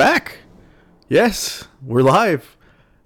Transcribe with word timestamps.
back. 0.00 0.38
Yes, 1.10 1.68
we're 1.82 2.00
live. 2.00 2.56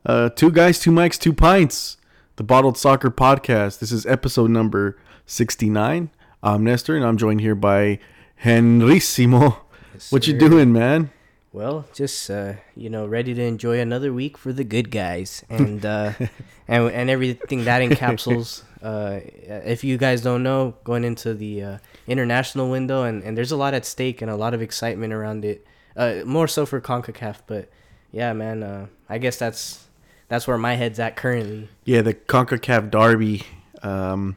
Uh, 0.06 0.28
two 0.28 0.52
guys, 0.52 0.78
two 0.78 0.92
mics, 0.92 1.18
two 1.18 1.32
pints. 1.32 1.96
The 2.36 2.44
Bottled 2.44 2.78
Soccer 2.78 3.10
Podcast. 3.10 3.80
This 3.80 3.90
is 3.90 4.06
episode 4.06 4.50
number 4.50 4.96
69. 5.26 6.10
I'm 6.44 6.62
Nestor, 6.62 6.94
and 6.94 7.04
I'm 7.04 7.16
joined 7.16 7.40
here 7.40 7.56
by 7.56 7.98
Henrissimo. 8.36 9.56
Yes, 9.92 10.12
what 10.12 10.28
you 10.28 10.38
doing, 10.38 10.72
man? 10.72 11.10
Well, 11.52 11.84
just 11.92 12.30
uh, 12.30 12.52
you 12.76 12.88
know, 12.88 13.06
ready 13.06 13.34
to 13.34 13.42
enjoy 13.42 13.80
another 13.80 14.12
week 14.12 14.38
for 14.38 14.52
the 14.52 14.62
good 14.62 14.92
guys, 14.92 15.44
and 15.48 15.84
uh, 15.84 16.12
and 16.68 16.92
and 16.92 17.10
everything 17.10 17.64
that 17.64 17.82
encapsulates. 17.82 18.62
Uh, 18.80 19.18
if 19.66 19.82
you 19.82 19.98
guys 19.98 20.22
don't 20.22 20.44
know, 20.44 20.76
going 20.84 21.02
into 21.02 21.34
the 21.34 21.60
uh, 21.60 21.78
international 22.06 22.70
window, 22.70 23.02
and, 23.02 23.24
and 23.24 23.36
there's 23.36 23.50
a 23.50 23.56
lot 23.56 23.74
at 23.74 23.84
stake 23.84 24.22
and 24.22 24.30
a 24.30 24.36
lot 24.36 24.54
of 24.54 24.62
excitement 24.62 25.12
around 25.12 25.44
it. 25.44 25.66
Uh, 25.96 26.22
more 26.24 26.48
so 26.48 26.66
for 26.66 26.80
Concacaf, 26.80 27.38
but 27.46 27.70
yeah, 28.12 28.32
man. 28.32 28.62
Uh, 28.62 28.86
I 29.08 29.18
guess 29.18 29.36
that's 29.38 29.84
that's 30.28 30.46
where 30.48 30.58
my 30.58 30.74
head's 30.74 30.98
at 30.98 31.16
currently. 31.16 31.68
Yeah, 31.84 32.02
the 32.02 32.14
CONCACAF 32.14 32.90
Derby. 32.90 33.42
Um, 33.82 34.36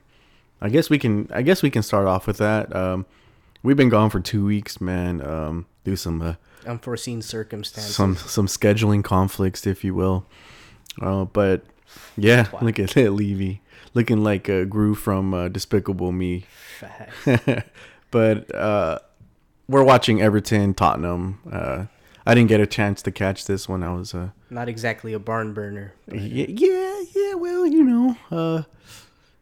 I 0.62 0.70
guess 0.70 0.90
we 0.90 1.00
can. 1.00 1.30
I 1.34 1.42
guess 1.42 1.64
we 1.64 1.70
can 1.70 1.84
start 1.84 2.08
off 2.08 2.28
with 2.28 2.38
that. 2.38 2.76
Um, 2.76 3.06
we've 3.64 3.78
been 3.78 3.90
gone 3.90 4.10
for 4.10 4.20
two 4.20 4.46
weeks, 4.46 4.80
man. 4.82 5.22
Um, 5.26 5.66
do 5.84 5.96
some 5.96 6.22
uh, 6.22 6.34
Unforeseen 6.66 7.22
circumstances. 7.22 7.96
some 7.96 8.16
some 8.16 8.48
scheduling 8.48 9.04
conflicts, 9.04 9.66
if 9.66 9.84
you 9.84 9.96
will. 9.96 10.26
Uh, 11.02 11.26
but 11.26 11.64
yeah, 12.18 12.46
Twat. 12.46 12.62
look 12.62 12.80
at 12.80 12.90
that, 12.92 13.12
Levy, 13.12 13.62
looking 13.94 14.24
like 14.24 14.50
uh, 14.50 14.64
Gru 14.66 14.96
from 14.96 15.34
uh, 15.34 15.48
Despicable 15.48 16.12
Me. 16.12 16.46
But 18.10 18.54
uh, 18.56 19.00
we're 19.68 19.84
watching 19.84 20.22
Everton, 20.22 20.74
Tottenham. 20.74 21.40
Uh, 21.52 21.86
I 22.26 22.36
didn't 22.36 22.50
get 22.50 22.60
a 22.60 22.68
chance 22.68 23.02
to 23.04 23.12
catch 23.12 23.46
this 23.46 23.70
one. 23.70 23.84
I 23.84 23.94
was 23.94 24.14
uh, 24.14 24.30
Not 24.50 24.68
exactly 24.70 25.14
a 25.14 25.20
barn 25.20 25.54
burner. 25.54 25.94
yeah, 26.12 26.46
yeah, 26.50 27.02
yeah. 27.16 27.34
Well, 27.36 27.66
you 27.66 27.84
know, 27.84 28.18
uh, 28.32 28.64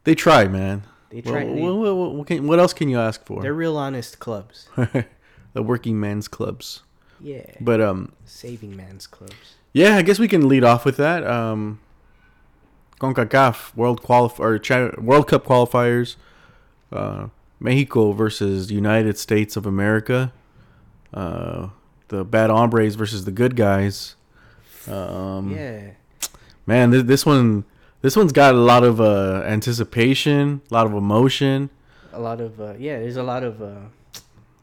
they 0.04 0.14
try, 0.14 0.46
man. 0.46 0.84
They 1.10 1.20
Well, 1.20 1.34
try. 1.34 1.44
they- 1.44 1.60
What, 1.60 1.74
what, 1.76 1.96
what, 1.96 2.14
what 2.14 2.26
can, 2.26 2.46
what 2.46 2.58
else 2.58 2.72
can 2.72 2.88
you 2.88 2.98
ask 2.98 3.24
for? 3.24 3.42
they're 3.42 3.54
real 3.54 3.76
honest 3.76 4.18
clubs. 4.20 4.68
the 4.76 5.62
working 5.62 5.98
men's 5.98 6.28
clubs. 6.28 6.82
Yeah. 7.20 7.46
But 7.60 7.80
um, 7.80 8.12
Saving 8.24 8.76
man's 8.76 9.06
clubs. 9.06 9.54
Yeah, 9.72 9.96
I 9.96 10.02
guess 10.02 10.18
we 10.18 10.28
can 10.28 10.48
lead 10.48 10.64
off 10.64 10.84
with 10.84 10.96
that. 10.98 11.26
Um, 11.26 11.80
CONCACAF 13.00 13.74
World 13.76 14.02
Qualif- 14.02 14.38
or 14.40 15.02
World 15.02 15.28
Cup 15.28 15.44
qualifiers. 15.44 16.16
Uh, 16.92 17.28
Mexico 17.60 18.12
versus 18.12 18.70
United 18.70 19.18
States 19.18 19.56
of 19.56 19.66
America. 19.66 20.32
Uh, 21.12 21.68
the 22.08 22.24
bad 22.24 22.50
hombres 22.50 22.94
versus 22.94 23.24
the 23.24 23.30
good 23.32 23.56
guys. 23.56 24.14
Um, 24.88 25.54
yeah. 25.56 25.90
Man, 26.66 26.90
this, 26.90 27.02
this 27.04 27.26
one, 27.26 27.64
this 28.02 28.16
one's 28.16 28.32
got 28.32 28.54
a 28.54 28.58
lot 28.58 28.84
of 28.84 29.00
uh, 29.00 29.42
anticipation, 29.46 30.60
a 30.70 30.74
lot 30.74 30.86
of 30.86 30.92
emotion. 30.92 31.70
a 32.12 32.20
lot 32.20 32.40
of 32.40 32.60
uh, 32.60 32.74
yeah 32.78 32.98
there's 32.98 33.16
a 33.18 33.22
lot 33.22 33.42
of 33.42 33.60
uh, 33.60 33.80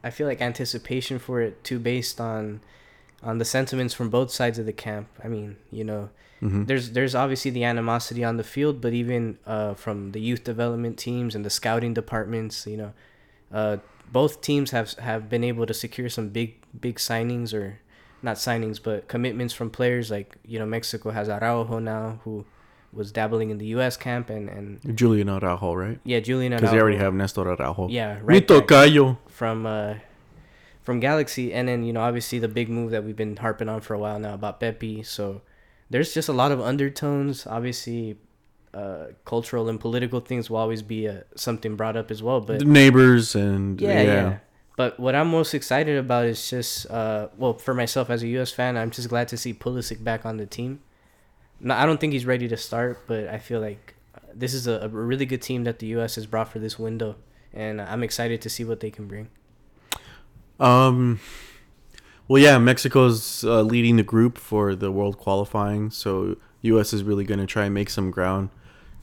i 0.02 0.10
feel 0.10 0.26
like 0.26 0.40
anticipation 0.40 1.20
for 1.20 1.40
it 1.40 1.62
too 1.62 1.78
based 1.78 2.20
on 2.20 2.60
on 3.22 3.38
the 3.38 3.44
sentiments 3.44 3.94
from 3.94 4.10
both 4.10 4.30
sides 4.32 4.58
of 4.58 4.66
the 4.66 4.72
camp 4.72 5.06
i 5.22 5.28
mean 5.28 5.54
you 5.70 5.84
know 5.84 6.10
Mhm. 6.44 6.66
there's 6.68 6.90
there's 6.90 7.14
obviously 7.14 7.50
the 7.50 7.64
animosity 7.64 8.22
on 8.22 8.36
the 8.36 8.44
field 8.44 8.80
but 8.84 8.92
even 8.92 9.38
uh, 9.46 9.72
from 9.74 10.12
the 10.12 10.20
youth 10.20 10.44
development 10.44 10.98
teams 10.98 11.34
and 11.34 11.42
the 11.44 11.50
scouting 11.50 11.94
departments 11.94 12.66
you 12.66 12.76
know 12.76 12.92
uh, 13.52 13.76
both 14.12 14.40
teams 14.42 14.70
have 14.76 14.92
have 15.10 15.28
been 15.30 15.42
able 15.42 15.64
to 15.64 15.72
secure 15.74 16.08
some 16.10 16.28
big 16.28 16.50
big 16.86 16.96
signings 16.96 17.54
or 17.54 17.78
not 18.22 18.36
signings 18.36 18.78
but 18.82 19.08
commitments 19.08 19.54
from 19.54 19.70
players 19.70 20.10
like 20.10 20.36
you 20.44 20.58
know 20.58 20.66
mexico 20.66 21.10
has 21.10 21.28
araujo 21.28 21.78
now 21.78 22.20
who 22.24 22.44
was 22.92 23.10
dabbling 23.10 23.48
in 23.50 23.58
the 23.58 23.66
us 23.66 23.96
camp 23.96 24.30
and 24.30 24.48
and 24.48 24.96
Julian 24.96 25.28
Araujo, 25.28 25.74
right? 25.74 25.98
yeah 26.04 26.20
julian 26.20 26.52
Because 26.52 26.70
they 26.70 26.80
already 26.80 26.98
have 26.98 27.12
Nestor 27.14 27.48
Araujo. 27.52 27.88
yeah 27.88 28.14
Mi 28.20 28.20
right 28.38 28.46
back 28.46 28.66
tocayo. 28.68 29.16
from 29.28 29.66
uh 29.66 29.94
from 30.86 31.00
Galaxy 31.00 31.52
and 31.52 31.66
then 31.68 31.82
you 31.82 31.92
know 31.92 32.02
obviously 32.02 32.38
the 32.38 32.48
big 32.60 32.68
move 32.68 32.90
that 32.92 33.02
we've 33.04 33.16
been 33.16 33.36
harping 33.36 33.68
on 33.68 33.80
for 33.80 33.94
a 33.94 33.98
while 33.98 34.18
now 34.20 34.34
about 34.34 34.60
Pepi 34.60 35.02
so 35.02 35.40
there's 35.90 36.14
just 36.14 36.28
a 36.28 36.32
lot 36.32 36.50
of 36.52 36.60
undertones 36.60 37.46
obviously 37.46 38.16
uh 38.72 39.06
cultural 39.24 39.68
and 39.68 39.78
political 39.80 40.20
things 40.20 40.50
will 40.50 40.56
always 40.58 40.82
be 40.82 41.08
uh, 41.08 41.20
something 41.36 41.76
brought 41.76 41.96
up 41.96 42.10
as 42.10 42.22
well 42.22 42.40
but 42.40 42.58
The 42.58 42.64
neighbors 42.64 43.34
and 43.34 43.80
yeah, 43.80 44.02
yeah. 44.02 44.38
but 44.76 44.98
what 44.98 45.14
I'm 45.14 45.28
most 45.28 45.54
excited 45.54 45.96
about 45.96 46.26
is 46.26 46.50
just 46.50 46.90
uh 46.90 47.28
well 47.36 47.54
for 47.54 47.74
myself 47.74 48.10
as 48.10 48.22
a 48.22 48.28
US 48.38 48.50
fan 48.50 48.76
I'm 48.76 48.90
just 48.90 49.08
glad 49.08 49.28
to 49.28 49.36
see 49.36 49.54
Pulisic 49.54 50.02
back 50.02 50.26
on 50.26 50.36
the 50.38 50.46
team. 50.46 50.80
No, 51.60 51.74
I 51.74 51.86
don't 51.86 52.00
think 52.00 52.12
he's 52.12 52.26
ready 52.26 52.48
to 52.48 52.56
start 52.56 53.06
but 53.06 53.28
I 53.28 53.38
feel 53.38 53.60
like 53.60 53.94
uh, 54.16 54.20
this 54.34 54.54
is 54.54 54.66
a, 54.66 54.80
a 54.80 54.88
really 54.88 55.26
good 55.26 55.42
team 55.42 55.64
that 55.64 55.78
the 55.78 55.86
US 55.98 56.16
has 56.16 56.26
brought 56.26 56.48
for 56.48 56.58
this 56.58 56.78
window 56.78 57.16
and 57.52 57.80
I'm 57.80 58.02
excited 58.02 58.42
to 58.42 58.50
see 58.50 58.64
what 58.64 58.80
they 58.80 58.90
can 58.90 59.06
bring. 59.06 59.28
Um, 60.58 61.20
well, 62.28 62.42
yeah, 62.42 62.58
Mexico's 62.58 63.44
uh, 63.44 63.62
leading 63.62 63.96
the 63.96 64.02
group 64.02 64.38
for 64.38 64.74
the 64.74 64.90
world 64.90 65.18
qualifying, 65.18 65.90
so 65.90 66.36
U.S. 66.62 66.92
is 66.92 67.02
really 67.02 67.24
going 67.24 67.40
to 67.40 67.46
try 67.46 67.66
and 67.66 67.74
make 67.74 67.90
some 67.90 68.10
ground 68.10 68.48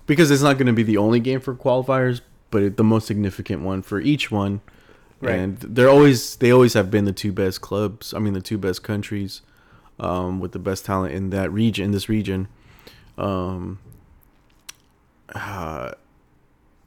because 0.07 0.31
it's 0.31 0.41
not 0.41 0.57
going 0.57 0.67
to 0.67 0.73
be 0.73 0.83
the 0.83 0.97
only 0.97 1.19
game 1.19 1.39
for 1.39 1.55
qualifiers, 1.55 2.21
but 2.49 2.63
it, 2.63 2.77
the 2.77 2.83
most 2.83 3.05
significant 3.05 3.61
one 3.61 3.81
for 3.81 3.99
each 3.99 4.31
one. 4.31 4.61
Right. 5.21 5.37
And 5.37 5.57
they're 5.59 5.89
always 5.89 6.35
they 6.37 6.51
always 6.51 6.73
have 6.73 6.89
been 6.89 7.05
the 7.05 7.13
two 7.13 7.31
best 7.31 7.61
clubs. 7.61 8.11
I 8.13 8.19
mean, 8.19 8.33
the 8.33 8.41
two 8.41 8.57
best 8.57 8.81
countries 8.81 9.41
um, 9.99 10.39
with 10.39 10.51
the 10.51 10.59
best 10.59 10.85
talent 10.85 11.13
in 11.13 11.29
that 11.29 11.51
region, 11.51 11.85
in 11.85 11.91
this 11.91 12.09
region. 12.09 12.47
Um, 13.19 13.79
uh, 15.35 15.91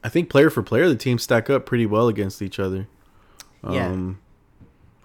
I 0.03 0.09
think 0.09 0.29
player 0.29 0.49
for 0.49 0.61
player, 0.61 0.89
the 0.89 0.95
teams 0.95 1.23
stack 1.23 1.49
up 1.49 1.65
pretty 1.65 1.85
well 1.85 2.09
against 2.09 2.41
each 2.41 2.59
other. 2.59 2.87
Yeah. 3.67 4.15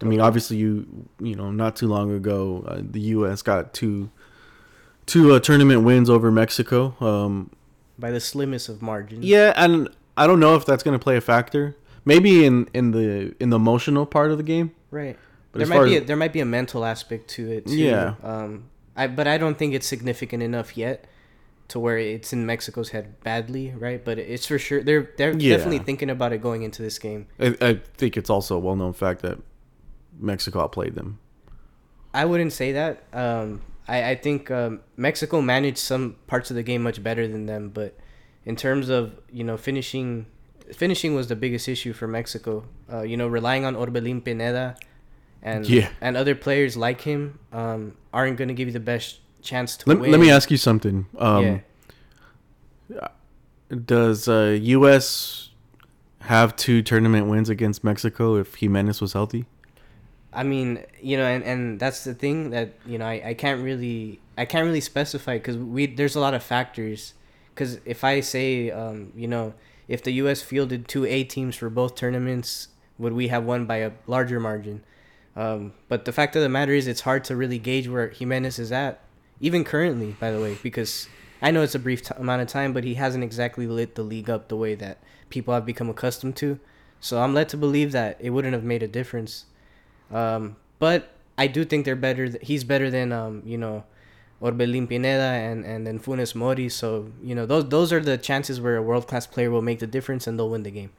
I 0.02 0.06
mean, 0.06 0.20
obviously, 0.20 0.56
you 0.56 0.86
you 1.20 1.34
know, 1.34 1.50
not 1.50 1.76
too 1.76 1.86
long 1.86 2.14
ago, 2.14 2.64
uh, 2.66 2.80
the 2.82 3.00
U.S. 3.16 3.42
got 3.42 3.74
two 3.74 4.10
two 5.06 5.32
uh, 5.34 5.40
tournament 5.40 5.82
wins 5.84 6.08
over 6.08 6.30
Mexico. 6.30 6.94
Um, 7.00 7.50
by 7.98 8.10
the 8.10 8.20
slimmest 8.20 8.68
of 8.68 8.80
margins. 8.80 9.24
yeah, 9.24 9.52
and 9.56 9.88
I 10.16 10.26
don't 10.26 10.40
know 10.40 10.54
if 10.56 10.64
that's 10.64 10.82
going 10.82 10.98
to 10.98 11.02
play 11.02 11.16
a 11.16 11.20
factor. 11.20 11.76
Maybe 12.04 12.44
in 12.46 12.68
in 12.72 12.92
the 12.92 13.34
in 13.40 13.50
the 13.50 13.56
emotional 13.56 14.06
part 14.06 14.30
of 14.30 14.38
the 14.38 14.42
game. 14.44 14.72
right. 14.90 15.18
But 15.52 15.58
there 15.58 15.66
might 15.68 15.84
be 15.84 15.96
a, 15.96 16.00
there 16.00 16.16
might 16.16 16.32
be 16.32 16.38
a 16.40 16.44
mental 16.44 16.84
aspect 16.84 17.28
to 17.30 17.50
it. 17.50 17.66
Too. 17.66 17.76
Yeah. 17.76 18.14
Um. 18.22 18.64
I 18.96 19.06
but 19.08 19.26
I 19.26 19.36
don't 19.36 19.58
think 19.58 19.74
it's 19.74 19.86
significant 19.86 20.42
enough 20.42 20.76
yet 20.76 21.06
to 21.68 21.78
where 21.80 21.98
it's 21.98 22.32
in 22.32 22.46
Mexico's 22.46 22.90
head 22.90 23.20
badly, 23.22 23.72
right? 23.76 24.02
But 24.04 24.18
it's 24.18 24.46
for 24.46 24.58
sure 24.58 24.82
they're 24.82 25.10
they're 25.18 25.36
Yeah. 25.36 25.56
definitely 25.56 25.80
thinking 25.80 26.08
about 26.08 26.32
it 26.32 26.40
going 26.40 26.62
into 26.62 26.82
this 26.82 26.98
game. 27.00 27.26
I, 27.38 27.56
I 27.60 27.80
think 27.96 28.16
it's 28.16 28.30
also 28.30 28.56
a 28.56 28.58
well 28.60 28.76
known 28.76 28.92
fact 28.92 29.22
that 29.22 29.38
Mexico 30.20 30.60
outplayed 30.60 30.94
them. 30.94 31.18
I 32.14 32.24
wouldn't 32.24 32.52
say 32.52 32.72
that. 32.72 33.02
Um. 33.12 33.62
I 33.88 34.10
I 34.10 34.14
think 34.14 34.50
um, 34.50 34.80
Mexico 34.96 35.40
managed 35.40 35.78
some 35.78 36.16
parts 36.26 36.50
of 36.50 36.56
the 36.56 36.62
game 36.62 36.82
much 36.82 37.02
better 37.02 37.26
than 37.26 37.46
them, 37.46 37.70
but 37.70 37.96
in 38.44 38.54
terms 38.56 38.88
of 38.88 39.12
you 39.32 39.44
know 39.44 39.56
finishing. 39.56 40.26
Finishing 40.72 41.16
was 41.16 41.26
the 41.26 41.34
biggest 41.34 41.66
issue 41.68 41.92
for 41.92 42.06
Mexico. 42.06 42.62
Uh, 42.92 43.00
you 43.02 43.16
know, 43.16 43.26
relying 43.26 43.64
on 43.64 43.74
Orbelin 43.74 44.22
Pineda, 44.24 44.76
and 45.42 45.68
Yeah. 45.68 45.88
and 46.00 46.16
other 46.16 46.36
players 46.36 46.76
like 46.76 47.00
him 47.00 47.40
um, 47.52 47.96
aren't 48.12 48.36
going 48.36 48.46
to 48.46 48.54
give 48.54 48.68
you 48.68 48.72
the 48.72 48.78
best 48.78 49.18
chance 49.42 49.76
to 49.78 49.88
Let, 49.88 49.98
win. 49.98 50.12
let 50.12 50.20
me 50.20 50.30
ask 50.30 50.48
you 50.48 50.56
something. 50.56 51.06
Um, 51.18 51.62
yeah. 52.90 53.08
Does 53.84 54.28
uh, 54.28 54.58
U.S. 54.62 55.50
have 56.20 56.56
two 56.56 56.82
tournament 56.82 57.26
wins 57.28 57.48
against 57.48 57.84
Mexico 57.84 58.36
if 58.36 58.54
Jimenez 58.56 59.00
was 59.00 59.12
healthy? 59.12 59.46
I 60.32 60.44
mean, 60.44 60.84
you 61.00 61.16
know, 61.16 61.24
and, 61.24 61.42
and 61.42 61.80
that's 61.80 62.04
the 62.04 62.14
thing 62.14 62.50
that 62.50 62.74
you 62.86 62.98
know 62.98 63.06
I, 63.06 63.22
I 63.26 63.34
can't 63.34 63.62
really 63.62 64.20
I 64.38 64.44
can't 64.44 64.66
really 64.66 64.80
specify 64.80 65.38
because 65.38 65.56
we 65.56 65.86
there's 65.86 66.16
a 66.16 66.20
lot 66.20 66.34
of 66.34 66.42
factors. 66.42 67.14
Because 67.54 67.80
if 67.84 68.04
I 68.04 68.20
say 68.20 68.70
um, 68.70 69.12
you 69.16 69.28
know 69.28 69.54
if 69.88 70.02
the 70.04 70.12
U.S. 70.12 70.40
fielded 70.40 70.86
two 70.86 71.04
A 71.04 71.24
teams 71.24 71.56
for 71.56 71.68
both 71.68 71.96
tournaments, 71.96 72.68
would 72.96 73.12
we 73.12 73.28
have 73.28 73.44
won 73.44 73.66
by 73.66 73.78
a 73.78 73.90
larger 74.06 74.38
margin? 74.38 74.84
Um, 75.34 75.72
but 75.88 76.04
the 76.04 76.12
fact 76.12 76.36
of 76.36 76.42
the 76.42 76.48
matter 76.48 76.72
is, 76.72 76.86
it's 76.86 77.00
hard 77.00 77.24
to 77.24 77.36
really 77.36 77.58
gauge 77.58 77.88
where 77.88 78.08
Jimenez 78.08 78.58
is 78.58 78.70
at, 78.70 79.00
even 79.40 79.64
currently, 79.64 80.16
by 80.20 80.30
the 80.30 80.40
way, 80.40 80.58
because 80.62 81.08
I 81.42 81.50
know 81.50 81.62
it's 81.62 81.74
a 81.74 81.80
brief 81.80 82.02
t- 82.02 82.14
amount 82.16 82.42
of 82.42 82.48
time, 82.48 82.72
but 82.72 82.84
he 82.84 82.94
hasn't 82.94 83.24
exactly 83.24 83.66
lit 83.66 83.94
the 83.94 84.02
league 84.02 84.30
up 84.30 84.48
the 84.48 84.56
way 84.56 84.74
that 84.76 84.98
people 85.28 85.54
have 85.54 85.66
become 85.66 85.88
accustomed 85.88 86.36
to. 86.36 86.60
So 87.00 87.20
I'm 87.20 87.34
led 87.34 87.48
to 87.50 87.56
believe 87.56 87.92
that 87.92 88.16
it 88.20 88.30
wouldn't 88.30 88.54
have 88.54 88.64
made 88.64 88.82
a 88.82 88.88
difference. 88.88 89.46
Um, 90.10 90.56
but 90.78 91.12
I 91.38 91.46
do 91.46 91.64
think 91.64 91.84
they're 91.84 91.96
better. 91.96 92.28
th- 92.28 92.44
He's 92.46 92.64
better 92.64 92.90
than 92.90 93.12
um, 93.12 93.42
you 93.44 93.56
know, 93.58 93.84
Orbelin 94.42 94.88
Pineda 94.88 95.20
and 95.48 95.64
and 95.64 95.86
then 95.86 95.98
Funes 96.00 96.34
Mori. 96.34 96.68
So 96.68 97.12
you 97.22 97.34
know 97.34 97.46
those 97.46 97.68
those 97.68 97.92
are 97.92 98.00
the 98.00 98.18
chances 98.18 98.60
where 98.60 98.76
a 98.76 98.82
world 98.82 99.06
class 99.06 99.26
player 99.26 99.50
will 99.50 99.62
make 99.62 99.78
the 99.78 99.86
difference 99.86 100.26
and 100.26 100.38
they'll 100.38 100.50
win 100.50 100.62
the 100.62 100.70
game. 100.70 100.90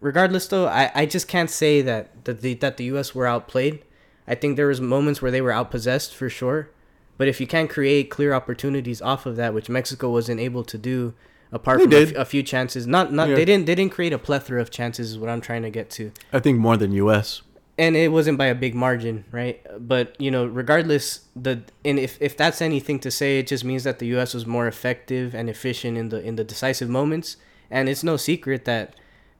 Regardless, 0.00 0.46
though, 0.46 0.66
I, 0.68 0.90
I 0.94 1.06
just 1.06 1.26
can't 1.26 1.50
say 1.50 1.82
that 1.82 2.24
that 2.24 2.40
the 2.42 2.54
that 2.54 2.76
the 2.76 2.84
U.S. 2.84 3.14
were 3.14 3.26
outplayed. 3.26 3.82
I 4.26 4.34
think 4.34 4.56
there 4.56 4.66
was 4.68 4.80
moments 4.80 5.22
where 5.22 5.30
they 5.30 5.40
were 5.40 5.50
outpossessed 5.50 6.12
for 6.14 6.28
sure. 6.28 6.68
But 7.16 7.26
if 7.26 7.40
you 7.40 7.46
can't 7.48 7.68
create 7.68 8.10
clear 8.10 8.32
opportunities 8.32 9.02
off 9.02 9.26
of 9.26 9.34
that, 9.36 9.52
which 9.54 9.68
Mexico 9.68 10.10
wasn't 10.10 10.38
able 10.38 10.62
to 10.64 10.78
do, 10.78 11.14
apart 11.50 11.78
They 11.78 11.84
from 11.84 11.92
a 11.94 12.00
f- 12.02 12.14
a 12.14 12.24
few 12.24 12.44
chances, 12.44 12.86
not 12.86 13.12
not 13.12 13.28
Yeah. 13.30 13.34
they 13.34 13.44
didn't 13.44 13.66
they 13.66 13.74
didn't 13.74 13.90
create 13.92 14.12
a 14.12 14.18
plethora 14.18 14.60
of 14.60 14.70
chances. 14.70 15.12
Is 15.12 15.18
what 15.18 15.30
I'm 15.30 15.40
trying 15.40 15.62
to 15.62 15.70
get 15.70 15.90
to 15.98 16.12
I 16.32 16.38
think 16.38 16.58
more 16.60 16.76
than 16.76 16.92
U.S. 16.92 17.42
and 17.78 17.96
it 17.96 18.10
wasn't 18.10 18.36
by 18.36 18.46
a 18.46 18.54
big 18.54 18.74
margin, 18.74 19.24
right? 19.30 19.64
But 19.78 20.20
you 20.20 20.30
know, 20.30 20.46
regardless, 20.46 21.20
the 21.36 21.62
and 21.84 21.98
if 21.98 22.20
if 22.20 22.36
that's 22.36 22.60
anything 22.60 22.98
to 23.00 23.10
say, 23.10 23.38
it 23.38 23.46
just 23.46 23.64
means 23.64 23.84
that 23.84 24.00
the 24.00 24.06
U.S. 24.08 24.34
was 24.34 24.44
more 24.46 24.66
effective 24.66 25.34
and 25.34 25.48
efficient 25.48 25.96
in 25.96 26.08
the 26.08 26.20
in 26.20 26.36
the 26.36 26.44
decisive 26.44 26.88
moments. 26.90 27.36
And 27.70 27.88
it's 27.88 28.02
no 28.02 28.16
secret 28.16 28.64
that, 28.64 28.96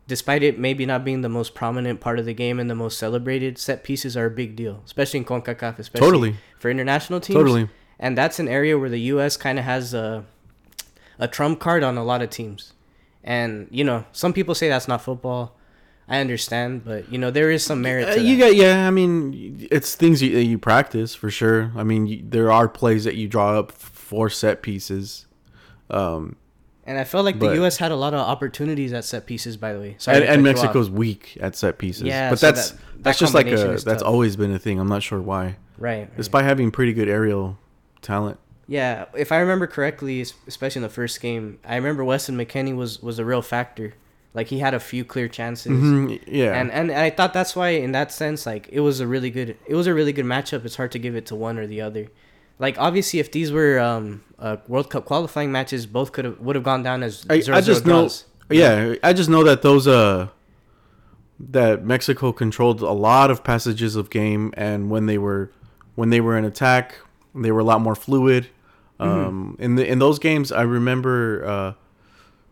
despite 0.06 0.42
it 0.42 0.58
maybe 0.58 0.86
not 0.86 1.04
being 1.04 1.22
the 1.22 1.28
most 1.28 1.54
prominent 1.54 2.00
part 2.00 2.18
of 2.18 2.26
the 2.26 2.34
game 2.34 2.60
and 2.60 2.70
the 2.70 2.74
most 2.74 2.98
celebrated, 2.98 3.58
set 3.58 3.82
pieces 3.82 4.16
are 4.16 4.26
a 4.26 4.30
big 4.30 4.54
deal, 4.54 4.82
especially 4.84 5.18
in 5.18 5.24
Concacaf, 5.24 5.78
especially 5.78 6.06
Totally. 6.06 6.36
for 6.58 6.70
international 6.70 7.20
teams. 7.20 7.36
Totally. 7.36 7.68
And 7.98 8.16
that's 8.16 8.38
an 8.38 8.46
area 8.46 8.78
where 8.78 8.90
the 8.90 9.00
U.S. 9.12 9.36
kind 9.36 9.58
of 9.58 9.64
has 9.64 9.92
a 9.94 10.24
a 11.18 11.26
trump 11.26 11.58
card 11.58 11.82
on 11.82 11.98
a 11.98 12.04
lot 12.04 12.22
of 12.22 12.30
teams. 12.30 12.72
And 13.24 13.66
you 13.72 13.82
know, 13.82 14.04
some 14.12 14.32
people 14.32 14.54
say 14.54 14.68
that's 14.68 14.86
not 14.86 15.02
football. 15.02 15.57
I 16.08 16.20
understand, 16.20 16.84
but 16.84 17.12
you 17.12 17.18
know, 17.18 17.30
there 17.30 17.50
is 17.50 17.64
some 17.64 17.82
merit. 17.82 18.08
Uh, 18.08 18.20
you 18.20 18.38
got 18.38 18.54
yeah. 18.56 18.86
I 18.86 18.90
mean, 18.90 19.68
it's 19.70 19.94
things 19.94 20.22
you, 20.22 20.32
that 20.34 20.44
you 20.44 20.58
practice 20.58 21.14
for 21.14 21.30
sure. 21.30 21.70
I 21.76 21.82
mean, 21.82 22.06
you, 22.06 22.22
there 22.26 22.50
are 22.50 22.68
plays 22.68 23.04
that 23.04 23.16
you 23.16 23.28
draw 23.28 23.58
up 23.58 23.72
for 23.72 24.30
set 24.30 24.62
pieces. 24.62 25.26
Um, 25.90 26.36
And 26.86 26.98
I 26.98 27.04
felt 27.04 27.24
like 27.26 27.38
the 27.38 27.52
U.S. 27.56 27.76
had 27.76 27.92
a 27.92 27.96
lot 27.96 28.14
of 28.14 28.20
opportunities 28.20 28.92
at 28.94 29.04
set 29.04 29.26
pieces. 29.26 29.56
By 29.58 29.72
the 29.74 29.80
way, 29.80 29.96
Sorry 29.98 30.16
and, 30.18 30.24
and 30.24 30.30
cut 30.30 30.36
you 30.44 30.50
off. 30.50 30.64
Mexico's 30.64 30.90
weak 30.90 31.36
at 31.40 31.54
set 31.56 31.76
pieces. 31.78 32.04
Yeah, 32.04 32.30
but 32.30 32.38
so 32.38 32.50
that's 32.50 32.70
that- 32.70 32.78
that 32.78 33.04
that's 33.04 33.18
just 33.18 33.34
like 33.34 33.46
a 33.46 33.56
that's 33.56 33.84
tough. 33.84 34.02
always 34.02 34.34
been 34.36 34.52
a 34.52 34.58
thing. 34.58 34.80
I'm 34.80 34.88
not 34.88 35.02
sure 35.04 35.20
why, 35.20 35.56
right, 35.78 35.98
right. 36.00 36.16
despite 36.16 36.44
having 36.44 36.70
pretty 36.72 36.92
good 36.92 37.08
aerial 37.08 37.56
talent. 38.02 38.40
Yeah, 38.66 39.04
if 39.16 39.30
I 39.30 39.38
remember 39.38 39.66
correctly, 39.66 40.20
especially 40.20 40.80
in 40.80 40.82
the 40.82 40.88
first 40.88 41.20
game, 41.20 41.58
I 41.64 41.76
remember 41.76 42.04
Weston 42.04 42.36
McKennie 42.36 42.74
was 42.74 43.00
was 43.02 43.18
a 43.18 43.24
real 43.24 43.40
factor. 43.42 43.94
Like 44.34 44.48
he 44.48 44.58
had 44.58 44.74
a 44.74 44.80
few 44.80 45.04
clear 45.04 45.28
chances. 45.28 45.72
Mhm, 45.72 46.20
Yeah, 46.26 46.52
And 46.60 46.70
and 46.70 46.92
I 46.92 47.10
thought 47.10 47.32
that's 47.32 47.56
why 47.56 47.70
in 47.70 47.92
that 47.92 48.12
sense 48.12 48.46
like 48.46 48.68
it 48.70 48.80
was 48.80 49.00
a 49.00 49.06
really 49.06 49.30
good 49.30 49.56
it 49.66 49.74
was 49.74 49.86
a 49.86 49.94
really 49.94 50.12
good 50.12 50.26
matchup. 50.26 50.64
It's 50.64 50.76
hard 50.76 50.92
to 50.92 50.98
give 50.98 51.16
it 51.16 51.26
to 51.26 51.34
one 51.34 51.58
or 51.58 51.66
the 51.66 51.80
other. 51.80 52.08
Like 52.58 52.78
obviously 52.78 53.20
if 53.20 53.32
these 53.32 53.50
were 53.52 53.78
um 53.80 54.22
uh, 54.38 54.58
World 54.68 54.90
Cup 54.90 55.04
qualifying 55.06 55.50
matches 55.50 55.86
both 55.86 56.12
could 56.12 56.24
have 56.24 56.38
would 56.40 56.56
have 56.56 56.64
gone 56.64 56.82
down 56.82 57.02
as 57.02 57.24
I, 57.28 57.40
0 57.40 57.56
I 57.56 57.60
just 57.60 57.86
know. 57.86 58.08
Yeah, 58.50 58.94
I 59.02 59.12
just 59.12 59.28
know 59.30 59.44
that 59.44 59.62
those 59.62 59.86
uh 59.88 60.28
that 61.40 61.84
Mexico 61.84 62.32
controlled 62.32 62.82
a 62.82 62.92
lot 62.92 63.30
of 63.30 63.44
passages 63.44 63.96
of 63.96 64.10
game, 64.10 64.52
and 64.56 64.90
when 64.90 65.06
they 65.06 65.18
were 65.18 65.50
when 65.94 66.10
they 66.10 66.20
were 66.20 66.36
in 66.36 66.44
attack, 66.44 66.96
they 67.34 67.52
were 67.52 67.60
a 67.60 67.64
lot 67.64 67.80
more 67.80 67.94
fluid. 67.94 68.48
Mm-hmm. 69.00 69.26
Um, 69.26 69.56
in 69.60 69.76
the 69.76 69.86
in 69.86 69.98
those 70.00 70.18
games, 70.18 70.50
I 70.50 70.62
remember 70.62 71.44
uh, 71.46 71.72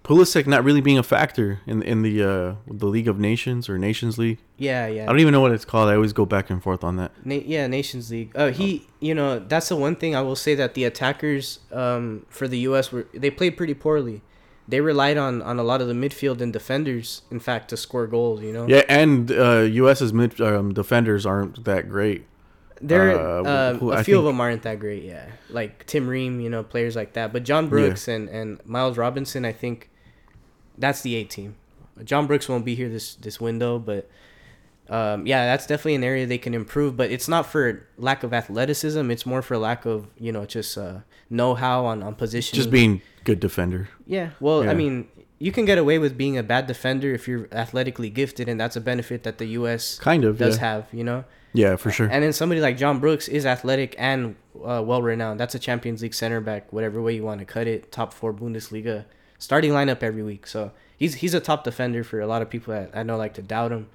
Pulisic 0.07 0.47
not 0.47 0.63
really 0.63 0.81
being 0.81 0.99
a 0.99 1.03
factor 1.03 1.59
in 1.67 1.83
in 1.83 2.03
the 2.03 2.23
uh, 2.23 2.55
the 2.69 2.87
League 2.87 3.09
of 3.09 3.19
Nations 3.19 3.69
or 3.69 3.77
Nations 3.77 4.19
League. 4.19 4.39
Yeah, 4.57 4.87
yeah. 4.87 5.03
I 5.03 5.07
don't 5.07 5.19
even 5.19 5.33
know 5.33 5.41
what 5.41 5.51
it's 5.51 5.65
called. 5.65 5.89
I 5.89 5.95
always 5.97 6.13
go 6.13 6.25
back 6.25 6.49
and 6.49 6.63
forth 6.63 6.85
on 6.85 6.95
that. 6.97 7.11
Na- 7.25 7.35
yeah, 7.45 7.67
Nations 7.67 8.09
League. 8.13 8.31
Uh, 8.37 8.53
he, 8.53 8.87
you 9.01 9.15
know, 9.17 9.41
that's 9.41 9.69
the 9.69 9.75
one 9.75 9.97
thing 9.97 10.15
I 10.15 10.23
will 10.23 10.37
say 10.37 10.55
that 10.55 10.75
the 10.75 10.85
attackers 10.85 11.59
um, 11.73 12.25
for 12.29 12.47
the 12.47 12.59
U.S. 12.71 12.93
were 12.93 13.09
they 13.15 13.31
played 13.31 13.57
pretty 13.57 13.75
poorly. 13.75 14.23
They 14.69 14.81
relied 14.81 15.17
on 15.17 15.43
on 15.43 15.59
a 15.59 15.65
lot 15.65 15.81
of 15.81 15.89
the 15.89 15.95
midfield 15.95 16.41
and 16.41 16.53
defenders, 16.53 17.23
in 17.33 17.41
fact, 17.41 17.69
to 17.71 17.77
score 17.77 18.07
goals. 18.07 18.43
You 18.43 18.53
know, 18.53 18.69
Yeah, 18.69 18.83
and 18.89 19.33
uh, 19.33 19.63
U.S.'s 19.83 20.13
mid 20.13 20.41
um, 20.41 20.73
defenders 20.73 21.27
aren't 21.27 21.65
that 21.65 21.89
great. 21.89 22.27
there 22.81 23.11
uh, 23.19 23.43
uh, 23.43 23.75
who- 23.75 23.91
a 23.93 23.97
I 23.97 24.03
few 24.05 24.19
of 24.21 24.25
them 24.25 24.41
aren't 24.41 24.63
that 24.63 24.79
great. 24.79 25.03
Yeah, 25.03 25.27
like 25.51 25.85
Tim 25.87 26.07
Ream, 26.07 26.39
you 26.41 26.49
know, 26.51 26.63
players 26.63 26.95
like 26.95 27.15
that. 27.15 27.33
But 27.33 27.43
John 27.43 27.69
Brooks 27.69 28.07
and 28.07 28.29
and 28.29 28.61
Miles 28.65 28.97
Robinson, 28.97 29.45
I 29.45 29.53
think 29.53 29.91
that's 30.79 31.03
the 31.03 31.15
A 31.17 31.25
team. 31.25 31.57
John 32.05 32.27
Brooks 32.27 32.49
won't 32.49 32.65
be 32.65 32.75
here 32.75 32.89
this 32.89 33.15
this 33.15 33.41
window, 33.41 33.79
but 33.79 34.09
um, 34.89 35.27
yeah, 35.27 35.47
that's 35.47 35.67
definitely 35.67 35.97
an 35.97 36.05
area 36.05 36.27
they 36.27 36.39
can 36.39 36.55
improve. 36.55 36.97
But 36.97 37.11
it's 37.11 37.29
not 37.29 37.47
for 37.47 37.87
lack 37.99 38.23
of 38.23 38.33
athleticism; 38.33 39.11
it's 39.11 39.27
more 39.27 39.43
for 39.43 39.57
lack 39.57 39.87
of 39.87 40.07
you 40.19 40.33
know 40.33 40.45
just 40.45 40.77
uh, 40.77 41.01
know 41.31 41.55
how 41.55 41.87
on 41.87 42.03
on 42.03 42.15
position. 42.15 42.57
Just 42.57 42.71
being 42.71 43.03
good 43.25 43.41
defender. 43.41 43.89
yeah. 44.07 44.31
Well, 44.41 44.69
I 44.69 44.75
mean, 44.75 45.09
you 45.39 45.53
can 45.53 45.65
get 45.65 45.79
away 45.79 45.99
with 45.99 46.17
being 46.17 46.39
a 46.39 46.43
bad 46.43 46.67
defender 46.67 47.13
if 47.13 47.27
you're 47.27 47.49
athletically 47.51 48.11
gifted, 48.11 48.49
and 48.49 48.61
that's 48.61 48.77
a 48.77 48.81
benefit 48.81 49.23
that 49.25 49.39
the 49.39 49.47
U.S. 49.61 49.99
Kind 49.99 50.25
of. 50.25 50.39
does 50.39 50.57
yeah. 50.57 50.61
have. 50.61 50.87
You 50.93 51.05
know. 51.05 51.25
Yeah, 51.53 51.77
for 51.77 51.91
sure. 51.91 52.07
And 52.13 52.23
then 52.23 52.35
somebody 52.35 52.61
like 52.61 52.77
John 52.77 53.01
Brooks 53.01 53.29
is 53.29 53.47
athletic 53.47 53.95
and 53.97 54.37
uh, 54.63 54.83
well 54.85 55.01
renowned. 55.01 55.41
That's 55.41 55.55
a 55.55 55.59
Champions 55.59 56.03
League 56.03 56.13
center 56.13 56.43
back, 56.43 56.71
whatever 56.71 57.01
way 57.01 57.15
you 57.15 57.25
want 57.25 57.41
to 57.41 57.47
cut 57.47 57.67
it. 57.67 57.91
Top 57.91 58.13
four 58.13 58.35
Bundesliga 58.35 59.07
starting 59.39 59.73
lineup 59.73 60.03
every 60.03 60.23
week. 60.23 60.47
So 60.47 60.73
he's 60.97 61.17
he's 61.17 61.35
a 61.35 61.41
top 61.41 61.65
defender 61.65 62.05
for 62.05 62.21
a 62.21 62.27
lot 62.27 62.43
of 62.43 62.51
people 62.51 62.75
that 62.75 62.91
I 62.95 63.03
know 63.03 63.17
like 63.17 63.35
to 63.35 63.43
doubt 63.43 63.73
him. 63.73 63.89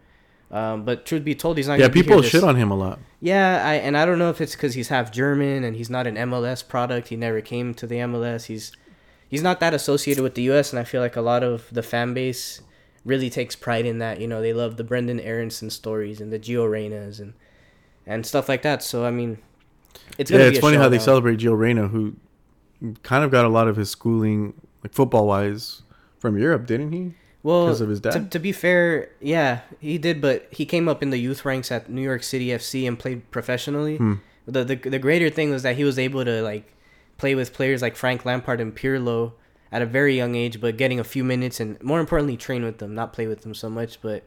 Um, 0.51 0.83
but 0.83 1.05
truth 1.05 1.23
be 1.23 1.33
told, 1.33 1.55
he's 1.55 1.67
not. 1.67 1.79
yeah, 1.79 1.85
gonna 1.85 1.93
be 1.93 2.03
people 2.03 2.21
shit 2.21 2.43
on 2.43 2.57
him 2.57 2.71
a 2.71 2.75
lot. 2.75 2.99
Yeah, 3.21 3.65
I 3.65 3.75
and 3.75 3.97
I 3.97 4.05
don't 4.05 4.19
know 4.19 4.29
if 4.29 4.41
it's 4.41 4.53
because 4.53 4.73
he's 4.73 4.89
half 4.89 5.11
German 5.11 5.63
and 5.63 5.75
he's 5.75 5.89
not 5.89 6.07
an 6.07 6.15
MLS 6.15 6.67
product. 6.67 7.07
He 7.07 7.15
never 7.15 7.39
came 7.39 7.73
to 7.75 7.87
the 7.87 7.95
MLS. 7.95 8.45
He's 8.45 8.73
he's 9.29 9.41
not 9.41 9.61
that 9.61 9.73
associated 9.73 10.21
with 10.23 10.35
the 10.35 10.43
U.S. 10.43 10.71
And 10.71 10.79
I 10.79 10.83
feel 10.83 11.01
like 11.01 11.15
a 11.15 11.21
lot 11.21 11.41
of 11.41 11.67
the 11.71 11.81
fan 11.81 12.13
base 12.13 12.61
really 13.05 13.29
takes 13.29 13.55
pride 13.55 13.85
in 13.85 13.99
that. 13.99 14.19
You 14.19 14.27
know, 14.27 14.41
they 14.41 14.51
love 14.51 14.75
the 14.75 14.83
Brenden 14.83 15.25
Aaronson 15.25 15.69
stories 15.69 16.19
and 16.19 16.33
the 16.33 16.39
Gio 16.39 16.69
Reynas 16.69 17.19
and 17.19 17.33
and 18.05 18.25
stuff 18.25 18.49
like 18.49 18.61
that. 18.63 18.83
So 18.83 19.05
I 19.05 19.11
mean, 19.11 19.37
it's 20.17 20.29
yeah, 20.31 20.39
it's 20.39 20.59
funny 20.59 20.77
how 20.77 20.89
they 20.89 20.99
celebrate 20.99 21.39
Gio 21.39 21.57
Reyna, 21.57 21.87
who 21.87 22.15
kind 23.03 23.23
of 23.23 23.31
got 23.31 23.45
a 23.45 23.49
lot 23.49 23.67
of 23.67 23.77
his 23.77 23.89
schooling, 23.89 24.53
like 24.83 24.93
football 24.93 25.27
wise, 25.27 25.81
from 26.19 26.37
Europe, 26.37 26.65
didn't 26.67 26.91
he? 26.91 27.13
well 27.43 27.65
'cause 27.67 27.81
of 27.81 27.89
his 27.89 27.99
To, 28.01 28.09
dad? 28.11 28.31
to 28.31 28.39
be 28.39 28.51
fair, 28.51 29.09
yeah, 29.19 29.61
he 29.79 29.97
did, 29.97 30.21
but 30.21 30.47
he 30.51 30.63
came 30.65 30.87
up 30.87 31.01
in 31.01 31.09
the 31.09 31.17
youth 31.17 31.43
ranks 31.43 31.71
at 31.71 31.89
New 31.89 32.01
York 32.03 32.21
City 32.23 32.47
FC 32.51 32.85
and 32.87 32.99
played 32.99 33.29
professionally. 33.31 33.97
Hmm. 33.97 34.13
The, 34.47 34.63
the 34.63 34.75
the 34.75 34.99
greater 34.99 35.29
thing 35.29 35.49
was 35.51 35.63
that 35.63 35.75
he 35.75 35.83
was 35.83 35.97
able 35.97 36.23
to 36.25 36.41
like 36.43 36.73
play 37.17 37.33
with 37.35 37.53
players 37.53 37.81
like 37.81 37.95
Frank 37.95 38.25
Lampard 38.25 38.59
and 38.59 38.75
Pirlo 38.75 39.33
at 39.71 39.81
a 39.81 39.85
very 39.85 40.15
young 40.17 40.35
age, 40.35 40.59
but 40.61 40.77
getting 40.77 40.99
a 40.99 41.03
few 41.03 41.23
minutes 41.23 41.59
and 41.59 41.81
more 41.81 41.99
importantly 41.99 42.35
train 42.37 42.63
with 42.63 42.77
them, 42.79 42.93
not 42.93 43.13
play 43.13 43.25
with 43.27 43.41
them 43.41 43.53
so 43.53 43.69
much. 43.69 44.01
But 44.01 44.23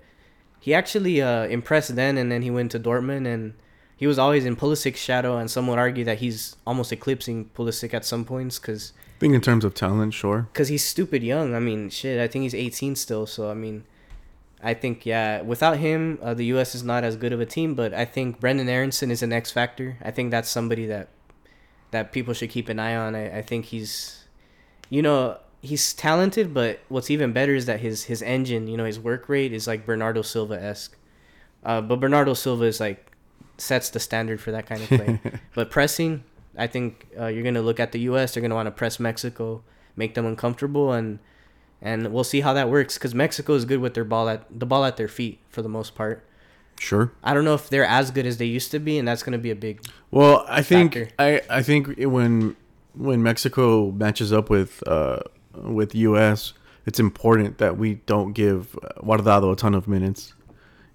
he 0.61 0.73
actually 0.75 1.21
uh, 1.21 1.45
impressed 1.47 1.95
then, 1.97 2.17
and 2.17 2.33
then 2.33 2.43
he 2.43 2.51
went 2.51 2.71
to 2.73 2.81
Dortmund, 2.81 3.27
and 3.27 3.53
he 3.97 4.07
was 4.07 4.19
always 4.19 4.45
in 4.45 4.57
Pulisic's 4.57 4.99
shadow, 5.01 5.37
and 5.37 5.51
some 5.51 5.67
would 5.69 5.79
argue 5.79 6.05
that 6.05 6.19
he's 6.19 6.57
almost 6.67 6.91
eclipsing 6.93 7.51
Pulisic 7.55 7.93
at 7.95 8.05
some 8.05 8.25
points 8.25 8.59
because 8.59 8.93
think 9.25 9.35
in 9.35 9.41
terms 9.41 9.65
of 9.65 9.73
talent, 9.73 10.13
sure. 10.13 10.49
because 10.53 10.69
he's 10.69 10.85
stupid 10.85 11.23
young. 11.23 11.55
I 11.55 11.59
mean, 11.59 11.89
shit. 11.89 12.21
I 12.21 12.29
think 12.29 12.43
he's 12.43 12.55
18 12.55 12.95
still. 12.95 13.27
So 13.27 13.51
I 13.51 13.55
mean, 13.55 13.85
I 14.63 14.75
think 14.75 15.07
yeah. 15.07 15.41
Without 15.41 15.79
him, 15.79 16.19
uh, 16.21 16.35
the 16.35 16.45
U.S. 16.47 16.75
is 16.75 16.83
not 16.83 17.05
as 17.05 17.17
good 17.17 17.33
of 17.33 17.41
a 17.41 17.47
team. 17.47 17.75
But 17.75 17.95
I 17.95 18.05
think 18.05 18.39
Brenden 18.39 18.69
Aaronson 18.69 19.11
is 19.11 19.23
an 19.23 19.33
X 19.33 19.51
factor. 19.51 19.97
I 20.03 20.11
think 20.11 20.31
that's 20.31 20.51
somebody 20.51 20.85
that 20.87 21.09
that 21.91 22.13
people 22.13 22.35
should 22.35 22.51
keep 22.51 22.69
an 22.69 22.79
eye 22.79 22.95
on. 22.95 23.15
I, 23.15 23.39
I 23.39 23.43
think 23.43 23.67
he's, 23.67 24.25
you 24.91 25.01
know, 25.01 25.39
he's 25.63 25.95
talented. 25.95 26.53
But 26.53 26.81
what's 26.89 27.11
even 27.11 27.33
better 27.33 27.55
is 27.55 27.65
that 27.65 27.81
his 27.81 28.05
his 28.05 28.21
engine, 28.21 28.69
you 28.69 28.77
know, 28.77 28.85
his 28.85 29.01
work 29.01 29.31
rate 29.31 29.55
is 29.55 29.67
like 29.67 29.87
Bernardo 29.87 30.21
Silva 30.21 30.63
esque. 30.63 30.99
Uh, 31.65 31.81
but 31.81 31.99
Bernardo 31.99 32.35
Silva 32.35 32.65
is 32.65 32.79
like 32.79 33.11
sets 33.57 33.89
the 33.89 34.01
standard 34.01 34.39
for 34.39 34.53
that 34.53 34.67
kind 34.67 34.83
of 34.83 34.89
play. 34.89 35.21
but 35.55 35.71
pressing, 35.71 36.25
I 36.57 36.67
think 36.67 37.07
uh, 37.19 37.27
you're 37.27 37.43
gonna 37.43 37.63
look 37.63 37.81
at 37.81 37.93
the 37.93 38.01
U.S. 38.01 38.35
They're 38.35 38.41
gonna 38.41 38.55
want 38.55 38.67
to 38.67 38.73
press 38.73 39.01
Mexico, 39.01 39.63
make 39.97 40.15
them 40.15 40.27
uncomfortable, 40.27 40.93
and 40.93 41.19
and 41.83 42.13
we'll 42.13 42.25
see 42.25 42.41
how 42.41 42.53
that 42.55 42.69
works. 42.71 42.95
Because 42.95 43.15
Mexico 43.15 43.55
is 43.55 43.65
good 43.65 43.81
with 43.81 43.95
their 43.95 44.05
ball 44.05 44.29
at 44.29 44.47
the 44.51 44.67
ball 44.67 44.85
at 44.85 44.97
their 44.97 45.09
feet 45.09 45.41
for 45.49 45.63
the 45.63 45.69
most 45.69 45.95
part. 45.95 46.25
Sure. 46.79 47.13
I 47.23 47.35
don't 47.35 47.45
know 47.45 47.55
if 47.55 47.69
they're 47.69 47.85
as 47.85 48.11
good 48.11 48.27
as 48.27 48.39
they 48.39 48.47
used 48.47 48.71
to 48.73 48.79
be, 48.79 48.99
and 48.99 49.07
that's 49.07 49.23
gonna 49.23 49.39
be 49.39 49.51
a 49.51 49.57
big. 49.57 49.81
Well, 50.11 50.45
I 50.49 50.63
think 50.63 50.95
Factor. 50.95 51.15
I 51.19 51.41
I 51.51 51.63
think 51.63 51.95
when 51.99 52.57
when 52.95 53.23
Mexico 53.23 53.91
matches 53.91 54.33
up 54.33 54.51
with 54.51 54.83
uh 54.87 55.21
with 55.55 55.95
U.S., 55.95 56.53
it's 56.87 56.99
important 57.01 57.59
that 57.59 57.79
we 57.79 57.95
don't 58.07 58.33
give 58.33 58.79
Guardado 58.99 59.53
a 59.53 59.57
ton 59.57 59.75
of 59.75 59.87
minutes. 59.89 60.35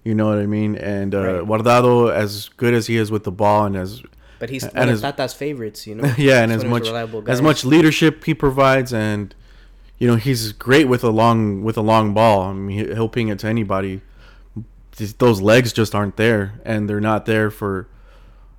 You 0.04 0.14
know 0.14 0.28
what 0.28 0.38
I 0.38 0.46
mean? 0.46 0.76
And 0.76 1.14
uh, 1.14 1.40
Right. 1.42 1.46
Guardado, 1.46 2.10
as 2.12 2.48
good 2.56 2.72
as 2.72 2.86
he 2.86 2.96
is 2.96 3.10
with 3.10 3.24
the 3.24 3.32
ball, 3.32 3.66
and 3.66 3.76
as 3.76 4.02
But 4.40 4.50
he's 4.50 4.64
And 4.64 4.74
one 4.74 4.88
of 4.88 5.00
Tata's 5.02 5.32
favorites, 5.34 5.86
you 5.86 5.94
know. 5.94 6.12
yeah, 6.18 6.42
and 6.42 6.50
as 6.50 6.64
much 6.64 6.88
as 7.32 7.40
much 7.42 7.64
leadership 7.64 8.24
he 8.24 8.34
provides, 8.34 8.92
and 8.92 9.32
you 9.98 10.08
know 10.08 10.16
he's 10.16 10.50
great 10.52 10.88
with 10.88 11.04
a 11.04 11.10
long 11.10 11.62
with 11.62 11.76
a 11.76 11.82
long 11.82 12.12
ball. 12.14 12.42
I 12.42 12.52
mean, 12.54 12.78
he- 12.78 12.92
he'll 12.94 13.08
ping 13.08 13.28
it 13.28 13.38
to 13.40 13.46
anybody. 13.46 14.00
Those 15.18 15.40
legs 15.40 15.72
just 15.72 15.94
aren't 15.94 16.16
there, 16.16 16.60
and 16.64 16.88
they're 16.88 17.00
not 17.00 17.24
there 17.26 17.50
for. 17.50 17.86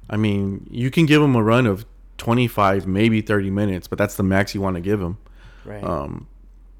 I 0.10 0.18
mean, 0.18 0.68
you 0.72 0.90
can 0.90 1.06
give 1.06 1.22
him 1.22 1.36
a 1.36 1.44
run 1.44 1.68
of 1.68 1.86
twenty 2.18 2.48
five, 2.48 2.88
maybe 2.88 3.22
thirty 3.22 3.50
minutes, 3.52 3.88
but 3.88 3.98
that's 3.98 4.16
the 4.16 4.24
max 4.24 4.56
you 4.56 4.62
want 4.62 4.76
to 4.76 4.82
give 4.82 5.02
him. 5.02 5.18
right. 5.66 5.84
Um, 5.84 6.28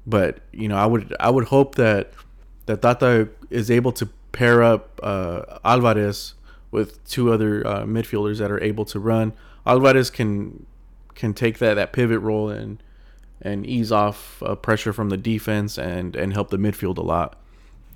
but 0.06 0.40
you 0.52 0.68
know, 0.68 0.76
I 0.76 0.86
would 0.86 1.14
I 1.20 1.30
would 1.30 1.44
hope 1.44 1.74
that 1.76 2.12
that 2.66 2.82
Tata 2.82 3.28
is 3.50 3.70
able 3.70 3.92
to 3.92 4.06
pair 4.32 4.62
up 4.62 4.98
uh, 5.02 5.58
Alvarez 5.64 6.34
with 6.72 7.04
two 7.04 7.32
other 7.32 7.64
uh, 7.64 7.82
midfielders 7.84 8.38
that 8.38 8.50
are 8.50 8.60
able 8.60 8.84
to 8.86 8.98
run. 8.98 9.32
Alvarez 9.64 10.10
can 10.10 10.66
can 11.14 11.34
take 11.34 11.58
that, 11.58 11.74
that 11.74 11.92
pivot 11.92 12.18
role 12.20 12.48
and 12.48 12.82
and 13.40 13.64
ease 13.66 13.92
off 13.92 14.42
uh, 14.42 14.56
pressure 14.56 14.92
from 14.92 15.10
the 15.10 15.16
defense 15.16 15.78
and 15.78 16.16
and 16.16 16.32
help 16.32 16.50
the 16.50 16.56
midfield 16.56 16.98
a 16.98 17.02
lot 17.02 17.38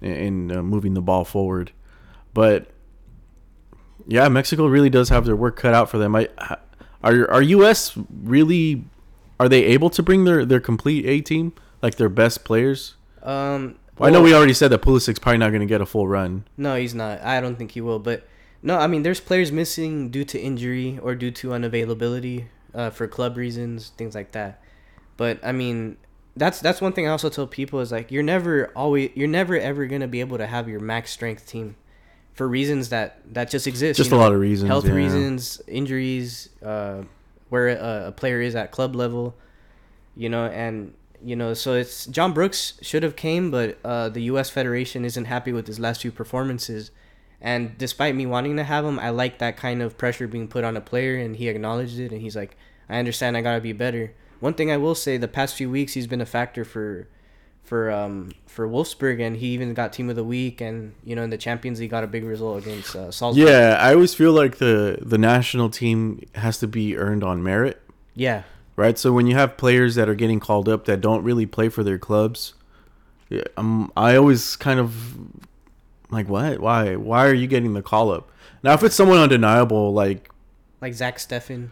in, 0.01 0.13
in 0.13 0.57
uh, 0.57 0.63
moving 0.63 0.95
the 0.95 1.03
ball 1.03 1.25
forward. 1.25 1.73
But 2.33 2.69
yeah, 4.07 4.29
Mexico 4.29 4.67
really 4.67 4.91
does 4.91 5.09
have 5.09 5.25
their 5.25 5.35
work 5.35 5.57
cut 5.57 5.75
out 5.75 5.91
for 5.91 5.99
them. 5.99 6.15
I 6.15 6.29
are 7.03 7.29
are 7.31 7.43
US 7.43 7.97
really 8.23 8.85
are 9.41 9.49
they 9.49 9.65
able 9.65 9.91
to 9.91 10.03
bring 10.03 10.25
their 10.25 10.45
their 10.45 10.61
complete 10.61 11.07
A 11.07 11.21
team 11.21 11.53
like 11.83 11.97
their 11.97 12.09
best 12.09 12.45
players? 12.45 12.95
Um, 13.23 13.77
Well, 13.99 14.09
I 14.09 14.13
know 14.13 14.23
we 14.23 14.35
already 14.35 14.53
said 14.55 14.71
that 14.71 14.83
Pulisic's 14.83 15.19
probably 15.19 15.39
not 15.39 15.49
going 15.49 15.61
to 15.61 15.67
get 15.67 15.81
a 15.81 15.87
full 15.87 16.07
run. 16.07 16.45
No, 16.57 16.77
he's 16.77 16.95
not. 16.95 17.23
I 17.23 17.41
don't 17.41 17.57
think 17.57 17.73
he 17.73 17.81
will. 17.81 17.99
But 17.99 18.27
no, 18.67 18.77
I 18.79 18.89
mean, 18.89 19.05
there's 19.05 19.21
players 19.21 19.53
missing 19.53 20.11
due 20.11 20.25
to 20.25 20.41
injury 20.41 20.99
or 21.01 21.15
due 21.15 21.31
to 21.31 21.51
unavailability 21.51 22.47
uh, 22.75 22.91
for 22.91 23.07
club 23.07 23.37
reasons, 23.37 23.93
things 23.97 24.13
like 24.13 24.33
that. 24.33 24.61
But 25.17 25.39
I 25.45 25.53
mean, 25.53 25.99
that's 26.37 26.59
that's 26.59 26.81
one 26.81 26.93
thing 26.93 27.07
I 27.07 27.13
also 27.13 27.29
tell 27.29 27.47
people 27.47 27.79
is 27.79 27.93
like 27.93 28.11
you're 28.11 28.25
never 28.25 28.73
always 28.75 29.11
you're 29.15 29.29
never 29.29 29.57
ever 29.57 29.87
gonna 29.87 30.09
be 30.09 30.19
able 30.19 30.39
to 30.39 30.49
have 30.49 30.69
your 30.69 30.81
max 30.81 31.13
strength 31.13 31.47
team 31.47 31.77
for 32.35 32.49
reasons 32.49 32.89
that 32.89 33.21
that 33.35 33.51
just 33.51 33.69
exist. 33.69 33.99
Just 33.99 34.11
you 34.11 34.17
a 34.17 34.19
lot 34.19 34.33
of 34.33 34.41
reasons, 34.41 34.69
health 34.69 34.87
yeah. 34.87 34.95
reasons, 34.95 35.63
injuries, 35.69 36.49
uh, 36.61 37.03
where 37.51 37.69
a, 37.69 38.09
a 38.09 38.13
player 38.13 38.41
is 38.41 38.57
at 38.57 38.73
club 38.73 38.97
level, 38.97 39.37
you 40.17 40.29
know, 40.29 40.47
and 40.47 40.93
you 41.25 41.37
know, 41.37 41.55
so 41.55 41.75
it's 41.75 42.07
John 42.07 42.33
Brooks 42.33 42.81
should 42.83 43.05
have 43.05 43.15
came, 43.15 43.53
but 43.53 43.79
uh, 43.85 44.09
the 44.09 44.23
U.S. 44.23 44.51
Federation 44.51 45.05
isn't 45.05 45.27
happy 45.27 45.53
with 45.53 45.69
his 45.69 45.79
last 45.79 46.03
few 46.03 46.11
performances. 46.11 46.91
And 47.41 47.77
despite 47.77 48.15
me 48.15 48.27
wanting 48.27 48.57
to 48.57 48.65
have 48.65 48.85
him, 48.85 48.99
I 48.99 49.11
like 49.11 49.39
that 49.39 49.57
kind 49.57 49.83
of 49.83 49.99
pressure 49.99 50.27
being 50.27 50.49
put 50.49 50.65
on 50.65 50.77
a 50.77 50.81
player, 50.81 51.17
and 51.17 51.37
he 51.37 51.49
acknowledged 51.49 51.99
it, 51.99 52.13
and 52.13 52.21
he's 52.21 52.37
like, 52.37 52.57
"I 52.89 52.99
understand, 52.99 53.37
I 53.37 53.43
gotta 53.43 53.61
be 53.61 53.73
better." 53.73 54.13
One 54.41 54.55
thing 54.55 54.71
I 54.71 54.77
will 54.77 54.95
say, 54.95 55.17
the 55.17 55.29
past 55.29 55.55
few 55.55 55.71
weeks, 55.71 55.95
he's 55.95 56.07
been 56.07 56.21
a 56.21 56.27
factor 56.27 56.65
for, 56.65 57.09
for 57.63 57.91
um 57.91 58.33
for 58.47 58.67
Wolfsburg, 58.67 59.21
and 59.21 59.37
he 59.37 59.49
even 59.49 59.75
got 59.75 59.93
Team 59.93 60.09
of 60.09 60.17
the 60.17 60.25
Week, 60.25 60.61
and 60.61 60.95
you 61.05 61.15
know 61.15 61.23
in 61.23 61.31
the 61.31 61.39
Champions 61.39 61.79
League 61.79 61.91
got 61.91 62.05
a 62.05 62.07
big 62.07 62.25
result 62.25 62.63
against 62.63 62.97
uh, 62.97 63.11
Salzburg. 63.11 63.49
Yeah, 63.49 63.79
I 63.81 63.93
always 63.93 64.15
feel 64.15 64.33
like 64.33 64.57
the 64.57 64.99
the 65.03 65.19
national 65.19 65.69
team 65.69 66.27
has 66.37 66.59
to 66.61 66.67
be 66.67 66.97
earned 66.97 67.23
on 67.23 67.43
merit, 67.43 67.83
yeah, 68.15 68.45
right? 68.77 68.97
So 68.97 69.13
when 69.13 69.27
you 69.27 69.35
have 69.35 69.59
players 69.59 69.95
that 69.97 70.09
are 70.09 70.15
getting 70.15 70.41
called 70.41 70.69
up 70.69 70.87
that 70.87 71.03
don't 71.03 71.23
really 71.23 71.45
play 71.45 71.69
for 71.69 71.83
their 71.83 71.99
clubs, 71.99 72.55
yeah, 73.29 73.43
um, 73.59 73.93
I 73.97 74.17
always 74.17 74.57
kind 74.57 74.81
of 74.81 75.46
like, 76.11 76.29
what? 76.29 76.61
Why? 76.61 76.97
Why 76.97 77.27
are 77.27 77.35
you 77.35 77.47
getting 77.47 77.75
the 77.75 77.83
call 77.83 78.11
up? 78.11 78.31
Now, 78.63 78.75
if 78.75 78.83
it's 78.83 78.95
someone 78.95 79.19
undeniable, 79.19 79.93
like 79.93 80.31
like 80.81 80.95
Zach 80.95 81.19
Steffen. 81.19 81.71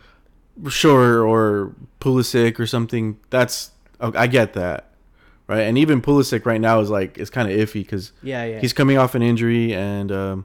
sure 0.68 1.24
or 1.26 1.74
Pulisic 2.00 2.58
or 2.58 2.66
something, 2.66 3.18
that's 3.30 3.70
I 4.00 4.26
get 4.26 4.52
that, 4.54 4.90
right? 5.46 5.62
And 5.62 5.78
even 5.78 6.00
Pulisic 6.02 6.46
right 6.46 6.60
now 6.60 6.80
is 6.80 6.90
like 6.90 7.18
it's 7.18 7.30
kind 7.30 7.50
of 7.50 7.56
iffy 7.56 7.74
because 7.82 8.12
Yeah, 8.22 8.44
yeah. 8.44 8.60
he's 8.60 8.72
coming 8.72 8.98
off 8.98 9.14
an 9.14 9.22
injury, 9.22 9.74
and 9.74 10.12
um, 10.12 10.44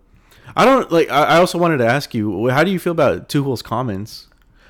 I 0.55 0.65
don't 0.65 0.91
like. 0.91 1.09
I, 1.09 1.23
I 1.23 1.37
also 1.37 1.57
wanted 1.57 1.77
to 1.77 1.85
ask 1.87 2.13
you, 2.13 2.49
how 2.49 2.63
do 2.63 2.71
you 2.71 2.79
feel 2.79 2.91
about 2.91 3.29
Tuchel's 3.29 3.61
comments? 3.61 4.27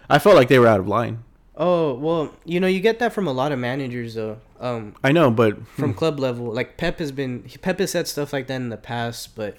I 0.09 0.17
felt 0.19 0.35
like 0.35 0.47
they 0.47 0.59
were 0.59 0.67
out 0.67 0.79
of 0.79 0.87
line. 0.87 1.23
oh 1.55 1.93
well, 1.93 2.33
you 2.45 2.59
know 2.59 2.67
you 2.67 2.79
get 2.79 2.99
that 2.99 3.13
from 3.13 3.27
a 3.27 3.31
lot 3.33 3.51
of 3.51 3.59
managers 3.59 4.15
though. 4.15 4.39
Um, 4.59 4.95
I 5.03 5.11
know, 5.11 5.31
but 5.31 5.65
from 5.69 5.93
club 5.93 6.19
level. 6.19 6.51
Like 6.53 6.77
Pep 6.77 6.99
has 6.99 7.11
been 7.11 7.43
Pep 7.61 7.79
has 7.79 7.91
said 7.91 8.07
stuff 8.07 8.33
like 8.33 8.47
that 8.47 8.55
in 8.55 8.69
the 8.69 8.77
past, 8.77 9.35
but 9.35 9.55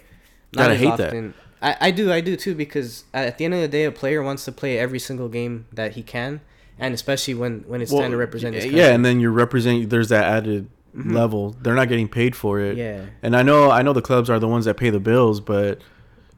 not 0.55 0.65
God, 0.65 0.71
I 0.71 0.75
as 0.75 0.81
hate 0.81 0.97
that. 0.99 1.07
often. 1.09 1.35
I, 1.63 1.77
I 1.81 1.91
do 1.91 2.13
I 2.13 2.21
do 2.21 2.37
too 2.37 2.55
because 2.55 3.05
at 3.15 3.39
the 3.39 3.45
end 3.45 3.55
of 3.55 3.61
the 3.61 3.69
day, 3.69 3.85
a 3.85 3.93
player 3.93 4.23
wants 4.23 4.45
to 4.47 4.53
play 4.53 4.79
every 4.79 4.99
single 4.99 5.29
game 5.29 5.67
that 5.73 5.93
he 5.93 6.03
can, 6.03 6.41
and 6.79 6.93
especially 6.95 7.35
when 7.35 7.61
when 7.67 7.81
it's 7.83 7.93
time 7.93 8.11
to 8.11 8.17
represent 8.17 8.55
his 8.55 8.65
yeah, 8.67 8.71
country. 8.71 8.83
Mm-hmm. 8.85 8.95
and 8.95 9.05
then 9.05 9.21
you're 9.21 9.31
representing. 9.31 9.89
There's 9.89 10.09
that 10.11 10.25
added 10.25 10.69
level. 10.95 11.57
They're 11.63 11.75
not 11.75 11.89
getting 11.89 12.09
paid 12.09 12.35
for 12.37 12.61
it. 12.61 12.77
Yeah. 12.77 13.07
and 13.23 13.37
I 13.37 13.43
know 13.43 13.71
I 13.71 13.83
know 13.83 13.93
the 13.93 14.03
clubs 14.03 14.29
are 14.29 14.39
the 14.39 14.49
ones 14.49 14.65
that 14.67 14.77
pay 14.77 14.91
the 14.91 15.01
bills, 15.01 15.41
but 15.41 15.81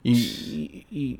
you, 0.02 0.14
you- 0.14 0.84
you- 0.88 1.18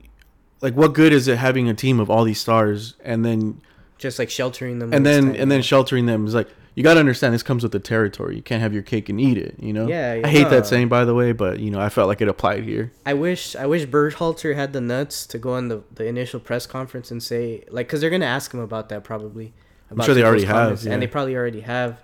like, 0.61 0.75
what 0.75 0.93
good 0.95 1.13
is 1.13 1.27
it 1.27 1.39
having 1.39 1.69
a 1.69 1.75
team 1.75 1.99
of 1.99 2.09
all 2.09 2.23
these 2.23 2.39
stars 2.41 2.95
and 3.03 3.25
then 3.25 3.61
just 3.99 4.19
like 4.19 4.31
sheltering 4.31 4.79
them. 4.79 4.93
and 4.93 5.05
then 5.05 5.35
and 5.35 5.51
then 5.51 5.61
sheltering 5.63 6.07
them 6.07 6.25
is 6.27 6.35
like 6.35 6.49
you 6.75 6.83
got 6.83 6.95
to 6.95 7.01
understand 7.01 7.35
this 7.35 7.43
comes 7.43 7.63
with 7.63 7.73
the 7.73 7.81
territory. 7.81 8.37
You 8.37 8.43
can't 8.43 8.63
have 8.63 8.73
your 8.73 8.83
cake 8.83 9.09
and 9.09 9.21
eat 9.21 9.37
it. 9.37 9.57
You 9.59 9.73
know. 9.73 9.89
Yeah, 9.89 10.21
I 10.25 10.29
hate 10.29 10.45
no. 10.45 10.51
that 10.51 10.67
saying 10.67 10.89
by 10.89 11.05
the 11.05 11.15
way, 11.15 11.33
but 11.33 11.61
you 11.61 11.71
know 11.71 11.81
I 11.81 11.89
felt 11.89 12.09
like 12.09 12.21
it 12.21 12.29
applied 12.29 12.65
here. 12.65 12.93
I 13.05 13.15
wish 13.15 13.55
I 13.57 13.67
wish 13.67 13.87
Berhalter 13.87 14.55
had 14.55 14.73
the 14.73 14.81
nuts 14.81 15.27
to 15.27 15.39
go 15.39 15.55
on 15.55 15.69
the, 15.69 15.83
the 15.95 16.07
initial 16.07 16.41
press 16.41 16.67
conference 16.67 17.11
and 17.11 17.23
say 17.23 17.65
like 17.69 17.87
because 17.87 18.01
they're 18.01 18.11
gonna 18.11 18.25
ask 18.25 18.53
him 18.53 18.61
about 18.61 18.89
that 18.89 19.05
probably. 19.05 19.53
About 19.91 20.05
I'm 20.05 20.07
sure 20.07 20.15
they 20.15 20.25
already 20.25 20.45
have, 20.45 20.83
yeah. 20.83 20.93
and 20.93 21.03
they 21.03 21.07
probably 21.07 21.37
already 21.37 21.61
have. 21.61 22.03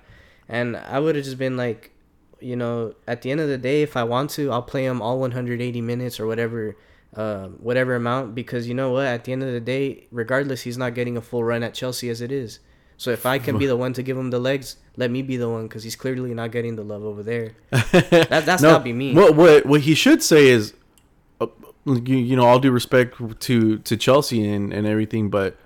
And 0.49 0.77
I 0.77 0.99
would 0.99 1.17
have 1.17 1.25
just 1.25 1.39
been 1.39 1.57
like, 1.57 1.91
you 2.41 2.57
know, 2.57 2.95
at 3.07 3.23
the 3.23 3.31
end 3.31 3.41
of 3.41 3.49
the 3.49 3.59
day, 3.59 3.83
if 3.83 3.97
I 3.97 4.05
want 4.05 4.31
to, 4.31 4.51
I'll 4.51 4.63
play 4.63 4.85
him 4.85 5.03
all 5.03 5.19
180 5.19 5.81
minutes 5.81 6.19
or 6.19 6.27
whatever, 6.27 6.77
uh, 7.15 7.49
whatever 7.49 7.95
amount 7.95 8.35
because 8.35 8.69
you 8.69 8.75
know 8.75 8.93
what, 8.93 9.07
at 9.07 9.25
the 9.25 9.33
end 9.33 9.43
of 9.43 9.53
the 9.53 9.61
day, 9.61 10.07
regardless, 10.11 10.63
he's 10.63 10.79
not 10.79 10.95
getting 10.95 11.17
a 11.17 11.21
full 11.21 11.45
run 11.45 11.63
at 11.63 11.75
Chelsea 11.75 12.09
as 12.09 12.21
it 12.21 12.33
is. 12.33 12.61
So 12.99 13.11
if 13.11 13.25
I 13.25 13.39
can 13.39 13.57
be 13.59 13.67
the 13.73 13.77
one 13.77 13.93
to 13.95 14.03
give 14.03 14.19
him 14.19 14.29
the 14.31 14.39
legs, 14.39 14.77
let 14.97 15.11
me 15.11 15.23
be 15.23 15.37
the 15.39 15.49
one 15.49 15.63
because 15.69 15.83
he's 15.85 15.97
clearly 15.97 16.35
not 16.35 16.51
getting 16.53 16.77
the 16.77 16.83
love 16.85 17.05
over 17.05 17.23
there. 17.23 17.53
That, 17.71 18.43
that's 18.45 18.61
not 18.63 18.85
be 18.85 18.93
me. 18.93 19.15
What 19.15 19.35
what 19.37 19.65
what 19.65 19.81
he 19.83 19.95
should 19.95 20.23
say 20.23 20.49
is, 20.49 20.75
uh, 21.41 21.47
you, 21.87 22.17
you 22.17 22.37
know, 22.37 22.45
all 22.45 22.59
due 22.59 22.71
respect 22.73 23.41
to 23.41 23.79
to 23.79 23.97
Chelsea 23.97 24.47
and 24.47 24.73
and 24.73 24.87
everything, 24.87 25.31
but 25.31 25.57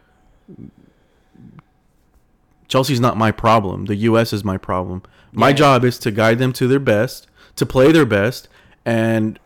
Chelsea's 2.68 3.00
not 3.00 3.16
my 3.16 3.30
problem. 3.32 3.86
The 3.86 3.96
U.S. 3.96 4.32
is 4.32 4.44
my 4.44 4.56
problem. 4.56 5.02
My 5.32 5.48
Yeah. 5.48 5.54
job 5.54 5.84
is 5.84 5.98
to 6.00 6.10
guide 6.10 6.38
them 6.38 6.52
to 6.54 6.66
their 6.68 6.78
best, 6.80 7.26
to 7.56 7.66
play 7.66 7.92
their 7.92 8.06
best, 8.06 8.48
and 8.84 9.38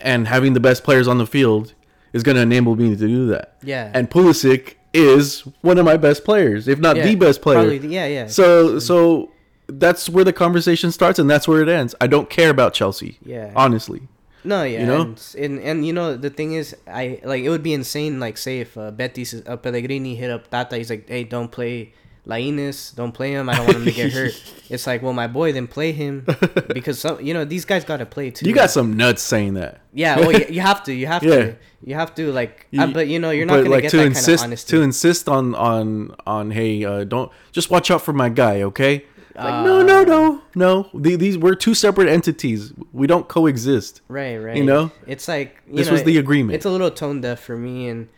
and 0.00 0.28
having 0.28 0.52
the 0.54 0.60
best 0.60 0.84
players 0.84 1.08
on 1.08 1.18
the 1.18 1.26
field 1.26 1.74
is 2.12 2.22
going 2.22 2.36
to 2.36 2.42
enable 2.42 2.76
me 2.76 2.90
to 2.90 2.96
do 2.96 3.26
that. 3.26 3.56
Yeah. 3.62 3.90
And 3.92 4.08
Pulisic 4.10 4.74
is 4.98 5.40
one 5.62 5.78
of 5.78 5.84
my 5.84 5.96
best 5.96 6.24
players, 6.24 6.68
if 6.68 6.78
not 6.78 6.96
Yeah, 6.96 7.04
the 7.06 7.14
best 7.14 7.40
player. 7.42 7.58
Probably, 7.68 7.88
yeah, 7.94 8.06
yeah. 8.06 8.26
So 8.26 8.78
so 8.78 9.30
that's 9.66 10.08
where 10.08 10.24
the 10.24 10.32
conversation 10.32 10.90
starts 10.92 11.18
and 11.18 11.28
that's 11.30 11.46
where 11.46 11.62
it 11.62 11.68
ends. 11.68 11.94
I 12.00 12.06
don't 12.06 12.28
care 12.30 12.50
about 12.50 12.74
Chelsea. 12.74 13.18
Yeah. 13.24 13.52
Honestly. 13.54 14.02
No, 14.44 14.62
yeah, 14.62 14.80
You 14.80 14.86
know? 14.86 15.00
and, 15.02 15.34
and 15.38 15.60
and 15.60 15.86
you 15.86 15.92
know 15.92 16.16
the 16.16 16.30
thing 16.30 16.52
is, 16.54 16.74
I 16.86 17.20
like 17.24 17.42
it 17.42 17.50
would 17.50 17.62
be 17.62 17.74
insane. 17.74 18.18
Like, 18.20 18.38
say 18.38 18.60
if 18.60 18.78
uh, 18.78 18.90
Betis 18.92 19.34
uh, 19.46 19.56
Pellegrini 19.56 20.14
hit 20.14 20.30
up 20.30 20.48
Tata, 20.48 20.76
he's 20.78 20.88
like, 20.90 21.08
"Hey, 21.08 21.24
don't 21.24 21.50
play 21.50 21.92
Lainez, 22.26 22.94
don't 22.94 23.12
play 23.12 23.32
him. 23.32 23.48
I 23.48 23.56
don't 23.56 23.66
want 23.66 23.78
him 23.78 23.84
to 23.84 23.92
get 23.92 24.12
hurt." 24.12 24.32
It's 24.70 24.86
like, 24.86 25.00
well, 25.02 25.14
my 25.14 25.26
boy, 25.26 25.52
then 25.52 25.66
play 25.66 25.92
him 25.92 26.26
because 26.74 27.00
some, 27.00 27.18
you 27.22 27.32
know, 27.32 27.44
these 27.46 27.64
guys 27.64 27.84
got 27.84 27.96
to 27.98 28.06
play 28.06 28.30
too. 28.30 28.46
You 28.46 28.54
got 28.54 28.70
some 28.70 28.96
nuts 28.98 29.22
saying 29.22 29.54
that. 29.54 29.80
yeah. 29.94 30.20
Well, 30.20 30.30
you, 30.32 30.44
you 30.50 30.60
have 30.60 30.84
to, 30.84 30.92
you 30.92 31.06
have 31.06 31.22
Yeah. 31.30 31.36
to, 31.36 31.56
you 31.84 31.94
have 31.94 32.14
to 32.16 32.32
like, 32.32 32.66
uh, 32.76 32.86
but 32.88 33.06
you 33.08 33.18
know, 33.18 33.30
you're 33.30 33.46
not 33.46 33.58
gonna 33.58 33.70
like 33.70 33.82
get 33.82 33.90
to 33.92 33.96
that 33.98 34.06
insist 34.06 34.26
kind 34.26 34.38
of 34.40 34.44
honesty. 34.58 34.76
to 34.76 34.82
insist 34.82 35.28
on 35.28 35.54
on 35.54 36.14
on 36.26 36.50
hey 36.50 36.84
uh, 36.84 37.04
don't 37.04 37.30
just 37.52 37.70
watch 37.70 37.90
out 37.90 38.02
for 38.02 38.12
my 38.12 38.28
guy 38.28 38.62
okay 38.62 39.04
like 39.36 39.64
no 39.64 39.82
no 39.82 40.02
no 40.02 40.42
no 40.56 40.88
The- 40.92 41.14
these 41.14 41.38
we're 41.38 41.54
two 41.54 41.72
separate 41.74 42.08
entities 42.08 42.72
we 42.92 43.06
don't 43.06 43.28
coexist 43.28 44.00
right, 44.08 44.36
right. 44.36 44.56
you 44.56 44.64
know? 44.64 44.90
it's 45.06 45.28
like 45.28 45.62
you 45.68 45.76
This 45.76 45.86
know, 45.86 45.92
was 45.92 46.02
the 46.02 46.18
agreement. 46.18 46.56
It's 46.56 46.64
a 46.66 46.70
little 46.70 46.90
tone 46.90 47.20
deaf 47.20 47.38
for 47.38 47.56
me, 47.56 47.86
and 47.88 48.08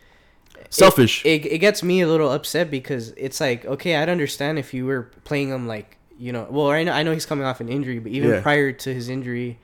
selfish 0.69 1.23
It, 1.25 1.45
it 1.45 1.57
gets 1.59 1.83
me 1.83 2.01
a 2.01 2.07
little 2.07 2.31
upset 2.31 2.71
because 2.71 3.09
it's 3.17 3.39
like, 3.39 3.65
okay, 3.65 3.95
I'd 3.95 4.09
understand 4.09 4.57
if 4.57 4.73
you 4.73 4.85
were 4.85 5.11
playing 5.23 5.49
him 5.49 5.67
like, 5.67 5.97
you 6.17 6.31
know, 6.31 6.47
well, 6.49 6.69
I 6.71 6.83
know, 6.83 6.91
I 6.93 7.03
know 7.03 7.11
he's 7.13 7.25
coming 7.25 7.45
off 7.45 7.59
an 7.61 7.69
injury, 7.69 7.99
but 7.99 8.11
even 8.11 8.29
Yeah. 8.31 8.41
prior 8.41 8.71
to 8.71 8.93
his 8.93 9.09
injury, 9.09 9.59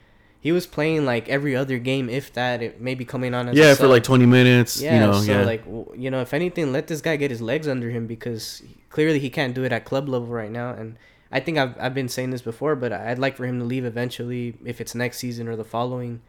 he 0.48 0.54
was 0.54 0.66
playing 0.66 1.04
like 1.04 1.28
every 1.28 1.58
other 1.58 1.78
game, 1.78 2.08
if 2.08 2.32
that, 2.32 2.64
it 2.64 2.80
maybe 2.80 3.04
coming 3.04 3.34
on 3.34 3.54
yeah 3.54 3.76
for 3.76 3.86
like 3.86 4.02
20 4.02 4.26
minutes 4.26 4.82
yeah, 4.82 4.94
you 4.94 5.00
know 5.06 5.20
so 5.20 5.30
yeah 5.30 5.44
like, 5.44 5.66
you 5.94 6.10
know, 6.10 6.22
if 6.22 6.34
anything, 6.34 6.72
let 6.72 6.88
this 6.88 7.02
guy 7.02 7.18
get 7.18 7.32
his 7.32 7.42
legs 7.42 7.68
under 7.68 7.90
him 7.90 8.08
because 8.08 8.64
clearly 8.90 9.20
he 9.20 9.30
can't 9.30 9.54
do 9.54 9.66
it 9.66 9.74
at 9.74 9.84
club 9.84 10.08
level 10.08 10.30
right 10.30 10.50
now. 10.50 10.70
And 10.70 10.96
I 11.34 11.42
think 11.42 11.58
I've, 11.58 11.76
I've 11.78 11.94
been 11.94 12.08
saying 12.08 12.30
this 12.30 12.42
before, 12.42 12.78
but 12.78 12.94
I'd 12.94 13.20
like 13.20 13.36
for 13.36 13.46
him 13.46 13.60
to 13.60 13.66
leave 13.66 13.84
eventually, 13.84 14.56
if 14.64 14.80
it's 14.80 14.96
next 14.96 15.18
season 15.18 15.50
or 15.50 15.58
the 15.58 15.66
following, 15.66 16.22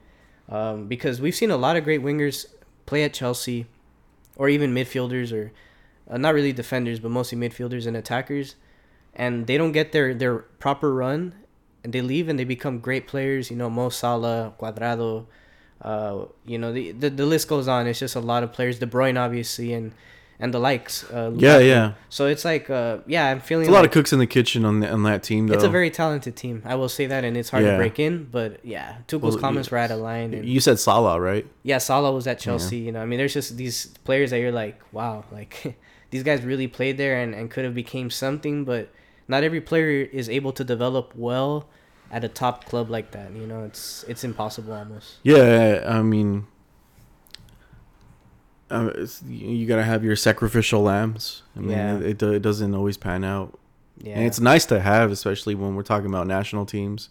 um, 0.48 0.88
because 0.88 1.20
we've 1.20 1.36
seen 1.36 1.52
a 1.52 1.56
lot 1.56 1.76
of 1.76 1.84
great 1.84 2.02
wingers 2.02 2.46
play 2.86 3.04
at 3.04 3.14
Chelsea, 3.14 3.66
or 4.34 4.48
even 4.48 4.74
midfielders, 4.74 5.32
or 5.32 5.52
uh, 6.10 6.18
not 6.18 6.34
really 6.34 6.52
defenders, 6.52 6.98
but 6.98 7.12
mostly 7.12 7.38
midfielders 7.38 7.86
and 7.86 7.96
attackers, 7.96 8.56
and 9.14 9.46
they 9.46 9.56
don't 9.56 9.70
get 9.70 9.92
their 9.92 10.12
their 10.12 10.38
proper 10.38 10.92
run, 10.92 11.34
and 11.84 11.92
they 11.92 12.00
leave 12.00 12.28
and 12.28 12.38
they 12.38 12.44
become 12.44 12.78
great 12.78 13.06
players. 13.06 13.50
You 13.50 13.56
know, 13.56 13.70
Mo 13.70 13.88
Salah, 13.88 14.52
Cuadrado, 14.60 15.26
uh, 15.82 16.24
you 16.46 16.58
know, 16.58 16.72
the, 16.72 16.92
the 16.92 17.10
the 17.10 17.26
list 17.26 17.48
goes 17.48 17.68
on. 17.68 17.86
It's 17.86 17.98
just 18.00 18.16
a 18.16 18.20
lot 18.20 18.42
of 18.42 18.52
players. 18.52 18.78
De 18.78 18.86
Bruyne, 18.86 19.18
obviously, 19.18 19.72
and 19.72 19.92
and 20.40 20.54
the 20.54 20.58
likes. 20.60 21.02
Uh, 21.10 21.32
Yeah, 21.36 21.58
yeah. 21.58 21.92
So 22.10 22.26
it's 22.26 22.44
like, 22.44 22.70
uh, 22.70 22.98
yeah, 23.08 23.28
I'm 23.28 23.40
feeling 23.40 23.64
It's 23.64 23.70
a 23.70 23.72
lot 23.72 23.84
of 23.84 23.90
cooks 23.90 24.12
in 24.12 24.20
the 24.20 24.26
kitchen 24.26 24.64
on 24.64 24.78
the, 24.80 24.88
on 24.88 25.02
that 25.02 25.24
team 25.24 25.48
though. 25.48 25.54
it's 25.54 25.64
a 25.64 25.68
very 25.68 25.90
talented 25.90 26.36
team. 26.36 26.62
I 26.64 26.76
will 26.76 26.88
say 26.88 27.06
that, 27.06 27.24
and 27.24 27.36
it's 27.36 27.50
hard 27.50 27.64
Yeah. 27.64 27.72
to 27.72 27.76
break 27.76 27.98
in. 27.98 28.24
But 28.30 28.64
yeah, 28.64 28.98
Tuchel's 29.08 29.34
Well, 29.34 29.40
comments 29.40 29.66
yes. 29.66 29.72
were 29.72 29.78
out 29.78 29.90
of 29.90 29.98
line. 29.98 30.34
And, 30.34 30.44
You 30.48 30.60
said 30.60 30.78
Salah, 30.78 31.20
right? 31.20 31.44
yeah, 31.64 31.78
Salah 31.78 32.12
was 32.12 32.26
at 32.28 32.38
Chelsea. 32.38 32.76
You 32.78 32.92
know, 32.92 33.02
I 33.02 33.04
mean, 33.06 33.18
there's 33.18 33.34
just 33.34 33.56
these 33.56 33.86
players 34.04 34.30
that 34.30 34.38
you're 34.38 34.52
like, 34.52 34.80
wow, 34.92 35.24
like 35.32 35.76
these 36.10 36.22
guys 36.22 36.42
really 36.44 36.68
played 36.68 36.98
there 36.98 37.20
and, 37.20 37.34
and 37.34 37.50
could 37.50 37.64
have 37.64 37.74
became 37.74 38.08
something, 38.08 38.64
but 38.64 38.90
not 39.28 39.44
every 39.44 39.60
player 39.60 40.08
is 40.10 40.28
able 40.28 40.52
to 40.52 40.64
develop 40.64 41.12
well 41.14 41.68
at 42.10 42.24
a 42.24 42.28
top 42.28 42.64
club 42.64 42.90
like 42.90 43.10
that. 43.12 43.32
You 43.32 43.46
know, 43.46 43.64
it's 43.64 44.04
it's 44.08 44.24
impossible 44.24 44.72
almost. 44.72 45.16
Yeah, 45.22 45.84
I 45.86 46.02
mean, 46.02 46.46
uh, 48.70 48.90
you 49.28 49.66
gotta 49.66 49.84
have 49.84 50.02
your 50.02 50.16
sacrificial 50.16 50.82
lambs. 50.82 51.42
I 51.54 51.60
mean, 51.60 51.70
Yeah. 51.70 51.98
it, 51.98 52.22
it, 52.22 52.42
doesn't 52.42 52.74
always 52.74 52.96
pan 52.96 53.24
out, 53.24 53.58
Yeah, 53.98 54.14
and 54.16 54.26
it's 54.26 54.40
nice 54.40 54.64
to 54.66 54.80
have, 54.80 55.10
especially 55.10 55.54
when 55.54 55.74
we're 55.74 55.82
talking 55.82 56.06
about 56.08 56.26
national 56.26 56.66
teams, 56.66 57.10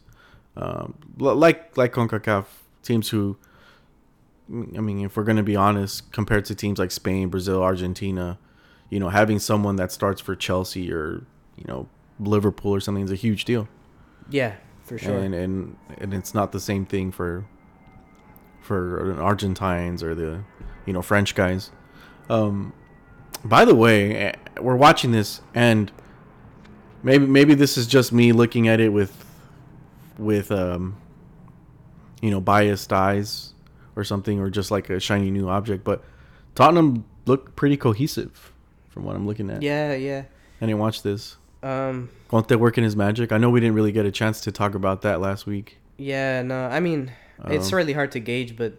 um, 0.56 0.96
like 1.18 1.78
like 1.78 1.94
Concacaf 1.94 2.46
teams 2.84 3.10
who. 3.10 3.38
I 4.50 4.80
mean, 4.80 5.02
if 5.02 5.18
we're 5.18 5.26
gonna 5.26 5.44
be 5.44 5.58
honest, 5.58 6.10
compared 6.14 6.46
to 6.46 6.56
teams 6.56 6.80
like 6.80 6.92
Spain, 6.92 7.28
Brazil, 7.28 7.62
Argentina, 7.62 8.40
you 8.90 8.98
know, 8.98 9.10
having 9.10 9.40
someone 9.40 9.76
that 9.76 9.92
starts 9.92 10.22
for 10.22 10.38
Chelsea 10.38 10.90
or 10.90 11.26
you 11.58 11.66
know 11.68 11.90
Liverpool 12.20 12.74
or 12.74 12.80
something 12.80 13.04
is 13.04 13.12
a 13.12 13.16
huge 13.16 13.46
deal. 13.46 13.68
yeah, 14.30 14.56
for 14.84 14.98
sure. 14.98 15.18
and 15.18 15.34
and 15.36 15.78
and 16.00 16.14
it's 16.14 16.34
not 16.34 16.52
the 16.52 16.60
same 16.60 16.86
thing 16.86 17.12
for 17.12 17.46
for 18.62 19.22
Argentines 19.22 20.04
or 20.04 20.14
the 20.16 20.44
you 20.86 20.94
know 20.94 21.02
French 21.02 21.36
guys. 21.36 21.72
Um, 22.30 22.74
by 23.44 23.66
the 23.66 23.76
way, 23.76 24.16
eh, 24.16 24.32
we're 24.60 24.76
watching 24.76 25.12
this, 25.12 25.42
and 25.54 25.92
maybe 27.04 27.26
maybe 27.26 27.54
this 27.54 27.78
is 27.78 27.88
just 27.88 28.12
me 28.12 28.32
looking 28.32 28.68
at 28.68 28.80
it 28.80 28.90
with 28.90 29.26
with 30.18 30.52
um 30.52 30.98
you 32.22 32.32
know 32.32 32.42
biased 32.42 32.92
eyes 32.92 33.54
or 33.96 34.04
something, 34.04 34.40
or 34.40 34.50
just 34.50 34.72
like 34.72 34.90
a 34.90 35.00
shiny 35.00 35.32
new 35.32 35.48
object. 35.50 35.84
But 35.84 36.04
Tottenham 36.56 37.06
look 37.26 37.56
pretty 37.56 37.78
cohesive 37.78 38.52
from 38.90 39.04
what 39.06 39.16
I'm 39.16 39.28
looking 39.28 39.50
at. 39.50 39.62
yeah, 39.62 39.94
yeah. 39.94 40.24
I 40.60 40.66
didn't 40.66 40.80
watch 40.80 41.04
this. 41.04 41.38
Um, 41.68 42.10
Conte 42.30 42.54
working 42.56 42.84
his 42.84 42.96
magic. 42.96 43.32
I 43.32 43.38
know 43.38 43.50
we 43.50 43.60
didn't 43.60 43.76
really 43.76 43.92
get 43.92 44.06
a 44.06 44.12
chance 44.12 44.42
to 44.42 44.52
talk 44.52 44.76
about 44.76 45.02
that 45.02 45.20
last 45.22 45.46
week. 45.46 45.78
yeah, 45.98 46.42
no, 46.42 46.66
I 46.68 46.80
mean, 46.80 47.12
it's 47.48 47.72
Um, 47.72 47.78
really 47.78 47.94
hard 47.94 48.12
to 48.14 48.20
gauge, 48.20 48.56
but 48.58 48.74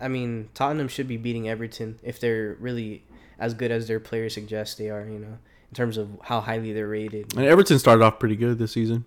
I 0.00 0.08
mean, 0.08 0.48
Tottenham 0.54 0.88
should 0.88 1.08
be 1.08 1.16
beating 1.16 1.48
Everton 1.48 1.98
if 2.02 2.18
they're 2.20 2.56
really 2.60 3.02
as 3.38 3.54
good 3.54 3.70
as 3.70 3.88
their 3.88 4.00
players 4.00 4.34
suggest 4.34 4.78
they 4.78 4.90
are. 4.90 5.04
You 5.04 5.18
know, 5.18 5.38
in 5.70 5.74
terms 5.74 5.96
of 5.96 6.08
how 6.24 6.40
highly 6.40 6.72
they're 6.72 6.88
rated. 6.88 7.34
And 7.36 7.44
Everton 7.46 7.78
started 7.78 8.02
off 8.04 8.18
pretty 8.18 8.36
good 8.36 8.58
this 8.58 8.72
season. 8.72 9.04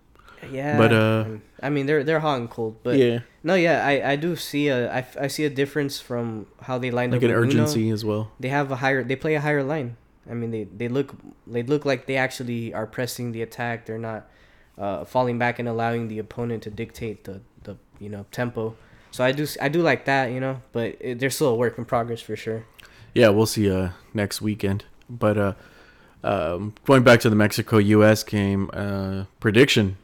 Yeah, 0.52 0.76
But, 0.76 0.92
uh, 0.92 1.24
I 1.62 1.70
mean, 1.70 1.86
they're 1.86 2.04
they're 2.04 2.20
hot 2.20 2.36
and 2.38 2.50
cold, 2.50 2.76
but 2.82 2.98
yeah, 2.98 3.20
no, 3.42 3.54
yeah, 3.54 3.80
I, 3.86 4.12
I 4.12 4.16
do 4.16 4.36
see 4.36 4.68
a 4.68 4.92
I, 4.92 5.06
I 5.18 5.26
see 5.28 5.44
a 5.46 5.50
difference 5.50 6.00
from 6.00 6.46
how 6.60 6.76
they 6.76 6.90
lined 6.90 7.12
like 7.12 7.22
up. 7.22 7.30
an 7.30 7.34
with 7.34 7.48
Nuno. 7.48 7.62
urgency 7.62 7.88
as 7.88 8.04
well. 8.04 8.30
They 8.38 8.48
have 8.48 8.70
a 8.70 8.76
higher. 8.76 9.02
They 9.02 9.16
play 9.16 9.34
a 9.36 9.40
higher 9.40 9.62
line. 9.62 9.96
I 10.28 10.34
mean, 10.34 10.50
they, 10.50 10.64
they 10.64 10.88
look 10.88 11.14
they 11.46 11.62
look 11.62 11.84
like 11.84 12.06
they 12.06 12.16
actually 12.16 12.72
are 12.72 12.86
pressing 12.86 13.32
the 13.32 13.42
attack. 13.42 13.86
They're 13.86 13.98
not 13.98 14.26
uh, 14.78 15.04
falling 15.04 15.38
back 15.38 15.58
and 15.58 15.68
allowing 15.68 16.08
the 16.08 16.18
opponent 16.18 16.62
to 16.64 16.70
dictate 16.70 17.24
the, 17.24 17.40
the 17.62 17.76
you 18.00 18.08
know 18.08 18.26
tempo. 18.30 18.76
So 19.10 19.24
I 19.24 19.32
do 19.32 19.46
I 19.60 19.68
do 19.68 19.82
like 19.82 20.06
that, 20.06 20.32
you 20.32 20.40
know, 20.40 20.60
but 20.72 20.96
it, 21.00 21.18
they're 21.18 21.30
still 21.30 21.48
a 21.48 21.54
work 21.54 21.78
in 21.78 21.84
progress 21.84 22.20
for 22.20 22.36
sure. 22.36 22.64
Yeah, 23.14 23.28
we'll 23.28 23.46
see 23.46 23.70
uh 23.70 23.90
next 24.12 24.40
weekend. 24.40 24.84
But 25.08 25.38
uh, 25.38 25.52
um, 26.22 26.74
going 26.86 27.02
back 27.02 27.20
to 27.20 27.30
the 27.30 27.36
Mexico 27.36 27.78
U.S. 27.78 28.22
game, 28.22 28.70
uh, 28.72 29.24
prediction. 29.40 29.98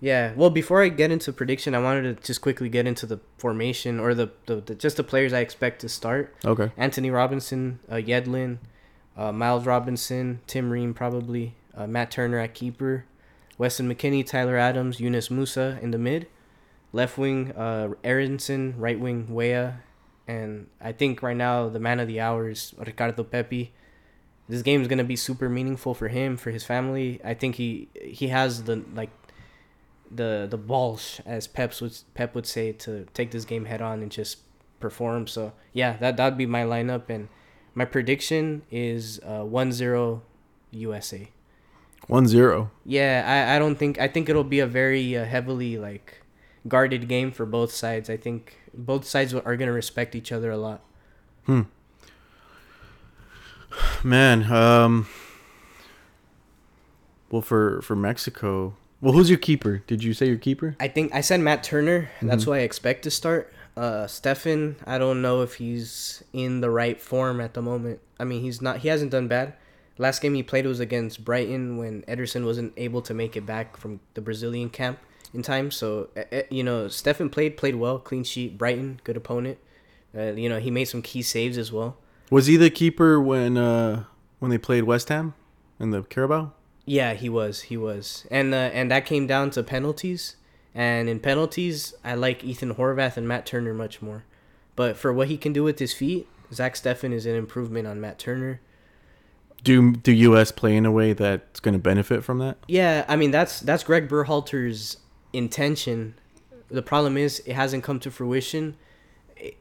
Yeah. 0.00 0.34
Well, 0.36 0.50
before 0.50 0.82
I 0.82 0.88
get 0.88 1.10
into 1.10 1.32
prediction, 1.32 1.74
I 1.74 1.78
wanted 1.78 2.16
to 2.16 2.22
just 2.22 2.42
quickly 2.42 2.68
get 2.68 2.86
into 2.86 3.06
the 3.06 3.18
formation 3.38 3.98
or 3.98 4.14
the, 4.14 4.30
the, 4.44 4.56
the 4.56 4.74
just 4.74 4.98
the 4.98 5.02
players 5.02 5.32
I 5.32 5.40
expect 5.40 5.80
to 5.80 5.88
start. 5.88 6.34
Okay. 6.44 6.70
Anthony 6.76 7.10
Robinson, 7.10 7.80
uh, 7.88 7.94
Yedlin, 7.94 8.58
uh, 9.16 9.32
Miles 9.32 9.66
Robinson, 9.66 10.40
Tim 10.46 10.70
Ream 10.70 10.94
probably, 10.94 11.54
uh, 11.74 11.86
Matt 11.86 12.10
Turner 12.10 12.38
at 12.38 12.54
keeper, 12.54 13.04
Weston 13.58 13.92
McKennie, 13.92 14.26
Tyler 14.26 14.56
Adams, 14.56 15.00
Yunus 15.00 15.28
Musah 15.28 15.80
in 15.82 15.90
the 15.90 15.98
mid, 15.98 16.26
left 16.92 17.16
wing 17.16 17.52
uh, 17.52 17.90
Aaronson, 18.04 18.74
right 18.78 18.98
wing 18.98 19.26
Weah, 19.28 19.80
and 20.28 20.66
I 20.80 20.92
think 20.92 21.22
right 21.22 21.36
now 21.36 21.68
the 21.68 21.80
man 21.80 22.00
of 22.00 22.08
the 22.08 22.20
hour 22.20 22.48
is 22.48 22.74
Ricardo 22.78 23.24
Pepi. 23.24 23.72
This 24.48 24.62
game 24.62 24.82
is 24.82 24.88
gonna 24.88 25.04
be 25.04 25.16
super 25.16 25.48
meaningful 25.48 25.94
for 25.94 26.08
him, 26.08 26.36
for 26.36 26.50
his 26.50 26.64
family. 26.64 27.20
I 27.24 27.34
think 27.34 27.56
he 27.56 27.88
he 28.00 28.28
has 28.28 28.64
the 28.64 28.82
like 28.94 29.10
the 30.10 30.46
the 30.48 30.56
balls, 30.56 31.20
as 31.26 31.46
Pep 31.46 31.80
would 31.80 31.96
Pep 32.14 32.34
would 32.34 32.46
say, 32.46 32.72
to 32.72 33.06
take 33.14 33.30
this 33.30 33.44
game 33.44 33.64
head 33.64 33.80
on 33.80 34.02
and 34.02 34.10
just 34.10 34.38
perform. 34.78 35.26
So 35.26 35.52
yeah, 35.72 35.96
that 35.98 36.16
that'd 36.16 36.38
be 36.38 36.46
my 36.46 36.62
lineup, 36.62 37.08
and 37.08 37.28
my 37.76 37.84
prediction 37.84 38.62
is 38.72 39.20
uh, 39.24 39.42
1-0 39.44 40.20
USA. 40.72 41.28
One 42.08 42.26
zero. 42.26 42.70
Yeah, 42.84 43.24
I, 43.26 43.56
I 43.56 43.58
don't 43.58 43.74
think 43.76 43.98
I 43.98 44.06
think 44.06 44.28
it'll 44.28 44.44
be 44.44 44.60
a 44.60 44.66
very 44.66 45.16
uh, 45.16 45.24
heavily 45.24 45.76
like 45.76 46.20
guarded 46.68 47.08
game 47.08 47.32
for 47.32 47.44
both 47.44 47.72
sides. 47.72 48.08
I 48.08 48.16
think 48.16 48.58
both 48.72 49.04
sides 49.04 49.34
are 49.34 49.56
gonna 49.56 49.72
respect 49.72 50.14
each 50.14 50.30
other 50.30 50.52
a 50.52 50.56
lot. 50.56 50.82
Hmm. 51.46 51.62
Man, 54.04 54.44
um. 54.52 55.06
Well, 57.30 57.42
for 57.42 57.82
for 57.82 57.96
Mexico, 57.96 58.76
well, 59.00 59.12
who's 59.12 59.28
your 59.28 59.38
keeper? 59.38 59.82
Did 59.88 60.04
you 60.04 60.14
say 60.14 60.26
your 60.28 60.38
keeper? 60.38 60.76
I 60.78 60.86
think 60.88 61.12
I 61.12 61.20
said 61.22 61.40
Matt 61.40 61.64
Turner. 61.64 62.08
That's 62.22 62.44
Mhm. 62.44 62.46
who 62.46 62.52
I 62.52 62.58
expect 62.60 63.02
to 63.02 63.10
start. 63.10 63.52
Uh, 63.76 64.06
Steffen, 64.06 64.76
I 64.86 64.96
don't 64.96 65.20
know 65.20 65.42
if 65.42 65.54
he's 65.56 66.24
in 66.32 66.60
the 66.60 66.70
right 66.70 67.00
form 67.00 67.40
at 67.40 67.54
the 67.54 67.60
moment. 67.60 68.00
I 68.18 68.24
mean, 68.24 68.40
he's 68.42 68.62
not. 68.62 68.78
He 68.78 68.88
hasn't 68.88 69.10
done 69.10 69.28
bad. 69.28 69.54
Last 69.98 70.20
game 70.20 70.34
he 70.34 70.42
played 70.42 70.66
was 70.66 70.80
against 70.80 71.24
Brighton 71.24 71.76
when 71.76 72.02
Ederson 72.02 72.44
wasn't 72.44 72.72
able 72.76 73.02
to 73.02 73.14
make 73.14 73.36
it 73.36 73.46
back 73.46 73.76
from 73.76 74.00
the 74.14 74.20
Brazilian 74.20 74.70
camp 74.70 74.98
in 75.32 75.42
time. 75.42 75.70
So 75.70 76.08
eh, 76.16 76.24
eh, 76.32 76.42
you 76.50 76.62
know, 76.62 76.86
Steffen 76.86 77.30
played 77.30 77.56
played 77.56 77.76
well, 77.76 77.98
clean 77.98 78.24
sheet. 78.24 78.58
Brighton, 78.58 79.00
good 79.04 79.16
opponent. 79.16 79.58
Uh, 80.16 80.32
you 80.32 80.48
know, 80.48 80.58
he 80.58 80.70
made 80.70 80.86
some 80.86 81.02
key 81.02 81.22
saves 81.22 81.58
as 81.58 81.72
well. 81.72 81.96
Was 82.30 82.46
he 82.46 82.56
the 82.56 82.70
keeper 82.70 83.20
when 83.20 83.56
uh 83.56 84.04
when 84.38 84.50
they 84.50 84.58
played 84.58 84.84
West 84.84 85.08
Ham 85.08 85.34
in 85.78 85.90
the 85.90 86.02
Carabao? 86.02 86.52
Yeah, 86.84 87.14
he 87.14 87.28
was. 87.28 87.62
He 87.62 87.76
was, 87.76 88.26
and 88.30 88.54
uh, 88.54 88.70
and 88.72 88.90
that 88.90 89.06
came 89.06 89.26
down 89.26 89.50
to 89.50 89.62
penalties. 89.62 90.36
And 90.76 91.08
in 91.08 91.20
penalties, 91.20 91.94
I 92.04 92.14
like 92.14 92.44
Ethan 92.44 92.74
Horvath 92.74 93.16
and 93.16 93.26
Matt 93.26 93.46
Turner 93.46 93.72
much 93.72 94.02
more. 94.02 94.24
But 94.76 94.98
for 94.98 95.10
what 95.10 95.28
he 95.28 95.38
can 95.38 95.54
do 95.54 95.64
with 95.64 95.78
his 95.78 95.94
feet, 95.94 96.28
Zach 96.52 96.74
Steffen 96.74 97.12
is 97.12 97.24
an 97.24 97.34
improvement 97.34 97.88
on 97.88 97.98
Matt 97.98 98.18
Turner. 98.18 98.60
Do 99.64 99.92
do 99.92 100.12
U.S. 100.12 100.52
play 100.52 100.76
in 100.76 100.84
a 100.84 100.92
way 100.92 101.14
that's 101.14 101.60
going 101.60 101.72
to 101.72 101.78
benefit 101.78 102.22
from 102.22 102.38
that? 102.40 102.58
Yeah, 102.68 103.06
I 103.08 103.16
mean 103.16 103.30
that's 103.30 103.58
that's 103.60 103.82
Greg 103.84 104.06
Berhalter's 104.06 104.98
intention. 105.32 106.14
The 106.68 106.82
problem 106.82 107.16
is 107.16 107.40
it 107.46 107.54
hasn't 107.54 107.82
come 107.82 107.98
to 108.00 108.10
fruition 108.10 108.76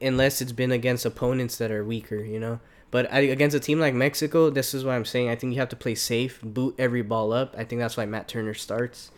unless 0.01 0.41
it's 0.41 0.51
been 0.51 0.71
against 0.71 1.05
opponents 1.05 1.57
that 1.59 1.71
are 1.71 1.83
weaker, 1.83 2.17
you 2.17 2.41
know. 2.41 2.59
But 2.91 3.07
against 3.11 3.55
a 3.55 3.59
team 3.59 3.79
like 3.79 3.93
Mexico, 3.93 4.49
this 4.49 4.73
is 4.73 4.83
what 4.83 4.93
I'm 4.93 5.05
saying. 5.05 5.29
I 5.29 5.35
think 5.35 5.53
you 5.53 5.59
have 5.59 5.69
to 5.69 5.75
play 5.77 5.95
safe, 5.95 6.41
boot 6.43 6.75
every 6.77 7.01
ball 7.01 7.31
up. 7.31 7.55
I 7.57 7.63
think 7.63 7.79
that's 7.79 7.95
why 7.95 8.05
Matt 8.05 8.27
Turner 8.27 8.53
starts. 8.53 9.11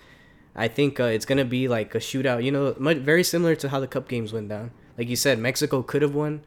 I 0.57 0.67
think 0.67 0.99
uh, 0.99 1.03
it's 1.03 1.25
gonna 1.25 1.45
be 1.45 1.67
like 1.67 1.93
a 1.93 1.99
shootout. 1.99 2.43
You 2.43 2.51
know, 2.51 2.75
much, 2.79 2.97
very 2.97 3.23
similar 3.23 3.55
to 3.55 3.69
how 3.69 3.79
the 3.79 3.87
Cup 3.87 4.07
games 4.07 4.33
went 4.33 4.49
down. 4.49 4.71
Like 4.97 5.07
you 5.07 5.15
said, 5.15 5.37
Mexico 5.37 5.83
could 5.83 6.01
have 6.01 6.15
won, 6.15 6.41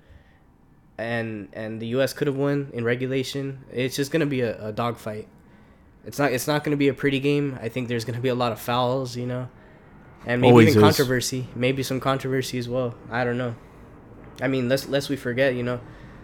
and 0.99 1.49
and 1.53 1.81
the 1.81 1.87
U.S. 1.89 2.13
could 2.13 2.27
have 2.27 2.37
won 2.37 2.71
in 2.73 2.85
regulation. 2.85 3.65
It's 3.73 3.95
just 3.95 4.11
gonna 4.11 4.27
be 4.27 4.41
a, 4.41 4.69
a 4.69 4.73
dogfight. 4.73 5.29
It's 6.05 6.19
not. 6.19 6.33
It's 6.33 6.49
not 6.49 6.65
gonna 6.65 6.77
be 6.77 6.89
a 6.89 6.95
pretty 6.95 7.21
game. 7.21 7.59
I 7.63 7.69
think 7.69 7.89
there's 7.89 8.05
gonna 8.05 8.21
be 8.21 8.29
a 8.29 8.35
lot 8.35 8.51
of 8.51 8.61
fouls. 8.61 9.17
You 9.17 9.27
know, 9.27 9.49
and 10.27 10.41
maybe 10.41 10.51
Always 10.51 10.69
even 10.71 10.79
is. 10.79 10.85
controversy. 10.85 11.47
Maybe 11.55 11.83
some 11.85 12.01
controversy 12.01 12.59
as 12.59 12.69
well. 12.69 12.95
I 13.11 13.25
don't 13.25 13.39
know. 13.39 13.55
I 14.43 14.49
mean, 14.49 14.69
lest 14.69 14.89
lest 14.89 15.09
we 15.09 15.17
forget, 15.17 15.55
you 15.55 15.63
know, 15.63 15.81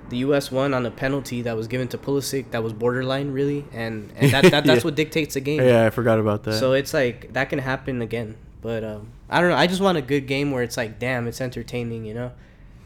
the 0.09 0.19
U.S. 0.19 0.51
won 0.53 0.73
on 0.75 0.87
a 0.87 0.90
penalty 0.90 1.42
that 1.42 1.57
was 1.57 1.66
given 1.66 1.88
to 1.88 1.99
Pulisic 1.99 2.51
that 2.53 2.62
was 2.62 2.73
borderline, 2.73 3.33
really, 3.33 3.64
and 3.73 4.12
and 4.16 4.31
that, 4.33 4.42
that 4.51 4.64
that's 4.64 4.83
Yeah. 4.83 4.85
what 4.85 4.95
dictates 4.95 5.35
the 5.35 5.40
game. 5.40 5.61
Yeah, 5.61 5.87
I 5.87 5.90
forgot 5.90 6.19
about 6.19 6.45
that. 6.45 6.55
So 6.55 6.73
it's 6.73 6.92
like 6.95 7.33
that 7.33 7.49
can 7.51 7.59
happen 7.59 8.03
again. 8.03 8.37
But 8.62 8.85
um, 8.85 9.09
I 9.31 9.40
don't 9.40 9.51
know. 9.51 9.57
I 9.57 9.66
just 9.66 9.81
want 9.81 9.99
a 9.99 10.03
good 10.03 10.27
game 10.27 10.51
where 10.51 10.62
it's 10.62 10.77
like, 10.77 10.99
damn, 10.99 11.27
it's 11.27 11.40
entertaining. 11.40 12.05
You 12.05 12.14
know. 12.14 12.33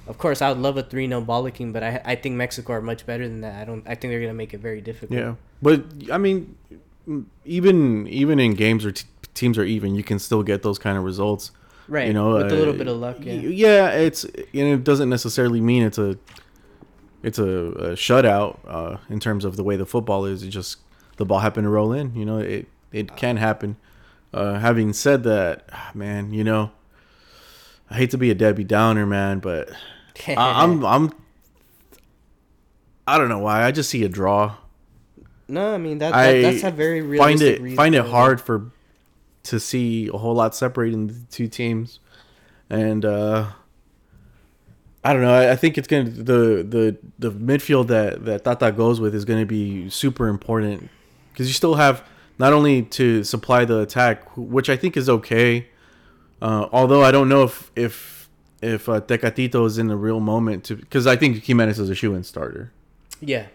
Of 0.06 0.18
course, 0.18 0.42
I 0.42 0.48
would 0.50 0.59
love 0.59 0.76
a 0.76 0.83
three 0.83 1.06
0 1.06 1.22
bollocking, 1.22 1.72
but 1.72 1.85
I 1.85 2.00
I 2.04 2.14
think 2.16 2.35
Mexico 2.35 2.72
are 2.72 2.83
much 2.83 3.06
better 3.06 3.28
than 3.28 3.42
that. 3.42 3.61
I 3.61 3.64
don't. 3.64 3.85
I 3.87 3.94
think 3.94 4.11
they're 4.11 4.20
gonna 4.20 4.35
make 4.35 4.52
it 4.52 4.59
very 4.59 4.80
difficult. 4.80 5.18
yeah, 5.18 5.35
but 5.62 5.85
I 6.11 6.18
mean, 6.18 6.56
even 7.44 8.06
even 8.09 8.38
in 8.40 8.54
games 8.54 8.85
where 8.85 8.92
t- 8.92 9.06
teams 9.35 9.59
are 9.59 9.64
even, 9.64 9.94
you 9.94 10.02
can 10.02 10.18
still 10.18 10.42
get 10.42 10.62
those 10.62 10.78
kind 10.78 10.98
of 10.98 11.04
results. 11.04 11.52
Right. 11.88 12.06
You 12.06 12.12
know, 12.12 12.35
with 12.35 12.52
a 12.52 12.54
uh, 12.54 12.59
little 12.59 12.74
bit 12.74 12.87
of 12.88 12.96
luck. 12.98 13.16
Yeah. 13.20 13.35
Yeah, 13.35 13.90
it's 13.90 14.24
and 14.24 14.38
it 14.52 14.85
doesn't 14.85 15.09
necessarily 15.09 15.61
mean 15.61 15.83
it's 15.83 15.98
a 15.98 16.18
it's 17.22 17.38
a, 17.38 17.44
a 17.44 17.92
shutout 17.92 18.59
uh, 18.66 18.96
in 19.09 19.20
terms 19.20 19.44
of 19.44 19.56
the 19.56 19.64
way 19.64 19.76
the 19.76 19.87
football 19.87 20.24
is. 20.24 20.42
It 20.42 20.48
just 20.48 20.78
the 21.16 21.24
ball 21.24 21.40
happened 21.40 21.64
to 21.64 21.68
roll 21.68 21.92
in. 21.92 22.14
You 22.14 22.24
know, 22.24 22.38
it 22.38 22.66
it 22.92 23.16
can 23.16 23.37
happen. 23.37 23.76
Uh, 24.33 24.59
having 24.61 24.92
said 24.92 25.24
that, 25.24 25.68
ah, 25.72 25.90
man, 25.94 26.33
you 26.33 26.44
know, 26.44 26.70
I 27.90 27.94
hate 27.96 28.11
to 28.12 28.18
be 28.18 28.30
a 28.30 28.35
Debbie 28.35 28.64
Downer, 28.64 29.06
man, 29.06 29.40
but 29.40 29.70
I, 30.28 30.62
I'm 30.64 30.85
I'm 30.85 31.12
I 33.06 33.18
don't 33.18 33.28
know 33.28 33.40
why. 33.40 33.64
I 33.64 33.72
just 33.72 33.90
see 33.90 34.04
a 34.04 34.09
draw. 34.09 34.56
no, 35.48 35.74
I 35.74 35.78
mean 35.78 35.98
that, 35.98 36.12
that 36.12 36.37
I 36.37 36.40
that's 36.42 36.62
a 36.62 36.70
very 36.70 37.02
realistic 37.02 37.18
find 37.20 37.42
it 37.42 37.61
reason 37.61 37.76
find 37.76 37.94
it 37.94 38.06
hard 38.06 38.40
for 38.40 38.70
to 39.42 39.59
see 39.59 40.09
a 40.09 40.16
whole 40.16 40.35
lot 40.35 40.54
separating 40.54 41.09
the 41.09 41.14
two 41.30 41.48
teams, 41.48 41.98
and 42.68 43.04
uh, 43.04 43.48
I 45.02 45.12
don't 45.12 45.22
know. 45.22 45.32
I, 45.32 45.52
I 45.52 45.56
think 45.56 45.78
it's 45.78 45.88
gonna 45.88 46.10
the 46.10 46.62
the 46.62 46.96
the 47.18 47.30
midfield 47.30 47.86
that 47.88 48.24
that 48.24 48.44
Tata 48.44 48.70
goes 48.72 49.00
with 49.00 49.14
is 49.14 49.24
gonna 49.24 49.46
be 49.46 49.88
super 49.88 50.28
important 50.28 50.90
because 51.32 51.46
you 51.46 51.54
still 51.54 51.76
have 51.76 52.04
not 52.38 52.52
only 52.52 52.82
to 52.82 53.24
supply 53.24 53.64
the 53.64 53.80
attack, 53.80 54.24
which 54.36 54.68
I 54.68 54.76
think 54.76 54.96
is 54.96 55.08
okay. 55.08 55.68
Uh, 56.42 56.68
although 56.72 57.02
I 57.02 57.10
don't 57.10 57.28
know 57.28 57.44
if 57.44 57.70
if 57.76 58.28
if 58.62 58.88
uh, 58.88 59.00
Tecatito 59.00 59.66
is 59.66 59.78
in 59.78 59.88
the 59.88 59.96
real 59.96 60.20
moment 60.20 60.64
to 60.64 60.76
because 60.76 61.06
I 61.06 61.16
think 61.16 61.42
Jimenez 61.44 61.78
is 61.78 61.90
a 61.90 61.94
shoe-in 61.94 62.24
starter. 62.24 62.72
Yeah. 63.20 63.46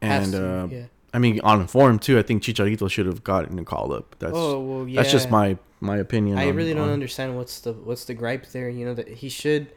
And 0.00 0.34
uh, 0.34 0.68
yeah. 0.70 0.84
I 1.12 1.18
mean, 1.18 1.40
on 1.40 1.66
form 1.66 1.98
too. 1.98 2.18
I 2.18 2.22
think 2.22 2.42
Chicharito 2.42 2.90
should 2.90 3.06
have 3.06 3.24
gotten 3.24 3.58
a 3.58 3.64
call 3.64 3.92
up. 3.92 4.16
That's 4.18 4.32
oh 4.34 4.60
well, 4.60 4.88
yeah. 4.88 5.00
that's 5.00 5.12
just 5.12 5.30
my 5.30 5.56
my 5.80 5.96
opinion. 5.96 6.38
I 6.38 6.48
on- 6.48 6.56
really 6.56 6.74
don't 6.74 6.88
on- 6.88 6.94
understand 6.94 7.36
what's 7.36 7.60
the 7.60 7.72
what's 7.72 8.04
the 8.04 8.14
gripe 8.14 8.46
there. 8.48 8.68
You 8.68 8.84
know 8.84 8.94
that 8.94 9.08
he 9.08 9.28
should, 9.28 9.72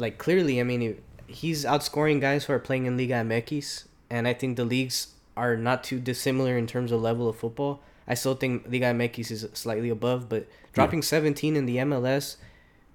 like 0.00 0.18
clearly. 0.18 0.60
I 0.60 0.62
mean, 0.64 1.00
he's 1.26 1.64
outscoring 1.64 2.20
guys 2.20 2.44
who 2.44 2.52
are 2.52 2.58
playing 2.58 2.86
in 2.86 2.96
Liga 2.96 3.14
MX, 3.14 3.84
and 4.08 4.26
I 4.26 4.34
think 4.34 4.56
the 4.56 4.64
leagues 4.64 5.08
are 5.36 5.56
not 5.56 5.84
too 5.84 5.98
dissimilar 6.00 6.58
in 6.58 6.66
terms 6.66 6.92
of 6.92 7.00
level 7.00 7.28
of 7.28 7.36
football. 7.36 7.80
I 8.08 8.14
still 8.14 8.34
think 8.34 8.64
Liga 8.68 8.86
MX 8.86 9.30
is 9.30 9.46
slightly 9.52 9.88
above, 9.88 10.28
but 10.28 10.48
dropping 10.72 11.02
17 11.02 11.54
in 11.56 11.66
the 11.66 11.76
MLS 11.76 12.36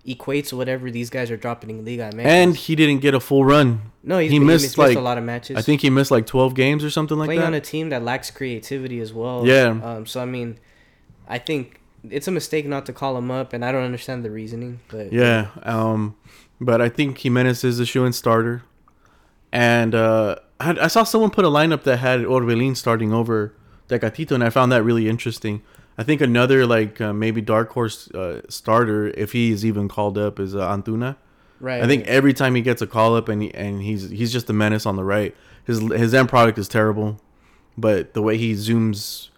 equates 0.06 0.54
whatever 0.54 0.92
these 0.92 1.10
guys 1.10 1.32
are 1.32 1.38
dropping 1.38 1.70
in 1.72 1.86
Liga 1.86 2.12
MX. 2.14 2.26
And 2.26 2.56
he 2.56 2.76
didn't 2.76 3.00
get 3.00 3.14
a 3.14 3.20
full 3.20 3.46
run. 3.46 3.92
no, 4.04 4.20
he's, 4.20 4.32
he 4.32 4.40
missed, 4.40 4.66
missed, 4.66 4.78
like- 4.78 4.98
a 4.98 5.02
lot 5.02 5.18
of 5.18 5.24
matches. 5.24 5.58
I 5.58 5.62
think 5.62 5.82
he 5.82 5.90
missed 5.90 6.12
like 6.12 6.26
twelve 6.28 6.54
games 6.54 6.84
or 6.84 6.90
something 6.90 7.18
like 7.18 7.28
playing 7.28 7.40
that. 7.40 7.46
Playing 7.48 7.56
on 7.56 7.62
a 7.62 7.62
team 7.62 7.90
that 7.90 8.04
lacks 8.04 8.30
creativity 8.30 9.00
as 9.00 9.14
well. 9.14 9.48
Yeah. 9.48 9.80
Um. 9.82 10.06
So 10.06 10.22
I 10.22 10.26
mean, 10.26 10.60
I 11.28 11.40
think 11.40 11.80
it's 12.10 12.28
a 12.28 12.32
mistake 12.32 12.68
not 12.68 12.86
to 12.86 12.94
call 12.94 13.18
him 13.18 13.32
up, 13.32 13.54
and 13.54 13.64
I 13.66 13.72
don't 13.72 13.84
understand 13.84 14.24
the 14.24 14.30
reasoning. 14.32 14.80
But 14.90 15.12
Yeah, 15.12 15.48
um, 15.64 16.16
but 16.60 16.82
I 16.82 16.90
think 16.90 17.18
Jimenez 17.18 17.64
is 17.64 17.78
the 17.78 17.86
shoe-in 17.86 18.14
starter, 18.14 18.64
and 19.52 19.94
uh, 19.96 20.38
I, 20.60 20.78
I 20.82 20.88
saw 20.88 21.04
someone 21.04 21.30
put 21.32 21.46
a 21.46 21.50
lineup 21.50 21.84
that 21.84 21.98
had 21.98 22.22
Orbelin 22.22 22.76
starting 22.76 23.14
over 23.14 23.54
Tecatito, 23.90 24.32
and 24.32 24.44
I 24.44 24.50
found 24.50 24.72
that 24.72 24.84
really 24.84 25.10
interesting. 25.10 25.62
I 25.98 26.04
think 26.04 26.22
another 26.22 26.66
like 26.66 27.00
uh, 27.00 27.14
maybe 27.14 27.42
dark 27.42 27.72
horse 27.72 28.10
uh, 28.12 28.42
starter, 28.50 29.08
if 29.10 29.32
he 29.32 29.52
is 29.52 29.66
even 29.66 29.88
called 29.88 30.18
up, 30.18 30.40
is 30.40 30.56
uh, 30.56 30.68
Antuna. 30.68 31.16
right. 31.60 31.82
I 31.82 31.88
think 31.88 32.06
every 32.06 32.34
time 32.34 32.56
he 32.56 32.62
gets 32.62 32.82
a 32.82 32.88
call 32.88 33.16
up 33.16 33.30
and 33.30 33.44
he, 33.44 33.54
and 33.54 33.82
he's 33.82 34.10
he's 34.10 34.32
just 34.32 34.50
a 34.50 34.54
menace 34.54 34.86
on 34.86 34.96
the 34.96 35.04
right. 35.04 35.36
His 35.64 35.80
his 35.94 36.14
end 36.14 36.30
product 36.30 36.58
is 36.58 36.68
terrible, 36.68 37.22
but 37.78 38.14
the 38.14 38.22
way 38.22 38.38
he 38.38 38.54
zooms 38.54 39.30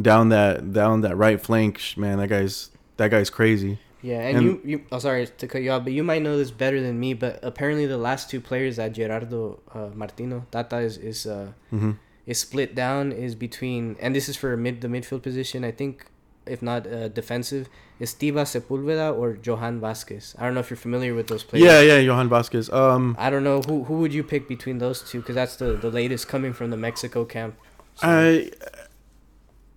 down 0.00 0.28
that 0.28 0.72
down 0.72 1.00
that 1.02 1.16
right 1.16 1.40
flank, 1.40 1.80
man, 1.96 2.18
that 2.18 2.28
guy's 2.28 2.70
that 2.96 3.10
guy's 3.10 3.30
crazy. 3.30 3.78
Yeah, 4.04 4.20
and, 4.28 4.36
and- 4.36 4.44
you, 4.46 4.60
you. 4.70 4.76
Oh, 4.92 4.98
sorry 4.98 5.26
to 5.26 5.46
cut 5.48 5.62
you 5.62 5.70
off, 5.72 5.82
but 5.84 5.94
you 5.98 6.04
might 6.04 6.20
know 6.20 6.36
this 6.36 6.50
better 6.50 6.80
than 6.86 7.00
me. 7.00 7.14
But 7.14 7.40
apparently, 7.42 7.86
the 7.86 7.96
last 8.08 8.28
two 8.28 8.40
players 8.50 8.76
that 8.76 8.92
Gerardo 8.92 9.60
uh, 9.72 9.88
Martino 9.94 10.44
Tata 10.50 10.78
is 10.88 10.98
is 10.98 11.26
uh, 11.26 11.52
hmm 11.70 11.92
is 12.26 12.38
split 12.38 12.74
down 12.74 13.12
is 13.12 13.34
between, 13.34 13.96
and 14.00 14.14
this 14.16 14.28
is 14.30 14.36
for 14.36 14.56
mid 14.56 14.80
the 14.82 14.88
midfield 14.88 15.22
position. 15.22 15.64
I 15.64 15.70
think, 15.80 16.06
if 16.46 16.60
not 16.62 16.86
uh, 16.86 17.08
defensive, 17.08 17.68
Estiva 18.00 18.44
Sepulveda 18.52 19.08
or 19.16 19.38
Johan 19.42 19.80
Vasquez. 19.80 20.34
I 20.38 20.44
don't 20.44 20.54
know 20.54 20.60
if 20.60 20.68
you're 20.70 20.84
familiar 20.88 21.14
with 21.14 21.28
those 21.28 21.42
players. 21.44 21.64
Yeah, 21.64 21.80
yeah, 21.80 21.98
Johan 21.98 22.28
Vasquez. 22.28 22.68
Um, 22.70 23.16
I 23.18 23.30
don't 23.30 23.44
know 23.44 23.60
who 23.62 23.84
who 23.84 23.94
would 24.00 24.12
you 24.12 24.22
pick 24.22 24.48
between 24.48 24.78
those 24.84 25.00
two 25.02 25.20
because 25.20 25.34
that's 25.34 25.56
the 25.56 25.76
the 25.86 25.90
latest 25.90 26.28
coming 26.28 26.52
from 26.52 26.68
the 26.70 26.76
Mexico 26.76 27.24
camp. 27.24 27.56
So- 27.94 28.06
I 28.08 28.50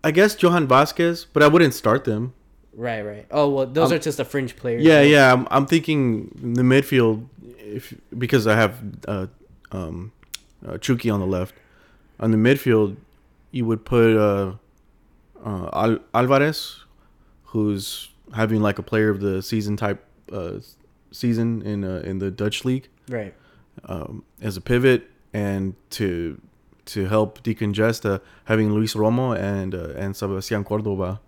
I 0.03 0.11
guess 0.11 0.41
Johan 0.41 0.67
Vasquez, 0.67 1.25
but 1.33 1.43
I 1.43 1.47
wouldn't 1.47 1.73
start 1.73 2.03
them. 2.03 2.33
Right, 2.77 3.01
right. 3.01 3.25
Oh 3.31 3.49
well, 3.49 3.65
those 3.65 3.91
Um, 3.91 3.95
are 3.97 3.99
just 3.99 4.17
the 4.17 4.25
fringe 4.25 4.55
players. 4.55 4.83
Yeah, 4.83 4.99
right? 4.99 5.09
yeah. 5.09 5.33
I'm, 5.33 5.47
I'm 5.51 5.65
thinking 5.65 6.29
the 6.57 6.63
midfield, 6.63 7.27
if 7.59 7.93
because 8.17 8.47
I 8.47 8.55
have 8.55 8.73
uh, 9.07 9.27
um, 9.71 10.11
uh, 10.65 10.77
Chucky 10.77 11.09
on 11.09 11.19
the 11.19 11.27
left. 11.27 11.53
On 12.19 12.31
the 12.31 12.37
midfield, 12.37 12.95
you 13.51 13.65
would 13.65 13.83
put 13.85 14.15
uh, 14.17 14.53
uh, 15.45 15.69
Al- 15.73 15.99
Alvarez, 16.13 16.83
who's 17.51 18.09
having 18.33 18.61
like 18.61 18.79
a 18.79 18.83
player 18.83 19.09
of 19.09 19.19
the 19.19 19.41
season 19.41 19.75
type 19.77 20.03
uh, 20.31 20.53
season 21.11 21.61
in 21.63 21.83
uh, 21.83 22.01
in 22.09 22.19
the 22.19 22.31
Dutch 22.31 22.65
league 22.65 22.87
Right. 23.09 23.33
um, 23.85 24.23
as 24.41 24.57
a 24.57 24.61
pivot, 24.61 25.09
and 25.33 25.75
to 25.91 26.39
to 26.85 27.05
help 27.07 27.43
decongest, 27.43 28.05
uh, 28.09 28.19
having 28.45 28.71
Luis 28.73 28.93
Romo 28.95 29.37
and 29.37 29.75
uh, 29.75 29.89
and 29.95 30.15
Sebastian 30.15 30.63
Cordova. 30.63 31.19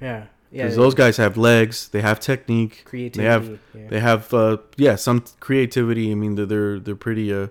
Yeah. 0.00 0.26
Yeah. 0.50 0.62
Because 0.62 0.76
those 0.76 0.94
guys 0.94 1.16
have 1.18 1.36
legs, 1.36 1.88
they 1.88 2.00
have 2.00 2.20
technique, 2.20 2.82
creativity. 2.84 3.18
they 3.22 3.30
have 3.30 3.58
yeah. 3.74 3.88
they 3.88 4.00
have 4.00 4.32
uh, 4.32 4.58
yeah 4.76 4.96
some 4.96 5.24
creativity. 5.40 6.10
I 6.10 6.14
mean 6.14 6.36
they're 6.36 6.46
they're, 6.46 6.80
they're 6.80 6.96
pretty 6.96 7.32
uh 7.32 7.48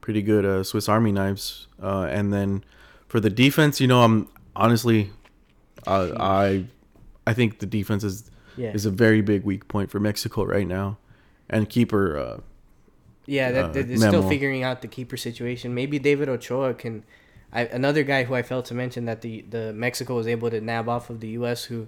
pretty 0.00 0.20
good 0.20 0.44
uh, 0.44 0.62
Swiss 0.62 0.88
Army 0.88 1.12
knives. 1.12 1.68
Uh, 1.82 2.02
and 2.10 2.32
then 2.32 2.62
for 3.08 3.20
the 3.20 3.30
defense, 3.30 3.80
you 3.80 3.86
know, 3.86 4.02
I'm 4.02 4.28
honestly, 4.54 5.10
uh, 5.86 6.10
I 6.18 6.66
I 7.26 7.32
think 7.32 7.60
the 7.60 7.66
defense 7.66 8.04
is 8.04 8.30
yeah. 8.56 8.72
is 8.72 8.84
a 8.84 8.90
very 8.90 9.22
big 9.22 9.44
weak 9.44 9.68
point 9.68 9.90
for 9.90 9.98
Mexico 9.98 10.44
right 10.44 10.66
now, 10.66 10.98
and 11.48 11.68
keeper. 11.68 12.18
Uh, 12.18 12.40
Yeah, 13.24 13.52
that, 13.52 13.64
uh, 13.64 13.68
that- 13.68 13.90
it's 13.90 14.02
still 14.02 14.28
figuring 14.28 14.64
out 14.64 14.82
the 14.82 14.88
keeper 14.88 15.16
situation. 15.16 15.74
Maybe 15.74 15.98
David 15.98 16.28
Ochoa 16.28 16.74
can. 16.74 17.04
I, 17.54 17.66
another 17.66 18.02
guy 18.02 18.24
who 18.24 18.34
I 18.34 18.42
failed 18.42 18.64
to 18.66 18.74
mention 18.74 19.04
that 19.04 19.20
the 19.20 19.42
the 19.48 19.72
Mexico 19.72 20.16
was 20.16 20.26
able 20.26 20.50
to 20.50 20.60
nab 20.60 20.88
off 20.88 21.08
of 21.10 21.20
the 21.20 21.28
U.S. 21.40 21.64
who 21.64 21.86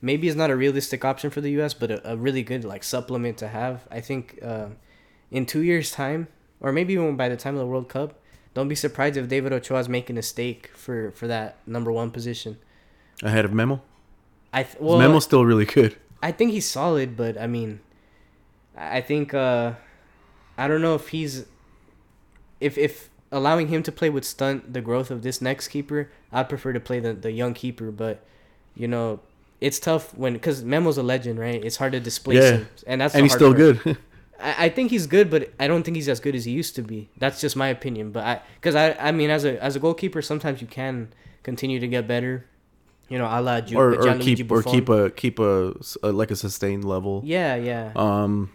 maybe 0.00 0.28
it's 0.28 0.36
not 0.36 0.50
a 0.50 0.56
realistic 0.56 1.04
option 1.04 1.30
for 1.30 1.40
the 1.40 1.50
U.S. 1.52 1.74
but 1.74 1.90
a, 1.90 2.12
a 2.12 2.16
really 2.16 2.42
good 2.42 2.64
like 2.64 2.84
supplement 2.84 3.38
to 3.38 3.48
have. 3.48 3.86
I 3.90 4.00
think 4.00 4.38
uh, 4.42 4.68
in 5.30 5.46
two 5.46 5.62
years' 5.62 5.90
time, 5.90 6.28
or 6.60 6.72
maybe 6.72 6.94
even 6.94 7.16
by 7.16 7.28
the 7.28 7.36
time 7.36 7.54
of 7.54 7.60
the 7.60 7.66
World 7.66 7.88
Cup, 7.88 8.14
don't 8.54 8.68
be 8.68 8.74
surprised 8.74 9.16
if 9.16 9.28
David 9.28 9.52
Ochoa 9.52 9.78
is 9.80 9.88
making 9.88 10.18
a 10.18 10.22
stake 10.22 10.70
for 10.74 11.10
for 11.12 11.26
that 11.26 11.58
number 11.66 11.92
one 11.92 12.10
position. 12.10 12.58
ahead 13.22 13.44
of 13.44 13.52
Memo. 13.52 13.82
I 14.52 14.62
th- 14.62 14.76
well, 14.80 14.98
Memo's 14.98 15.24
still 15.24 15.44
really 15.44 15.66
good. 15.66 15.96
I 16.22 16.32
think 16.32 16.52
he's 16.52 16.68
solid, 16.68 17.16
but 17.16 17.38
I 17.38 17.46
mean, 17.46 17.80
I 18.76 18.98
I 18.98 19.00
think 19.00 19.34
uh, 19.34 19.74
I 20.56 20.68
don't 20.68 20.82
know 20.82 20.94
if 20.94 21.08
he's 21.08 21.46
if 22.60 22.78
if 22.78 23.10
allowing 23.30 23.68
him 23.68 23.82
to 23.82 23.92
play 23.92 24.08
would 24.08 24.24
stunt 24.24 24.72
the 24.72 24.80
growth 24.80 25.10
of 25.10 25.22
this 25.22 25.42
next 25.42 25.68
keeper. 25.68 26.10
I'd 26.32 26.48
prefer 26.48 26.72
to 26.72 26.80
play 26.80 27.00
the 27.00 27.12
the 27.12 27.32
young 27.32 27.54
keeper, 27.54 27.90
but 27.90 28.24
you 28.74 28.88
know. 28.88 29.20
It's 29.60 29.78
tough 29.80 30.14
when 30.16 30.34
because 30.34 30.62
Memo's 30.64 30.98
a 30.98 31.02
legend, 31.02 31.38
right? 31.38 31.62
It's 31.64 31.76
hard 31.76 31.92
to 31.92 32.00
displace 32.00 32.42
Yeah. 32.42 32.50
him, 32.58 32.68
and 32.86 33.00
that's 33.00 33.14
and 33.14 33.24
he's 33.24 33.32
still 33.32 33.54
part. 33.54 33.82
good. 33.82 33.98
I, 34.40 34.66
I 34.66 34.68
think 34.68 34.90
he's 34.92 35.06
good, 35.08 35.30
but 35.30 35.52
I 35.58 35.66
don't 35.66 35.82
think 35.82 35.96
he's 35.96 36.08
as 36.08 36.20
good 36.20 36.36
as 36.36 36.44
he 36.44 36.52
used 36.52 36.76
to 36.76 36.82
be. 36.82 37.08
That's 37.18 37.40
just 37.40 37.56
my 37.56 37.66
opinion. 37.68 38.12
But 38.12 38.24
I, 38.24 38.40
because 38.60 38.76
I, 38.76 38.92
I 38.92 39.10
mean, 39.10 39.30
as 39.30 39.44
a 39.44 39.60
as 39.62 39.74
a 39.74 39.80
goalkeeper, 39.80 40.22
sometimes 40.22 40.60
you 40.60 40.68
can 40.68 41.08
continue 41.42 41.80
to 41.80 41.88
get 41.88 42.06
better. 42.06 42.46
You 43.08 43.18
know, 43.18 43.24
a 43.26 43.40
la 43.40 43.60
Ju- 43.62 43.76
or 43.76 43.94
or 44.06 44.18
keep 44.18 44.50
or 44.52 44.62
keep 44.62 44.88
a 44.88 45.10
keep 45.10 45.38
a 45.40 45.74
like 46.02 46.30
a 46.30 46.36
sustained 46.36 46.84
level. 46.84 47.22
Yeah, 47.24 47.56
yeah. 47.56 47.90
Um, 47.96 48.50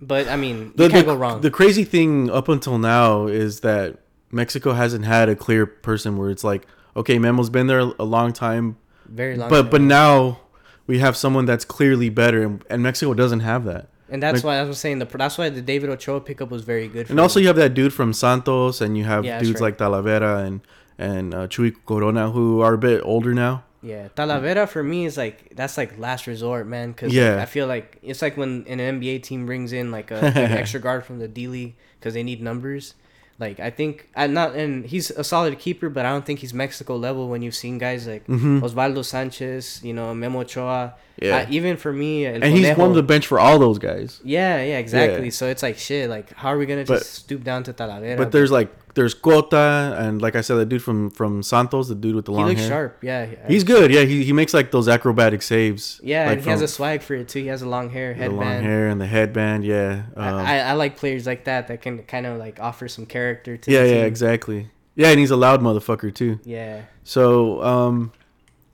But 0.00 0.28
I 0.28 0.36
mean, 0.36 0.72
the, 0.76 0.84
you 0.84 0.90
can't 0.90 1.06
the, 1.06 1.12
go 1.14 1.18
wrong. 1.18 1.40
the 1.40 1.50
crazy 1.50 1.84
thing 1.84 2.30
up 2.30 2.48
until 2.48 2.78
now 2.78 3.26
is 3.26 3.60
that 3.60 3.98
Mexico 4.30 4.72
hasn't 4.72 5.04
had 5.04 5.28
a 5.28 5.34
clear 5.36 5.64
person 5.66 6.16
where 6.16 6.30
it's 6.30 6.44
like, 6.44 6.66
okay, 6.96 7.18
Memo's 7.18 7.50
been 7.50 7.66
there 7.66 7.80
a 7.98 8.04
long 8.04 8.32
time, 8.32 8.76
Very 9.08 9.36
long. 9.36 9.48
but 9.50 9.62
time. 9.62 9.70
but 9.70 9.80
now 9.80 10.40
we 10.86 10.98
have 11.00 11.16
someone 11.16 11.44
that's 11.44 11.64
clearly 11.64 12.08
better, 12.08 12.42
and, 12.42 12.64
and 12.70 12.82
Mexico 12.82 13.14
doesn't 13.14 13.40
have 13.40 13.64
that. 13.64 13.88
and 14.10 14.22
that's 14.22 14.36
like- 14.36 14.44
why 14.44 14.56
I 14.58 14.62
was 14.64 14.78
saying 14.78 14.98
the 15.00 15.04
that's 15.06 15.36
why 15.38 15.48
the 15.50 15.60
David 15.62 15.90
Ochoa 15.90 16.20
pickup 16.20 16.50
was 16.50 16.62
very 16.64 16.88
good. 16.88 17.06
For 17.06 17.12
And 17.12 17.20
also, 17.20 17.40
you 17.40 17.46
have 17.48 17.56
that 17.56 17.74
dude 17.74 17.92
from 17.92 18.12
Santos, 18.12 18.80
and 18.80 18.96
you 18.96 19.04
have 19.04 19.24
Yeah, 19.24 19.38
dudes 19.38 19.60
right. 19.60 19.74
like 19.74 19.78
Talavera 19.78 20.46
and 20.46 20.60
and 20.98 21.34
uh, 21.34 21.46
Chuy 21.46 21.74
Corona 21.86 22.30
who 22.30 22.60
are 22.60 22.74
a 22.74 22.78
bit 22.78 23.02
older 23.04 23.32
now. 23.34 23.64
yeah, 23.82 24.08
Talavera 24.16 24.66
for 24.68 24.82
me 24.82 25.04
is 25.06 25.16
like 25.16 25.54
that's 25.54 25.76
like 25.78 25.96
last 25.98 26.26
resort, 26.26 26.66
man. 26.66 26.90
Because 26.92 27.12
Yeah. 27.14 27.40
I 27.40 27.46
feel 27.46 27.66
like 27.68 27.98
it's 28.02 28.20
like 28.22 28.36
when 28.36 28.64
an 28.66 28.78
NBA 28.80 29.22
team 29.22 29.46
brings 29.46 29.72
in 29.72 29.90
like 29.92 30.10
a, 30.10 30.16
an 30.24 30.52
extra 30.58 30.80
guard 30.80 31.04
from 31.04 31.18
the 31.20 31.28
D 31.28 31.46
League 31.46 31.76
because 32.00 32.14
they 32.14 32.22
need 32.24 32.42
numbers. 32.42 32.94
Like 33.40 33.60
I 33.60 33.70
think 33.70 34.08
I 34.16 34.26
not 34.26 34.56
and 34.56 34.84
he's 34.84 35.10
a 35.12 35.22
solid 35.22 35.58
keeper, 35.60 35.88
but 35.88 36.04
I 36.04 36.10
don't 36.10 36.26
think 36.26 36.40
he's 36.40 36.52
Mexico 36.52 36.96
level 36.96 37.28
when 37.28 37.40
you've 37.42 37.54
seen 37.54 37.78
guys 37.78 38.06
like 38.08 38.26
Mhm. 38.26 38.60
Oswaldo 38.62 39.04
Sanchez, 39.04 39.80
you 39.84 39.92
know, 39.94 40.12
Memo 40.12 40.40
Ochoa. 40.40 40.94
Yeah. 41.22 41.38
Uh, 41.38 41.46
even 41.50 41.76
for 41.76 41.92
me, 41.92 42.26
El 42.26 42.34
and 42.34 42.44
he's 42.44 42.66
Conejo- 42.66 42.78
warmed 42.78 42.96
the 42.96 43.02
bench 43.02 43.26
for 43.26 43.38
all 43.38 43.58
those 43.58 43.78
guys. 43.78 44.20
Yeah, 44.24 44.62
yeah, 44.62 44.78
exactly. 44.78 45.26
Yeah. 45.26 45.30
So 45.30 45.46
it's 45.46 45.62
like 45.62 45.78
shit. 45.78 46.08
Like, 46.10 46.32
how 46.34 46.48
are 46.52 46.58
we 46.58 46.66
gonna 46.66 46.84
But- 46.84 46.98
just 46.98 47.14
stoop 47.14 47.42
down 47.44 47.62
to 47.64 47.72
Talavera? 47.72 48.16
But 48.16 48.32
there's 48.32 48.50
like 48.50 48.68
there's 48.98 49.14
Cota 49.14 49.96
and 49.98 50.20
like 50.20 50.34
I 50.34 50.40
said, 50.42 50.56
the 50.56 50.66
dude 50.66 50.82
from 50.82 51.10
from 51.10 51.42
Santos, 51.42 51.88
the 51.88 51.94
dude 51.94 52.16
with 52.16 52.24
the 52.24 52.32
he 52.32 52.36
long 52.38 52.48
looks 52.48 52.60
hair. 52.60 52.68
sharp. 52.68 52.98
Yeah, 53.02 53.26
He's 53.46 53.62
good. 53.64 53.92
Yeah, 53.92 54.02
he, 54.02 54.24
he 54.24 54.32
makes 54.32 54.52
like 54.52 54.70
those 54.72 54.88
acrobatic 54.88 55.40
saves. 55.42 56.00
Yeah, 56.02 56.24
like 56.26 56.32
and 56.38 56.44
he 56.44 56.50
has 56.50 56.62
a 56.62 56.68
swag 56.68 57.02
for 57.02 57.14
it 57.14 57.28
too. 57.28 57.40
He 57.40 57.46
has 57.46 57.62
a 57.62 57.68
long 57.68 57.90
hair, 57.90 58.12
the 58.12 58.18
headband. 58.20 58.38
long 58.40 58.62
hair 58.64 58.88
and 58.88 59.00
the 59.00 59.06
headband. 59.06 59.64
Yeah. 59.64 60.02
Um, 60.16 60.34
I, 60.34 60.58
I, 60.58 60.58
I 60.58 60.72
like 60.72 60.96
players 60.96 61.26
like 61.26 61.44
that 61.44 61.68
that 61.68 61.80
can 61.80 62.02
kind 62.02 62.26
of 62.26 62.38
like 62.38 62.58
offer 62.60 62.88
some 62.88 63.06
character 63.06 63.56
to. 63.56 63.70
yeah, 63.70 63.82
the 63.82 63.88
yeah, 63.88 63.94
team. 63.94 64.04
exactly. 64.04 64.70
Yeah, 64.96 65.08
and 65.10 65.20
he's 65.20 65.30
a 65.30 65.36
loud 65.36 65.60
motherfucker 65.60 66.12
too. 66.12 66.40
Yeah, 66.44 66.82
So, 67.04 67.62
um, 67.62 68.10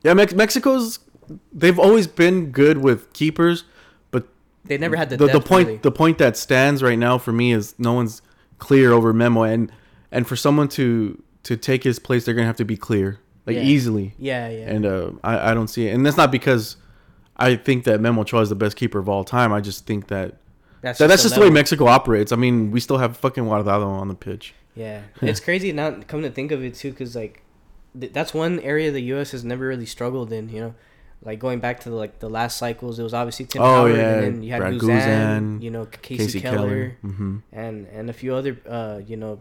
yeah, 0.03 0.15
Mex- 0.15 0.33
Mexico's 0.33 0.99
they've 1.53 1.79
always 1.79 2.07
been 2.07 2.51
good 2.51 2.79
with 2.79 3.13
keepers, 3.13 3.65
but 4.11 4.27
they 4.65 4.79
never 4.79 4.97
had 4.97 5.11
the 5.11 5.19
the, 5.19 5.27
the 5.27 5.41
point 5.41 5.67
really. 5.67 5.79
the 5.79 5.93
point 5.93 6.17
that 6.19 6.39
stands 6.39 6.83
right 6.83 6.99
now 6.99 7.19
for 7.19 7.33
me 7.33 7.53
is 7.53 7.75
no 7.79 7.93
one's 7.93 8.23
clear 8.59 8.93
over 8.93 9.13
Memo, 9.13 9.43
and 9.43 9.71
and 10.15 10.27
for 10.27 10.37
someone 10.37 10.69
to 10.69 11.23
to 11.45 11.57
take 11.57 11.85
his 11.85 11.99
place, 11.99 12.25
they're 12.25 12.35
gonna 12.35 12.47
have 12.47 12.57
to 12.57 12.65
be 12.65 12.77
clear 12.77 13.19
like 13.47 13.57
Yeah. 13.57 13.63
easily, 13.63 14.15
Yeah, 14.19 14.49
yeah. 14.49 14.71
and 14.71 14.87
uh, 14.87 15.11
I 15.23 15.51
I 15.51 15.55
don't 15.55 15.69
see 15.69 15.89
it, 15.89 15.93
and 15.95 16.05
that's 16.07 16.17
not 16.17 16.31
because 16.33 16.77
I 17.37 17.57
think 17.57 17.85
that 17.85 18.01
Memo 18.01 18.23
Ochoa 18.23 18.41
is 18.43 18.49
the 18.49 18.55
best 18.55 18.77
keeper 18.77 18.99
of 18.99 19.09
all 19.09 19.25
time. 19.25 19.53
I 19.53 19.61
just 19.61 19.87
think 19.87 20.07
that. 20.09 20.37
that's 20.83 20.99
that 20.99 21.09
that's 21.09 21.23
just 21.23 21.35
the 21.35 21.41
way. 21.41 21.51
Mexico 21.51 21.87
operates. 21.87 22.31
I 22.33 22.37
mean, 22.37 22.71
we 22.71 22.81
still 22.81 22.99
have 22.99 23.17
fucking 23.17 23.45
Guardado 23.45 23.87
on 23.87 24.09
the 24.09 24.15
pitch. 24.15 24.55
Yeah, 24.75 25.03
it's 25.23 25.41
crazy 25.41 25.73
now. 25.73 25.99
Come 26.09 26.23
to 26.23 26.31
think 26.31 26.53
of 26.53 26.65
it 26.65 26.75
too, 26.75 26.91
because 26.91 27.15
like 27.17 27.43
th- 27.99 28.13
that's 28.13 28.33
one 28.33 28.61
area 28.61 28.91
the 28.91 29.03
U.S. 29.15 29.33
has 29.33 29.45
never 29.45 29.67
really 29.67 29.87
struggled 29.87 30.33
in. 30.33 30.49
You 30.49 30.61
know, 30.61 30.75
like 31.23 31.39
going 31.39 31.59
back 31.61 31.81
to 31.81 31.91
the, 31.91 31.97
like 31.97 32.21
the 32.21 32.31
last 32.31 32.57
cycles, 32.57 32.99
it 32.99 33.03
was 33.03 33.15
obviously 33.15 33.47
Tim 33.47 33.63
Oh, 33.63 33.67
Howard, 33.67 33.97
yeah, 33.97 34.13
and 34.15 34.23
then 34.23 34.43
you 34.43 34.51
had 34.53 34.61
Brad 34.61 34.75
Guzan, 34.75 34.89
Guzan, 35.59 35.63
you 35.63 35.71
know, 35.71 35.87
Kasey, 35.87 36.41
Keller, 36.41 36.97
hmm 37.03 37.39
and 37.53 37.87
and 37.89 38.09
a 38.09 38.13
few 38.13 38.35
other 38.35 38.57
uh 38.69 39.01
you 39.07 39.17
know 39.17 39.41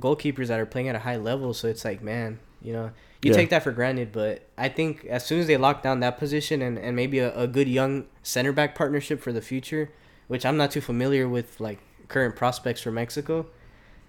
goalkeepers 0.00 0.48
that 0.48 0.58
are 0.60 0.66
playing 0.66 0.88
at 0.88 0.94
a 0.96 1.00
high 1.00 1.16
level. 1.16 1.54
So 1.54 1.68
it's 1.68 1.84
like, 1.84 2.02
man, 2.02 2.38
you 2.62 2.72
know, 2.72 2.90
you 3.22 3.30
Yeah. 3.30 3.36
take 3.36 3.50
that 3.50 3.62
for 3.62 3.72
granted, 3.72 4.12
but 4.12 4.46
I 4.58 4.68
think 4.68 5.04
as 5.06 5.24
soon 5.24 5.40
as 5.40 5.46
they 5.46 5.56
lock 5.56 5.82
down 5.82 6.00
that 6.00 6.18
position 6.18 6.60
and 6.62 6.78
and 6.78 6.94
maybe 6.96 7.18
a, 7.20 7.34
a 7.36 7.46
good 7.46 7.68
young 7.68 8.06
center 8.22 8.52
back 8.52 8.74
partnership 8.74 9.20
for 9.20 9.32
the 9.32 9.40
future, 9.40 9.90
which 10.28 10.44
I'm 10.44 10.56
not 10.56 10.70
too 10.70 10.80
familiar 10.80 11.28
with, 11.28 11.60
like 11.60 11.78
current 12.08 12.36
prospects 12.36 12.82
for 12.82 12.90
Mexico. 12.90 13.46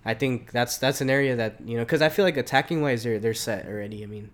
I 0.04 0.14
think 0.14 0.52
that's 0.52 0.78
that's 0.78 1.02
an 1.02 1.10
area 1.10 1.36
that 1.36 1.62
you 1.66 1.78
know 1.78 1.84
because 1.84 2.02
I 2.02 2.10
feel 2.10 2.26
like 2.26 2.38
attacking 2.38 2.82
wise 2.82 3.04
they're 3.04 3.20
they're 3.20 3.34
set 3.34 3.66
already. 3.68 4.04
I 4.04 4.06
mean, 4.08 4.30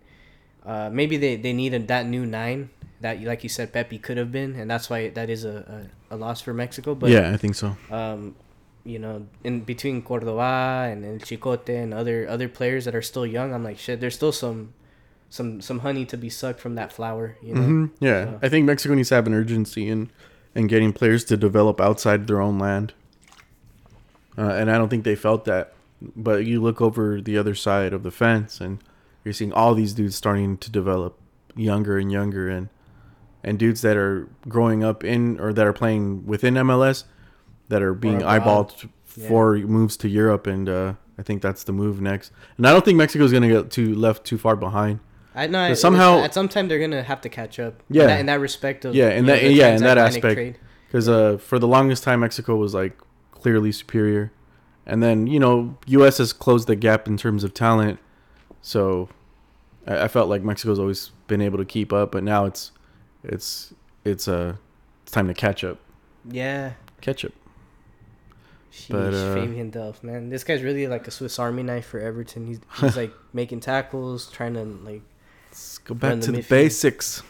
uh, 0.66 0.90
maybe 0.92 1.18
they 1.18 1.36
they 1.38 1.54
need 1.54 1.74
a, 1.74 1.80
that 1.80 2.06
new 2.06 2.26
nine 2.26 2.70
that 3.02 3.22
like 3.24 3.44
you 3.44 3.50
said 3.50 3.72
Pepi 3.74 3.98
could 3.98 4.18
have 4.18 4.32
been, 4.32 4.56
and 4.56 4.70
that's 4.70 4.90
why 4.90 5.10
that 5.10 5.30
is 5.30 5.46
a, 5.46 5.88
a, 6.12 6.16
a 6.16 6.18
loss 6.18 6.42
for 6.42 6.54
Mexico. 6.54 6.94
But 6.96 7.10
yeah, 7.12 7.32
I 7.32 7.38
think 7.38 7.56
so. 7.56 7.76
um, 7.90 8.36
you 8.84 9.00
know, 9.00 9.28
in 9.44 9.62
between 9.62 10.02
Cordova 10.02 10.90
and 10.92 11.06
El 11.06 11.20
Chicote 11.20 11.70
and 11.70 11.94
other 11.94 12.28
other 12.28 12.48
players 12.50 12.86
that 12.86 12.96
are 12.96 13.02
still 13.02 13.26
young, 13.26 13.54
I'm 13.54 13.64
like 13.64 13.78
shit. 13.78 14.00
There's 14.00 14.16
still 14.16 14.32
some 14.32 14.74
some 15.30 15.62
some 15.62 15.80
honey 15.80 16.06
to 16.06 16.18
be 16.18 16.30
sucked 16.30 16.60
from 16.60 16.76
that 16.76 16.92
flower. 16.92 17.38
You 17.42 17.56
know. 17.56 17.62
hmm 17.62 17.86
Yeah, 18.00 18.26
So- 18.26 18.40
I 18.42 18.50
think 18.50 18.66
Mexico 18.66 18.96
needs 18.96 19.10
to 19.10 19.16
have 19.16 19.28
an 19.28 19.34
urgency 19.34 19.88
in 19.90 20.10
in 20.56 20.68
getting 20.68 20.92
players 20.94 21.24
to 21.26 21.38
develop 21.38 21.80
outside 21.80 22.28
their 22.28 22.42
own 22.42 22.60
land. 22.60 22.94
Uh, 24.38 24.50
and 24.50 24.72
I 24.72 24.78
don't 24.78 24.90
think 24.90 25.04
they 25.04 25.16
felt 25.16 25.46
that. 25.46 25.74
But 26.16 26.46
you 26.46 26.62
look 26.62 26.82
over 26.82 27.22
the 27.22 27.38
other 27.38 27.54
side 27.54 27.94
of 27.94 28.02
the 28.04 28.12
fence, 28.12 28.60
and 28.60 28.80
you're 29.24 29.34
seeing 29.34 29.54
all 29.54 29.76
these 29.76 29.94
dudes 29.94 30.16
starting 30.16 30.58
to 30.58 30.72
develop 30.72 31.18
younger 31.56 31.98
and 32.00 32.12
younger, 32.12 32.50
and 32.50 32.70
and 33.44 33.58
dudes 33.60 33.82
that 33.82 33.98
are 33.98 34.28
growing 34.48 34.84
up 34.84 35.04
in 35.04 35.40
or 35.40 35.54
that 35.54 35.66
are 35.66 35.74
playing 35.74 36.26
within 36.26 36.56
MLS 36.56 37.04
that 37.72 37.82
are 37.82 37.94
being 37.94 38.20
eyeballed 38.20 38.90
for 39.06 39.56
moves 39.58 39.96
to 39.98 40.08
Europe, 40.10 40.46
and 40.48 40.68
uh, 40.70 40.94
I 41.18 41.24
think 41.24 41.42
that's 41.42 41.64
the 41.64 41.72
move 41.72 42.00
next. 42.02 42.32
And 42.58 42.68
I 42.68 42.72
don't 42.72 42.84
think 42.86 42.98
Mexico's 42.98 43.32
gonna 43.32 43.48
get 43.50 43.72
too 43.72 43.96
left 43.96 44.24
too 44.26 44.38
far 44.38 44.56
behind. 44.56 45.00
I 45.34 45.48
know. 45.48 45.74
Somehow- 45.74 46.20
at 46.20 46.34
some 46.34 46.48
time 46.50 46.68
they're 46.68 46.80
gonna 46.80 47.04
have 47.04 47.22
to 47.22 47.30
catch 47.30 47.60
up. 47.60 47.82
Yeah. 47.90 48.02
In 48.04 48.08
that, 48.10 48.20
in 48.20 48.26
that 48.28 48.40
respect 48.42 48.84
of 48.86 48.94
Yeah, 48.94 49.10
in 49.12 49.24
you 49.26 49.32
know, 49.32 49.34
that- 49.40 49.52
yeah, 49.54 49.76
in 49.76 49.82
that 49.84 49.98
aspect. 49.98 50.60
because 50.88 51.08
uh, 51.10 51.38
for 51.38 51.58
the 51.60 51.68
longest 51.68 52.04
time 52.04 52.20
Mexico 52.20 52.56
was 52.58 52.74
like 52.74 52.98
clearly 53.32 53.72
superior, 53.72 54.32
and 54.86 55.02
then 55.02 55.28
you 55.28 55.40
know 55.40 55.78
U.S. 55.88 56.18
has 56.20 56.34
closed 56.34 56.68
the 56.68 56.76
gap 56.76 57.08
in 57.08 57.16
terms 57.18 57.44
of 57.46 57.54
talent, 57.54 58.00
so 58.62 59.08
I, 59.88 60.04
I 60.04 60.08
felt 60.10 60.28
like 60.30 60.44
Mexico's 60.44 60.80
always 60.80 61.12
been 61.28 61.42
able 61.42 61.58
to 61.58 61.66
keep 61.66 61.94
up, 61.94 62.12
but 62.12 62.24
now 62.24 62.44
it's 62.46 62.72
it's 63.24 63.74
it's 64.04 64.28
uh 64.28 64.56
it's 65.04 65.12
time 65.12 65.28
to 65.28 65.34
catch 65.34 65.64
up, 65.64 65.78
Yeah. 66.30 66.74
catch 67.00 67.24
up. 67.26 67.32
Sheesh, 68.72 68.90
But, 68.90 69.14
uh, 69.14 69.34
Fabian 69.34 69.70
Delph, 69.72 70.02
man, 70.02 70.30
this 70.30 70.44
guy's 70.46 70.62
really 70.64 70.88
like 70.88 71.08
a 71.08 71.12
Swiss 71.12 71.38
Army 71.40 71.62
knife 71.64 71.86
for 71.88 72.00
Everton. 72.00 72.48
He's 72.48 72.60
he's 72.80 72.96
like 73.02 73.14
making 73.34 73.60
tackles, 73.60 74.30
trying 74.32 74.54
to 74.54 74.64
like 74.64 75.02
Let's 75.50 75.78
go 75.80 75.94
back 75.94 76.16
the 76.16 76.22
to 76.28 76.32
the 76.32 76.38
midfield. 76.40 76.50
basics. 76.50 77.24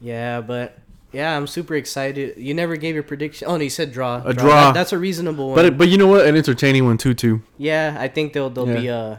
Yeah, 0.00 0.40
but 0.40 0.78
yeah, 1.12 1.36
I'm 1.36 1.46
super 1.48 1.74
excited. 1.74 2.36
You 2.38 2.54
never 2.54 2.76
gave 2.76 2.94
your 2.94 3.02
prediction. 3.02 3.48
Oh 3.48 3.56
no, 3.56 3.64
you 3.64 3.70
said 3.70 3.90
draw. 3.92 4.22
A 4.24 4.32
draw. 4.32 4.66
That- 4.66 4.74
that's 4.74 4.92
a 4.92 4.98
reasonable 4.98 5.48
one. 5.50 5.56
But 5.56 5.76
but 5.76 5.88
you 5.88 5.98
know 5.98 6.06
what? 6.06 6.26
An 6.26 6.36
entertaining 6.36 6.84
one 6.84 6.98
too 6.98 7.14
too. 7.14 7.42
yeah, 7.58 7.96
I 7.98 8.08
think 8.08 8.32
they'll 8.32 8.50
they'll 8.50 8.66
be 8.66 8.88
uh 8.88 9.16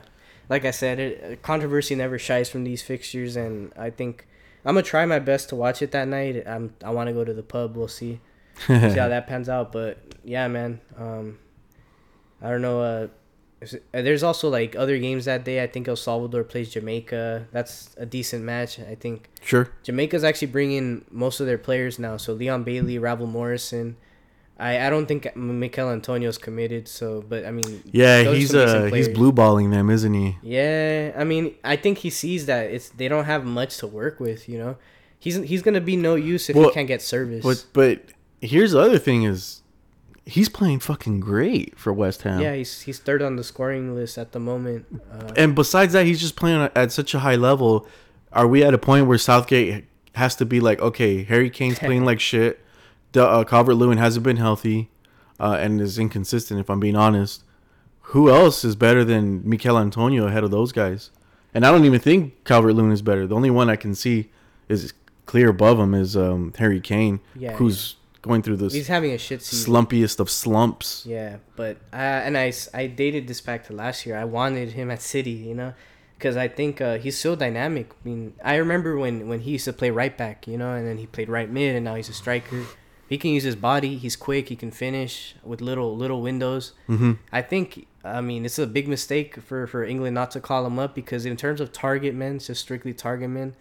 like 0.49 0.65
I 0.65 0.71
said, 0.71 0.99
it, 0.99 1.41
controversy 1.41 1.95
never 1.95 2.17
shies 2.19 2.49
from 2.49 2.63
these 2.65 2.81
fixtures, 2.81 3.35
and 3.35 3.71
I 3.77 3.89
think 3.89 4.25
I'm 4.65 4.75
gonna 4.75 4.83
try 4.83 5.05
my 5.05 5.19
best 5.19 5.49
to 5.49 5.55
watch 5.55 5.81
it 5.81 5.91
that 5.91 6.07
night. 6.07 6.43
I'm 6.47 6.73
I 6.83 6.91
want 6.91 7.07
to 7.07 7.13
go 7.13 7.23
to 7.25 7.33
the 7.33 7.43
pub. 7.43 7.75
We'll 7.75 7.87
see 7.89 8.19
see 8.67 8.73
how 8.99 9.07
that 9.15 9.27
pans 9.27 9.49
out. 9.49 9.71
But 9.71 9.99
yeah, 10.23 10.47
man. 10.47 10.79
Um, 10.97 11.39
I 12.41 12.49
don't 12.49 12.61
know. 12.61 12.81
Uh, 12.81 13.07
uh, 13.63 14.01
there's 14.01 14.23
also 14.23 14.49
like 14.49 14.75
other 14.75 14.97
games 14.97 15.25
that 15.25 15.45
day. 15.45 15.61
I 15.61 15.67
think 15.67 15.87
El 15.87 15.95
Salvador 15.95 16.43
plays 16.43 16.71
Jamaica. 16.71 17.47
That's 17.51 17.95
a 17.97 18.05
decent 18.05 18.43
match. 18.43 18.79
I 18.79 18.95
think 18.95 19.29
Sure. 19.43 19.69
Jamaica's 19.83 20.23
actually 20.23 20.47
bringing 20.47 21.05
most 21.11 21.39
of 21.39 21.45
their 21.45 21.59
players 21.59 21.99
now. 21.99 22.17
So 22.17 22.33
Leon 22.33 22.63
Bailey, 22.63 22.97
Ravel 22.97 23.27
Morrison. 23.27 23.97
I, 24.57 24.85
I 24.85 24.89
don't 24.91 25.07
think 25.07 25.35
Michail 25.35 25.89
Antonio's 25.89 26.37
committed. 26.37 26.87
So, 26.87 27.23
but 27.27 27.45
I 27.45 27.51
mean, 27.51 27.81
Yeah, 27.91 28.23
he's 28.31 28.53
uh 28.53 28.85
he's 28.93 29.09
blue 29.09 29.31
balling 29.31 29.69
them, 29.71 29.89
isn't 29.89 30.13
he? 30.13 30.37
Yeah, 30.43 31.13
I 31.17 31.23
mean, 31.23 31.55
I 31.63 31.75
think 31.75 31.99
he 31.99 32.09
sees 32.11 32.45
that 32.47 32.69
it's 32.71 32.89
they 32.89 33.07
don't 33.07 33.25
have 33.25 33.43
much 33.45 33.77
to 33.77 33.87
work 33.87 34.19
with. 34.19 34.47
You 34.47 34.57
know, 34.59 34.77
he's 35.19 35.35
he's 35.37 35.61
gonna 35.63 35.81
be 35.81 35.95
no 35.95 36.13
use 36.15 36.47
if 36.49 36.55
Well, 36.55 36.69
he 36.69 36.73
can't 36.73 36.87
get 36.87 37.01
service. 37.01 37.43
But 37.43 37.65
but 37.73 38.01
here's 38.41 38.71
the 38.71 38.79
other 38.79 38.97
thing 38.99 39.23
is 39.23 39.61
he's 40.25 40.49
playing 40.49 40.79
fucking 40.79 41.19
great 41.19 41.77
for 41.77 41.91
West 41.93 42.23
Ham. 42.23 42.41
yeah, 42.41 42.53
he's 42.55 42.81
he's 42.81 42.99
third 42.99 43.21
on 43.21 43.35
the 43.35 43.43
scoring 43.43 43.95
list 43.95 44.17
at 44.17 44.31
the 44.33 44.39
moment. 44.39 44.85
Uh, 45.11 45.31
And 45.35 45.55
besides 45.55 45.93
that, 45.93 46.05
he's 46.05 46.19
just 46.19 46.35
playing 46.35 46.69
at 46.75 46.91
such 46.91 47.13
a 47.13 47.19
high 47.19 47.35
level. 47.35 47.87
Are 48.33 48.47
we 48.47 48.63
at 48.63 48.73
a 48.73 48.77
point 48.77 49.07
where 49.07 49.17
Southgate 49.17 49.85
has 50.15 50.35
to 50.35 50.45
be 50.45 50.59
like, 50.59 50.81
okay, 50.81 51.23
Harry 51.23 51.49
Kane's 51.49 51.79
playing 51.87 52.05
like 52.05 52.19
shit. 52.19 52.59
The, 53.13 53.25
uh, 53.27 53.43
Calvert 53.43 53.75
Lewin 53.75 53.97
hasn't 53.97 54.23
been 54.23 54.37
healthy, 54.37 54.89
uh, 55.39 55.57
and 55.59 55.81
is 55.81 55.99
inconsistent. 55.99 56.59
If 56.61 56.69
I'm 56.69 56.79
being 56.79 56.95
honest, 56.95 57.43
who 57.99 58.29
else 58.29 58.63
is 58.63 58.75
better 58.77 59.03
than 59.03 59.41
Michail 59.47 59.77
Antonio 59.77 60.27
ahead 60.27 60.43
of 60.45 60.51
those 60.51 60.71
guys? 60.71 61.11
And 61.53 61.65
I 61.65 61.71
don't 61.71 61.83
even 61.83 61.99
think 61.99 62.45
Calvert 62.45 62.73
Lewin 62.75 62.91
is 62.93 63.01
better. 63.01 63.27
The 63.27 63.35
only 63.35 63.49
one 63.49 63.69
I 63.69 63.75
can 63.75 63.95
see 63.95 64.29
is 64.69 64.93
clear 65.25 65.49
above 65.49 65.77
him 65.77 65.93
is 65.93 66.15
um, 66.15 66.53
Harry 66.57 66.79
Kane, 66.79 67.19
Yeah, 67.35 67.53
who's 67.53 67.95
going 68.21 68.41
through 68.43 68.57
this 68.57 68.73
he's 68.73 68.87
having 68.87 69.11
a 69.11 69.17
shit 69.17 69.41
season. 69.41 69.73
slumpiest 69.73 70.19
of 70.19 70.29
slumps. 70.29 71.05
Yeah, 71.05 71.37
but 71.55 71.77
and 71.91 72.35
I 72.37 72.43
and 72.43 72.53
I, 72.75 72.81
I 72.83 72.87
dated 72.87 73.27
this 73.27 73.41
back 73.41 73.65
to 73.67 73.73
last 73.73 74.05
year. 74.05 74.15
I 74.17 74.25
wanted 74.25 74.73
him 74.73 74.91
at 74.91 75.01
City, 75.01 75.31
you 75.31 75.55
know, 75.55 75.73
because 76.17 76.37
I 76.37 76.47
think 76.47 76.81
uh, 76.81 76.97
he's 76.97 77.17
so 77.17 77.35
dynamic. 77.35 77.91
I 77.91 78.07
mean, 78.07 78.33
I 78.43 78.55
remember 78.55 78.97
when 78.97 79.27
when 79.27 79.39
he 79.41 79.51
used 79.51 79.65
to 79.65 79.73
play 79.73 79.89
right 79.89 80.15
back, 80.17 80.47
you 80.47 80.57
know, 80.57 80.71
and 80.73 80.85
then 80.87 80.97
he 80.97 81.07
played 81.07 81.29
right 81.29 81.49
mid, 81.49 81.75
and 81.75 81.83
now 81.85 81.95
he's 81.95 82.09
a 82.09 82.13
striker. 82.13 82.63
He 83.09 83.17
can 83.17 83.31
use 83.31 83.43
his 83.43 83.57
body. 83.57 83.97
He's 83.97 84.15
quick. 84.15 84.47
He 84.47 84.55
can 84.55 84.71
finish 84.71 85.35
with 85.43 85.59
little 85.59 85.97
little 85.97 86.21
windows. 86.21 86.73
hmm 86.87 87.13
I 87.31 87.41
think. 87.41 87.87
I 88.03 88.19
mean, 88.21 88.45
it's 88.45 88.57
a 88.57 88.65
big 88.65 88.87
mistake 88.87 89.39
for 89.41 89.67
for 89.67 89.83
England 89.83 90.15
not 90.15 90.31
to 90.31 90.39
call 90.39 90.65
him 90.65 90.79
up 90.79 90.95
because 90.95 91.25
in 91.25 91.37
terms 91.37 91.59
of 91.61 91.71
target 91.71 92.15
men, 92.15 92.39
just 92.39 92.61
strictly 92.61 92.93
target 92.93 93.29
men, 93.29 93.53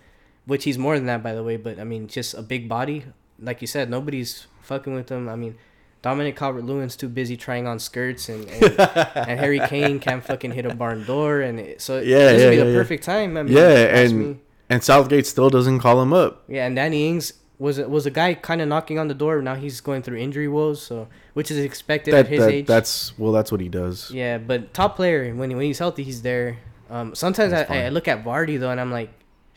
which 0.46 0.64
he's 0.64 0.78
more 0.78 0.96
than 0.96 1.06
that 1.06 1.22
by 1.22 1.34
the 1.34 1.42
way. 1.42 1.56
But 1.56 1.78
I 1.78 1.84
mean, 1.84 2.08
just 2.08 2.32
a 2.34 2.42
big 2.42 2.68
body, 2.68 3.04
like 3.42 3.60
you 3.60 3.66
said, 3.66 3.90
nobody's 3.90 4.46
fucking 4.62 4.94
with 4.94 5.08
him. 5.10 5.28
I 5.28 5.36
mean, 5.36 5.56
Dominic 6.02 6.36
Calvert 6.36 6.64
Lewin's 6.64 6.96
too 6.96 7.08
busy 7.08 7.36
trying 7.36 7.66
on 7.66 7.78
skirts, 7.78 8.28
and 8.28 8.48
and, 8.48 8.80
and 9.14 9.38
Harry 9.40 9.60
Kane 9.60 10.00
can't 10.00 10.24
fucking 10.24 10.52
hit 10.52 10.64
a 10.66 10.74
barn 10.74 11.04
door, 11.04 11.40
and 11.40 11.60
it, 11.60 11.80
so 11.80 11.98
Yeah, 12.00 12.32
this 12.32 12.40
yeah, 12.40 12.44
would 12.46 12.50
be 12.52 12.56
yeah, 12.56 12.64
the 12.64 12.70
yeah. 12.70 12.76
perfect 12.78 13.04
time. 13.04 13.36
I 13.36 13.42
mean, 13.42 13.52
Yeah, 13.56 13.68
if 13.68 13.78
you 13.78 14.02
ask 14.04 14.10
and 14.12 14.28
me. 14.30 14.36
and 14.70 14.82
Southgate 14.84 15.26
still 15.26 15.50
doesn't 15.50 15.80
call 15.80 16.00
him 16.00 16.12
up. 16.12 16.42
yeah, 16.48 16.66
and 16.66 16.74
Danny 16.76 17.08
Ings 17.08 17.34
was 17.58 17.78
a, 17.78 17.86
was 17.86 18.06
a 18.06 18.10
guy 18.10 18.32
kind 18.32 18.62
of 18.62 18.68
knocking 18.68 18.98
on 18.98 19.08
the 19.08 19.14
door. 19.14 19.42
Now 19.42 19.54
he's 19.54 19.82
going 19.82 20.00
through 20.02 20.16
injury 20.16 20.48
woes, 20.48 20.80
so 20.80 21.08
which 21.34 21.50
is 21.50 21.58
expected 21.58 22.14
That, 22.14 22.26
at 22.26 22.28
his 22.28 22.40
that 22.40 22.50
age. 22.50 22.66
that's 22.66 23.18
well, 23.18 23.32
that's 23.32 23.52
what 23.52 23.60
he 23.60 23.68
does. 23.68 24.10
yeah, 24.10 24.38
but 24.38 24.72
top 24.72 24.96
player 24.96 25.34
when 25.34 25.50
when 25.56 25.60
he's 25.66 25.78
healthy, 25.78 26.02
he's 26.04 26.22
there. 26.22 26.58
Um, 26.88 27.14
sometimes 27.14 27.52
I, 27.52 27.64
I 27.86 27.88
look 27.90 28.08
at 28.08 28.24
Vardy 28.24 28.58
though, 28.58 28.70
and 28.70 28.80
I'm 28.80 28.90
like, 28.90 29.10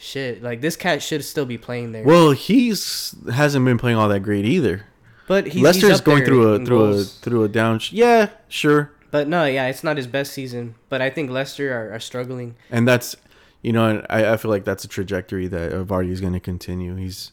shit, 0.04 0.44
like 0.44 0.62
this 0.62 0.76
cat 0.76 1.02
should 1.02 1.24
still 1.24 1.46
be 1.46 1.58
playing 1.58 1.92
there. 1.94 2.04
Well, 2.04 2.32
he's 2.32 3.16
hasn't 3.32 3.66
been 3.66 3.78
playing 3.78 3.98
all 3.98 4.10
that 4.10 4.20
great 4.22 4.46
either. 4.46 4.86
but 5.28 5.48
he's, 5.48 5.62
Leicester's 5.64 5.90
he's 5.90 6.02
going 6.02 6.26
through 6.26 6.54
a 6.54 6.58
through 6.66 6.78
goals. 6.94 7.18
a 7.18 7.22
through 7.22 7.44
a 7.44 7.48
down. 7.48 7.80
Sh- 7.80 7.94
yeah, 7.94 8.30
sure, 8.50 8.92
But 9.12 9.28
no, 9.28 9.46
yeah, 9.46 9.68
it's 9.68 9.84
not 9.84 9.98
his 9.98 10.08
best 10.08 10.34
season. 10.34 10.76
But 10.90 11.02
I 11.02 11.10
think 11.10 11.30
Leicester 11.32 11.74
are, 11.74 11.94
are 11.96 12.00
struggling. 12.00 12.56
and 12.70 12.88
that's 12.88 13.16
you 13.62 13.72
know, 13.72 13.88
and 13.88 14.06
I, 14.10 14.34
I 14.34 14.38
feel 14.38 14.52
like 14.52 14.66
that's 14.66 14.84
a 14.84 14.90
trajectory 14.90 15.48
that 15.48 15.72
Vardy 15.88 16.10
is 16.12 16.20
going 16.20 16.34
to 16.34 16.40
continue. 16.42 16.96
He's, 16.98 17.32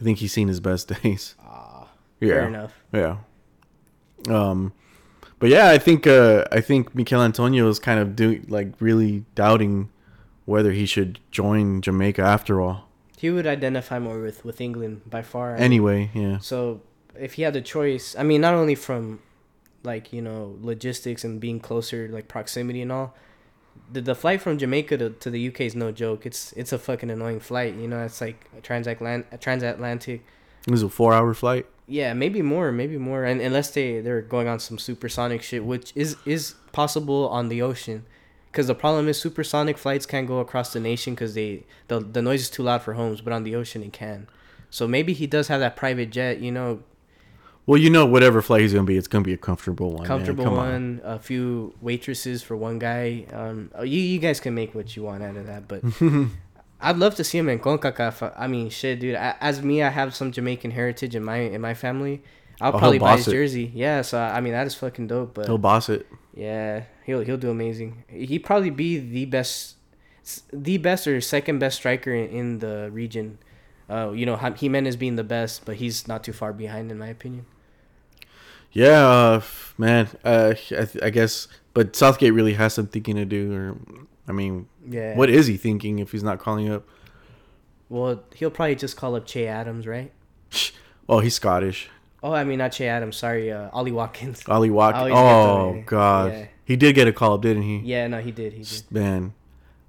I 0.00 0.04
think 0.04 0.18
he's 0.18 0.32
seen 0.32 0.46
his 0.46 0.60
best 0.60 0.86
days. 1.02 1.34
Ah, 1.42 1.88
Yeah, 2.20 2.28
fair 2.34 2.46
enough. 2.46 2.72
yeah. 2.92 3.16
Um, 4.28 4.72
but 5.38 5.50
yeah, 5.50 5.68
I 5.70 5.78
think 5.78 6.06
uh, 6.06 6.44
I 6.52 6.60
think 6.60 6.94
Michail 6.94 7.20
Antonio 7.22 7.68
is 7.68 7.78
kind 7.78 8.00
of 8.00 8.16
doing 8.16 8.46
like 8.48 8.72
really 8.80 9.24
doubting 9.34 9.90
whether 10.46 10.72
he 10.72 10.86
should 10.86 11.20
join 11.30 11.82
Jamaica 11.82 12.22
after 12.22 12.60
all. 12.60 12.88
He 13.18 13.30
would 13.30 13.46
identify 13.46 13.98
more 13.98 14.22
with 14.22 14.44
with 14.44 14.60
England 14.60 15.02
by 15.10 15.22
far. 15.22 15.56
Anyway, 15.56 16.10
yeah. 16.14 16.38
So 16.38 16.80
if 17.18 17.34
he 17.34 17.42
had 17.42 17.52
the 17.52 17.60
choice, 17.60 18.16
I 18.16 18.22
mean, 18.22 18.40
not 18.40 18.54
only 18.54 18.74
from 18.74 19.20
like 19.82 20.12
you 20.12 20.22
know 20.22 20.56
logistics 20.60 21.24
and 21.24 21.40
being 21.40 21.60
closer, 21.60 22.08
like 22.08 22.28
proximity 22.28 22.80
and 22.80 22.92
all, 22.92 23.14
the 23.92 24.00
the 24.00 24.14
flight 24.14 24.40
from 24.40 24.58
Jamaica 24.58 24.98
to, 24.98 25.10
to 25.10 25.30
the 25.30 25.48
UK 25.48 25.62
is 25.62 25.74
no 25.74 25.92
joke. 25.92 26.26
It's 26.26 26.52
it's 26.52 26.72
a 26.72 26.78
fucking 26.78 27.10
annoying 27.10 27.40
flight. 27.40 27.74
You 27.74 27.88
know, 27.88 28.04
it's 28.04 28.20
like 28.20 28.48
a 28.56 28.60
transatlant 28.60 29.26
a 29.32 29.38
transatlantic. 29.38 30.24
It 30.66 30.70
was 30.70 30.82
a 30.82 30.88
four-hour 30.88 31.34
flight. 31.34 31.66
Yeah, 31.86 32.12
maybe 32.12 32.42
more, 32.42 32.72
maybe 32.72 32.98
more, 32.98 33.24
and 33.24 33.40
unless 33.40 33.70
they 33.70 34.00
they're 34.00 34.22
going 34.22 34.48
on 34.48 34.58
some 34.58 34.78
supersonic 34.78 35.42
shit, 35.42 35.64
which 35.64 35.92
is 35.94 36.16
is 36.26 36.54
possible 36.72 37.28
on 37.28 37.48
the 37.48 37.62
ocean, 37.62 38.04
because 38.56 38.68
the 38.68 38.74
problem 38.74 39.06
is 39.06 39.20
supersonic 39.20 39.76
flights 39.76 40.06
can't 40.06 40.26
go 40.26 40.38
across 40.40 40.72
the 40.72 40.80
nation 40.80 41.12
because 41.14 41.34
they 41.34 41.64
the 41.88 42.00
the 42.00 42.22
noise 42.22 42.40
is 42.40 42.50
too 42.50 42.62
loud 42.62 42.80
for 42.80 42.94
homes, 42.94 43.20
but 43.20 43.32
on 43.32 43.44
the 43.44 43.54
ocean 43.54 43.82
it 43.82 43.92
can. 43.92 44.26
So 44.70 44.88
maybe 44.88 45.12
he 45.12 45.26
does 45.26 45.48
have 45.48 45.60
that 45.60 45.76
private 45.76 46.10
jet, 46.10 46.40
you 46.40 46.50
know, 46.50 46.80
Well, 47.66 47.78
you 47.80 47.90
know, 47.90 48.06
whatever 48.06 48.40
flight 48.42 48.62
he's 48.62 48.72
gonna 48.72 48.84
be, 48.94 48.96
it's 48.96 49.08
gonna 49.08 49.24
be 49.24 49.32
a 49.34 49.42
comfortable 49.50 49.90
one. 49.98 50.06
comfortable 50.06 50.44
Come 50.44 50.56
one, 50.56 51.00
a 51.04 51.18
few 51.18 51.74
waitresses 51.82 52.42
for 52.42 52.56
one 52.56 52.78
guy. 52.78 53.26
Um, 53.32 53.70
you 53.80 54.00
you 54.12 54.18
guys 54.18 54.40
can 54.40 54.54
make 54.54 54.74
what 54.74 54.96
you 54.96 55.02
want 55.04 55.22
out 55.22 55.36
of 55.36 55.46
that, 55.46 55.68
but 55.68 55.82
I'd 56.80 56.96
love 56.98 57.14
to 57.16 57.24
see 57.24 57.38
him 57.38 57.48
in 57.48 57.58
Concacaf. 57.58 58.32
I 58.36 58.46
mean, 58.46 58.68
shit, 58.70 59.00
dude. 59.00 59.14
a- 59.16 59.36
As 59.42 59.62
me, 59.62 59.82
I 59.82 59.88
have 59.90 60.14
some 60.14 60.30
Jamaican 60.32 60.70
heritage 60.72 61.14
in 61.14 61.24
my 61.24 61.38
in 61.38 61.60
my 61.60 61.74
family. 61.74 62.22
I'll 62.60 62.74
Oh, 62.74 62.78
probably 62.78 62.98
buy 62.98 63.16
his 63.18 63.28
it. 63.28 63.32
jersey. 63.32 63.70
Yeah, 63.74 64.02
so 64.02 64.18
I 64.18 64.40
mean 64.40 64.52
that 64.52 64.66
is 64.66 64.74
fucking 64.74 65.06
dope. 65.08 65.34
But 65.34 65.46
He'll 65.46 65.58
boss 65.58 65.88
it. 65.88 66.06
Yeah, 66.36 66.84
he'll 67.04 67.20
he'll 67.22 67.36
do 67.38 67.50
amazing. 67.50 68.04
He'd 68.08 68.40
probably 68.44 68.70
be 68.70 68.98
the 68.98 69.24
best, 69.24 69.76
the 70.52 70.78
best 70.78 71.06
or 71.08 71.20
second 71.20 71.58
best 71.58 71.78
striker 71.78 72.12
in, 72.14 72.28
in 72.30 72.58
the 72.60 72.90
region. 72.92 73.38
Uh, 73.88 74.10
you 74.10 74.26
know, 74.26 74.36
Jimenez 74.36 74.96
being 74.96 75.16
the 75.16 75.24
best, 75.24 75.64
but 75.64 75.76
he's 75.76 76.06
not 76.06 76.22
too 76.24 76.32
far 76.32 76.52
behind 76.52 76.90
in 76.92 76.98
my 76.98 77.08
opinion. 77.08 77.46
Yeah, 78.72 79.06
uh, 79.08 79.42
man. 79.78 80.08
Uh, 80.24 80.52
I, 80.56 80.84
th- 80.84 81.02
I 81.02 81.10
guess, 81.10 81.48
but 81.72 81.96
Southgate 81.96 82.34
really 82.34 82.54
has 82.54 82.74
some 82.74 82.88
thinking 82.88 83.16
to 83.16 83.24
do. 83.24 83.52
Or, 83.54 83.76
I 84.28 84.32
mean, 84.32 84.66
Yeah. 84.86 85.16
what 85.16 85.30
is 85.30 85.46
he 85.46 85.56
thinking 85.56 85.98
if 86.00 86.12
he's 86.12 86.22
not 86.24 86.38
calling 86.40 86.68
up? 86.70 86.86
Well, 87.88 88.24
he'll 88.34 88.50
probably 88.50 88.74
just 88.74 88.96
call 88.96 89.14
up 89.14 89.24
Che 89.26 89.46
Adams, 89.46 89.86
right? 89.86 90.12
well, 91.06 91.20
he's 91.20 91.34
Scottish. 91.36 91.88
Oh, 92.22 92.32
I 92.32 92.44
mean 92.44 92.58
not 92.58 92.72
Che 92.72 92.86
Adams. 92.88 93.16
Sorry, 93.16 93.52
uh, 93.52 93.68
Ollie 93.72 93.92
Watkins. 93.92 94.42
Ollie 94.48 94.70
Watkins. 94.70 95.12
always 95.12 95.14
get 95.14 95.20
that 95.20 95.80
Oh. 95.80 95.82
God, 95.86 96.32
Yeah. 96.32 96.46
he 96.64 96.76
did 96.76 96.94
get 96.94 97.06
a 97.08 97.12
call 97.12 97.34
up, 97.34 97.42
didn't 97.42 97.62
he? 97.62 97.78
Yeah, 97.84 98.06
no, 98.08 98.20
he 98.20 98.30
did. 98.32 98.52
He 98.54 98.62
did. 98.64 98.82
Man, 98.90 99.34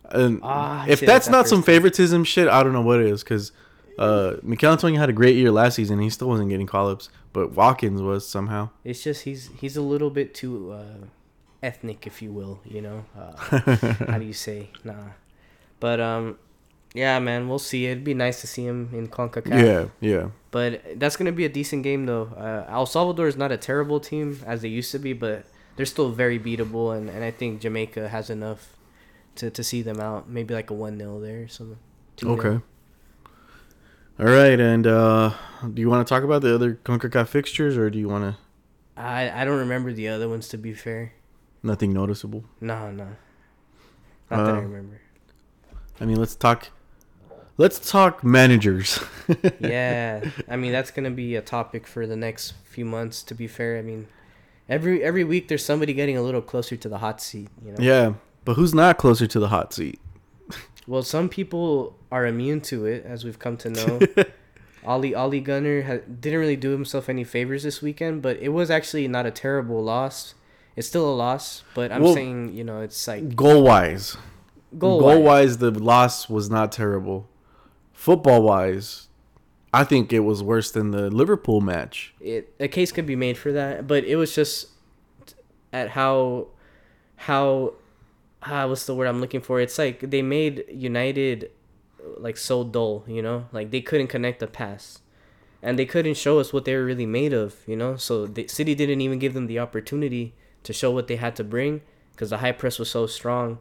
and 0.09 0.39
Ah, 0.43 0.85
if 0.87 0.99
that's 0.99 1.25
that 1.27 1.31
not 1.31 1.47
some 1.47 1.63
favoritism 1.63 2.23
shit, 2.23 2.47
I 2.47 2.63
don't 2.63 2.73
know 2.73 2.81
what 2.81 2.99
it 2.99 3.07
is. 3.07 3.23
Because 3.23 3.51
uh, 3.97 4.35
Michail 4.43 4.71
Antonio 4.73 4.99
had 4.99 5.09
a 5.09 5.13
great 5.13 5.35
year 5.35 5.51
last 5.51 5.75
season. 5.75 5.99
He 5.99 6.09
still 6.09 6.27
wasn't 6.27 6.49
getting 6.49 6.67
call 6.67 6.89
ups, 6.89 7.09
but 7.33 7.53
Watkins 7.53 8.01
was 8.01 8.27
somehow. 8.27 8.69
It's 8.83 9.03
just 9.03 9.23
he's 9.23 9.49
he's 9.59 9.75
a 9.77 9.81
little 9.81 10.09
bit 10.09 10.33
too 10.35 10.71
uh, 10.73 11.05
ethnic, 11.63 12.05
if 12.05 12.21
you 12.21 12.31
will. 12.31 12.59
You 12.65 12.81
know, 12.81 13.05
uh, 13.17 13.31
how 14.07 14.17
do 14.19 14.25
you 14.25 14.33
say? 14.33 14.69
Nah, 14.83 14.93
but 15.79 15.99
um, 15.99 16.37
yeah, 16.97 17.19
man, 17.19 17.47
we'll 17.47 17.59
see. 17.71 17.85
It'd 17.85 18.03
be 18.03 18.13
nice 18.13 18.41
to 18.41 18.47
see 18.47 18.65
him 18.65 18.89
in 18.93 19.07
Concacaf. 19.07 19.53
yeah, 19.53 19.85
yeah. 20.01 20.29
But 20.51 20.99
that's 20.99 21.15
gonna 21.17 21.31
be 21.31 21.45
a 21.45 21.49
decent 21.49 21.83
game 21.83 22.05
though. 22.05 22.25
Uh, 22.35 22.65
El 22.71 22.85
Salvador 22.85 23.27
is 23.27 23.37
not 23.37 23.51
a 23.51 23.57
terrible 23.57 23.99
team 23.99 24.39
as 24.45 24.61
they 24.63 24.69
used 24.69 24.91
to 24.91 24.99
be, 24.99 25.13
but 25.13 25.45
they're 25.75 25.85
still 25.85 26.09
very 26.11 26.39
beatable, 26.39 26.95
and, 26.97 27.09
and 27.09 27.23
I 27.23 27.31
think 27.31 27.61
Jamaica 27.61 28.09
has 28.09 28.29
enough 28.29 28.75
to, 29.35 29.51
to 29.51 29.63
see 29.63 29.81
them 29.83 29.99
out. 29.99 30.27
Maybe 30.27 30.53
like 30.53 30.69
a 30.71 30.73
one 30.73 30.97
0 30.97 31.19
there 31.21 31.43
or 31.43 31.47
something. 31.47 31.77
2-0. 32.17 32.39
Okay. 32.39 32.63
All 34.19 34.25
right, 34.25 34.59
and 34.59 34.87
uh, 34.87 35.33
do 35.73 35.79
you 35.81 35.89
want 35.89 36.07
to 36.07 36.09
talk 36.11 36.23
about 36.23 36.41
the 36.41 36.53
other 36.55 36.79
Concacaf 36.83 37.27
fixtures, 37.27 37.77
or 37.77 37.91
do 37.91 37.99
you 37.99 38.09
want 38.09 38.23
to 38.25 38.37
I 38.99 39.29
I 39.41 39.45
don't 39.45 39.59
remember 39.59 39.93
the 39.93 40.07
other 40.07 40.27
ones 40.27 40.47
to 40.49 40.57
be 40.57 40.73
fair. 40.73 41.13
nothing 41.61 41.93
noticeable? 41.93 42.43
No, 42.59 42.89
no. 42.89 43.05
Not 44.31 44.45
that 44.45 44.55
I 44.55 44.57
Uh, 44.57 44.61
remember. 44.61 45.01
I 46.01 46.05
mean, 46.05 46.17
let's 46.17 46.35
talk. 46.35 46.69
Let's 47.57 47.79
talk 47.89 48.23
managers. 48.23 48.99
yeah, 49.59 50.23
I 50.47 50.55
mean 50.57 50.71
that's 50.71 50.91
gonna 50.91 51.09
be 51.11 51.35
a 51.35 51.41
topic 51.41 51.87
for 51.87 52.05
the 52.05 52.15
next 52.15 52.53
few 52.65 52.85
months. 52.85 53.23
To 53.23 53.33
be 53.35 53.47
fair, 53.47 53.77
I 53.77 53.81
mean, 53.81 54.07
every 54.69 55.03
every 55.03 55.23
week 55.23 55.47
there's 55.47 55.65
somebody 55.65 55.93
getting 55.93 56.17
a 56.17 56.21
little 56.21 56.41
closer 56.41 56.75
to 56.77 56.87
the 56.89 56.99
hot 56.99 57.19
seat. 57.21 57.49
You 57.65 57.71
know. 57.71 57.77
yeah, 57.79 58.13
but 58.45 58.53
who's 58.53 58.73
not 58.75 58.97
closer 58.97 59.25
to 59.27 59.39
the 59.39 59.47
hot 59.49 59.73
seat? 59.73 59.99
Well, 60.89 61.03
some 61.03 61.27
people 61.27 61.97
are 62.13 62.25
immune 62.25 62.61
to 62.71 62.85
it, 62.85 63.03
as 63.05 63.25
we've 63.25 63.37
come 63.37 63.57
to 63.57 63.69
know. 63.69 63.99
Ollie 64.85 65.13
Ollie 65.13 65.41
Gunnar 65.41 65.81
ha- 65.81 65.97
didn't 66.21 66.39
really 66.39 66.55
do 66.55 66.69
himself 66.69 67.09
any 67.09 67.25
favors 67.25 67.63
this 67.63 67.81
weekend, 67.81 68.21
but 68.21 68.37
it 68.37 68.49
was 68.53 68.71
actually 68.71 69.05
not 69.09 69.25
a 69.25 69.31
terrible 69.31 69.83
loss. 69.83 70.33
It's 70.77 70.87
still 70.87 71.09
a 71.09 71.11
loss, 71.13 71.63
but 71.73 71.91
I'm 71.91 72.03
Well- 72.03 72.13
saying 72.13 72.53
you 72.53 72.63
know 72.63 72.79
it's 72.79 73.05
like 73.05 73.35
Goal 73.35 73.63
wise, 73.63 74.15
goal, 74.77 75.21
wise, 75.23 75.57
the 75.57 75.71
loss 75.71 76.29
was 76.29 76.49
not 76.49 76.71
terrible. 76.71 77.27
Football 77.97 78.43
wise, 78.43 79.07
I 79.73 79.83
think 79.83 80.13
it 80.13 80.19
was 80.19 80.43
worse 80.43 80.69
than 80.69 80.91
the 80.91 81.09
Liverpool 81.09 81.61
match. 81.61 82.13
It 82.21 82.53
a 82.59 82.67
case 82.67 82.91
could 82.91 83.07
be 83.07 83.15
made 83.15 83.39
for 83.39 83.51
that, 83.51 83.87
but 83.87 84.05
it 84.05 84.17
was 84.17 84.35
just 84.35 84.67
at 85.73 85.89
how 85.89 86.49
how 87.15 87.73
ah, 88.43 88.67
what's 88.67 88.85
the 88.85 88.93
word 88.93 89.07
I'm 89.07 89.19
looking 89.19 89.41
for? 89.41 89.59
It's 89.59 89.79
like 89.79 90.11
they 90.11 90.21
made 90.21 90.63
United 90.71 91.49
like 92.19 92.37
so 92.37 92.63
dull, 92.63 93.03
you 93.07 93.23
know, 93.23 93.47
like 93.51 93.71
they 93.71 93.81
couldn't 93.81 94.07
connect 94.07 94.41
the 94.41 94.47
pass, 94.47 94.99
and 95.63 95.77
they 95.77 95.87
couldn't 95.87 96.17
show 96.17 96.39
us 96.39 96.53
what 96.53 96.65
they 96.65 96.75
were 96.75 96.85
really 96.85 97.07
made 97.07 97.33
of, 97.33 97.55
you 97.65 97.75
know. 97.75 97.95
So 97.95 98.27
the 98.27 98.47
City 98.47 98.75
didn't 98.75 99.01
even 99.01 99.17
give 99.17 99.33
them 99.33 99.47
the 99.47 99.57
opportunity 99.57 100.35
to 100.61 100.71
show 100.71 100.91
what 100.91 101.07
they 101.07 101.15
had 101.15 101.35
to 101.37 101.43
bring 101.43 101.81
because 102.11 102.29
the 102.29 102.37
high 102.37 102.51
press 102.51 102.77
was 102.77 102.91
so 102.91 103.07
strong. 103.07 103.57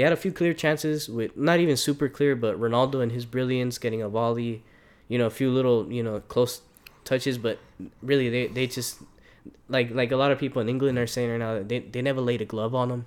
They 0.00 0.04
had 0.04 0.14
a 0.14 0.16
few 0.16 0.32
clear 0.32 0.54
chances 0.54 1.10
with 1.10 1.36
not 1.36 1.60
even 1.60 1.76
super 1.76 2.08
clear, 2.08 2.34
but 2.34 2.58
Ronaldo 2.58 3.02
and 3.02 3.12
his 3.12 3.26
brilliance 3.26 3.76
getting 3.76 4.00
a 4.00 4.08
volley, 4.08 4.62
you 5.08 5.18
know, 5.18 5.26
a 5.26 5.30
few 5.30 5.50
little 5.50 5.92
you 5.92 6.02
know 6.02 6.20
close 6.20 6.62
touches, 7.04 7.36
but 7.36 7.58
really 8.00 8.30
they, 8.30 8.46
they 8.46 8.66
just 8.66 9.02
like 9.68 9.90
like 9.90 10.10
a 10.10 10.16
lot 10.16 10.32
of 10.32 10.38
people 10.38 10.62
in 10.62 10.70
England 10.70 10.96
are 10.96 11.06
saying 11.06 11.28
right 11.28 11.36
now 11.36 11.62
they 11.62 11.80
they 11.80 12.00
never 12.00 12.22
laid 12.22 12.40
a 12.40 12.46
glove 12.46 12.74
on 12.74 12.88
them. 12.88 13.04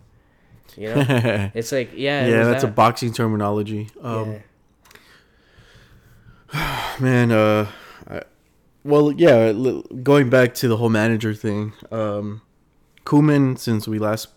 You 0.77 0.93
know, 0.93 1.03
it's 1.55 1.71
like 1.71 1.89
yeah, 1.95 2.27
Yeah, 2.27 2.43
that's 2.43 2.63
a 2.63 2.67
boxing 2.67 3.11
terminology. 3.11 3.89
Um, 3.99 4.41
yeah. 6.53 6.95
Man, 6.99 7.31
uh, 7.31 7.71
I, 8.07 8.21
well, 8.83 9.11
yeah. 9.11 9.51
Going 10.03 10.29
back 10.29 10.53
to 10.61 10.67
the 10.67 10.77
whole 10.77 10.89
manager 10.89 11.33
thing, 11.33 11.73
um, 11.91 12.43
Koeman. 13.03 13.57
Since 13.57 13.87
we 13.87 13.97
last, 13.97 14.27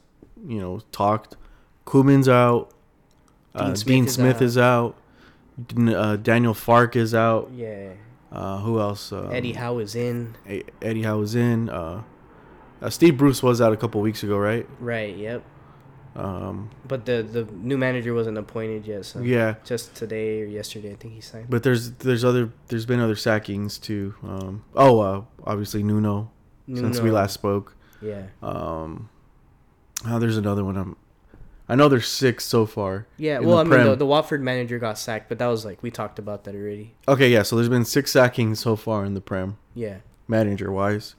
you 0.48 0.58
know, 0.58 0.80
talked, 0.90 1.36
Koeman's 1.87 2.28
out. 2.28 2.70
Uh, 3.55 3.72
Dean 3.72 3.74
Dean 3.74 4.09
Smith 4.09 4.12
Smith, 4.37 4.43
is 4.43 4.53
is 4.53 4.59
out. 4.59 4.97
Uh, 5.78 6.16
Daniel 6.16 6.53
Farke 6.55 6.97
is 6.97 7.14
out. 7.14 7.51
yeah. 7.55 7.93
Uh, 8.30 8.59
who 8.59 8.78
else? 8.80 9.12
Um, 9.12 9.32
Eddie 9.32 9.53
Howe 9.53 9.78
is 9.78 9.95
in. 9.95 10.37
Eddie 10.82 11.03
Howe 11.03 11.20
is 11.22 11.34
in. 11.34 11.70
Uh, 11.70 12.03
uh, 12.82 12.91
Steve 12.91 13.16
Bruce 13.16 13.43
was 13.43 13.61
out 13.61 13.72
a 13.72 13.76
couple 13.76 14.01
weeks 14.03 14.22
ago, 14.22 14.37
right? 14.37 14.66
Right. 14.80 15.16
Yep. 15.16 15.43
Um, 16.16 16.70
But 16.87 17.07
the 17.07 17.22
the 17.22 17.45
new 17.45 17.78
manager 17.78 18.12
wasn't 18.14 18.37
appointed 18.37 18.87
yet, 18.87 19.05
so 19.05 19.20
yeah, 19.20 19.55
just 19.64 19.95
today 19.95 20.43
or 20.43 20.47
yesterday, 20.47 20.93
I 20.93 20.97
think 20.97 21.14
he 21.14 21.20
signed. 21.20 21.47
but 21.49 21.62
there's 21.62 21.93
there's 21.93 22.24
other 22.24 22.53
there's 22.68 22.84
been 22.87 23.01
other 23.01 23.14
sackings 23.16 23.78
too. 23.78 24.14
Um, 24.22 24.64
oh, 24.74 25.01
uh, 25.01 25.22
obviously 25.45 25.82
Nuno, 25.82 26.30
since 26.66 27.01
we 27.01 27.11
last 27.11 27.34
spoke. 27.34 27.74
Yeah. 28.03 28.24
Um, 28.43 29.09
oh, 30.07 30.18
there's 30.18 30.37
another 30.37 30.64
one. 30.64 30.76
I'm 30.76 30.97
I 31.68 31.74
know 31.74 31.88
there's 31.88 32.06
six 32.06 32.44
so 32.44 32.64
far. 32.64 33.06
Yeah, 33.16 33.40
well, 33.40 33.58
I 33.58 33.64
mean, 33.64 33.82
the, 33.82 33.96
the 33.96 34.06
Watford 34.06 34.40
manager 34.40 34.78
got 34.78 34.98
sacked, 34.98 35.28
but 35.28 35.38
that 35.38 35.46
was 35.46 35.64
like 35.64 35.82
we 35.82 35.90
talked 35.90 36.18
about 36.18 36.44
that 36.44 36.54
already. 36.54 36.94
Okay, 37.08 37.28
yeah. 37.28 37.42
So 37.42 37.56
there's 37.56 37.68
been 37.68 37.84
six 37.84 38.12
sackings 38.12 38.60
so 38.60 38.76
far 38.76 39.04
in 39.04 39.14
the 39.14 39.20
Prem, 39.20 39.58
Yeah, 39.74 39.98
manager 40.28 40.70
wise. 40.70 41.16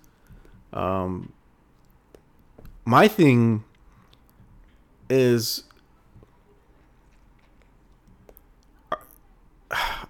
Um, 0.71 1.33
my 2.85 3.09
thing 3.09 3.65
is, 5.09 5.63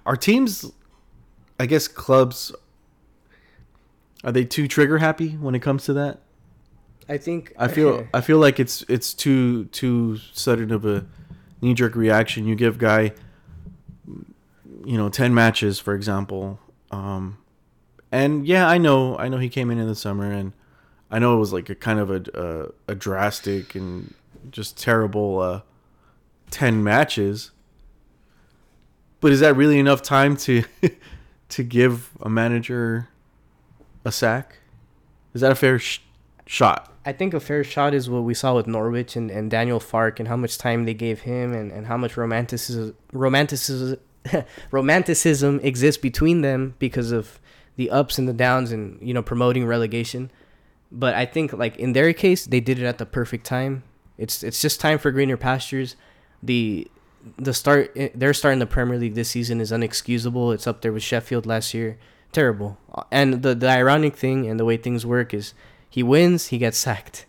are 0.05 0.15
teams, 0.15 0.71
I 1.59 1.65
guess 1.65 1.87
clubs, 1.87 2.53
are 4.23 4.31
they 4.31 4.45
too 4.45 4.67
trigger 4.67 4.99
happy 4.99 5.29
when 5.29 5.55
it 5.55 5.61
comes 5.61 5.85
to 5.85 5.93
that? 5.93 6.19
I 7.09 7.17
think 7.17 7.53
I 7.57 7.67
feel 7.67 8.07
I 8.13 8.21
feel 8.21 8.37
like 8.39 8.59
it's 8.59 8.83
it's 8.87 9.13
too 9.13 9.65
too 9.65 10.17
sudden 10.33 10.71
of 10.71 10.85
a 10.85 11.05
knee 11.61 11.73
jerk 11.73 11.95
reaction. 11.95 12.47
You 12.47 12.55
give 12.55 12.77
guy, 12.77 13.13
you 14.85 14.97
know, 14.97 15.09
ten 15.09 15.33
matches 15.33 15.79
for 15.79 15.93
example, 15.93 16.59
um, 16.91 17.37
and 18.11 18.47
yeah, 18.47 18.67
I 18.67 18.77
know 18.77 19.17
I 19.17 19.27
know 19.29 19.37
he 19.37 19.49
came 19.49 19.71
in 19.71 19.79
in 19.79 19.87
the 19.87 19.95
summer, 19.95 20.31
and 20.31 20.53
I 21.09 21.19
know 21.19 21.35
it 21.35 21.39
was 21.39 21.53
like 21.53 21.69
a 21.69 21.75
kind 21.75 21.99
of 21.99 22.11
a 22.11 22.23
a, 22.87 22.91
a 22.91 22.95
drastic 22.95 23.75
and 23.75 24.13
just 24.51 24.77
terrible 24.77 25.39
uh, 25.39 25.61
ten 26.49 26.83
matches. 26.83 27.51
But 29.19 29.31
is 29.31 29.39
that 29.39 29.55
really 29.55 29.79
enough 29.79 30.01
time 30.01 30.37
to 30.37 30.63
to 31.49 31.63
give 31.63 32.11
a 32.21 32.29
manager 32.29 33.09
a 34.05 34.11
sack? 34.11 34.57
Is 35.33 35.41
that 35.41 35.51
a 35.51 35.55
fair 35.55 35.79
sh- 35.79 35.99
shot? 36.45 36.93
I 37.07 37.13
think 37.13 37.33
a 37.33 37.39
fair 37.39 37.63
shot 37.63 37.93
is 37.93 38.09
what 38.09 38.23
we 38.23 38.33
saw 38.33 38.53
with 38.53 38.67
Norwich 38.67 39.15
and, 39.15 39.31
and 39.31 39.49
Daniel 39.49 39.79
Farke 39.79 40.19
and 40.19 40.27
how 40.27 40.35
much 40.35 40.57
time 40.57 40.83
they 40.83 40.93
gave 40.93 41.21
him 41.21 41.53
and, 41.53 41.71
and 41.71 41.87
how 41.87 41.95
much 41.95 42.17
romanticism 42.17 42.97
romanticism 43.13 43.97
romanticism 44.71 45.61
exists 45.63 46.01
between 46.01 46.41
them 46.41 46.75
because 46.79 47.13
of 47.13 47.39
the 47.77 47.89
ups 47.91 48.17
and 48.17 48.27
the 48.27 48.33
downs 48.33 48.73
and 48.73 48.99
you 49.01 49.13
know 49.13 49.21
promoting 49.21 49.65
relegation. 49.65 50.29
But 50.91 51.13
I 51.13 51.25
think 51.25 51.53
like 51.53 51.77
in 51.77 51.93
their 51.93 52.11
case 52.11 52.45
they 52.45 52.59
did 52.59 52.77
it 52.77 52.85
at 52.85 52.97
the 52.97 53.05
perfect 53.05 53.45
time. 53.45 53.83
It's 54.17 54.43
it's 54.43 54.61
just 54.61 54.81
time 54.81 54.99
for 54.99 55.09
greener 55.09 55.37
pastures. 55.37 55.95
The 56.43 56.91
the 57.37 57.53
start 57.53 57.93
eh, 57.95 58.09
their 58.13 58.33
start 58.33 58.51
in 58.51 58.59
the 58.59 58.65
Premier 58.65 58.97
League 58.97 59.15
this 59.15 59.29
season 59.29 59.61
is 59.61 59.71
unexcusable. 59.71 60.53
It's 60.53 60.67
up 60.67 60.81
there 60.81 60.91
with 60.91 61.03
Sheffield 61.03 61.45
last 61.45 61.73
year. 61.73 61.97
Terrible. 62.33 62.77
And 63.13 63.43
the 63.43 63.55
the 63.55 63.69
ironic 63.69 64.17
thing 64.17 64.45
and 64.45 64.59
the 64.59 64.65
way 64.65 64.75
things 64.75 65.05
work 65.05 65.33
is 65.33 65.53
he 65.89 66.03
wins, 66.03 66.47
he 66.47 66.57
gets 66.57 66.77
sacked. 66.77 67.25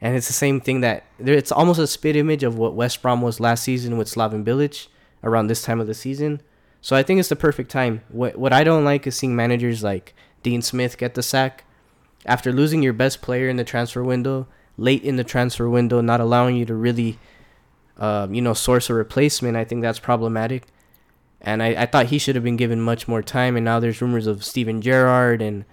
And 0.00 0.16
it's 0.16 0.26
the 0.26 0.32
same 0.32 0.60
thing 0.60 0.80
that 0.80 1.04
it's 1.18 1.52
almost 1.52 1.80
a 1.80 1.86
spit 1.86 2.16
image 2.16 2.42
of 2.42 2.58
what 2.58 2.74
West 2.74 3.00
Brom 3.00 3.22
was 3.22 3.40
last 3.40 3.64
season 3.64 3.96
with 3.96 4.08
Slaven 4.08 4.44
Bilic 4.44 4.88
around 5.22 5.46
this 5.46 5.62
time 5.62 5.80
of 5.80 5.86
the 5.86 5.94
season. 5.94 6.42
So 6.80 6.94
I 6.94 7.02
think 7.02 7.18
it's 7.18 7.30
the 7.30 7.36
perfect 7.36 7.70
time. 7.70 8.02
What 8.08 8.36
what 8.36 8.52
I 8.52 8.64
don't 8.64 8.84
like 8.84 9.06
is 9.06 9.16
seeing 9.16 9.34
managers 9.34 9.82
like 9.82 10.14
Dean 10.42 10.60
Smith 10.60 10.98
get 10.98 11.14
the 11.14 11.22
sack 11.22 11.64
after 12.26 12.52
losing 12.52 12.82
your 12.82 12.92
best 12.92 13.22
player 13.22 13.48
in 13.48 13.56
the 13.56 13.64
transfer 13.64 14.04
window, 14.04 14.46
late 14.76 15.02
in 15.02 15.16
the 15.16 15.24
transfer 15.24 15.70
window, 15.70 16.02
not 16.02 16.20
allowing 16.20 16.56
you 16.56 16.66
to 16.66 16.74
really 16.74 17.18
um, 17.96 18.34
you 18.34 18.42
know, 18.42 18.54
source 18.54 18.90
a 18.90 18.94
replacement. 18.94 19.56
I 19.56 19.64
think 19.64 19.82
that's 19.82 19.98
problematic. 19.98 20.64
And 21.40 21.62
I, 21.62 21.82
I 21.82 21.86
thought 21.86 22.06
he 22.06 22.18
should 22.18 22.34
have 22.34 22.44
been 22.44 22.56
given 22.56 22.80
much 22.80 23.06
more 23.06 23.22
time. 23.22 23.56
And 23.56 23.64
now 23.64 23.78
there's 23.78 24.00
rumors 24.00 24.26
of 24.26 24.44
Steven 24.44 24.80
Gerrard 24.80 25.42
and 25.42 25.64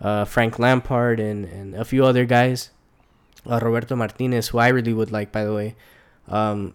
uh, 0.00 0.24
Frank 0.24 0.58
Lampard 0.58 1.20
and, 1.20 1.44
and 1.44 1.74
a 1.74 1.84
few 1.84 2.04
other 2.04 2.24
guys. 2.24 2.70
Uh, 3.48 3.60
Roberto 3.62 3.94
Martinez, 3.94 4.48
who 4.48 4.58
I 4.58 4.68
really 4.68 4.92
would 4.92 5.12
like, 5.12 5.30
by 5.30 5.44
the 5.44 5.54
way. 5.54 5.76
Um, 6.28 6.74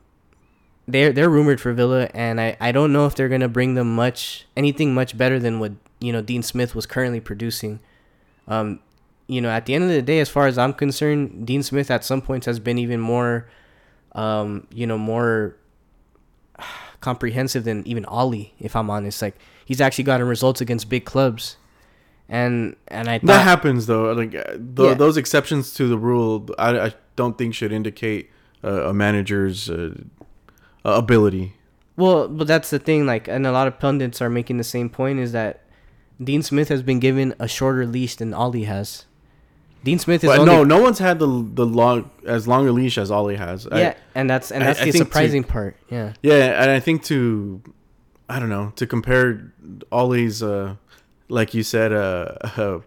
they're 0.87 1.11
they're 1.11 1.29
rumored 1.29 1.59
for 1.61 1.73
Villa, 1.73 2.09
and 2.13 2.39
I, 2.39 2.57
I 2.59 2.71
don't 2.71 2.93
know 2.93 3.05
if 3.05 3.15
they're 3.15 3.29
gonna 3.29 3.49
bring 3.49 3.75
them 3.75 3.95
much 3.95 4.47
anything 4.55 4.93
much 4.93 5.17
better 5.17 5.39
than 5.39 5.59
what 5.59 5.73
you 5.99 6.11
know 6.11 6.21
Dean 6.21 6.43
Smith 6.43 6.73
was 6.75 6.85
currently 6.85 7.19
producing. 7.19 7.79
Um, 8.47 8.79
you 9.27 9.39
know, 9.39 9.49
at 9.49 9.65
the 9.65 9.75
end 9.75 9.85
of 9.85 9.89
the 9.89 10.01
day, 10.01 10.19
as 10.19 10.29
far 10.29 10.47
as 10.47 10.57
I'm 10.57 10.73
concerned, 10.73 11.45
Dean 11.45 11.63
Smith 11.63 11.89
at 11.89 12.03
some 12.03 12.21
points 12.21 12.45
has 12.45 12.59
been 12.59 12.77
even 12.77 12.99
more, 12.99 13.47
um, 14.13 14.67
you 14.73 14.85
know, 14.85 14.97
more 14.97 15.55
comprehensive 16.99 17.63
than 17.63 17.87
even 17.87 18.03
Ollie. 18.05 18.53
If 18.59 18.75
I'm 18.75 18.89
honest, 18.89 19.21
like 19.21 19.35
he's 19.63 19.79
actually 19.79 20.03
gotten 20.03 20.27
results 20.27 20.59
against 20.59 20.89
big 20.89 21.05
clubs, 21.05 21.57
and 22.31 22.75
and 22.87 23.07
I 23.07 23.19
thought, 23.19 23.27
That 23.27 23.43
happens 23.43 23.85
though. 23.85 24.11
Like 24.13 24.33
uh, 24.33 24.43
th- 24.53 24.59
Yeah. 24.77 24.93
those 24.95 25.17
exceptions 25.17 25.73
to 25.75 25.87
the 25.87 25.97
rule, 25.99 26.49
I, 26.57 26.79
I 26.87 26.93
don't 27.15 27.37
think 27.37 27.53
should 27.53 27.71
indicate 27.71 28.31
uh, 28.63 28.89
a 28.89 28.93
manager's 28.93 29.69
uh, 29.69 29.93
ability. 30.83 31.53
Well, 31.97 32.27
but 32.27 32.47
that's 32.47 32.69
the 32.69 32.79
thing. 32.79 33.05
Like, 33.05 33.27
and 33.27 33.45
a 33.45 33.51
lot 33.51 33.67
of 33.67 33.79
pundits 33.79 34.21
are 34.21 34.29
making 34.29 34.57
the 34.57 34.63
same 34.63 34.89
point: 34.89 35.19
is 35.19 35.31
that 35.33 35.61
Dean 36.23 36.41
Smith 36.41 36.69
has 36.69 36.81
been 36.81 36.99
given 36.99 37.35
a 37.39 37.47
shorter 37.47 37.85
leash 37.85 38.15
than 38.15 38.33
Ollie 38.33 38.63
has. 38.63 39.05
Dean 39.83 39.97
Smith 39.99 40.23
is 40.23 40.29
But 40.29 40.39
only 40.39 40.53
no, 40.53 40.63
no 40.63 40.79
one's 40.81 40.99
had 40.99 41.19
the 41.19 41.25
the 41.27 41.65
long 41.65 42.09
as 42.25 42.47
long 42.47 42.67
a 42.67 42.71
leash 42.71 42.97
as 42.97 43.11
Ollie 43.11 43.35
has. 43.35 43.67
I- 43.67 43.79
yeah, 43.81 43.93
and 44.15 44.29
that's 44.29 44.51
and 44.51 44.63
that's 44.63 44.79
I 44.79 44.85
the 44.85 44.91
think 44.91 45.05
to- 45.05 45.09
surprising 45.11 45.43
part. 45.43 45.75
Yeah, 45.89 46.13
yeah, 46.21 46.61
and 46.61 46.71
I 46.71 46.79
think 46.79 47.03
to, 47.05 47.61
I 48.29 48.39
don't 48.39 48.49
know, 48.49 48.71
to 48.77 48.85
compare 48.87 49.51
Ollie's, 49.91 50.41
uh, 50.43 50.75
like 51.31 51.53
you 51.53 51.63
said, 51.63 51.91
uh, 51.93 52.35
uh 52.57 52.79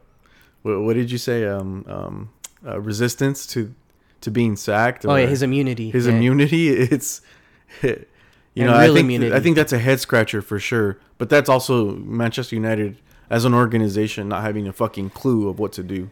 what, 0.63 0.81
what 0.81 0.95
did 0.95 1.11
you 1.11 1.19
say, 1.19 1.47
um, 1.47 1.85
um, 1.89 2.31
uh, 2.67 2.81
resistance 2.81 3.47
to, 3.49 3.75
to 4.23 4.31
being 4.31 4.57
sacked. 4.57 5.05
oh 5.05 5.15
yeah, 5.17 5.27
his 5.27 5.43
immunity. 5.43 5.91
his 5.91 6.07
yeah. 6.07 6.15
immunity 6.15 6.69
it's 6.95 7.21
you 7.83 7.97
And 8.57 8.67
know 8.67 8.75
I 8.75 8.87
think 8.87 9.01
immunity. 9.01 9.35
I 9.35 9.41
think 9.41 9.57
that's 9.57 9.73
a 9.73 9.79
head 9.79 10.01
scratcher 10.01 10.41
for 10.41 10.59
sure 10.59 10.99
but 11.19 11.29
that's 11.29 11.49
also 11.49 11.93
Manchester 11.97 12.57
United 12.57 12.97
as 13.29 13.45
an 13.45 13.53
organization 13.55 14.29
not 14.29 14.43
having 14.43 14.67
a 14.67 14.73
fucking 14.73 15.11
clue 15.11 15.49
of 15.49 15.59
what 15.59 15.73
to 15.73 15.83
do 15.83 16.11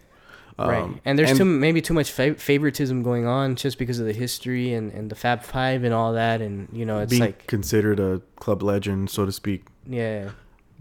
right, 0.59 0.83
Um, 0.83 1.01
and 1.05 1.19
there's 1.19 1.39
too 1.39 1.45
maybe 1.45 1.81
too 1.81 1.95
much 1.95 2.11
fa- 2.13 2.35
favoritism 2.35 3.03
going 3.03 3.27
on 3.27 3.57
just 3.57 3.79
because 3.79 3.99
of 3.99 4.07
the 4.07 4.13
history 4.13 4.75
and, 4.75 4.93
and 4.93 5.09
the 5.11 5.15
Fab 5.15 5.43
Five 5.43 5.83
and 5.85 5.95
all 5.95 6.13
that, 6.13 6.41
and 6.43 6.69
you 6.73 6.85
know 6.85 6.99
it's 6.99 7.11
being 7.11 7.23
like 7.23 7.47
considered 7.47 7.99
a 7.99 8.21
club 8.37 8.63
legend 8.63 9.09
so 9.11 9.25
to 9.25 9.33
speak 9.33 9.65
yeah, 9.87 10.31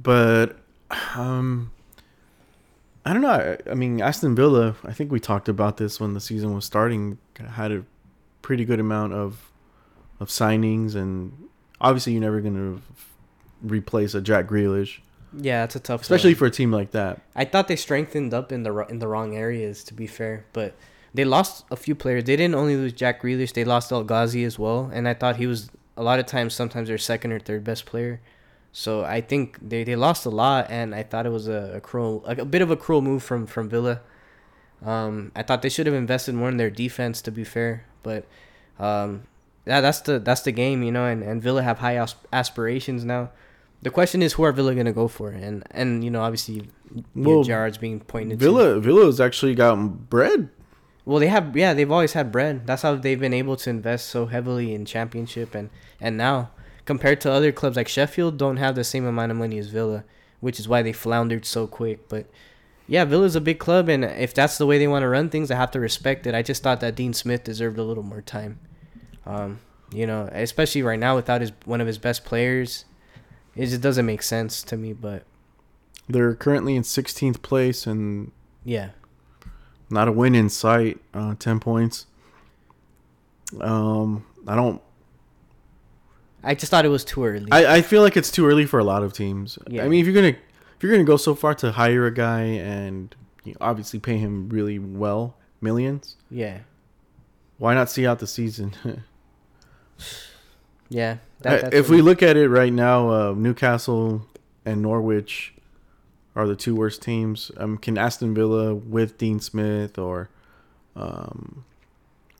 but 0.02 0.58
um 1.16 1.72
I 3.06 3.14
don't 3.14 3.22
know 3.22 3.30
I, 3.30 3.58
I 3.70 3.74
mean 3.74 4.02
Aston 4.02 4.36
Villa 4.36 4.76
I 4.84 4.94
think 4.94 5.12
we 5.12 5.20
talked 5.20 5.50
about 5.50 5.78
this 5.78 6.00
when 6.00 6.14
the 6.14 6.22
season 6.22 6.54
was 6.54 6.66
starting 6.66 7.18
had 7.38 7.72
a 7.72 7.84
pretty 8.42 8.66
good 8.66 8.80
amount 8.80 9.14
of 9.14 9.52
of 10.20 10.30
signings 10.30 10.96
and 10.96 11.50
obviously 11.80 12.14
you're 12.14 12.22
never 12.22 12.42
going 12.42 12.56
to 12.56 12.82
replace 13.64 14.14
a 14.14 14.22
Jack 14.22 14.48
Grealish 14.48 15.00
yeah, 15.38 15.64
it's 15.64 15.76
a 15.76 15.80
tough, 15.80 16.02
especially 16.02 16.32
one. 16.32 16.40
for 16.40 16.46
a 16.48 16.52
team 16.52 16.72
like 16.72 16.92
that. 16.92 17.22
I 17.36 17.46
thought 17.46 17.68
they 17.68 17.76
strengthened 17.76 18.34
up 18.34 18.52
in 18.52 18.64
the 18.64 18.76
in 18.88 19.00
the 19.00 19.08
wrong 19.08 19.36
areas, 19.36 19.84
to 19.86 19.94
be 19.94 20.08
fair. 20.08 20.46
But 20.52 20.76
they 21.14 21.24
lost 21.24 21.66
a 21.72 21.76
few 21.76 21.96
players. 21.96 22.26
They 22.26 22.36
didn't 22.36 22.56
only 22.56 22.76
lose 22.76 22.94
Jack 22.94 23.22
Grealish; 23.22 23.54
they 23.54 23.64
lost 23.64 23.92
El 23.92 24.04
Ghazi 24.04 24.44
as 24.44 24.60
well. 24.60 24.90
And 24.94 25.08
I 25.08 25.14
thought 25.14 25.38
he 25.38 25.48
was 25.48 25.70
a 25.96 26.04
lot 26.04 26.20
of 26.20 26.26
times, 26.26 26.54
sometimes 26.54 26.90
their 26.90 26.98
second 26.98 27.32
or 27.32 27.40
third 27.40 27.64
best 27.64 27.86
player. 27.86 28.20
So 28.74 29.04
I 29.04 29.22
think 29.22 29.58
they, 29.62 29.84
they 29.84 29.96
lost 29.96 30.26
a 30.26 30.30
lot, 30.30 30.68
and 30.70 30.96
I 30.96 31.04
thought 31.04 31.26
it 31.26 31.32
was 31.32 31.48
a, 31.48 31.74
a 31.76 31.82
cruel, 31.82 32.24
like 32.26 32.38
a 32.38 32.46
bit 32.46 32.62
of 32.62 32.72
a 32.72 32.78
cruel 32.78 33.02
move 33.02 33.22
from 33.22 33.46
from 33.46 33.70
Villa. 33.70 34.02
Um, 34.84 35.32
I 35.36 35.44
thought 35.44 35.62
they 35.62 35.70
should 35.70 35.86
have 35.86 35.96
invested 35.96 36.36
more 36.36 36.50
in 36.50 36.58
their 36.58 36.70
defense, 36.70 37.22
to 37.24 37.32
be 37.32 37.44
fair. 37.44 37.86
But 38.02 38.26
um, 38.80 39.24
yeah, 39.66 39.82
that's 39.82 40.02
the 40.02 40.20
that's 40.20 40.42
the 40.42 40.52
game, 40.52 40.84
you 40.84 40.92
know. 40.92 41.06
And, 41.06 41.22
and 41.22 41.42
Villa 41.42 41.64
have 41.64 41.80
high 41.80 42.04
aspirations 42.32 43.04
now. 43.04 43.32
The 43.82 43.90
question 43.90 44.22
is, 44.22 44.34
who 44.34 44.44
are 44.44 44.52
Villa 44.52 44.74
gonna 44.74 44.94
go 44.94 45.08
for? 45.08 45.30
And 45.30 45.64
and 45.72 46.04
you 46.04 46.10
know, 46.10 46.22
obviously, 46.22 46.70
Well, 47.14 47.44
Gerrard's 47.44 47.78
being 47.78 48.00
pointed 48.00 48.40
to. 48.40 48.46
Villa 48.46 48.80
Villa's 48.80 49.20
actually 49.20 49.56
got 49.56 49.76
bread. 50.10 50.50
Well, 51.04 51.20
they 51.20 51.28
have 51.28 51.58
yeah, 51.58 51.74
they've 51.74 51.92
always 51.92 52.14
had 52.14 52.32
bread. 52.32 52.66
That's 52.68 52.84
how 52.84 52.96
they've 52.96 53.20
been 53.20 53.34
able 53.34 53.58
to 53.58 53.70
invest 53.70 54.10
so 54.10 54.28
heavily 54.28 54.74
in 54.74 54.86
championship 54.86 55.56
and 55.56 55.70
and 56.00 56.16
now 56.16 56.52
compared 56.86 57.22
to 57.22 57.32
other 57.32 57.52
clubs 57.52 57.78
like 57.78 57.88
Sheffield 57.88 58.38
don't 58.38 58.58
have 58.58 58.76
the 58.76 58.84
same 58.84 59.06
amount 59.06 59.32
of 59.32 59.38
money 59.38 59.58
as 59.58 59.68
Villa, 59.68 60.04
which 60.40 60.60
is 60.60 60.68
why 60.68 60.82
they 60.82 60.94
floundered 60.94 61.46
so 61.46 61.68
quick. 61.68 62.10
But 62.10 62.28
yeah, 62.88 63.06
Villa's 63.06 63.36
a 63.36 63.42
big 63.42 63.60
club 63.60 63.90
and 63.90 64.04
if 64.04 64.34
that's 64.34 64.58
the 64.58 64.66
way 64.66 64.78
they 64.78 64.88
want 64.88 65.04
to 65.04 65.10
run 65.10 65.30
things, 65.30 65.52
I 65.52 65.56
have 65.56 65.72
to 65.72 65.80
respect 65.80 66.28
it. 66.28 66.36
I 66.36 66.42
just 66.42 66.64
thought 66.64 66.80
that 66.82 66.96
Dean 66.96 67.14
Smith 67.14 67.44
deserved 67.44 67.78
a 67.78 67.84
little 67.84 68.04
more 68.04 68.22
time. 68.22 68.60
Um, 69.26 69.60
you 69.94 70.08
know, 70.08 70.30
especially 70.32 70.82
right 70.84 71.00
now 71.00 71.16
without 71.16 71.42
his 71.42 71.52
one 71.66 71.82
of 71.82 71.88
his 71.88 71.98
best 71.98 72.26
players. 72.26 72.86
It 73.56 73.66
just 73.66 73.82
doesn't 73.82 74.06
make 74.06 74.24
sense 74.24 74.64
to 74.64 74.78
me, 74.78 74.94
but 74.94 75.24
They're 76.08 76.36
currently 76.36 76.76
in 76.76 76.84
16th 76.84 77.42
place 77.42 77.86
and 77.86 78.32
yeah. 78.64 78.92
not 79.90 80.08
a 80.08 80.12
win 80.12 80.36
in 80.36 80.50
sight. 80.50 81.00
Uh, 81.14 81.36
10 81.38 81.60
points. 81.60 82.06
Um, 83.60 84.26
I 84.48 84.56
don't. 84.56 84.82
I 86.44 86.56
just 86.56 86.72
thought 86.72 86.86
it 86.86 86.90
was 86.90 87.06
too 87.06 87.24
early. 87.24 87.52
I, 87.52 87.78
I 87.78 87.82
feel 87.82 88.02
like 88.02 88.18
it's 88.18 88.32
too 88.32 88.46
early 88.46 88.66
for 88.66 88.80
a 88.80 88.84
lot 88.84 89.04
of 89.04 89.14
teams. 89.14 89.60
Yeah. 89.68 89.84
I 89.84 89.88
mean, 89.88 90.00
if 90.02 90.06
you're 90.06 90.16
gonna 90.16 90.36
if 90.76 90.84
you're 90.84 90.92
gonna 90.92 91.04
go 91.04 91.18
so 91.18 91.36
far 91.36 91.54
to 91.56 91.72
hire 91.72 92.06
a 92.08 92.14
guy 92.14 92.42
and 92.42 93.16
you 93.44 93.54
know, 93.54 93.58
obviously 93.62 94.00
pay 94.00 94.18
him 94.18 94.50
really 94.50 94.80
well, 94.80 95.36
millions, 95.62 96.16
yeah. 96.30 96.60
why 97.58 97.74
not 97.74 97.90
see 97.90 98.08
out 98.08 98.20
the 98.20 98.28
season? 98.28 98.74
Yeah. 100.92 101.18
That's 101.40 101.74
if 101.74 101.90
we 101.90 102.02
look 102.02 102.22
at 102.22 102.36
it 102.36 102.50
right 102.50 102.72
now, 102.72 103.10
uh, 103.10 103.34
Newcastle 103.34 104.28
and 104.66 104.82
Norwich 104.82 105.54
are 106.36 106.46
the 106.46 106.56
two 106.56 106.76
worst 106.76 107.02
teams. 107.02 107.50
Um, 107.58 107.78
can 107.78 107.98
Aston 107.98 108.36
Villa 108.36 108.76
with 108.76 109.18
Dean 109.18 109.40
Smith 109.40 109.98
or, 109.98 110.30
um, 110.96 111.64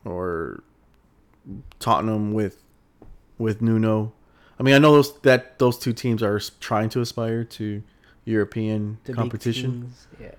or 0.04 0.62
Tottenham 1.80 2.34
with 2.34 2.61
with 3.42 3.60
Nuno? 3.60 4.12
I 4.58 4.62
mean, 4.62 4.74
I 4.74 4.78
know 4.78 4.92
those 4.92 5.18
that 5.22 5.58
those 5.58 5.78
two 5.78 5.92
teams 5.92 6.22
are 6.22 6.40
trying 6.60 6.88
to 6.90 7.00
aspire 7.00 7.44
to 7.44 7.82
European 8.24 8.98
the 9.04 9.12
competition. 9.12 9.82
teams, 9.82 10.06
Yeah. 10.20 10.34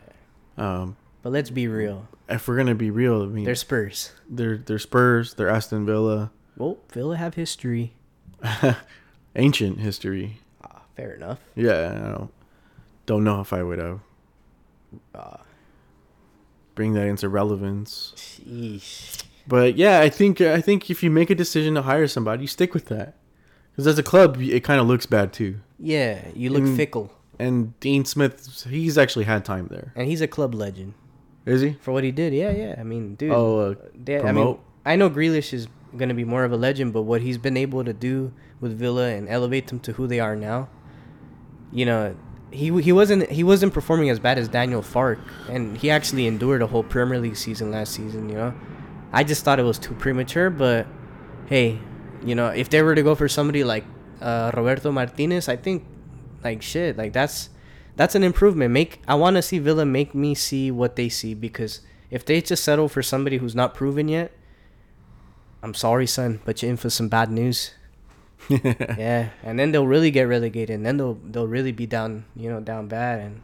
Um, 0.58 0.96
But 1.22 1.32
let's 1.34 1.50
be 1.50 1.68
real. 1.68 2.08
if 2.30 2.48
we're 2.48 2.56
gonna 2.58 2.76
be 2.76 2.90
real, 2.92 3.24
I 3.24 3.26
mean, 3.26 3.44
They're 3.44 3.56
Spurs. 3.56 4.12
they're 4.30 4.58
they're 4.58 4.80
Spurs, 4.80 5.34
they're 5.36 5.50
Aston 5.50 5.86
Villa, 5.86 6.32
Well, 6.58 6.78
Villa 6.92 7.18
have 7.18 7.34
history. 7.36 7.94
ancient 9.36 9.80
history. 9.80 10.40
Ah, 10.64 10.84
fair 10.96 11.14
enough. 11.14 11.40
Yeah, 11.56 11.92
I 12.06 12.10
don't, 12.18 12.32
don't 13.06 13.24
know 13.24 13.42
if 13.42 13.52
I 13.54 13.64
would 13.64 13.80
uh, 13.80 13.98
Ah, 15.16 15.42
bring 16.76 16.94
that 16.94 17.08
into 17.08 17.28
relevance. 17.30 18.14
sheesh. 18.16 19.23
But 19.48 19.76
yeah, 19.78 20.00
I 20.00 20.10
think 20.10 20.40
I 20.42 20.62
think 20.62 20.90
if 20.90 21.04
you 21.04 21.10
make 21.12 21.30
a 21.30 21.36
decision 21.36 21.76
to 21.76 21.82
hire 21.82 22.08
somebody, 22.08 22.44
you 22.44 22.48
stick 22.48 22.74
with 22.74 22.86
that. 22.86 23.16
Because 23.72 23.88
as 23.88 23.98
a 24.00 24.04
club, 24.04 24.38
it 24.40 24.64
kind 24.64 24.80
of 24.80 24.88
looks 24.88 25.06
bad 25.06 25.34
too. 25.34 25.56
Yeah, 25.80 26.20
you 26.36 26.50
look 26.50 26.64
Mm. 26.64 26.76
fickle. 26.76 27.12
And 27.40 27.78
Dean 27.80 28.06
Smith, 28.06 28.66
he's 28.70 28.98
actually 28.98 29.26
had 29.26 29.44
time 29.44 29.68
there. 29.70 29.92
And 29.96 30.08
he's 30.08 30.22
a 30.22 30.28
club 30.28 30.54
legend. 30.54 30.94
Is 31.46 31.62
he? 31.62 31.74
For 31.82 31.92
what 31.92 32.04
he 32.04 32.12
did, 32.12 32.34
yeah, 32.34 32.52
yeah. 32.52 32.76
I 32.80 32.84
mean, 32.84 33.16
dude. 33.16 33.32
Oh, 33.32 33.60
uh, 33.72 33.76
they, 33.96 34.16
I 34.16 34.18
mean, 34.32 34.34
promote? 34.36 34.60
I 34.86 34.96
know 34.96 35.10
Grealish 35.10 35.52
is 35.54 35.68
going 35.98 36.10
to 36.10 36.16
be 36.16 36.24
more 36.24 36.44
of 36.46 36.52
a 36.54 36.58
legend, 36.58 36.94
but 36.94 37.02
what 37.02 37.22
he's 37.22 37.38
been 37.38 37.58
able 37.58 37.84
to 37.84 37.92
do 37.92 38.32
with 38.62 38.78
Villa 38.78 39.10
and 39.10 39.28
elevate 39.28 39.68
them 39.68 39.80
to 39.82 39.94
who 39.94 40.08
they 40.08 40.20
are 40.20 40.36
now, 40.36 40.70
you 41.72 41.86
know, 41.86 42.16
he 42.52 42.82
he 42.82 42.92
wasn't 42.92 43.30
he 43.32 43.44
wasn't 43.44 43.74
performing 43.74 44.10
as 44.12 44.20
bad 44.20 44.38
as 44.38 44.48
Daniel 44.48 44.82
Farke, 44.84 45.20
and 45.50 45.76
he 45.78 45.90
actually 45.90 46.28
endured 46.28 46.62
a 46.62 46.68
whole 46.68 46.84
Premier 46.84 47.20
League 47.20 47.36
season 47.36 47.72
last 47.72 47.94
season. 47.94 48.30
You 48.30 48.36
know, 48.36 48.54
I 49.14 49.24
just 49.24 49.46
thought 49.46 49.60
it 49.60 49.64
was 49.64 49.78
too 49.78 49.94
premature, 49.94 50.50
but 50.50 50.88
hey, 51.46 51.80
you 52.26 52.34
know, 52.34 52.48
if 52.48 52.70
they 52.70 52.82
were 52.82 52.96
to 52.96 53.04
go 53.04 53.14
for 53.14 53.30
somebody 53.30 53.64
like 53.64 53.86
uh, 54.20 54.52
Roberto 54.56 54.92
Martinez, 54.92 55.48
I 55.48 55.56
think 55.56 55.86
like 56.44 56.62
shit, 56.64 56.98
like 56.98 57.14
that's 57.14 57.50
that's 57.96 58.16
an 58.16 58.24
improvement. 58.24 58.72
Make 58.72 59.02
I 59.08 59.16
want 59.16 59.36
to 59.36 59.42
see 59.42 59.60
Villa 59.60 59.86
make 59.86 60.16
me 60.16 60.34
see 60.34 60.72
what 60.72 60.96
they 60.96 61.10
see 61.10 61.36
because 61.36 61.82
if 62.10 62.26
they 62.26 62.42
just 62.42 62.64
settle 62.64 62.90
for 62.90 63.04
somebody 63.04 63.38
who's 63.38 63.56
not 63.56 63.76
proven 63.76 64.08
yet, 64.08 64.32
I'm 65.62 65.76
sorry, 65.76 66.08
son, 66.08 66.42
but 66.44 66.62
you're 66.62 66.72
in 66.72 66.78
for 66.78 66.90
some 66.90 67.08
bad 67.08 67.32
news. 67.32 67.72
yeah, 68.50 69.30
and 69.44 69.58
then 69.58 69.72
they'll 69.72 69.88
really 69.88 70.12
get 70.12 70.24
relegated, 70.24 70.76
and 70.76 70.86
then 70.86 70.98
they'll 70.98 71.20
they'll 71.24 71.48
really 71.48 71.72
be 71.72 71.86
down, 71.86 72.26
you 72.36 72.50
know, 72.50 72.60
down 72.60 72.88
bad, 72.88 73.20
and 73.20 73.42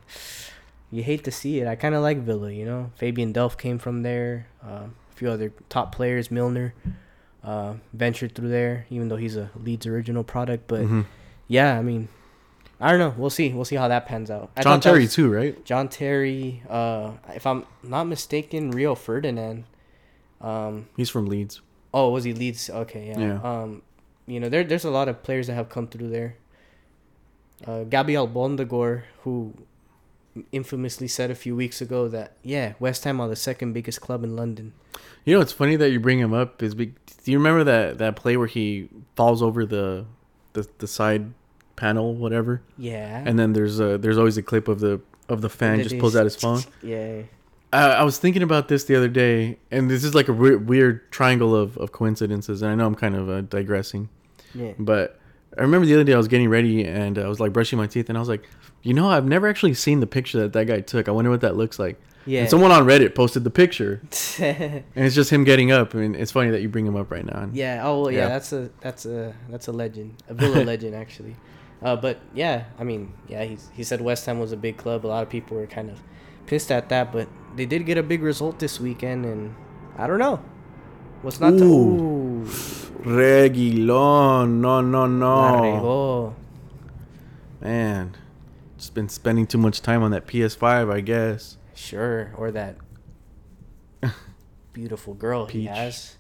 you 0.92 1.04
hate 1.04 1.24
to 1.24 1.32
see 1.32 1.60
it. 1.60 1.68
I 1.68 1.76
kind 1.76 1.96
of 1.96 2.02
like 2.02 2.18
Villa, 2.18 2.52
you 2.52 2.66
know. 2.66 2.92
Fabian 2.96 3.34
Delph 3.34 3.58
came 3.58 3.78
from 3.78 4.02
there. 4.02 4.48
A 4.62 4.90
few 5.20 5.30
other 5.30 5.52
top 5.70 5.94
players, 5.94 6.32
Milner, 6.32 6.74
uh, 7.44 7.74
ventured 7.94 8.34
through 8.36 8.50
there, 8.50 8.86
even 8.90 9.10
though 9.10 9.18
he's 9.18 9.36
a 9.36 9.50
Leeds 9.56 9.86
original 9.86 10.24
product. 10.24 10.68
But 10.68 10.82
Mhm. 10.82 11.06
yeah, 11.48 11.78
I 11.78 11.82
mean, 11.82 12.08
I 12.82 12.92
don't 12.92 13.00
know. 13.00 13.14
We'll 13.18 13.30
see. 13.30 13.52
We'll 13.54 13.66
see 13.66 13.76
how 13.76 13.88
that 13.90 14.06
pans 14.06 14.32
out. 14.32 14.52
I 14.56 14.62
John 14.64 14.80
Terry 14.80 15.02
was- 15.02 15.14
too, 15.14 15.30
right? 15.32 15.64
John 15.66 15.90
Terry. 15.90 16.64
Uh, 16.70 17.12
if 17.36 17.46
I'm 17.46 17.66
not 17.84 18.06
mistaken, 18.06 18.72
Rio 18.72 18.96
Ferdinand. 18.96 19.66
Um, 20.42 20.88
He's 20.96 21.10
from 21.10 21.26
Leeds. 21.28 21.60
oh, 21.94 22.10
was 22.10 22.24
he 22.24 22.32
Leeds? 22.34 22.70
Okay, 22.70 23.08
yeah. 23.10 23.20
Yeah. 23.20 23.40
Um, 23.44 23.82
you 24.28 24.40
know, 24.40 24.48
there 24.48 24.64
there's 24.64 24.86
a 24.86 24.92
lot 24.92 25.10
of 25.10 25.22
players 25.24 25.48
that 25.48 25.56
have 25.56 25.68
come 25.70 25.88
through 25.88 26.10
there. 26.10 26.36
Uh, 27.68 27.84
Gabriel 27.84 28.26
Agbonlahor, 28.28 29.04
who 29.24 29.54
infamously 30.52 31.08
said 31.08 31.32
a 31.32 31.36
few 31.36 31.56
weeks 31.56 31.82
ago 31.82 32.08
that 32.08 32.34
yeah, 32.44 32.74
West 32.80 33.04
Ham 33.04 33.20
are 33.20 33.28
the 33.28 33.36
second 33.36 33.74
biggest 33.74 34.02
club 34.02 34.24
in 34.24 34.36
London. 34.36 34.74
You 35.26 35.36
know, 35.36 35.42
it's 35.42 35.52
funny 35.52 35.76
that 35.76 35.92
you 35.92 36.00
bring 36.00 36.20
him 36.20 36.34
up. 36.34 36.62
Is 36.64 36.76
be- 36.76 36.94
do 37.24 37.32
you 37.32 37.38
remember 37.38 37.64
that 37.64 37.98
that 37.98 38.16
play 38.16 38.38
where 38.38 38.48
he 38.48 38.90
falls 39.16 39.42
over 39.42 39.66
the 39.66 40.06
the, 40.54 40.68
the 40.80 40.88
side 40.88 41.34
panel, 41.76 42.14
whatever, 42.16 42.62
Yeah. 42.78 43.24
and 43.26 43.38
then 43.40 43.54
there's 43.54 43.80
a 43.80 43.98
there's 43.98 44.18
always 44.18 44.38
a 44.38 44.44
clip 44.44 44.68
of 44.68 44.80
the 44.80 45.00
of 45.28 45.42
the 45.42 45.50
fan 45.50 45.82
just 45.84 45.98
pulls 46.00 46.16
out 46.16 46.24
his 46.26 46.36
phone. 46.36 46.62
Yeah. 46.82 47.22
I, 47.72 47.86
I 47.92 48.04
was 48.04 48.18
thinking 48.18 48.42
about 48.42 48.68
this 48.68 48.86
the 48.86 48.96
other 48.96 49.08
day, 49.10 49.60
and 49.70 49.92
this 49.92 50.04
is 50.04 50.16
like 50.16 50.28
a 50.28 50.34
weird, 50.34 50.68
weird 50.68 51.12
triangle 51.12 51.56
of, 51.56 51.78
of 51.78 51.92
coincidences. 51.92 52.64
And 52.64 52.72
I 52.72 52.76
know 52.76 52.88
I'm 52.88 52.96
kind 52.96 53.16
of 53.16 53.30
uh, 53.30 53.42
digressing, 53.42 54.10
Yeah. 54.56 54.72
but 54.80 55.20
I 55.56 55.62
remember 55.62 55.86
the 55.86 55.94
other 55.94 56.04
day 56.04 56.14
I 56.14 56.18
was 56.18 56.28
getting 56.28 56.50
ready 56.50 56.84
and 56.84 57.20
I 57.20 57.28
was 57.28 57.40
like 57.40 57.54
brushing 57.54 57.78
my 57.78 57.86
teeth, 57.86 58.10
and 58.10 58.18
I 58.18 58.22
was 58.22 58.28
like, 58.30 58.42
you 58.84 58.94
know, 58.94 59.10
I've 59.10 59.26
never 59.26 59.48
actually 59.48 59.74
seen 59.74 60.00
the 60.00 60.08
picture 60.08 60.40
that 60.40 60.54
that 60.54 60.66
guy 60.66 60.82
took. 60.82 61.08
I 61.08 61.12
wonder 61.12 61.30
what 61.30 61.42
that 61.42 61.56
looks 61.56 61.80
like. 61.80 62.00
Yeah. 62.26 62.42
And 62.42 62.50
someone 62.50 62.72
on 62.72 62.86
Reddit 62.86 63.16
posted 63.16 63.44
the 63.44 63.50
picture, 63.50 64.02
and 64.40 64.84
it's 64.96 65.16
just 65.16 65.32
him 65.32 65.44
getting 65.46 65.72
up. 65.72 65.94
And 65.94 66.16
it's 66.16 66.32
funny 66.32 66.52
that 66.52 66.62
you 66.62 66.70
bring 66.70 66.86
him 66.86 66.96
up 66.96 67.10
right 67.12 67.26
now. 67.26 67.50
Yeah. 67.52 67.82
Oh, 67.84 68.02
well, 68.02 68.12
yeah, 68.12 68.20
Yeah. 68.20 68.28
That's 68.30 68.54
a 68.54 68.70
that's 68.82 69.06
a 69.06 69.34
that's 69.50 69.68
a 69.68 69.72
legend, 69.72 70.22
a 70.28 70.34
Villa 70.34 70.64
legend 70.72 70.96
actually. 70.96 71.36
Uh, 71.82 71.96
but 71.96 72.20
yeah, 72.34 72.66
I 72.78 72.84
mean, 72.84 73.14
yeah, 73.30 73.46
he's, 73.46 73.70
he 73.74 73.84
said 73.84 74.02
West 74.02 74.26
Ham 74.26 74.38
was 74.38 74.52
a 74.52 74.58
big 74.58 74.76
club. 74.78 75.06
A 75.06 75.08
lot 75.08 75.24
of 75.24 75.30
people 75.30 75.56
were 75.56 75.66
kind 75.66 75.90
of 75.90 75.98
pissed 76.46 76.72
at 76.72 76.90
that, 76.90 77.14
but 77.14 77.30
they 77.56 77.66
did 77.66 77.86
get 77.86 77.98
a 77.98 78.04
big 78.04 78.22
result 78.22 78.60
this 78.60 78.80
weekend, 78.82 79.26
and 79.26 79.56
I 79.98 80.06
don't 80.06 80.20
know. 80.20 80.44
What's 81.22 81.40
not 81.40 81.52
to? 81.52 81.64
Ooh. 81.64 82.42
Ooh, 82.42 82.46
Reguilon, 83.04 84.60
no, 84.60 84.82
no, 84.82 85.06
no, 85.08 86.36
man. 87.62 88.16
Just 88.80 88.94
been 88.94 89.10
spending 89.10 89.46
too 89.46 89.58
much 89.58 89.82
time 89.82 90.02
on 90.04 90.12
that 90.12 90.26
PS5, 90.26 90.90
I 90.90 91.02
guess. 91.02 91.58
Sure, 91.76 92.32
or 92.38 92.50
that 92.52 92.78
beautiful 94.72 95.14
girl 95.14 95.48
he 95.48 95.66
has. 95.66 96.16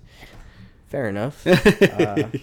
Fair 0.88 1.08
enough. 1.08 1.46
Uh, 1.82 2.30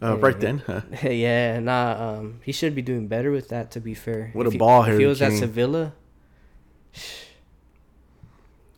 Uh, 0.00 0.16
right 0.18 0.38
then. 0.38 0.58
huh? 0.64 0.82
yeah, 1.10 1.58
nah. 1.58 2.18
Um, 2.18 2.38
he 2.44 2.52
should 2.52 2.72
be 2.76 2.82
doing 2.82 3.08
better 3.08 3.32
with 3.32 3.48
that. 3.48 3.72
To 3.72 3.80
be 3.80 3.94
fair, 3.94 4.30
What 4.32 4.46
If 4.46 4.50
a 4.50 4.52
he- 4.52 4.58
ball, 4.58 4.84
If 4.84 4.96
he 4.96 5.06
was 5.06 5.20
at 5.20 5.32
Sevilla, 5.32 5.92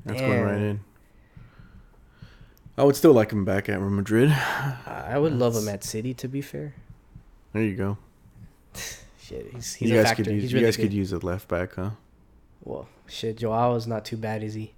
That's 0.07 0.19
going 0.19 0.43
right 0.43 0.57
in. 0.63 0.81
I 2.79 2.85
would 2.85 2.97
still 2.97 3.13
like 3.13 3.33
him 3.33 3.45
back 3.45 3.69
at 3.69 3.79
Real 3.81 3.91
Madrid. 3.91 4.31
I 4.31 4.77
I 5.11 5.19
would 5.19 5.35
love 5.35 5.55
him 5.55 5.69
at 5.69 5.85
City. 5.85 6.15
To 6.15 6.27
be 6.27 6.41
fair, 6.41 6.73
There 7.53 7.63
you 7.65 7.77
go. 7.77 7.99
Shit, 9.31 9.51
he's 9.55 9.75
he's 9.75 9.91
you 9.91 10.03
guys 10.03 10.13
could 10.15 10.27
use 10.27 10.43
he's 10.43 10.53
you 10.53 10.61
guys 10.61 10.77
good. 10.77 10.83
could 10.83 10.93
use 10.93 11.13
a 11.13 11.19
left 11.19 11.49
back, 11.49 11.75
huh? 11.75 11.91
Well, 12.63 12.89
shit, 13.07 13.41
Joao's 13.41 13.87
not 13.87 14.05
too 14.05 14.17
bad, 14.19 14.43
is 14.43 14.55
he? 14.55 14.75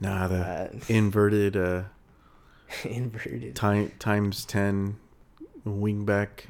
Nah, 0.00 0.28
the 0.28 0.36
Uh, 0.36 0.68
inverted 0.88 1.56
uh 1.56 1.82
inverted. 2.84 3.54
time 3.54 3.92
times 3.98 4.44
ten 4.44 4.96
wing 5.64 6.04
back 6.04 6.48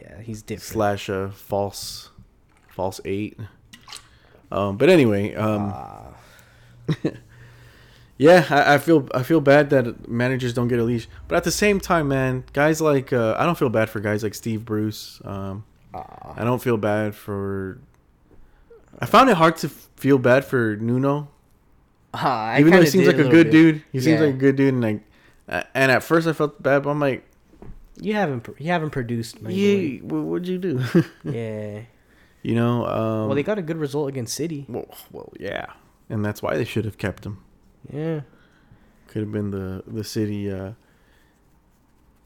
Yeah, 0.00 0.20
he's 0.22 0.42
different. 0.42 0.62
slash 0.72 1.08
a 1.08 1.30
false 1.30 2.10
false 2.68 3.00
eight. 3.04 3.38
Um, 4.52 4.76
but 4.76 4.88
anyway, 4.88 5.34
um, 5.34 5.72
Ah, 5.74 6.14
yeah, 8.18 8.46
I, 8.50 8.74
I 8.74 8.78
feel 8.78 9.08
I 9.14 9.22
feel 9.22 9.40
bad 9.40 9.70
that 9.70 10.08
managers 10.08 10.54
don't 10.54 10.68
get 10.68 10.78
a 10.78 10.84
leash, 10.84 11.08
but 11.28 11.36
at 11.36 11.44
the 11.44 11.50
same 11.50 11.80
time, 11.80 12.08
man, 12.08 12.44
guys 12.52 12.80
like 12.80 13.12
uh, 13.12 13.34
I 13.38 13.44
don't 13.46 13.58
feel 13.58 13.70
bad 13.70 13.90
for 13.90 14.00
guys 14.00 14.22
like 14.22 14.34
Steve 14.34 14.64
Bruce. 14.64 15.20
Um, 15.24 15.64
I 15.94 16.42
don't 16.44 16.60
feel 16.62 16.76
bad 16.76 17.14
for. 17.14 17.78
I 18.98 19.06
found 19.06 19.30
it 19.30 19.36
hard 19.36 19.56
to 19.58 19.68
feel 19.68 20.18
bad 20.18 20.44
for 20.44 20.76
Nuno, 20.76 21.28
I 22.12 22.60
even 22.60 22.72
though 22.72 22.80
he 22.80 22.86
seems 22.86 23.06
like 23.06 23.16
a 23.18 23.24
good 23.28 23.50
bit. 23.50 23.50
dude. 23.50 23.82
He 23.92 24.00
seems 24.00 24.20
Yeah. 24.20 24.26
like 24.26 24.34
a 24.34 24.38
good 24.38 24.56
dude, 24.56 24.74
and 24.74 24.82
like, 24.82 25.00
uh, 25.48 25.62
and 25.74 25.90
at 25.92 26.02
first 26.02 26.26
I 26.26 26.32
felt 26.32 26.62
bad, 26.62 26.82
but 26.82 26.90
I'm 26.90 27.00
like, 27.00 27.24
You 28.00 28.14
haven't 28.14 28.48
you 28.58 28.66
haven't 28.68 28.90
produced. 28.90 29.38
Yeah, 29.40 30.00
what, 30.02 30.22
what'd 30.22 30.48
you 30.48 30.58
do? 30.58 30.82
Yeah. 31.24 31.82
you 32.42 32.54
know, 32.54 32.86
um, 32.86 33.26
well, 33.28 33.34
they 33.34 33.42
got 33.42 33.58
a 33.58 33.62
good 33.62 33.76
result 33.78 34.08
against 34.08 34.34
City. 34.34 34.66
well, 34.68 34.86
well, 35.12 35.32
yeah, 35.38 35.66
and 36.10 36.24
that's 36.24 36.42
why 36.42 36.56
they 36.56 36.64
should 36.64 36.84
have 36.84 36.98
kept 36.98 37.24
him. 37.26 37.38
Yeah. 37.92 38.20
Could 39.08 39.22
have 39.22 39.32
been 39.32 39.50
the 39.50 39.82
the 39.86 40.02
city, 40.04 40.50
uh, 40.50 40.72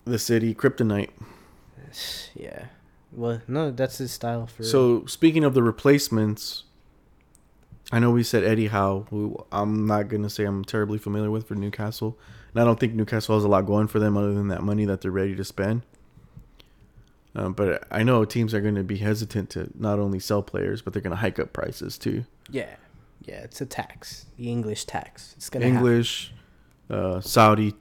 the 0.05 0.19
city 0.19 0.55
kryptonite. 0.55 1.11
Yeah. 2.35 2.67
Well, 3.13 3.41
no, 3.49 3.71
that's 3.71 3.99
his 3.99 4.13
style 4.13 4.47
for. 4.47 4.63
So 4.63 5.07
speaking 5.07 5.45
of 5.45 5.55
the 5.55 5.63
replacements, 5.63 6.65
I 7.91 7.99
know 7.99 8.11
we 8.11 8.23
said 8.23 8.45
Eddie 8.45 8.69
Howe, 8.69 9.07
who 9.11 9.45
I'm 9.51 9.87
not 9.87 10.09
gonna 10.09 10.31
say 10.31 10.45
I'm 10.45 10.65
terribly 10.65 10.99
familiar 10.99 11.31
with 11.31 11.49
for 11.49 11.55
Newcastle, 11.55 12.19
and 12.53 12.61
I 12.61 12.65
don't 12.65 12.79
think 12.79 12.95
Newcastle 12.95 13.35
has 13.35 13.45
a 13.45 13.49
lot 13.49 13.63
going 13.67 13.87
for 13.89 13.99
them 13.99 14.17
other 14.17 14.35
than 14.35 14.49
that 14.49 14.63
money 14.63 14.85
that 14.85 15.01
they're 15.01 15.11
ready 15.11 15.35
to 15.37 15.45
spend. 15.45 15.83
Um, 17.35 17.53
but 17.53 17.87
I 17.91 18.03
know 18.03 18.25
teams 18.25 18.53
are 18.53 18.61
going 18.61 18.75
to 18.75 18.83
be 18.83 18.97
hesitant 18.97 19.51
to 19.51 19.71
not 19.75 19.99
only 19.99 20.19
sell 20.19 20.43
players, 20.43 20.83
but 20.83 20.93
they're 20.93 21.03
going 21.03 21.13
to 21.13 21.17
hike 21.17 21.39
up 21.39 21.53
prices 21.53 21.97
too. 21.97 22.25
yeah, 22.51 22.75
yeah, 23.23 23.43
it's 23.43 23.61
a 23.61 23.67
tax, 23.67 24.27
the 24.37 24.51
English 24.51 24.87
tax. 24.87 25.35
It's 25.37 25.51
gonna 25.51 25.67
happen. 25.67 25.79
English, 25.79 26.33
uh, 26.89 27.21
Saudi, 27.21 27.75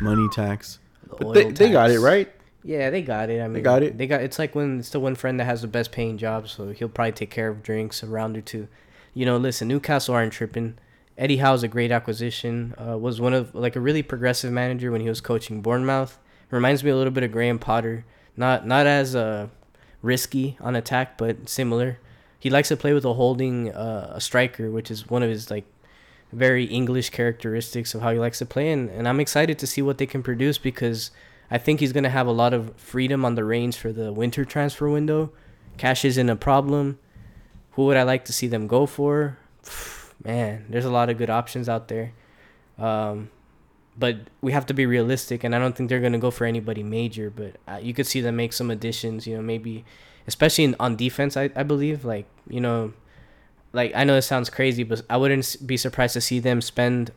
money 0.00 0.28
tax. 0.32 0.78
the 1.08 1.16
But 1.24 1.32
they, 1.32 1.50
they 1.50 1.70
got 1.70 1.90
it 1.90 2.00
right. 2.00 2.30
Yeah, 2.64 2.90
they 2.90 3.02
got 3.02 3.28
it. 3.30 3.40
I 3.40 3.44
mean, 3.44 3.54
they 3.54 3.60
got 3.60 3.82
it? 3.82 3.98
They 3.98 4.06
got. 4.06 4.22
It's 4.22 4.38
like 4.38 4.54
when 4.54 4.78
it's 4.78 4.90
the 4.90 5.00
one 5.00 5.14
friend 5.14 5.38
that 5.40 5.44
has 5.44 5.62
the 5.62 5.68
best 5.68 5.90
paying 5.90 6.16
job, 6.16 6.48
so 6.48 6.70
he'll 6.70 6.88
probably 6.88 7.12
take 7.12 7.30
care 7.30 7.48
of 7.48 7.62
drinks 7.62 8.02
a 8.02 8.06
round 8.06 8.36
or 8.36 8.40
two. 8.40 8.68
You 9.14 9.26
know, 9.26 9.36
listen, 9.36 9.68
Newcastle 9.68 10.14
aren't 10.14 10.32
tripping. 10.32 10.78
Eddie 11.18 11.38
Howe's 11.38 11.62
a 11.62 11.68
great 11.68 11.90
acquisition. 11.90 12.74
Uh, 12.80 12.96
was 12.96 13.20
one 13.20 13.34
of 13.34 13.54
like 13.54 13.76
a 13.76 13.80
really 13.80 14.02
progressive 14.02 14.52
manager 14.52 14.90
when 14.90 15.00
he 15.00 15.08
was 15.08 15.20
coaching 15.20 15.60
Bournemouth. 15.60 16.18
Reminds 16.50 16.84
me 16.84 16.90
a 16.90 16.96
little 16.96 17.12
bit 17.12 17.24
of 17.24 17.32
Graham 17.32 17.58
Potter. 17.58 18.04
Not 18.36 18.66
not 18.66 18.86
as 18.86 19.16
uh, 19.16 19.48
risky 20.00 20.56
on 20.60 20.76
attack, 20.76 21.18
but 21.18 21.48
similar. 21.48 21.98
He 22.38 22.50
likes 22.50 22.68
to 22.68 22.76
play 22.76 22.92
with 22.92 23.04
a 23.04 23.14
holding 23.14 23.72
uh, 23.72 24.12
a 24.14 24.20
striker, 24.20 24.70
which 24.70 24.90
is 24.90 25.08
one 25.08 25.22
of 25.22 25.30
his 25.30 25.50
like 25.50 25.64
very 26.32 26.64
English 26.64 27.10
characteristics 27.10 27.94
of 27.94 28.02
how 28.02 28.12
he 28.12 28.18
likes 28.18 28.38
to 28.38 28.46
play, 28.46 28.70
and, 28.72 28.88
and 28.90 29.06
I'm 29.06 29.20
excited 29.20 29.58
to 29.58 29.66
see 29.66 29.82
what 29.82 29.98
they 29.98 30.06
can 30.06 30.22
produce 30.22 30.58
because 30.58 31.10
I 31.50 31.58
think 31.58 31.80
he's 31.80 31.92
gonna 31.92 32.10
have 32.10 32.26
a 32.26 32.32
lot 32.32 32.54
of 32.54 32.74
freedom 32.76 33.24
on 33.24 33.34
the 33.34 33.44
reins 33.44 33.76
for 33.76 33.92
the 33.92 34.12
winter 34.12 34.44
transfer 34.44 34.88
window. 34.88 35.32
Cash 35.76 36.04
isn't 36.04 36.28
a 36.28 36.36
problem. 36.36 36.98
Who 37.72 37.86
would 37.86 37.96
I 37.96 38.02
like 38.02 38.24
to 38.26 38.32
see 38.32 38.46
them 38.46 38.66
go 38.66 38.86
for? 38.86 39.38
Man, 40.24 40.66
there's 40.68 40.84
a 40.84 40.90
lot 40.90 41.10
of 41.10 41.18
good 41.18 41.30
options 41.30 41.68
out 41.68 41.88
there. 41.88 42.12
Um, 42.78 43.30
but 43.98 44.16
we 44.40 44.52
have 44.52 44.66
to 44.66 44.74
be 44.74 44.86
realistic, 44.86 45.44
and 45.44 45.54
I 45.54 45.58
don't 45.58 45.76
think 45.76 45.88
they're 45.88 46.00
gonna 46.00 46.18
go 46.18 46.30
for 46.30 46.46
anybody 46.46 46.82
major. 46.82 47.30
But 47.30 47.56
uh, 47.68 47.80
you 47.82 47.92
could 47.92 48.06
see 48.06 48.20
them 48.20 48.36
make 48.36 48.52
some 48.52 48.70
additions. 48.70 49.26
You 49.26 49.36
know, 49.36 49.42
maybe 49.42 49.84
especially 50.26 50.64
in, 50.64 50.76
on 50.80 50.96
defense. 50.96 51.36
I, 51.36 51.50
I 51.54 51.62
believe 51.62 52.04
like 52.04 52.26
you 52.48 52.60
know, 52.60 52.92
like 53.72 53.92
I 53.94 54.04
know 54.04 54.16
it 54.16 54.22
sounds 54.22 54.50
crazy, 54.50 54.82
but 54.82 55.02
I 55.10 55.16
wouldn't 55.16 55.56
be 55.66 55.76
surprised 55.76 56.14
to 56.14 56.20
see 56.20 56.38
them 56.38 56.60
spend 56.60 57.12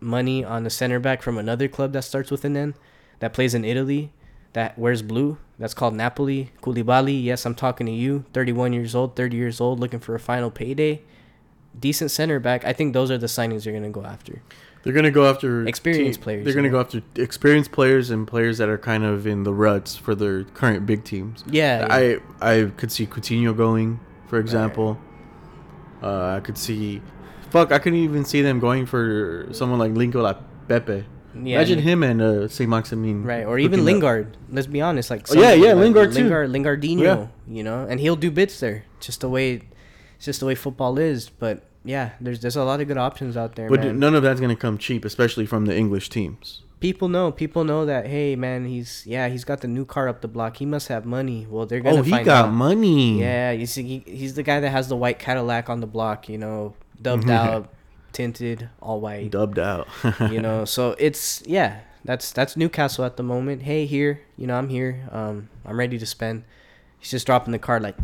money 0.00 0.44
on 0.44 0.66
a 0.66 0.70
center 0.70 0.98
back 0.98 1.22
from 1.22 1.38
another 1.38 1.68
club 1.68 1.92
that 1.92 2.02
starts 2.02 2.30
with 2.30 2.44
an 2.44 2.56
N, 2.56 2.74
that 3.22 3.32
plays 3.32 3.54
in 3.54 3.64
Italy, 3.64 4.12
that 4.52 4.76
wears 4.76 5.00
blue. 5.00 5.38
That's 5.56 5.74
called 5.74 5.94
Napoli. 5.94 6.50
Koulibaly. 6.60 7.22
Yes, 7.22 7.46
I'm 7.46 7.54
talking 7.54 7.86
to 7.86 7.92
you. 7.92 8.24
31 8.32 8.72
years 8.72 8.96
old, 8.96 9.14
30 9.14 9.36
years 9.36 9.60
old, 9.60 9.78
looking 9.78 10.00
for 10.00 10.16
a 10.16 10.18
final 10.18 10.50
payday. 10.50 11.02
Decent 11.78 12.10
center 12.10 12.40
back. 12.40 12.64
I 12.64 12.72
think 12.72 12.94
those 12.94 13.12
are 13.12 13.18
the 13.18 13.28
signings 13.28 13.64
you're 13.64 13.74
gonna 13.74 13.90
go 13.90 14.04
after. 14.04 14.42
They're 14.82 14.92
gonna 14.92 15.12
go 15.12 15.30
after 15.30 15.64
Experienced 15.68 16.20
players, 16.20 16.44
They're 16.44 16.52
gonna 16.52 16.66
you 16.66 16.72
go 16.72 16.80
after 16.80 17.00
experienced 17.14 17.70
players 17.70 18.10
and 18.10 18.26
players 18.26 18.58
that 18.58 18.68
are 18.68 18.76
kind 18.76 19.04
of 19.04 19.24
in 19.24 19.44
the 19.44 19.54
ruts 19.54 19.94
for 19.94 20.16
their 20.16 20.42
current 20.42 20.84
big 20.84 21.04
teams. 21.04 21.44
Yeah, 21.46 21.86
yeah. 21.86 22.18
I 22.42 22.54
I 22.54 22.70
could 22.76 22.90
see 22.90 23.06
Coutinho 23.06 23.56
going, 23.56 24.00
for 24.26 24.40
example. 24.40 24.98
Uh, 26.02 26.34
I 26.38 26.40
could 26.40 26.58
see, 26.58 27.00
fuck, 27.50 27.70
I 27.70 27.78
couldn't 27.78 28.00
even 28.00 28.24
see 28.24 28.42
them 28.42 28.58
going 28.58 28.84
for 28.84 29.46
someone 29.52 29.78
like 29.78 29.92
Linko 29.92 30.20
La 30.24 30.34
Pepe. 30.66 31.04
Yeah, 31.34 31.56
Imagine 31.56 31.78
him 31.78 32.02
and 32.02 32.20
uh, 32.22 32.48
Saint 32.48 32.68
Maximin. 32.68 33.24
Right, 33.24 33.44
or 33.44 33.58
even 33.58 33.80
hooking 33.80 33.96
up. 33.96 34.02
Lingard. 34.02 34.36
Let's 34.50 34.66
be 34.66 34.80
honest, 34.80 35.10
like 35.10 35.26
Oh, 35.30 35.40
yeah, 35.40 35.52
yeah, 35.54 35.72
like 35.72 35.82
Lingard 35.84 36.12
too. 36.12 36.28
Lingard, 36.28 36.50
Lingardinho, 36.50 37.00
Yeah. 37.02 37.26
you 37.48 37.62
know, 37.62 37.86
and 37.88 37.98
he'll 38.00 38.16
do 38.16 38.30
bits 38.30 38.60
there. 38.60 38.84
Just 39.00 39.20
the 39.22 39.28
way, 39.28 39.62
it's 40.16 40.24
just 40.26 40.40
the 40.40 40.46
way 40.46 40.54
football 40.54 40.98
is. 40.98 41.28
But 41.30 41.64
yeah, 41.84 42.10
there's 42.20 42.40
there's 42.40 42.56
a 42.56 42.64
lot 42.64 42.80
of 42.80 42.88
good 42.88 42.98
options 42.98 43.36
out 43.36 43.54
there, 43.56 43.68
But 43.68 43.80
man. 43.80 43.98
none 43.98 44.14
of 44.14 44.22
that's 44.22 44.40
gonna 44.40 44.56
come 44.56 44.76
cheap, 44.78 45.04
especially 45.04 45.46
from 45.46 45.64
the 45.66 45.74
English 45.76 46.08
teams. 46.10 46.62
people 46.80 47.08
know, 47.08 47.30
people 47.32 47.62
know 47.64 47.86
that. 47.86 48.06
Hey, 48.08 48.34
man, 48.36 48.66
he's 48.66 49.04
yeah, 49.06 49.28
he's 49.28 49.44
got 49.44 49.60
the 49.62 49.68
new 49.68 49.84
car 49.86 50.08
up 50.08 50.20
the 50.20 50.28
block. 50.28 50.56
He 50.58 50.66
must 50.66 50.88
have 50.88 51.06
money. 51.06 51.46
Well, 51.48 51.64
they're 51.64 51.80
gonna 51.80 52.00
Oh, 52.00 52.02
he 52.02 52.10
got 52.10 52.28
out. 52.46 52.52
money. 52.52 53.20
Yeah, 53.20 53.52
you 53.52 53.66
see, 53.66 53.82
he, 53.84 54.02
he's 54.04 54.34
the 54.34 54.42
guy 54.42 54.60
that 54.60 54.70
has 54.70 54.88
the 54.88 54.96
white 54.96 55.18
Cadillac 55.18 55.70
on 55.70 55.80
the 55.80 55.86
block. 55.86 56.28
You 56.28 56.38
know, 56.38 56.74
dubbed 57.00 57.30
out, 57.30 57.72
tinted, 58.12 58.68
all 58.80 59.00
white. 59.00 59.30
dubbed 59.30 59.58
out. 59.58 59.88
you 60.30 60.40
know 60.40 60.64
so 60.64 60.94
it's 60.98 61.42
yeah 61.46 61.80
that's 62.04 62.32
that's 62.32 62.56
newcastle 62.56 63.04
at 63.04 63.16
the 63.16 63.22
moment 63.22 63.62
hey 63.62 63.86
here 63.86 64.20
you 64.36 64.46
know 64.46 64.54
i'm 64.56 64.68
here 64.68 65.08
um 65.12 65.48
i'm 65.64 65.78
ready 65.78 65.98
to 65.98 66.04
spend 66.06 66.42
he's 66.98 67.10
just 67.10 67.24
dropping 67.26 67.52
the 67.52 67.58
card 67.58 67.80
like 67.82 67.96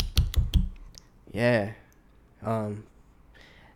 yeah 1.33 1.73
um 2.45 2.85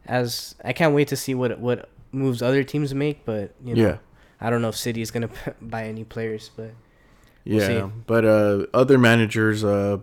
as 0.07 0.55
i 0.65 0.73
can't 0.73 0.95
wait 0.95 1.09
to 1.09 1.17
see 1.17 1.35
what 1.35 1.59
what 1.59 1.89
moves 2.13 2.41
other 2.43 2.63
teams 2.63 2.95
make 2.95 3.25
but 3.25 3.53
you 3.65 3.75
know 3.75 3.83
yeah. 3.83 3.97
i 4.41 4.49
don't 4.51 4.63
know 4.63 4.69
if 4.69 4.77
city 4.77 5.01
is 5.03 5.11
gonna 5.11 5.29
buy 5.63 5.85
any 5.85 6.05
players 6.05 6.51
but 6.57 6.71
Yeah, 7.45 7.67
see. 7.67 7.93
but 8.07 8.25
uh, 8.25 8.67
other 8.73 8.99
managers, 8.99 9.65
uh, 9.65 9.99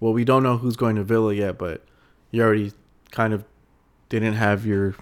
well, 0.00 0.12
we 0.12 0.24
don't 0.24 0.42
know 0.42 0.56
who's 0.56 0.74
going 0.74 0.96
to 0.96 1.04
Villa 1.04 1.32
yet, 1.32 1.56
but 1.56 1.84
you 2.32 2.42
already 2.42 2.72
kind 3.12 3.32
of 3.32 3.44
didn't 4.08 4.34
have 4.34 4.66
your. 4.66 4.96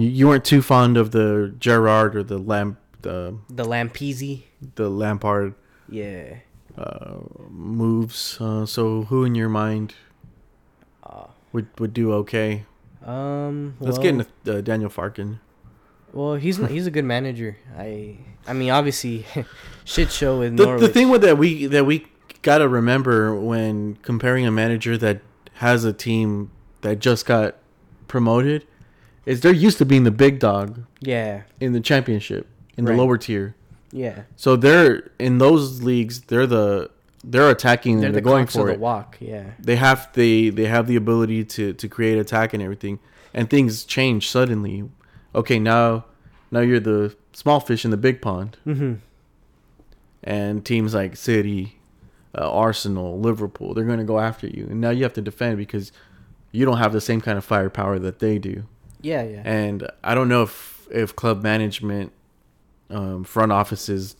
You, 0.00 0.28
weren't 0.28 0.44
too 0.44 0.62
fond 0.62 0.96
of 0.96 1.10
the 1.10 1.54
Gerrard 1.58 2.14
or 2.16 2.22
the 2.22 2.38
Lamp, 2.38 2.78
the 3.02 3.36
the 3.48 3.64
lampezi 3.64 4.42
the 4.74 4.88
Lampard 4.88 5.54
yeah 5.88 6.36
uh, 6.76 7.16
moves. 7.50 8.38
Uh, 8.40 8.66
so 8.66 9.04
who 9.04 9.24
in 9.24 9.34
your 9.34 9.48
mind 9.48 9.94
uh, 11.04 11.26
would 11.52 11.66
would 11.78 11.92
do 11.94 12.12
okay? 12.12 12.64
um 13.06 13.74
Let's 13.80 13.98
well- 13.98 14.02
get 14.02 14.14
into 14.44 14.58
uh, 14.58 14.60
Daniel 14.60 14.90
Farkin. 14.90 15.38
well 16.12 16.34
he's 16.34 16.56
he's 16.74 16.86
a 16.86 16.90
good 16.90 17.04
manager 17.04 17.56
i 17.78 18.16
i 18.46 18.52
mean 18.52 18.70
obviously 18.70 19.24
shit 19.84 20.10
show 20.10 20.40
with 20.40 20.56
The, 20.56 20.64
Norwich. 20.66 20.80
the 20.80 20.88
thing 20.88 21.08
with 21.10 21.22
that 21.22 21.38
we 21.38 21.66
that 21.66 21.84
we 21.86 22.06
gotta 22.42 22.68
remember 22.68 23.34
when 23.34 23.96
comparing 24.02 24.46
a 24.46 24.50
manager 24.50 24.98
that 24.98 25.20
has 25.54 25.84
a 25.84 25.92
team 25.92 26.50
that 26.82 26.98
just 26.98 27.24
got 27.26 27.56
promoted 28.08 28.66
is 29.28 29.40
they're 29.42 29.52
used 29.66 29.78
to 29.78 29.84
being 29.84 30.04
the 30.04 30.10
big 30.24 30.38
dog 30.38 30.84
yeah 31.00 31.42
in 31.60 31.72
the 31.72 31.80
championship 31.80 32.46
in 32.76 32.84
the 32.84 32.92
lower 32.94 33.16
tier. 33.18 33.54
yeah 33.92 34.22
So 34.36 34.56
they're 34.56 35.10
in 35.18 35.38
those 35.38 35.82
leagues. 35.82 36.14
They're 36.28 36.46
the 36.46 36.90
they're 37.24 37.50
attacking. 37.50 37.94
they're 38.00 38.12
They're, 38.12 38.20
the 38.22 38.30
going 38.30 38.44
cocks 38.46 38.54
of 38.56 38.60
for 38.62 38.66
the 38.68 38.74
it. 38.74 38.80
walk 38.80 39.10
yeah 39.20 39.46
They 39.68 39.76
have 39.76 40.00
they 40.12 40.50
they 40.58 40.66
have 40.66 40.86
the 40.86 40.96
ability 41.04 41.44
to 41.54 41.72
to 41.80 41.86
create 41.88 42.16
attack 42.24 42.54
and 42.54 42.62
everything, 42.62 42.98
and 43.34 43.44
things 43.50 43.84
change 43.84 44.22
suddenly. 44.36 44.76
Okay, 45.34 45.58
now 45.58 46.04
now 46.50 46.60
you're 46.60 46.80
the 46.92 47.14
small 47.32 47.60
fish 47.60 47.84
in 47.84 47.90
the 47.90 47.96
big 48.08 48.20
pond 48.22 48.50
mm-hmm 48.66 48.94
and 50.24 50.64
teams 50.64 50.94
like 50.94 51.16
City, 51.16 51.78
uh, 52.36 52.50
Arsenal, 52.50 53.20
Liverpool, 53.20 53.72
they're 53.74 53.84
going 53.84 53.98
to 53.98 54.04
go 54.04 54.18
after 54.18 54.46
you. 54.46 54.66
And 54.70 54.80
now 54.80 54.90
you 54.90 55.02
have 55.04 55.12
to 55.14 55.22
defend 55.22 55.56
because 55.58 55.92
you 56.50 56.64
don't 56.64 56.78
have 56.78 56.92
the 56.92 57.00
same 57.00 57.20
kind 57.20 57.38
of 57.38 57.44
firepower 57.44 57.98
that 58.00 58.18
they 58.18 58.38
do. 58.38 58.64
Yeah, 59.00 59.22
yeah. 59.22 59.42
And 59.44 59.88
I 60.02 60.14
don't 60.14 60.28
know 60.28 60.42
if 60.42 60.86
if 60.90 61.14
club 61.14 61.42
management, 61.42 62.12
um, 62.90 63.24
front 63.24 63.52
offices 63.52 64.16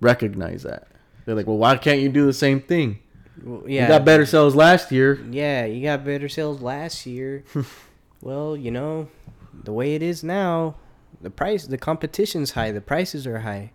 recognize 0.00 0.62
that. 0.62 0.88
They're 1.24 1.34
like, 1.34 1.46
well, 1.46 1.58
why 1.58 1.76
can't 1.76 2.00
you 2.00 2.08
do 2.08 2.24
the 2.24 2.32
same 2.32 2.60
thing? 2.60 3.00
Well, 3.42 3.68
You 3.68 3.86
got 3.86 4.04
better 4.04 4.24
sales 4.24 4.54
last 4.54 4.92
year. 4.92 5.20
Yeah, 5.30 5.66
you 5.66 5.82
got 5.82 6.04
better 6.04 6.28
sales 6.28 6.62
last 6.62 7.04
year. 7.04 7.44
well, 8.22 8.56
you 8.56 8.70
know, 8.70 9.08
the 9.52 9.72
way 9.72 9.94
it 9.94 10.02
is 10.02 10.22
now, 10.22 10.76
the 11.20 11.30
price, 11.30 11.66
the 11.66 11.78
competition's 11.78 12.52
high, 12.52 12.70
the 12.70 12.80
prices 12.80 13.26
are 13.26 13.40
high. 13.40 13.72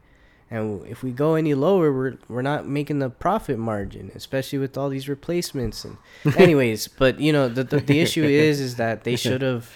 And 0.50 0.86
if 0.86 1.02
we 1.02 1.12
go 1.12 1.36
any 1.36 1.54
lower, 1.54 1.94
we're 1.94 2.18
we're 2.28 2.42
not 2.42 2.68
making 2.68 3.00
the 3.00 3.10
profit 3.10 3.58
margin, 3.58 4.12
especially 4.16 4.60
with 4.60 4.78
all 4.78 4.90
these 4.90 5.08
replacements. 5.08 5.86
And 5.86 5.98
anyways, 6.38 6.90
but 6.90 7.20
you 7.22 7.32
know 7.32 7.48
the, 7.48 7.64
the 7.64 7.80
the 7.80 8.00
issue 8.02 8.24
is 8.26 8.60
is 8.60 8.76
that 8.76 9.06
they 9.06 9.16
should 9.16 9.42
have 9.42 9.72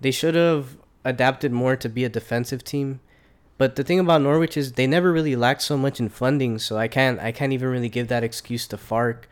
they 0.00 0.10
should 0.10 0.34
have 0.34 0.76
adapted 1.04 1.52
more 1.52 1.76
to 1.76 1.88
be 1.88 2.04
a 2.04 2.08
defensive 2.08 2.64
team. 2.64 3.00
But 3.56 3.76
the 3.76 3.84
thing 3.84 4.00
about 4.00 4.22
Norwich 4.22 4.56
is 4.56 4.72
they 4.72 4.86
never 4.86 5.12
really 5.12 5.36
lacked 5.36 5.62
so 5.62 5.76
much 5.76 6.00
in 6.00 6.08
funding, 6.08 6.58
so 6.58 6.76
I 6.76 6.88
can't 6.88 7.20
I 7.20 7.30
can't 7.30 7.52
even 7.52 7.68
really 7.68 7.88
give 7.88 8.08
that 8.08 8.24
excuse 8.24 8.66
to 8.68 8.76
Farke. 8.76 9.24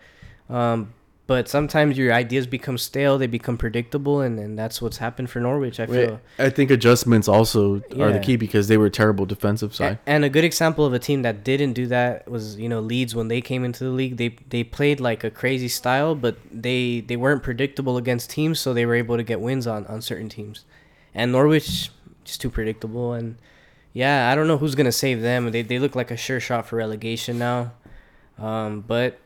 Um, 0.48 0.94
but 1.32 1.48
sometimes 1.48 1.96
your 1.96 2.12
ideas 2.12 2.46
become 2.46 2.76
stale, 2.76 3.16
they 3.16 3.26
become 3.26 3.56
predictable, 3.56 4.20
and, 4.20 4.38
and 4.38 4.58
that's 4.58 4.82
what's 4.82 4.98
happened 4.98 5.30
for 5.30 5.40
Norwich. 5.40 5.80
I 5.80 5.86
feel. 5.86 6.20
I 6.38 6.50
think 6.50 6.70
adjustments 6.70 7.26
also 7.26 7.76
are 7.98 8.12
the 8.12 8.20
key 8.20 8.36
because 8.36 8.68
they 8.68 8.76
were 8.76 8.90
terrible 8.90 9.24
defensive 9.24 9.74
side. 9.74 9.98
And 10.04 10.26
a 10.26 10.28
good 10.28 10.44
example 10.44 10.84
of 10.84 10.92
a 10.92 10.98
team 10.98 11.22
that 11.22 11.42
didn't 11.42 11.72
do 11.72 11.86
that 11.86 12.30
was, 12.30 12.58
you 12.58 12.68
know, 12.68 12.80
Leeds 12.80 13.14
when 13.14 13.28
they 13.28 13.40
came 13.40 13.64
into 13.64 13.82
the 13.82 13.88
league. 13.88 14.18
They 14.18 14.36
they 14.50 14.62
played 14.62 15.00
like 15.00 15.24
a 15.24 15.30
crazy 15.30 15.68
style, 15.68 16.14
but 16.14 16.36
they 16.52 17.00
they 17.00 17.16
weren't 17.16 17.42
predictable 17.42 17.96
against 17.96 18.28
teams, 18.28 18.60
so 18.60 18.74
they 18.74 18.84
were 18.84 18.94
able 18.94 19.16
to 19.16 19.22
get 19.22 19.40
wins 19.40 19.66
on 19.66 19.86
on 19.86 20.02
certain 20.02 20.28
teams. 20.28 20.66
And 21.14 21.32
Norwich 21.32 21.90
just 22.24 22.42
too 22.42 22.50
predictable 22.50 23.14
and 23.14 23.38
yeah, 23.94 24.30
I 24.30 24.34
don't 24.34 24.48
know 24.48 24.58
who's 24.58 24.74
gonna 24.74 24.92
save 24.92 25.22
them. 25.22 25.50
They 25.50 25.62
they 25.62 25.78
look 25.78 25.96
like 25.96 26.10
a 26.10 26.16
sure 26.18 26.40
shot 26.40 26.66
for 26.66 26.76
relegation 26.76 27.38
now. 27.38 27.72
Um, 28.38 28.82
but 28.82 29.18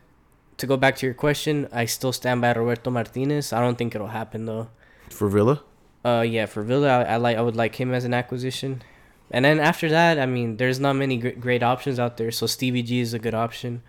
to 0.59 0.67
go 0.67 0.77
back 0.77 0.97
to 0.97 1.07
your 1.07 1.15
question, 1.15 1.69
I 1.73 1.85
still 1.87 2.13
stand 2.13 2.41
by 2.41 2.53
Roberto 2.53 2.91
Martinez. 2.91 3.53
I 3.53 3.61
don't 3.61 3.77
think 3.77 3.95
it'll 3.95 4.09
happen 4.09 4.47
though. 4.47 4.69
For 5.11 5.29
Villa, 5.29 5.63
Uh, 6.05 6.25
yeah, 6.27 6.47
for 6.47 6.63
Villa, 6.63 6.89
I, 6.89 7.15
I 7.15 7.17
like 7.17 7.37
I 7.37 7.43
would 7.43 7.57
like 7.57 7.75
him 7.77 7.93
as 7.95 8.05
an 8.05 8.15
acquisition, 8.15 8.83
and 9.31 9.45
then 9.45 9.59
after 9.61 9.89
that, 9.91 10.19
I 10.19 10.27
mean, 10.27 10.57
there's 10.57 10.79
not 10.81 10.95
many 10.95 11.17
gr- 11.19 11.39
great 11.41 11.63
options 11.63 11.99
out 11.99 12.17
there. 12.17 12.31
So 12.31 12.47
Stevie 12.47 12.83
G 12.83 13.01
is 13.01 13.13
a 13.15 13.19
good 13.19 13.35
option. 13.35 13.83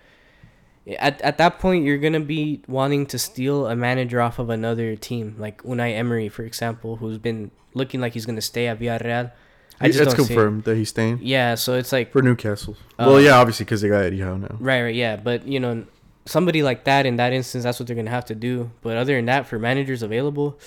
At 1.00 1.22
at 1.22 1.38
that 1.38 1.60
point, 1.60 1.84
you're 1.86 1.98
gonna 1.98 2.22
be 2.22 2.62
wanting 2.68 3.06
to 3.08 3.20
steal 3.20 3.68
a 3.68 3.76
manager 3.76 4.22
off 4.22 4.40
of 4.40 4.50
another 4.50 4.96
team, 4.96 5.36
like 5.38 5.62
Unai 5.64 5.94
Emery, 5.98 6.30
for 6.30 6.44
example, 6.44 6.96
who's 6.98 7.18
been 7.18 7.52
looking 7.74 8.00
like 8.00 8.14
he's 8.14 8.26
gonna 8.26 8.42
stay 8.42 8.68
at 8.68 8.80
Villarreal. 8.80 9.32
I 9.80 9.88
just 9.88 10.00
it's 10.00 10.14
don't 10.16 10.26
see 10.26 10.34
it. 10.34 10.36
confirmed 10.36 10.64
that 10.64 10.76
he's 10.76 10.90
staying 10.90 11.20
Yeah, 11.22 11.54
so 11.56 11.76
it's 11.76 11.92
like 11.92 12.12
for 12.12 12.22
Newcastle. 12.24 12.76
Uh, 12.98 13.06
well, 13.08 13.22
yeah, 13.22 13.38
obviously 13.38 13.66
because 13.66 13.82
they 13.82 13.90
got 13.90 14.06
Eddie 14.06 14.22
Howe 14.22 14.38
now. 14.38 14.56
right, 14.60 14.82
right, 14.82 14.96
yeah, 14.96 15.18
but 15.18 15.46
you 15.46 15.60
know, 15.60 15.86
somebody 16.28 16.62
like 16.62 16.84
that 16.84 17.06
in 17.06 17.16
that 17.16 17.34
instance, 17.34 17.64
that's 17.64 17.80
what 17.80 17.88
they're 17.88 17.96
gonna 17.96 18.10
have 18.10 18.26
to 18.26 18.36
do. 18.36 18.72
But 18.82 18.98
other 18.98 19.16
than 19.16 19.26
that, 19.26 19.48
for 19.48 19.58
managers 19.58 20.04
available, 20.04 20.60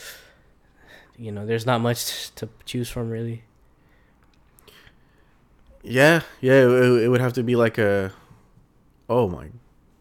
you 1.16 1.30
know, 1.30 1.46
there's 1.46 1.66
not 1.66 1.80
much 1.80 2.30
to 2.36 2.48
choose 2.64 2.88
from 2.90 3.10
really. 3.10 3.44
Yeah, 5.82 6.22
yeah, 6.40 6.64
it, 6.64 7.04
it 7.04 7.08
would 7.08 7.20
have 7.20 7.32
to 7.34 7.42
be 7.42 7.56
like 7.56 7.78
a. 7.78 8.12
Oh 9.08 9.28
my, 9.28 9.48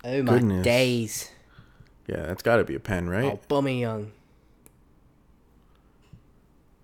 Oh 0.03 0.24
my 0.24 0.34
Goodness. 0.34 0.64
days! 0.64 1.32
yeah, 2.07 2.26
that's 2.28 2.41
got 2.41 2.57
to 2.57 2.64
be 2.64 2.76
a 2.76 2.80
pen, 2.80 3.10
right? 3.10 3.34
Oh, 3.34 3.39
bummy 3.47 3.82
young. 3.82 4.12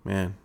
Man. 0.04 0.36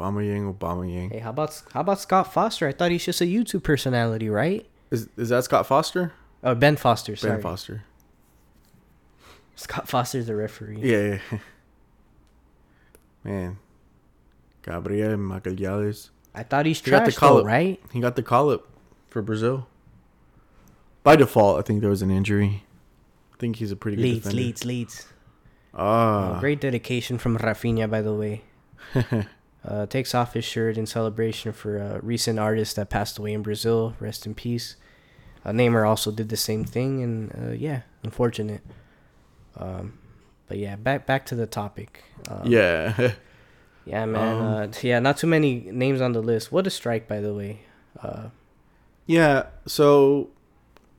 Aubameyang, 0.00 0.56
Obama 0.56 0.90
Yang. 0.90 1.10
Hey, 1.10 1.18
how 1.18 1.30
about 1.30 1.62
how 1.72 1.80
about 1.80 2.00
Scott 2.00 2.32
Foster? 2.32 2.66
I 2.66 2.72
thought 2.72 2.90
he's 2.90 3.04
just 3.04 3.20
a 3.20 3.24
YouTube 3.24 3.62
personality, 3.62 4.30
right? 4.30 4.66
Is 4.90 5.08
is 5.16 5.28
that 5.28 5.44
Scott 5.44 5.66
Foster? 5.66 6.12
Oh, 6.42 6.54
Ben 6.54 6.76
Foster. 6.76 7.16
Sorry, 7.16 7.34
Ben 7.34 7.42
Foster. 7.42 7.84
Scott 9.56 9.88
Foster's 9.88 10.26
the 10.26 10.34
referee. 10.34 10.78
Yeah, 10.80 11.18
yeah. 11.32 11.38
Man. 13.24 13.58
Gabriel 14.62 15.16
Magalhães. 15.16 16.10
I 16.34 16.42
thought 16.44 16.66
he's 16.66 16.80
He 16.82 16.90
got 16.90 17.04
the 17.04 17.12
call 17.12 17.34
though, 17.34 17.40
up. 17.40 17.46
right? 17.46 17.80
He 17.92 18.00
got 18.00 18.16
the 18.16 18.22
call 18.22 18.50
up 18.50 18.66
for 19.08 19.20
Brazil. 19.20 19.66
By 21.02 21.16
default, 21.16 21.58
I 21.58 21.62
think 21.62 21.80
there 21.80 21.90
was 21.90 22.02
an 22.02 22.10
injury. 22.10 22.64
I 23.32 23.36
think 23.38 23.56
he's 23.56 23.72
a 23.72 23.76
pretty 23.76 23.96
good 23.96 24.02
Leeds, 24.02 24.18
defender. 24.24 24.42
Leeds, 24.42 24.64
Leeds. 24.64 25.06
Ah. 25.74 26.36
Oh, 26.36 26.40
great 26.40 26.60
dedication 26.60 27.18
from 27.18 27.38
Rafinha, 27.38 27.90
by 27.90 28.02
the 28.02 28.14
way. 28.14 28.42
uh, 29.64 29.86
takes 29.86 30.14
off 30.14 30.34
his 30.34 30.44
shirt 30.44 30.76
in 30.76 30.86
celebration 30.86 31.52
for 31.52 31.78
a 31.78 32.00
recent 32.00 32.38
artist 32.38 32.76
that 32.76 32.90
passed 32.90 33.18
away 33.18 33.32
in 33.32 33.42
Brazil. 33.42 33.94
Rest 33.98 34.26
in 34.26 34.34
peace. 34.34 34.76
Uh, 35.44 35.50
Neymar 35.50 35.88
also 35.88 36.10
did 36.10 36.28
the 36.28 36.36
same 36.36 36.64
thing, 36.64 37.02
and 37.02 37.34
uh, 37.34 37.52
yeah, 37.52 37.82
unfortunate. 38.02 38.60
Um, 39.56 39.98
but 40.48 40.58
yeah, 40.58 40.76
back 40.76 41.06
back 41.06 41.26
to 41.26 41.34
the 41.34 41.46
topic. 41.46 42.04
Um, 42.28 42.42
yeah. 42.44 43.12
yeah, 43.86 44.04
man. 44.04 44.36
Um, 44.36 44.42
uh, 44.42 44.68
yeah, 44.82 44.98
not 44.98 45.16
too 45.16 45.26
many 45.26 45.60
names 45.70 46.00
on 46.00 46.12
the 46.12 46.20
list. 46.20 46.52
What 46.52 46.66
a 46.66 46.70
strike, 46.70 47.08
by 47.08 47.20
the 47.20 47.32
way. 47.32 47.60
Uh, 48.02 48.28
yeah. 49.06 49.46
So, 49.66 50.30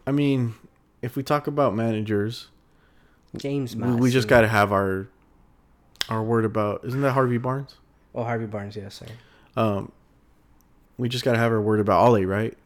I 0.08 0.12
mean, 0.12 0.56
if 1.02 1.16
we 1.16 1.24
talk 1.24 1.48
about 1.48 1.76
managers, 1.76 2.48
James 3.38 3.76
we, 3.76 3.94
we 3.94 4.12
just 4.12 4.28
got 4.28 4.42
to 4.42 4.48
have 4.48 4.72
our 4.72 5.08
our 6.10 6.24
word 6.24 6.46
about. 6.46 6.84
Isn't 6.84 7.02
that 7.02 7.12
Harvey 7.12 7.38
Barnes? 7.38 7.76
Oh, 8.14 8.24
Harvey 8.24 8.46
Barnes, 8.46 8.76
yes, 8.76 8.96
sir. 8.96 9.06
Um, 9.56 9.92
we 10.98 11.10
just 11.10 11.24
got 11.24 11.34
to 11.34 11.38
have 11.38 11.52
our 11.52 11.62
word 11.62 11.80
about 11.80 12.00
Ollie, 12.00 12.26
right? 12.26 12.58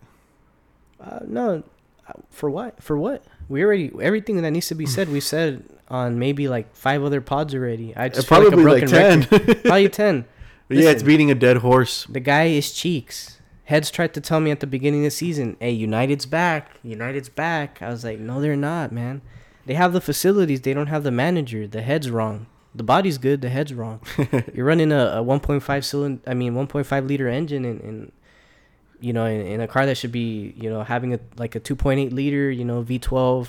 Uh, 0.99 1.19
no, 1.27 1.63
uh, 2.07 2.13
for 2.29 2.49
what? 2.49 2.81
For 2.81 2.97
what? 2.97 3.23
We 3.47 3.63
already 3.63 3.91
everything 4.01 4.41
that 4.41 4.51
needs 4.51 4.67
to 4.67 4.75
be 4.75 4.85
said. 4.85 5.09
We 5.09 5.19
said 5.19 5.63
on 5.87 6.17
maybe 6.17 6.47
like 6.47 6.75
five 6.75 7.03
other 7.03 7.21
pods 7.21 7.53
already. 7.53 7.95
I 7.95 8.09
just 8.09 8.27
probably 8.27 8.63
like 8.63 8.83
like, 8.83 8.89
10. 8.89 9.23
Probably 9.63 9.89
ten. 9.89 10.25
yeah, 10.69 10.89
it's 10.89 11.03
beating 11.03 11.29
a 11.29 11.35
dead 11.35 11.57
horse. 11.57 12.05
The 12.05 12.19
guy 12.19 12.45
is 12.45 12.71
cheeks. 12.71 13.39
Heads 13.65 13.89
tried 13.89 14.13
to 14.13 14.21
tell 14.21 14.39
me 14.39 14.51
at 14.51 14.59
the 14.59 14.67
beginning 14.67 15.01
of 15.01 15.05
the 15.05 15.11
season, 15.11 15.57
"Hey, 15.59 15.71
United's 15.71 16.25
back. 16.25 16.79
United's 16.83 17.29
back." 17.29 17.81
I 17.81 17.89
was 17.89 18.03
like, 18.03 18.19
"No, 18.19 18.41
they're 18.41 18.55
not, 18.55 18.91
man. 18.91 19.21
They 19.65 19.73
have 19.73 19.93
the 19.93 20.01
facilities. 20.01 20.61
They 20.61 20.73
don't 20.73 20.87
have 20.87 21.03
the 21.03 21.11
manager. 21.11 21.67
The 21.67 21.81
head's 21.81 22.09
wrong. 22.09 22.47
The 22.73 22.83
body's 22.83 23.17
good. 23.17 23.41
The 23.41 23.49
head's 23.49 23.73
wrong. 23.73 24.01
You're 24.53 24.65
running 24.65 24.91
a, 24.91 25.05
a 25.17 25.23
1.5 25.23 25.83
cylinder. 25.83 26.21
I 26.27 26.33
mean, 26.33 26.53
1.5 26.53 27.07
liter 27.07 27.27
engine 27.27 27.65
and, 27.65 27.81
in 27.81 28.11
you 28.99 29.13
know, 29.13 29.25
in, 29.25 29.41
in 29.45 29.61
a 29.61 29.67
car 29.67 29.85
that 29.85 29.97
should 29.97 30.11
be, 30.11 30.53
you 30.57 30.69
know, 30.69 30.83
having 30.83 31.13
a 31.13 31.19
like 31.37 31.55
a 31.55 31.59
2.8 31.59 32.11
liter, 32.13 32.49
you 32.51 32.65
know, 32.65 32.83
V12, 32.83 33.47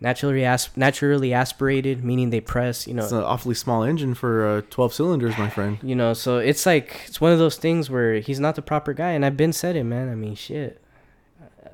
naturally 0.00 0.44
asp- 0.44 0.76
naturally 0.76 1.32
aspirated, 1.34 2.02
meaning 2.04 2.30
they 2.30 2.40
press, 2.40 2.86
you 2.86 2.94
know, 2.94 3.02
It's 3.02 3.12
an 3.12 3.22
awfully 3.22 3.54
small 3.54 3.82
engine 3.82 4.14
for 4.14 4.46
uh, 4.46 4.62
12 4.70 4.94
cylinders, 4.94 5.36
my 5.38 5.50
friend. 5.50 5.78
you 5.82 5.94
know, 5.94 6.12
so 6.14 6.38
it's 6.38 6.64
like 6.66 7.02
it's 7.06 7.20
one 7.20 7.32
of 7.32 7.38
those 7.38 7.56
things 7.56 7.90
where 7.90 8.14
he's 8.20 8.40
not 8.40 8.54
the 8.54 8.62
proper 8.62 8.92
guy, 8.92 9.10
and 9.10 9.24
I've 9.24 9.36
been 9.36 9.52
said 9.52 9.76
it, 9.76 9.84
man. 9.84 10.08
I 10.10 10.14
mean, 10.14 10.34
shit. 10.34 10.80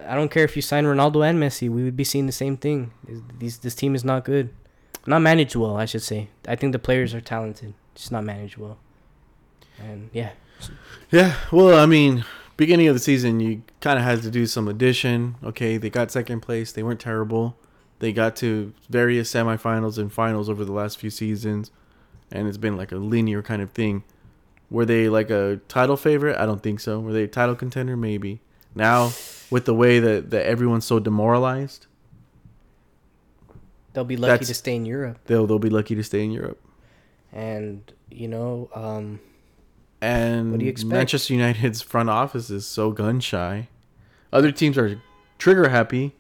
I 0.09 0.14
don't 0.14 0.30
care 0.30 0.44
if 0.44 0.54
you 0.57 0.62
sign 0.62 0.84
Ronaldo 0.84 1.28
and 1.28 1.38
Messi, 1.40 1.68
we 1.70 1.82
would 1.82 1.96
be 1.96 2.04
seeing 2.04 2.26
the 2.26 2.32
same 2.32 2.57
thing. 2.57 2.92
These 3.38 3.59
this 3.59 3.74
team 3.74 3.94
is 3.94 4.04
not 4.04 4.24
good, 4.24 4.50
not 5.07 5.20
managed 5.20 5.57
well, 5.57 5.76
I 5.76 5.84
should 5.84 6.02
say. 6.02 6.28
I 6.46 6.54
think 6.54 6.72
the 6.72 6.78
players 6.78 7.14
are 7.14 7.20
talented, 7.20 7.74
just 7.94 8.12
not 8.12 8.22
managed 8.22 8.57
well. 8.57 8.78
And 9.78 10.11
yeah, 10.12 10.30
Yeah, 11.11 11.34
well, 11.50 11.76
I 11.78 11.86
mean, 11.86 12.24
beginning 12.57 12.88
of 12.88 12.94
the 12.94 13.00
season, 13.00 13.40
you 13.40 13.62
kind 13.80 13.98
of 13.98 14.04
had 14.04 14.22
to 14.22 14.30
do 14.30 14.46
some 14.46 14.68
addition. 14.68 15.36
Okay, 15.44 15.76
they 15.76 15.90
got 15.90 16.11
second 16.11 16.40
place. 16.40 16.72
They 16.72 16.82
weren't 16.82 17.00
terrible. 17.00 17.57
They 17.98 18.12
got 18.12 18.36
to 18.36 18.72
various 18.90 19.32
semifinals 19.32 19.98
and 19.98 20.12
finals 20.12 20.48
over 20.50 20.64
the 20.64 20.72
last 20.72 20.98
few 20.98 21.11
seasons, 21.11 21.70
and 22.30 22.46
it's 22.48 22.59
been 22.59 22.76
like 22.76 22.92
a 22.92 22.96
linear 22.96 23.42
kind 23.42 23.62
of 23.62 23.70
thing. 23.70 24.04
Were 24.70 24.84
they 24.84 25.09
like 25.09 25.30
a 25.30 25.61
title 25.68 25.96
favorite? 25.96 26.36
I 26.38 26.44
don't 26.44 26.62
think 26.62 26.80
so. 26.80 26.98
Were 27.00 27.12
they 27.12 27.22
a 27.24 27.28
title 27.28 27.54
contender? 27.54 27.96
Maybe. 27.96 28.40
Now, 28.74 29.12
with 29.50 29.64
the 29.64 29.72
way 29.74 30.00
that, 30.00 30.30
that 30.30 30.44
everyone's 30.44 30.84
so 30.84 30.98
demoralized, 30.98 31.86
they'll 33.92 34.04
be 34.04 34.16
lucky 34.16 34.30
That's- 34.32 34.48
to 34.48 34.54
stay 34.54 34.74
in 34.76 34.84
Europe, 34.84 35.18
they'll 35.26 35.46
they'll 35.46 35.59
be 35.59 35.70
lucky 35.70 35.94
to 35.94 36.02
stay 36.02 36.22
in 36.24 36.30
Europe. 36.30 36.61
and 37.32 37.92
you 38.11 38.28
know, 38.28 38.68
um, 38.74 39.20
And 40.01 40.51
What 40.53 40.59
do 40.61 40.64
you 40.66 40.70
expect? 40.70 40.92
Manchester 40.92 41.32
United's 41.34 41.80
front 41.82 42.11
office 42.11 42.51
is 42.51 42.66
so 42.66 42.90
gun 42.90 43.20
shy. 43.20 43.68
Other 44.32 44.53
teams 44.53 44.76
are 44.76 45.01
trigger 45.38 45.68
happy. 45.70 46.14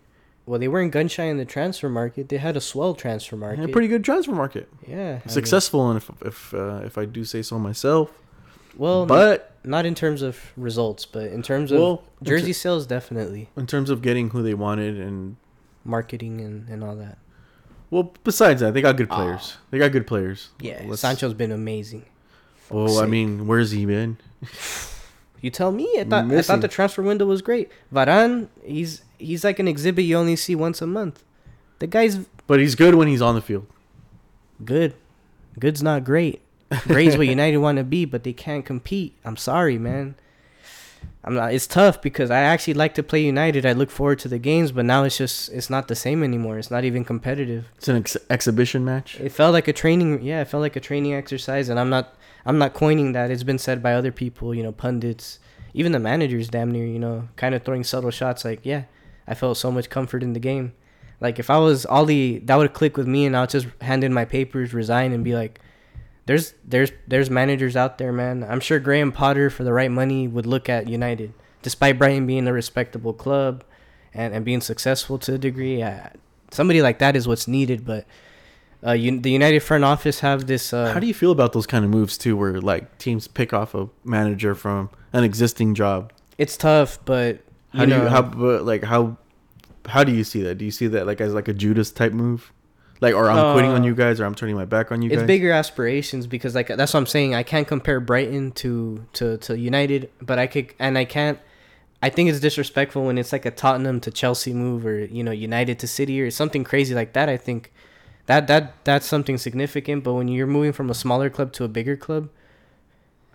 well, 0.46 0.58
they 0.58 0.68
weren't 0.68 0.92
gun 0.92 1.08
shy 1.08 1.24
in 1.24 1.36
the 1.36 1.44
transfer 1.44 1.88
market. 1.88 2.28
They 2.28 2.38
had 2.38 2.56
a 2.56 2.60
swell 2.60 2.94
transfer 2.94 3.36
market. 3.36 3.60
And 3.60 3.68
a 3.68 3.72
pretty 3.72 3.88
good 3.88 4.04
transfer 4.04 4.32
market. 4.32 4.68
yeah, 4.86 4.96
I 4.96 5.12
mean, 5.12 5.28
Successful, 5.28 5.90
and 5.90 5.96
if 5.98 6.10
if 6.22 6.54
uh, 6.54 6.80
if 6.84 6.96
I 6.96 7.04
do 7.04 7.24
say 7.24 7.42
so 7.42 7.58
myself. 7.58 8.10
well, 8.76 9.04
but 9.06 9.52
not 9.64 9.84
in 9.84 9.94
terms 9.94 10.22
of 10.22 10.38
results, 10.56 11.04
but 11.04 11.24
in 11.24 11.42
terms 11.42 11.72
of 11.72 11.80
Well, 11.80 12.04
jersey 12.22 12.52
sales, 12.52 12.86
definitely 12.86 13.50
in 13.56 13.66
terms 13.66 13.90
of 13.90 14.00
getting 14.00 14.30
who 14.30 14.42
they 14.42 14.54
wanted, 14.54 14.98
and 14.98 15.36
marketing 15.84 16.40
and, 16.40 16.68
and 16.68 16.82
all 16.84 16.96
that. 16.96 17.18
well, 17.90 18.14
besides 18.24 18.60
that, 18.60 18.72
they 18.74 18.80
got 18.80 18.96
good 18.96 19.10
players. 19.10 19.56
They 19.70 19.78
got 19.78 19.92
good 19.92 20.06
players. 20.06 20.50
Yeah, 20.60 20.82
Let's- 20.86 21.00
Sancho's 21.02 21.34
been 21.34 21.52
amazing. 21.52 22.04
Well, 22.70 22.98
I 22.98 23.06
mean, 23.06 23.46
where's 23.46 23.70
he 23.70 23.86
been? 23.86 24.18
You 25.42 25.50
tell 25.50 25.70
me. 25.70 25.86
I 26.00 26.04
thought 26.04 26.32
I 26.32 26.42
thought 26.42 26.60
the 26.62 26.66
transfer 26.66 27.02
window 27.02 27.26
was 27.26 27.42
great. 27.42 27.70
Varane, 27.92 28.48
he's 28.64 29.02
he's 29.18 29.44
like 29.44 29.58
an 29.58 29.68
exhibit 29.68 30.04
you 30.04 30.16
only 30.16 30.34
see 30.34 30.54
once 30.56 30.80
a 30.80 30.86
month. 30.86 31.22
The 31.78 31.86
guy's 31.86 32.16
But 32.46 32.58
he's 32.58 32.74
good 32.74 32.94
when 32.94 33.06
he's 33.06 33.20
on 33.22 33.34
the 33.34 33.42
field. 33.42 33.66
good. 34.64 34.94
Good's 35.60 35.82
not 35.82 36.04
great. 36.04 36.40
Great's 36.88 37.16
what 37.16 37.26
United 37.36 37.58
want 37.58 37.76
to 37.78 37.84
be, 37.84 38.06
but 38.06 38.24
they 38.24 38.32
can't 38.32 38.64
compete. 38.64 39.14
I'm 39.24 39.36
sorry, 39.36 39.78
man. 39.78 40.16
I'm 41.22 41.34
not. 41.34 41.52
It's 41.52 41.66
tough 41.66 42.00
because 42.02 42.30
I 42.30 42.40
actually 42.40 42.74
like 42.74 42.94
to 42.94 43.02
play 43.02 43.22
United. 43.22 43.64
I 43.66 43.72
look 43.72 43.90
forward 43.90 44.18
to 44.20 44.28
the 44.28 44.38
games, 44.38 44.72
but 44.72 44.84
now 44.86 45.04
it's 45.04 45.18
just 45.18 45.50
it's 45.50 45.68
not 45.70 45.86
the 45.86 45.94
same 45.94 46.22
anymore. 46.24 46.58
It's 46.58 46.70
not 46.70 46.82
even 46.84 47.04
competitive. 47.04 47.66
It's 47.76 47.88
an 47.88 47.96
ex- 47.96 48.16
exhibition 48.30 48.84
match. 48.84 49.20
It 49.20 49.32
felt 49.32 49.52
like 49.52 49.68
a 49.68 49.72
training. 49.72 50.22
Yeah, 50.22 50.40
it 50.40 50.48
felt 50.48 50.62
like 50.62 50.76
a 50.76 50.80
training 50.80 51.12
exercise, 51.14 51.68
and 51.68 51.78
I'm 51.78 51.90
not. 51.90 52.14
I'm 52.46 52.58
not 52.58 52.72
coining 52.72 53.12
that. 53.12 53.30
It's 53.30 53.42
been 53.42 53.58
said 53.58 53.82
by 53.82 53.94
other 53.94 54.12
people. 54.12 54.54
You 54.54 54.62
know, 54.62 54.72
pundits, 54.72 55.40
even 55.74 55.92
the 55.92 55.98
managers, 55.98 56.48
damn 56.48 56.70
near. 56.70 56.86
You 56.86 57.00
know, 57.00 57.28
kind 57.36 57.54
of 57.54 57.64
throwing 57.64 57.84
subtle 57.84 58.12
shots. 58.12 58.44
Like, 58.44 58.60
yeah, 58.62 58.84
I 59.26 59.34
felt 59.34 59.58
so 59.58 59.72
much 59.72 59.90
comfort 59.90 60.22
in 60.22 60.32
the 60.32 60.40
game. 60.40 60.72
Like, 61.20 61.38
if 61.38 61.50
I 61.50 61.58
was 61.58 61.84
Ollie, 61.86 62.38
that 62.40 62.56
would 62.56 62.72
click 62.72 62.96
with 62.96 63.08
me, 63.08 63.26
and 63.26 63.36
I'll 63.36 63.46
just 63.46 63.66
hand 63.80 64.04
in 64.04 64.12
my 64.14 64.24
papers, 64.24 64.72
resign, 64.72 65.12
and 65.12 65.24
be 65.24 65.34
like, 65.34 65.58
"There's, 66.26 66.54
there's, 66.64 66.92
there's 67.08 67.30
managers 67.30 67.74
out 67.74 67.98
there, 67.98 68.12
man. 68.12 68.44
I'm 68.44 68.60
sure 68.60 68.78
Graham 68.78 69.12
Potter, 69.12 69.50
for 69.50 69.64
the 69.64 69.72
right 69.72 69.90
money, 69.90 70.28
would 70.28 70.46
look 70.46 70.68
at 70.68 70.88
United, 70.88 71.32
despite 71.62 71.98
Brighton 71.98 72.26
being 72.26 72.46
a 72.46 72.52
respectable 72.52 73.12
club, 73.12 73.64
and 74.14 74.34
and 74.34 74.44
being 74.44 74.60
successful 74.60 75.18
to 75.20 75.34
a 75.34 75.38
degree. 75.38 75.78
Yeah, 75.78 76.10
somebody 76.50 76.80
like 76.80 76.98
that 77.00 77.16
is 77.16 77.26
what's 77.26 77.48
needed, 77.48 77.84
but." 77.84 78.06
Uh, 78.86 78.92
you, 78.92 79.18
the 79.20 79.30
United 79.30 79.60
front 79.60 79.82
office 79.84 80.20
have 80.20 80.46
this. 80.46 80.72
Uh, 80.72 80.92
How 80.92 81.00
do 81.00 81.06
you 81.06 81.14
feel 81.14 81.32
about 81.32 81.52
those 81.52 81.66
kind 81.66 81.84
of 81.84 81.90
moves 81.90 82.16
too, 82.16 82.36
where 82.36 82.60
like 82.60 82.98
teams 82.98 83.26
pick 83.26 83.52
off 83.52 83.74
a 83.74 83.88
manager 84.04 84.54
from 84.54 84.90
an 85.12 85.24
existing 85.24 85.74
job? 85.74 86.12
it's 86.38 86.56
tough, 86.56 86.98
but 87.04 87.40
How 87.72 87.84
do 87.84 87.90
know, 87.90 88.02
you 88.04 88.08
how 88.08 88.22
but 88.22 88.64
like 88.64 88.84
how 88.84 89.16
how 89.86 90.04
do 90.04 90.12
you 90.12 90.22
see 90.24 90.42
that? 90.42 90.56
Do 90.56 90.64
you 90.64 90.70
see 90.70 90.86
that 90.88 91.06
like 91.06 91.20
as 91.20 91.32
like 91.34 91.48
a 91.48 91.54
Judas 91.54 91.90
type 91.90 92.12
move? 92.12 92.52
Like 93.00 93.14
or 93.14 93.28
I'm 93.28 93.52
quitting 93.54 93.72
on 93.72 93.82
Uh, 93.82 93.86
you 93.86 93.94
guys 93.94 94.20
or 94.20 94.24
I'm 94.24 94.34
turning 94.34 94.54
my 94.56 94.64
back 94.64 94.92
on 94.92 95.02
you 95.02 95.08
guys. 95.08 95.16
it's 95.16 95.22
guys? 95.22 95.26
bigger 95.26 95.50
aspirations 95.50 96.26
because 96.26 96.54
like 96.54 96.68
that's 96.68 96.92
what 96.94 97.00
I'm 97.00 97.06
saying. 97.06 97.34
I 97.34 97.42
can't 97.42 97.66
compare 97.66 98.00
Brighton 98.00 98.52
to 98.52 99.04
to 99.14 99.36
to 99.38 99.58
United, 99.58 100.10
but 100.20 100.38
I 100.38 100.46
could, 100.46 100.72
and 100.78 100.96
I 100.96 101.04
can't. 101.04 101.38
I 102.02 102.08
think 102.10 102.30
it's 102.30 102.40
disrespectful 102.40 103.04
when 103.04 103.18
it's 103.18 103.32
like 103.32 103.44
a 103.46 103.50
Tottenham 103.50 104.00
to 104.00 104.10
Chelsea 104.10 104.52
move 104.54 104.86
or 104.86 105.04
you 105.04 105.24
know 105.24 105.32
United 105.32 105.78
to 105.80 105.86
City 105.86 106.20
or 106.20 106.30
something 106.30 106.64
crazy 106.64 106.94
like 106.94 107.12
that. 107.14 107.28
I 107.28 107.36
think 107.36 107.72
that 108.26 108.46
that 108.48 108.84
that's 108.84 109.06
something 109.06 109.38
significant. 109.38 110.04
But 110.04 110.14
when 110.14 110.28
you're 110.28 110.46
moving 110.46 110.72
from 110.72 110.90
a 110.90 110.94
smaller 110.94 111.30
club 111.30 111.52
to 111.54 111.64
a 111.64 111.68
bigger 111.68 111.96
club, 111.96 112.28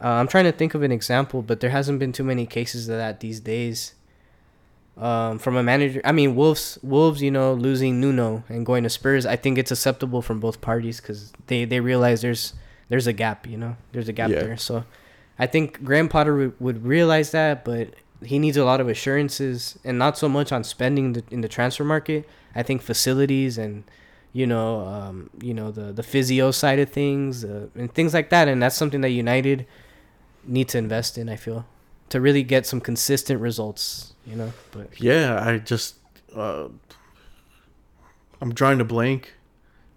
Uh, 0.04 0.18
I'm 0.20 0.28
trying 0.28 0.46
to 0.46 0.52
think 0.52 0.74
of 0.74 0.82
an 0.82 0.92
example, 0.92 1.44
but 1.44 1.60
there 1.60 1.70
hasn't 1.70 2.00
been 2.00 2.12
too 2.12 2.24
many 2.24 2.46
cases 2.48 2.90
of 2.90 2.98
that 2.98 3.20
these 3.20 3.40
days. 3.40 3.94
Um, 4.98 5.40
from 5.40 5.56
a 5.56 5.64
manager, 5.64 6.02
I 6.04 6.12
mean, 6.12 6.36
Wolves, 6.36 6.78
Wolves, 6.84 7.22
you 7.22 7.32
know, 7.32 7.54
losing 7.54 8.02
Nuno 8.02 8.44
and 8.50 8.66
going 8.66 8.84
to 8.84 8.90
Spurs, 8.90 9.26
I 9.26 9.36
think 9.38 9.58
it's 9.58 9.72
acceptable 9.72 10.22
from 10.22 10.40
both 10.40 10.60
parties 10.60 11.00
because 11.00 11.32
they 11.48 11.66
they 11.66 11.80
realize 11.80 12.22
there's 12.22 12.54
there's 12.90 13.08
a 13.08 13.14
gap, 13.14 13.48
you 13.48 13.58
know, 13.58 13.78
there's 13.94 14.10
a 14.10 14.14
gap 14.14 14.30
Yeah. 14.30 14.42
there. 14.44 14.58
So, 14.58 14.84
I 15.40 15.48
think 15.48 15.84
Graham 15.84 16.10
Potter 16.10 16.36
would, 16.36 16.54
would 16.60 16.80
realize 16.86 17.32
that, 17.32 17.64
but 17.64 17.94
he 18.26 18.38
needs 18.38 18.58
a 18.58 18.66
lot 18.66 18.82
of 18.82 18.90
assurances 18.90 19.80
and 19.86 19.98
not 19.98 20.18
so 20.18 20.28
much 20.28 20.52
on 20.52 20.64
spending 20.64 21.14
the, 21.14 21.24
in 21.32 21.42
the 21.42 21.48
transfer 21.48 21.86
market. 21.86 22.28
I 22.54 22.64
think 22.64 22.82
facilities 22.82 23.58
and 23.58 23.84
you 24.34 24.48
know, 24.48 24.82
um, 24.86 25.30
you 25.42 25.54
know 25.54 25.72
the 25.72 25.92
the 25.92 26.04
physio 26.04 26.52
side 26.52 26.80
of 26.80 26.90
things 26.90 27.44
uh, 27.44 27.68
and 27.76 27.94
things 27.94 28.14
like 28.14 28.30
that, 28.30 28.48
and 28.48 28.62
that's 28.62 28.76
something 28.76 29.02
that 29.02 29.10
United 29.10 29.66
need 30.46 30.70
to 30.70 30.78
invest 30.78 31.18
in. 31.18 31.30
I 31.30 31.36
feel 31.36 31.66
to 32.10 32.20
really 32.22 32.44
get 32.44 32.66
some 32.66 32.82
consistent 32.82 33.42
results. 33.42 34.14
You 34.26 34.36
know, 34.36 34.54
but 34.72 35.00
Yeah, 35.02 35.42
I 35.44 35.58
just 35.58 35.96
uh, 36.36 36.68
I'm 38.42 38.54
drawing 38.54 38.80
a 38.80 38.86
blank. 38.86 39.34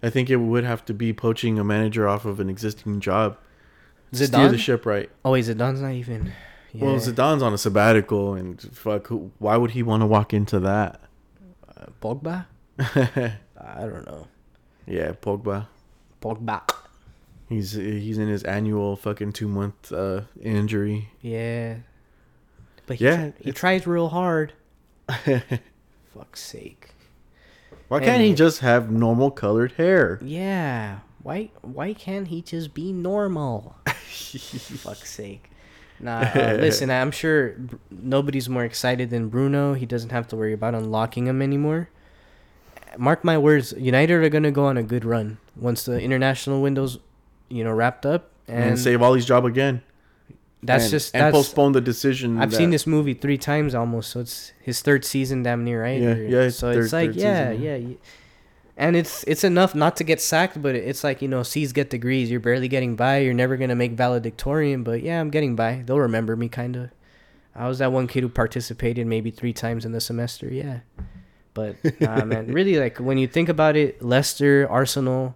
I 0.03 0.09
think 0.09 0.29
it 0.29 0.37
would 0.37 0.63
have 0.63 0.85
to 0.85 0.93
be 0.93 1.13
poaching 1.13 1.57
a 1.57 1.63
manager 1.63 2.07
off 2.07 2.25
of 2.25 2.39
an 2.39 2.49
existing 2.49 2.99
job. 2.99 3.37
Steer 4.11 4.27
the 4.27 4.37
Zidane. 4.55 4.59
ship 4.59 4.85
right. 4.85 5.09
Oh 5.23 5.31
wait, 5.31 5.45
Zidane's 5.45 5.81
not 5.81 5.93
even. 5.93 6.31
Yeah. 6.73 6.85
Well, 6.85 6.95
Zidane's 6.95 7.41
on 7.41 7.53
a 7.53 7.57
sabbatical, 7.57 8.33
and 8.33 8.61
fuck, 8.73 9.07
who, 9.07 9.31
why 9.39 9.55
would 9.57 9.71
he 9.71 9.81
want 9.81 10.01
to 10.01 10.07
walk 10.07 10.33
into 10.33 10.59
that? 10.59 11.01
uh, 11.77 11.85
Pogba. 12.01 12.45
I 13.65 13.81
don't 13.81 14.05
know. 14.05 14.27
yeah, 14.85 15.11
Pogba. 15.13 15.67
Pogba. 16.21 16.61
He's 17.49 17.73
he's 17.73 18.17
in 18.17 18.27
his 18.27 18.43
annual 18.43 18.95
fucking 18.95 19.33
two 19.33 19.47
month 19.47 19.91
uh, 19.91 20.21
injury. 20.41 21.09
Yeah. 21.21 21.77
But 22.87 22.97
he 22.97 23.05
Yeah, 23.05 23.31
he 23.39 23.51
tries 23.51 23.85
real 23.85 24.09
hard. 24.09 24.53
Fuck's 25.07 26.41
sake. 26.41 26.89
Why 27.87 27.99
can't 27.99 28.21
he 28.21 28.33
just 28.33 28.59
have 28.59 28.89
normal 28.89 29.29
colored 29.29 29.73
hair? 29.73 30.19
Yeah. 30.23 30.99
Why 31.21 31.49
why 31.61 31.93
can't 31.93 32.27
he 32.27 32.41
just 32.41 32.73
be 32.73 32.91
normal? 32.91 33.75
Fuck's 33.85 35.11
sake. 35.11 35.49
Nah, 35.99 36.19
uh, 36.19 36.57
listen, 36.59 36.89
I'm 36.89 37.11
sure 37.11 37.53
Br- 37.53 37.75
nobody's 37.89 38.49
more 38.49 38.65
excited 38.65 39.09
than 39.11 39.29
Bruno. 39.29 39.73
He 39.75 39.85
doesn't 39.85 40.11
have 40.11 40.27
to 40.29 40.35
worry 40.35 40.53
about 40.53 40.73
unlocking 40.75 41.27
him 41.27 41.41
anymore. 41.41 41.89
Mark 42.97 43.23
my 43.23 43.37
words, 43.37 43.73
United 43.77 44.13
are 44.23 44.29
going 44.29 44.43
to 44.43 44.51
go 44.51 44.65
on 44.65 44.77
a 44.77 44.83
good 44.83 45.05
run 45.05 45.37
once 45.55 45.85
the 45.85 45.99
international 45.99 46.61
window's, 46.61 46.99
you 47.49 47.63
know, 47.63 47.71
wrapped 47.71 48.05
up 48.05 48.29
and, 48.47 48.71
and, 48.71 48.79
save 48.79 49.01
Ollie's 49.01 49.25
job 49.25 49.45
again. 49.45 49.81
that's 50.63 50.85
and, 50.85 50.91
just 50.91 51.15
and 51.15 51.23
that's 51.23 51.35
postpone 51.35 51.71
the 51.73 51.81
decision. 51.81 52.39
I've 52.39 52.53
seen 52.53 52.69
this 52.69 52.85
movie 52.87 53.13
3 53.13 53.37
times 53.37 53.75
almost, 53.75 54.11
so 54.11 54.19
it's 54.19 54.53
his 54.61 54.81
third 54.81 55.05
season 55.05 55.43
damn 55.43 55.63
near, 55.63 55.81
right? 55.83 56.01
Yeah, 56.01 56.09
Or- 56.09 56.23
yeah, 56.27 56.41
it's 56.41 56.57
So 56.57 56.73
third- 56.73 56.83
it's 56.85 56.93
like, 56.93 57.09
third 57.11 57.15
yeah, 57.17 57.51
season, 57.51 57.63
yeah, 57.63 57.75
yeah. 57.75 57.95
And 58.77 58.97
it's 58.97 59.23
it's 59.23 59.45
enough 59.45 59.73
not 59.73 59.95
to 59.97 60.03
get 60.03 60.19
sacked, 60.19 60.61
but 60.61 60.75
it's 60.75 61.01
like, 61.01 61.21
you 61.21 61.29
know, 61.29 61.43
C's 61.43 61.71
get 61.71 61.89
degrees. 61.89 62.29
You're 62.29 62.41
barely 62.41 62.67
getting 62.67 62.97
by. 62.97 63.19
You're 63.19 63.33
never 63.33 63.55
going 63.55 63.69
to 63.69 63.75
make 63.75 63.93
valedictorian, 63.93 64.83
but 64.83 65.01
yeah, 65.01 65.21
I'm 65.21 65.29
getting 65.29 65.55
by. 65.55 65.83
They'll 65.85 65.99
remember 65.99 66.35
me 66.35 66.49
kind 66.49 66.75
of. 66.75 66.89
I 67.55 67.69
was 67.69 67.79
that 67.79 67.93
one 67.93 68.05
kid 68.07 68.23
who 68.23 68.27
participated 68.29 69.07
maybe 69.07 69.31
3 69.31 69.53
times 69.53 69.85
in 69.85 69.93
the 69.93 70.01
semester, 70.01 70.49
yeah. 70.51 70.79
But 71.55 71.77
nah, 72.01 72.23
man, 72.25 72.51
really 72.51 72.77
like 72.77 72.99
when 72.99 73.17
you 73.17 73.27
think 73.27 73.47
about 73.49 73.75
it, 73.75 74.03
Leicester, 74.03 74.67
Arsenal, 74.69 75.33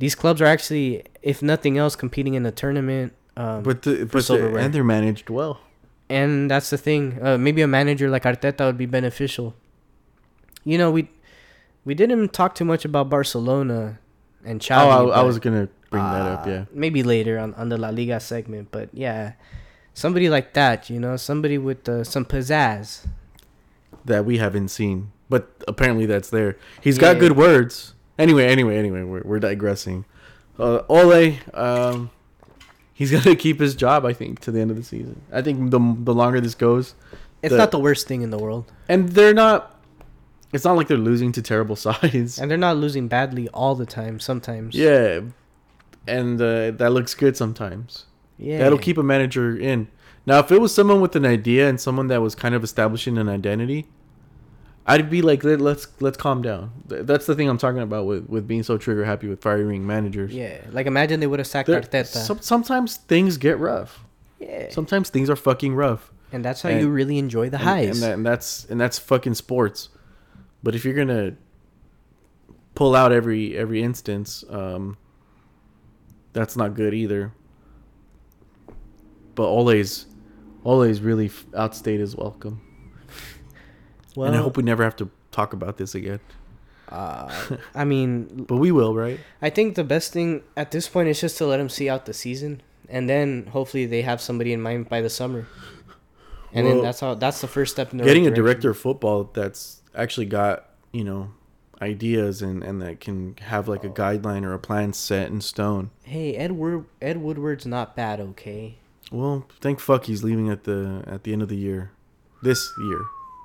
these 0.00 0.14
clubs 0.16 0.40
are 0.42 0.46
actually 0.48 1.04
if 1.22 1.42
nothing 1.42 1.78
else 1.78 1.94
competing 1.94 2.32
in 2.34 2.42
the 2.42 2.50
tournament. 2.50 3.12
Um, 3.36 3.62
But 3.62 3.82
the, 3.82 4.08
but 4.10 4.24
the, 4.26 4.56
and 4.56 4.72
they're 4.74 4.82
managed 4.82 5.28
well. 5.28 5.60
and 6.08 6.50
that's 6.50 6.70
the 6.70 6.78
thing. 6.78 7.18
Uh, 7.20 7.36
maybe 7.36 7.60
a 7.62 7.68
manager 7.68 8.08
like 8.08 8.24
Arteta 8.24 8.64
would 8.66 8.78
be 8.78 8.86
beneficial. 8.86 9.54
You 10.64 10.78
know, 10.78 10.90
we 10.90 11.08
we 11.84 11.92
didn't 11.94 12.32
talk 12.32 12.54
too 12.54 12.64
much 12.64 12.84
about 12.88 13.10
Barcelona 13.10 13.98
and 14.44 14.60
Xavi. 14.60 14.80
oh, 14.80 15.10
I, 15.10 15.20
I 15.20 15.22
was 15.22 15.38
gonna 15.38 15.68
bring 15.90 16.02
that 16.04 16.24
up. 16.24 16.46
uh, 16.46 16.50
Yeah, 16.50 16.64
maybe 16.72 17.02
later 17.02 17.38
on, 17.38 17.52
on 17.60 17.68
the 17.68 17.76
La 17.76 17.90
Liga 17.90 18.18
segment. 18.20 18.68
But 18.72 18.88
yeah, 18.96 19.32
somebody 19.92 20.28
like 20.32 20.54
that, 20.54 20.88
you 20.88 20.98
know, 20.98 21.16
somebody 21.20 21.58
with 21.58 21.84
uh, 21.88 22.04
some 22.04 22.24
pizzazz. 22.24 23.04
that 24.04 24.24
we 24.24 24.36
haven't 24.38 24.68
seen, 24.68 25.12
but 25.28 25.48
apparently 25.68 26.06
that's 26.06 26.30
there. 26.30 26.56
He's 26.80 26.98
got 26.98 27.16
Yeah. 27.16 27.20
good 27.20 27.36
words. 27.36 27.94
Anyway, 28.18 28.46
anyway, 28.46 28.76
anyway, 28.76 29.02
we're 29.02 29.22
we're 29.24 29.40
digressing. 29.40 30.04
Uh, 30.58 30.80
Ole, 30.88 31.38
um, 31.52 32.10
he's 32.92 33.10
gonna 33.14 33.34
keep 33.36 33.58
his 33.60 33.74
job. 33.74 34.04
I 34.04 34.12
think 34.12 34.40
to 34.40 34.50
the 34.52 34.60
end 34.60 34.70
of 34.70 34.76
the 34.76 34.84
season. 34.84 35.20
I 35.32 35.42
think 35.42 35.70
the 35.70 35.80
the 35.98 36.14
longer 36.14 36.40
this 36.40 36.54
goes, 36.54 36.94
It's 37.42 37.50
The- 37.52 37.58
not 37.58 37.70
the 37.72 37.78
worst 37.80 38.06
thing 38.06 38.22
in 38.22 38.30
the 38.30 38.38
world, 38.38 38.70
and 38.88 39.08
they're 39.10 39.34
not. 39.34 39.70
It's 40.52 40.64
not 40.64 40.76
like 40.76 40.86
they're 40.86 40.96
losing 40.96 41.32
to 41.32 41.42
terrible 41.42 41.74
sides. 41.88 42.38
and 42.38 42.48
they're 42.48 42.56
not 42.56 42.76
losing 42.76 43.08
badly 43.08 43.48
all 43.48 43.74
the 43.74 43.86
time. 43.86 44.20
Sometimes, 44.20 44.74
Yeah, 44.76 45.20
and 46.06 46.40
uh, 46.40 46.70
that 46.72 46.90
looks 46.92 47.14
good 47.14 47.36
sometimes. 47.36 48.04
yeah, 48.38 48.58
That'll 48.58 48.78
keep 48.78 48.96
a 48.98 49.02
manager 49.02 49.56
in. 49.56 49.88
Now, 50.26 50.38
if 50.38 50.52
it 50.52 50.60
was 50.60 50.72
someone 50.72 51.00
with 51.00 51.16
an 51.16 51.26
idea 51.26 51.68
and 51.68 51.80
someone 51.80 52.06
that 52.06 52.22
was 52.22 52.34
kind 52.36 52.54
of 52.54 52.62
establishing 52.62 53.18
an 53.18 53.28
identity, 53.28 53.86
I'd 54.86 55.08
be 55.08 55.22
like, 55.22 55.42
Let, 55.44 55.60
let's 55.60 55.86
let's 56.00 56.16
calm 56.18 56.42
down. 56.42 56.70
Th- 56.88 57.06
That's 57.06 57.24
the 57.26 57.34
thing 57.34 57.48
I'm 57.48 57.58
talking 57.58 57.80
about 57.80 58.04
with 58.06 58.28
with 58.28 58.46
being 58.46 58.62
so 58.62 58.76
trigger 58.76 59.04
happy 59.04 59.28
with 59.28 59.40
firing 59.40 59.86
managers. 59.86 60.32
Yeah, 60.34 60.58
like 60.72 60.86
imagine 60.86 61.20
they 61.20 61.26
would 61.26 61.38
have 61.38 61.46
sacked 61.46 61.68
There- 61.68 61.80
Arteta. 61.80 62.06
some, 62.06 62.40
sometimes 62.40 62.96
things 62.98 63.38
get 63.38 63.58
rough. 63.58 64.04
yeah, 64.38 64.68
Sometimes 64.70 65.08
things 65.10 65.30
are 65.30 65.36
fucking 65.36 65.74
rough. 65.74 66.12
and 66.32 66.44
that's 66.44 66.60
how 66.62 66.68
and- 66.68 66.80
you 66.80 66.90
really 66.90 67.16
enjoy 67.18 67.48
the 67.48 67.56
And- 67.56 67.64
highs. 67.66 67.88
and, 67.96 68.02
that, 68.02 68.12
and 68.14 68.26
that's 68.26 68.66
and 68.66 68.78
that's 68.80 68.98
fucking 68.98 69.34
sports. 69.34 69.88
But 70.62 70.74
if 70.74 70.84
you're 70.84 70.94
gonna 70.94 71.36
pull 72.74 72.94
out 72.94 73.10
every 73.12 73.56
every 73.56 73.82
instance, 73.82 74.44
um, 74.50 74.98
that's 76.34 76.56
not 76.56 76.74
good 76.74 76.92
either. 76.92 77.32
But 79.34 79.44
Ole's 79.48 80.06
Ole's 80.64 81.00
really 81.00 81.26
f- 81.26 81.46
outstayed 81.54 82.00
his 82.00 82.16
welcome, 82.16 82.60
well, 84.16 84.26
and 84.28 84.36
I 84.36 84.40
hope 84.40 84.56
we 84.56 84.62
never 84.62 84.82
have 84.84 84.96
to 84.96 85.08
talk 85.32 85.52
about 85.52 85.76
this 85.78 85.94
again. 85.94 86.20
uh, 86.88 87.32
I 87.74 87.84
mean, 87.84 88.44
But 88.48 88.56
we 88.56 88.70
will, 88.72 88.94
right? 88.94 89.18
I 89.42 89.50
think 89.50 89.74
the 89.74 89.84
best 89.84 90.12
thing 90.12 90.42
at 90.56 90.70
this 90.70 90.88
point 90.88 91.08
is 91.08 91.20
just 91.20 91.38
to 91.38 91.46
let 91.46 91.56
them 91.58 91.68
see 91.68 91.88
out 91.88 92.06
the 92.06 92.14
season, 92.14 92.62
and 92.88 93.08
then 93.08 93.46
hopefully 93.46 93.86
they 93.86 94.02
have 94.02 94.20
somebody 94.20 94.52
in 94.52 94.60
mind 94.60 94.88
by 94.88 95.00
the 95.00 95.10
summer. 95.10 95.46
And 96.52 96.66
then 96.66 96.82
that's 96.82 97.00
how 97.00 97.14
that's 97.14 97.40
the 97.40 97.48
first 97.48 97.72
step 97.72 97.90
in 97.90 97.98
the 97.98 98.04
Getting 98.04 98.24
right 98.24 98.32
a 98.32 98.36
director 98.36 98.70
of 98.70 98.78
football 98.78 99.30
that's 99.34 99.82
actually 99.94 100.26
got 100.26 100.68
you 100.92 101.02
know 101.02 101.30
ideas 101.82 102.42
and 102.42 102.62
and 102.62 102.80
that 102.80 103.00
can 103.00 103.34
have 103.40 103.66
like 103.66 103.82
a 103.82 103.88
guideline 103.88 104.44
or 104.44 104.52
a 104.54 104.58
plan 104.60 104.92
set 104.92 105.28
in 105.30 105.40
stone. 105.40 105.90
Hey, 106.04 106.36
Ed 106.36 106.52
Wood- 106.52 106.84
Ed 107.02 107.16
Woodward's 107.16 107.66
not 107.66 107.96
bad, 107.96 108.20
okay? 108.20 108.76
Well, 109.10 109.46
thank 109.60 109.80
fuck 109.80 110.04
he's 110.04 110.22
leaving 110.22 110.48
at 110.48 110.62
the 110.62 111.02
at 111.08 111.24
the 111.24 111.32
end 111.32 111.42
of 111.42 111.48
the 111.48 111.56
year, 111.56 111.90
this 112.42 112.70
year, 112.78 113.00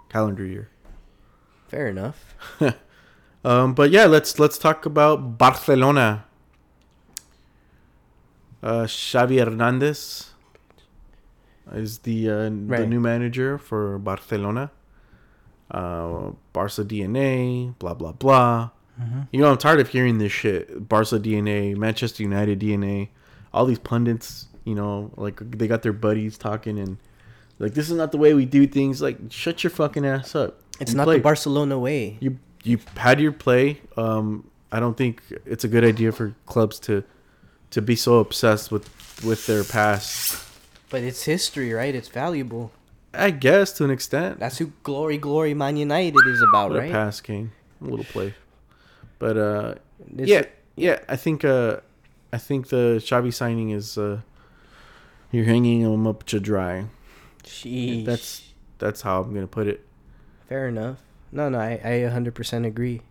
calendar 0.10 0.46
year. 0.46 0.70
Fair 1.68 1.88
enough. 1.88 2.36
Um, 3.44 3.74
but 3.74 3.90
yeah, 3.90 4.06
let's 4.06 4.38
let's 4.38 4.58
talk 4.58 4.86
about 4.86 5.38
Barcelona. 5.38 6.26
Uh, 8.62 8.84
Xavi 8.84 9.40
Hernandez 9.44 10.32
is 11.72 12.00
the 12.00 12.30
uh, 12.30 12.44
the 12.44 12.86
new 12.86 13.00
manager 13.00 13.58
for 13.58 13.98
Barcelona. 13.98 14.72
Uh, 15.72 16.32
Barca 16.52 16.84
DNA, 16.84 17.78
blah 17.80 17.94
blah 17.94 18.12
blah. 18.12 18.72
You 19.32 19.40
know, 19.40 19.50
I'm 19.50 19.58
tired 19.58 19.80
of 19.80 19.88
hearing 19.88 20.18
this 20.18 20.34
shit. 20.34 20.90
Barca 20.90 21.18
DNA, 21.18 21.78
Manchester 21.78 22.24
United 22.24 22.60
DNA, 22.60 23.08
all 23.54 23.66
these 23.66 23.80
pundits. 23.80 24.48
You 24.66 24.76
know, 24.76 25.12
like 25.16 25.40
they 25.52 25.70
got 25.70 25.84
their 25.84 25.94
buddies 25.94 26.38
talking 26.38 26.78
and 26.78 26.98
like 27.60 27.74
this 27.74 27.90
is 27.90 27.96
not 27.98 28.12
the 28.12 28.18
way 28.18 28.34
we 28.34 28.46
do 28.46 28.66
things. 28.68 29.02
Like, 29.02 29.18
shut 29.30 29.64
your 29.64 29.72
fucking 29.72 30.06
ass 30.06 30.34
up. 30.36 30.60
It's 30.80 30.92
You 30.92 30.98
not 30.98 31.06
play. 31.06 31.18
the 31.18 31.24
Barcelona 31.24 31.78
way. 31.78 32.18
you 32.20 32.40
you 32.64 32.80
had 32.98 33.20
your 33.20 33.32
play. 33.32 33.82
Um, 33.98 34.50
I 34.72 34.80
don't 34.80 34.96
think 34.98 35.22
it's 35.46 35.64
a 35.64 35.68
good 35.68 35.84
idea 35.84 36.12
for 36.12 36.36
clubs 36.46 36.80
to 36.82 37.04
to 37.72 37.82
be 37.82 37.96
so 37.96 38.20
obsessed 38.20 38.72
with 38.72 38.86
with 39.24 39.46
their 39.48 39.64
past. 39.64 40.46
But 40.90 41.04
it's 41.04 41.24
history, 41.24 41.72
right? 41.74 41.94
It's 41.94 42.08
valuable. 42.08 42.72
I 43.14 43.32
guess 43.32 43.72
to 43.74 43.84
an 43.86 43.92
extent. 43.92 44.40
That's 44.40 44.58
who 44.60 44.72
Glory 44.84 45.18
Glory 45.18 45.54
Man 45.54 45.78
United 45.78 46.26
is 46.28 46.42
about, 46.50 46.70
What 46.70 46.78
a 46.78 46.82
right? 46.82 46.92
pass 46.92 47.22
game, 47.22 47.52
a 47.82 47.86
little 47.86 48.06
play, 48.06 48.34
but 49.20 49.36
uh, 49.38 49.76
It's- 50.14 50.28
yeah, 50.28 50.44
yeah. 50.76 51.00
I 51.10 51.16
think 51.16 51.44
uh, 51.44 51.78
I 52.32 52.38
think 52.38 52.68
the 52.70 53.00
Xavi 53.02 53.34
signing 53.34 53.72
is 53.72 53.98
uh, 53.98 54.22
you're 55.32 55.46
hanging 55.46 55.82
him 55.82 56.06
up 56.08 56.24
to 56.28 56.40
dry. 56.40 56.86
Sheesh. 57.50 58.06
That's 58.06 58.44
that's 58.78 59.02
how 59.02 59.22
I'm 59.22 59.34
gonna 59.34 59.48
put 59.48 59.68
it. 59.68 59.86
Fair 60.48 60.68
enough. 60.68 61.00
No, 61.32 61.50
no, 61.50 61.60
I, 61.60 61.80
I 61.84 61.92
100% 62.10 62.66
agree. 62.66 63.02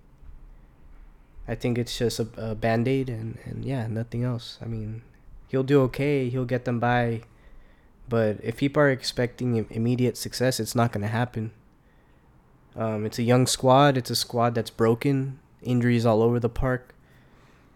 I 1.47 1.55
think 1.55 1.79
it's 1.79 1.97
just 1.97 2.19
a, 2.19 2.27
a 2.37 2.55
band 2.57 2.89
aid 2.89 3.09
and, 3.09 3.39
and 3.45 3.65
yeah, 3.65 3.87
nothing 3.87 4.25
else. 4.25 4.59
I 4.61 4.65
mean, 4.65 5.03
he'll 5.47 5.63
do 5.63 5.83
okay. 5.83 6.29
He'll 6.29 6.45
get 6.45 6.65
them 6.65 6.81
by. 6.81 7.23
But 8.09 8.39
if 8.43 8.57
people 8.57 8.83
are 8.83 8.91
expecting 8.91 9.65
immediate 9.71 10.17
success, 10.17 10.59
it's 10.59 10.75
not 10.75 10.91
going 10.91 11.03
to 11.03 11.09
happen. 11.09 11.53
Um, 12.75 13.07
it's 13.07 13.19
a 13.19 13.23
young 13.23 13.47
squad. 13.47 13.97
It's 13.97 14.11
a 14.11 14.17
squad 14.17 14.55
that's 14.55 14.71
broken. 14.71 15.39
Injuries 15.63 16.05
all 16.05 16.23
over 16.23 16.41
the 16.41 16.49
park. 16.49 16.95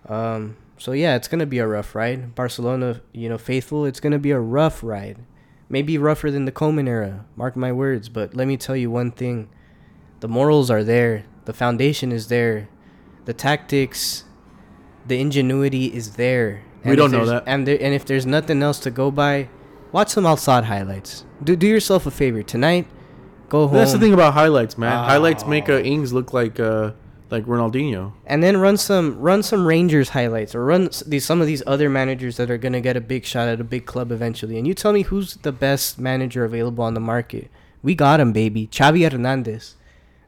Um, 0.09 0.57
so 0.79 0.93
yeah, 0.93 1.15
it's 1.15 1.29
gonna 1.29 1.47
be 1.47 1.59
a 1.59 1.67
rough 1.67 1.95
ride. 1.95 2.35
Barcelona, 2.35 3.01
you 3.13 3.29
know, 3.29 3.39
faithful. 3.39 3.85
It's 3.85 4.01
gonna 4.01 4.19
be 4.19 4.33
a 4.33 4.41
rough 4.41 4.83
ride. 4.83 5.19
Maybe 5.73 5.97
rougher 5.99 6.31
than 6.31 6.45
the 6.45 6.53
Coleman 6.53 6.87
era. 6.87 7.25
Mark 7.35 7.57
my 7.57 7.73
words. 7.73 8.09
But 8.09 8.35
let 8.37 8.47
me 8.47 8.57
tell 8.57 8.77
you 8.77 8.91
one 8.91 9.11
thing: 9.11 9.49
the 10.21 10.29
morals 10.29 10.71
are 10.71 10.85
there. 10.85 11.25
The 11.47 11.53
foundation 11.55 12.13
is 12.13 12.29
there. 12.29 12.69
The 13.25 13.33
tactics, 13.33 14.25
the 15.09 15.19
ingenuity 15.19 15.87
is 15.87 16.13
there. 16.17 16.63
We 16.85 16.95
don't 16.95 17.11
know 17.11 17.25
that. 17.25 17.45
And 17.47 17.67
there, 17.67 17.79
and 17.81 17.95
if 17.95 18.05
there's 18.05 18.27
nothing 18.27 18.63
else 18.63 18.79
to 18.81 18.91
go 18.91 19.11
by, 19.11 19.49
watch 19.93 20.11
some 20.11 20.27
outside 20.27 20.65
highlights. 20.65 21.25
Do 21.43 21.57
do 21.57 21.67
yourself 21.67 22.05
a 22.07 22.11
favor 22.11 22.43
tonight. 22.43 22.87
Go 23.49 23.67
home. 23.69 23.77
That's 23.79 23.93
the 23.93 23.99
thing 23.99 24.13
about 24.15 24.35
highlights, 24.35 24.77
man. 24.77 24.93
highlights 24.93 25.47
make 25.47 25.69
Oh. 25.69 25.77
uh, 25.77 25.81
Ings 25.81 26.13
look 26.13 26.33
like 26.33 26.59
uh, 26.61 26.93
like 27.33 27.47
Ronaldinho. 27.47 28.13
and 28.27 28.43
then 28.43 28.59
run 28.59 28.77
some 28.77 29.19
run 29.19 29.43
some 29.43 29.67
Rangers 29.67 30.11
highlights 30.11 30.55
or 30.55 30.65
run 30.65 30.91
these 31.07 31.25
some 31.25 31.41
of 31.41 31.47
these 31.47 31.63
other 31.67 31.89
managers 31.89 32.37
that 32.37 32.51
are 32.51 32.59
gonna 32.59 32.81
get 32.81 32.97
a 32.97 33.01
big 33.01 33.25
shot 33.25 33.49
at 33.49 33.61
a 33.61 33.65
big 33.65 33.87
club 33.87 34.13
eventually. 34.13 34.59
And 34.59 34.67
you 34.67 34.75
tell 34.75 34.93
me 34.93 35.03
who's 35.03 35.35
the 35.37 35.51
best 35.51 35.99
manager 35.99 36.45
available 36.45 36.85
on 36.85 36.95
the 36.95 37.01
market. 37.01 37.51
We 37.83 37.95
got 37.95 38.21
him, 38.21 38.33
baby. 38.33 38.69
Xavi 38.69 39.11
Hernandez. 39.11 39.75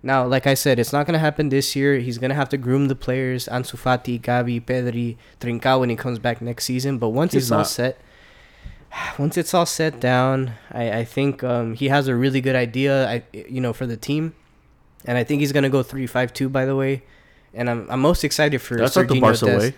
Now, 0.03 0.27
like 0.27 0.47
I 0.47 0.55
said, 0.55 0.79
it's 0.79 0.93
not 0.93 1.07
gonna 1.07 1.19
happen 1.19 1.49
this 1.51 1.77
year. 1.77 1.99
He's 1.99 2.19
gonna 2.19 2.35
have 2.35 2.49
to 2.51 2.57
groom 2.57 2.89
the 2.89 2.97
players, 2.97 3.47
Ansu 3.47 3.77
Fati, 3.77 4.21
Gavi, 4.21 4.61
Pedri, 4.61 5.17
Trincao 5.41 5.81
when 5.81 5.91
he 5.91 5.97
comes 5.97 6.19
back 6.19 6.43
next 6.43 6.65
season. 6.65 6.99
But 6.99 7.11
once 7.11 7.33
He's 7.33 7.45
it's 7.45 7.53
all 7.53 7.65
set, 7.65 7.99
once 9.19 9.37
it's 9.37 9.55
all 9.55 9.67
set 9.67 10.01
down, 10.01 10.53
I, 10.73 10.91
I 11.01 11.05
think 11.05 11.45
um, 11.45 11.75
he 11.75 11.89
has 11.89 12.09
a 12.09 12.15
really 12.15 12.41
good 12.41 12.57
idea. 12.57 13.09
I 13.09 13.23
you 13.33 13.61
know 13.61 13.73
for 13.73 13.87
the 13.87 13.97
team, 13.97 14.35
and 15.05 15.19
I 15.19 15.25
think 15.25 15.41
he's 15.41 15.53
gonna 15.53 15.71
go 15.71 15.83
three 15.83 16.07
five 16.07 16.33
two. 16.33 16.49
By 16.49 16.65
the 16.65 16.77
way, 16.77 17.03
and 17.53 17.69
I'm 17.71 17.91
I'm 17.91 18.01
most 18.01 18.25
excited 18.25 18.61
for 18.61 18.77
That's 18.77 18.97
not 18.97 19.09
the 19.09 19.15
Sergiño 19.15 19.21
Barca 19.21 19.59
way. 19.59 19.75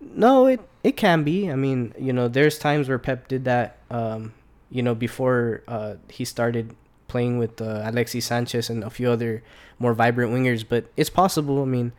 No, 0.00 0.46
it 0.46 0.60
it 0.82 0.96
can 0.96 1.22
be. 1.22 1.50
I 1.50 1.56
mean, 1.56 1.94
you 1.98 2.12
know, 2.12 2.28
there's 2.28 2.58
times 2.58 2.88
where 2.88 2.98
Pep 2.98 3.28
did 3.28 3.44
that. 3.44 3.78
Um, 3.90 4.34
you 4.70 4.82
know, 4.82 4.94
before 4.94 5.62
uh, 5.68 5.94
he 6.08 6.24
started 6.24 6.74
playing 7.08 7.36
with 7.38 7.60
uh, 7.60 7.82
Alexis 7.84 8.24
Sanchez 8.24 8.70
and 8.70 8.82
a 8.82 8.90
few 8.90 9.10
other 9.10 9.42
more 9.78 9.92
vibrant 9.92 10.32
wingers, 10.32 10.64
but 10.66 10.86
it's 10.96 11.10
possible. 11.10 11.60
I 11.60 11.66
mean, 11.66 11.92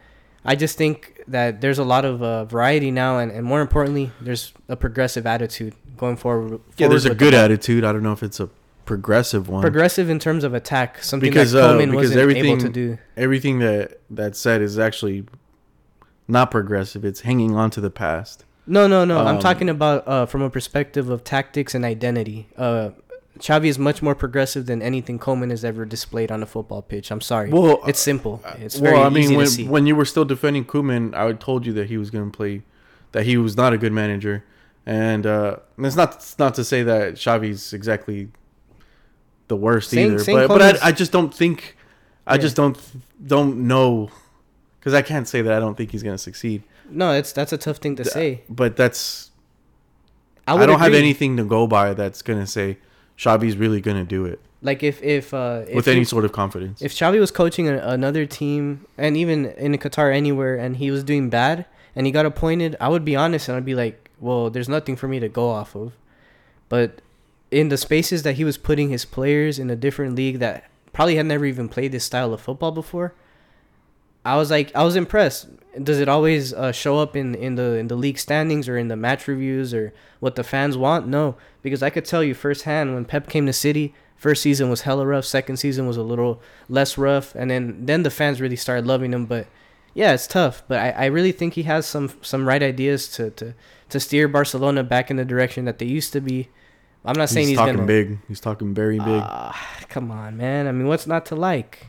I 0.43 0.55
just 0.55 0.75
think 0.75 1.21
that 1.27 1.61
there's 1.61 1.77
a 1.77 1.83
lot 1.83 2.03
of 2.03 2.23
uh, 2.23 2.45
variety 2.45 2.89
now, 2.89 3.19
and, 3.19 3.31
and 3.31 3.45
more 3.45 3.61
importantly, 3.61 4.11
there's 4.19 4.53
a 4.67 4.75
progressive 4.75 5.27
attitude 5.27 5.75
going 5.97 6.17
forward. 6.17 6.59
Yeah, 6.77 6.87
there's 6.87 7.05
a 7.05 7.09
with 7.09 7.19
the 7.19 7.25
good 7.25 7.33
ball. 7.33 7.41
attitude. 7.41 7.83
I 7.83 7.93
don't 7.93 8.01
know 8.03 8.11
if 8.11 8.23
it's 8.23 8.39
a 8.39 8.49
progressive 8.97 9.47
one. 9.49 9.61
Progressive 9.61 10.09
in 10.09 10.19
terms 10.19 10.43
of 10.43 10.53
attack, 10.53 11.03
something 11.03 11.29
Because, 11.29 11.51
that 11.53 11.63
uh, 11.63 11.77
because 11.77 11.93
wasn't 11.95 12.19
able 12.19 12.33
to 12.33 12.43
everything- 12.43 12.71
do. 12.71 12.97
Everything 13.17 13.59
that 13.59 13.99
that 14.09 14.35
said 14.35 14.61
is 14.61 14.77
actually 14.77 15.25
not 16.27 16.51
progressive. 16.51 17.03
It's 17.05 17.21
hanging 17.21 17.55
on 17.55 17.69
to 17.71 17.81
the 17.81 17.89
past. 17.89 18.45
No, 18.65 18.87
no, 18.87 19.03
no. 19.03 19.19
I'm 19.19 19.35
Um, 19.35 19.39
talking 19.39 19.69
about 19.69 20.07
uh, 20.07 20.25
from 20.25 20.41
a 20.41 20.49
perspective 20.49 21.09
of 21.09 21.23
tactics 21.23 21.75
and 21.75 21.83
identity. 21.83 22.47
Uh, 22.57 22.91
Xavi 23.39 23.65
is 23.65 23.79
much 23.79 24.01
more 24.01 24.13
progressive 24.15 24.67
than 24.67 24.81
anything 24.81 25.17
Koeman 25.19 25.49
has 25.49 25.65
ever 25.65 25.85
displayed 25.85 26.31
on 26.31 26.43
a 26.43 26.45
football 26.45 26.81
pitch. 26.83 27.09
I'm 27.11 27.19
sorry. 27.19 27.49
Well, 27.49 27.81
it's 27.87 27.99
simple. 27.99 28.41
It's 28.59 28.79
well, 28.79 28.91
very 28.93 29.03
I 29.03 29.09
mean, 29.09 29.23
easy 29.23 29.35
when 29.35 29.45
to 29.47 29.51
see. 29.51 29.67
when 29.67 29.85
you 29.87 29.95
were 29.95 30.05
still 30.05 30.23
defending 30.23 30.65
Koeman, 30.65 31.13
I 31.15 31.33
told 31.33 31.65
you 31.65 31.73
that 31.73 31.87
he 31.89 31.97
was 31.97 32.09
going 32.11 32.29
to 32.31 32.35
play, 32.37 32.61
that 33.11 33.25
he 33.25 33.35
was 33.37 33.57
not 33.57 33.73
a 33.73 33.77
good 33.77 33.91
manager, 33.91 34.43
and 34.85 35.25
uh, 35.25 35.57
it's 35.79 35.95
not 35.95 36.09
it's 36.15 36.37
not 36.39 36.53
to 36.55 36.63
say 36.63 36.83
that 36.83 37.15
Xavi's 37.15 37.73
exactly 37.73 38.29
the 39.47 39.55
worst 39.55 39.93
either, 39.93 40.23
but 40.25 40.47
but 40.47 40.61
I, 40.83 40.87
I 40.89 40.91
just 40.91 41.11
don't 41.11 41.33
think, 41.33 41.75
I 42.25 42.35
Yeah. 42.35 42.41
just 42.41 42.55
don't 42.55 42.77
don't 43.25 43.67
know, 43.67 44.09
because 44.79 44.93
I 44.93 45.01
can't 45.01 45.27
say 45.27 45.41
that 45.41 45.53
I 45.53 45.59
don't 45.59 45.75
think 45.75 45.91
he's 45.91 46.03
going 46.03 46.15
to 46.15 46.21
succeed. 46.21 46.63
no, 46.89 47.11
it's 47.13 47.31
that's 47.33 47.53
a 47.53 47.57
tough 47.57 47.77
thing 47.77 47.95
to 47.97 48.05
say. 48.05 48.41
But 48.49 48.75
that's 48.75 49.31
I, 50.47 50.53
would 50.55 50.65
don't 50.67 50.79
have 50.79 50.93
anything 50.93 51.37
to 51.37 51.43
go 51.43 51.67
by 51.67 51.93
that's 51.93 52.21
going 52.21 52.39
to 52.39 52.47
say 52.47 52.77
Xavi's 53.17 53.55
really 53.57 53.79
going 53.81 53.97
to 53.97 54.03
do 54.03 54.25
it 54.25 54.39
Like 54.61 54.83
if 54.83 55.01
if 55.01 55.33
uh, 55.33 55.63
if 55.67 55.75
with 55.75 55.85
he- 55.85 55.91
any 55.91 56.03
sort 56.03 56.25
of 56.25 56.31
confidence. 56.31 56.81
if 56.81 56.93
Xavi 56.93 57.19
was 57.19 57.31
coaching 57.31 57.67
a, 57.69 57.77
another 57.77 58.25
team 58.25 58.85
and 58.97 59.15
even 59.15 59.45
in 59.57 59.73
Qatar 59.77 60.13
anywhere 60.13 60.55
and 60.57 60.77
he 60.77 60.91
was 60.91 61.03
doing 61.03 61.29
bad 61.29 61.65
and 61.95 62.05
he 62.05 62.11
got 62.11 62.25
appointed, 62.25 62.75
I 62.81 62.89
would 62.89 63.05
be 63.05 63.15
honest 63.15 63.47
and 63.47 63.55
I'd 63.57 63.65
be 63.65 63.75
like, 63.75 64.09
well, 64.19 64.49
there's 64.49 64.67
nothing 64.69 64.95
for 64.95 65.07
me 65.07 65.19
to 65.19 65.29
go 65.29 65.49
off 65.49 65.75
of. 65.75 65.93
But 66.69 67.01
in 67.53 67.69
the 67.69 67.77
spaces 67.77 68.23
that 68.23 68.35
he 68.35 68.43
was 68.43 68.57
putting 68.57 68.89
his 68.89 69.05
players 69.05 69.59
in 69.59 69.69
a 69.69 69.75
different 69.75 70.15
league 70.15 70.39
that 70.39 70.69
probably 70.91 71.15
had 71.15 71.25
never 71.25 71.45
even 71.45 71.69
played 71.69 71.91
this 71.91 72.03
style 72.03 72.33
of 72.33 72.41
football 72.41 72.71
before, 72.71 73.13
I 74.25 74.37
was 74.37 74.49
like, 74.49 74.75
I 74.75 74.83
was 74.83 74.95
impressed. 74.95 75.47
Does 75.81 75.99
it 75.99 76.07
always 76.07 76.53
uh, 76.53 76.71
show 76.71 76.99
up 76.99 77.15
in, 77.15 77.35
in 77.35 77.55
the 77.55 77.75
in 77.75 77.87
the 77.87 77.95
league 77.95 78.19
standings 78.19 78.69
or 78.69 78.77
in 78.77 78.87
the 78.87 78.95
match 78.95 79.27
reviews 79.27 79.73
or 79.73 79.93
what 80.19 80.35
the 80.35 80.43
fans 80.43 80.77
want? 80.77 81.07
No, 81.07 81.35
because 81.61 81.81
I 81.83 81.89
could 81.89 82.05
tell 82.05 82.23
you 82.23 82.33
firsthand 82.33 82.93
when 82.93 83.05
Pep 83.05 83.27
came 83.27 83.45
to 83.47 83.53
City, 83.53 83.93
first 84.15 84.41
season 84.41 84.69
was 84.69 84.81
hella 84.81 85.05
rough, 85.05 85.25
second 85.25 85.57
season 85.57 85.87
was 85.87 85.97
a 85.97 86.03
little 86.03 86.41
less 86.69 86.97
rough, 86.97 87.35
and 87.35 87.49
then 87.49 87.85
then 87.85 88.03
the 88.03 88.11
fans 88.11 88.39
really 88.39 88.55
started 88.55 88.85
loving 88.85 89.13
him. 89.13 89.25
But 89.25 89.47
yeah, 89.93 90.13
it's 90.13 90.27
tough. 90.27 90.63
But 90.67 90.79
I, 90.79 90.89
I 90.91 91.05
really 91.05 91.31
think 91.31 91.55
he 91.55 91.63
has 91.63 91.85
some 91.85 92.11
some 92.21 92.47
right 92.47 92.63
ideas 92.63 93.07
to, 93.09 93.31
to 93.31 93.53
to 93.89 93.99
steer 93.99 94.27
Barcelona 94.27 94.83
back 94.83 95.09
in 95.11 95.17
the 95.17 95.25
direction 95.25 95.65
that 95.65 95.79
they 95.79 95.87
used 95.87 96.13
to 96.13 96.21
be. 96.21 96.49
I'm 97.05 97.17
not 97.17 97.29
saying 97.29 97.47
he's, 97.47 97.51
he's, 97.51 97.57
talking 97.57 97.75
gonna 97.75 97.87
big. 97.87 98.19
He's 98.27 98.39
talking 98.39 98.73
very 98.73 98.97
big. 98.97 99.21
Ah, 99.23 99.83
come 99.89 100.09
on, 100.09 100.37
man. 100.37 100.67
I 100.67 100.71
mean, 100.71 100.87
what's 100.87 101.05
not 101.05 101.25
to 101.27 101.35
like? 101.35 101.87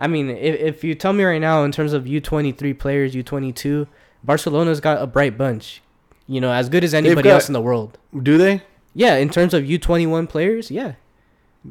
I 0.00 0.06
mean, 0.06 0.30
if, 0.30 0.60
if 0.60 0.84
you 0.84 0.94
tell 0.94 1.12
me 1.12 1.24
right 1.24 1.40
now 1.40 1.64
in 1.64 1.72
terms 1.72 1.92
of 1.92 2.04
U23 2.04 2.78
players, 2.78 3.14
U22, 3.14 3.86
Barcelona's 4.24 4.80
got 4.80 5.02
a 5.02 5.06
bright 5.06 5.36
bunch. 5.36 5.82
You 6.26 6.40
know, 6.40 6.52
as 6.52 6.68
good 6.68 6.84
as 6.84 6.94
anybody 6.94 7.28
got- 7.28 7.34
else 7.34 7.48
in 7.48 7.52
the 7.52 7.60
world. 7.60 7.98
do 8.22 8.38
they? 8.38 8.62
Yeah, 8.94 9.16
in 9.16 9.28
terms 9.28 9.54
of 9.54 9.64
U21 9.64 10.28
players, 10.28 10.70
yeah. 10.70 10.94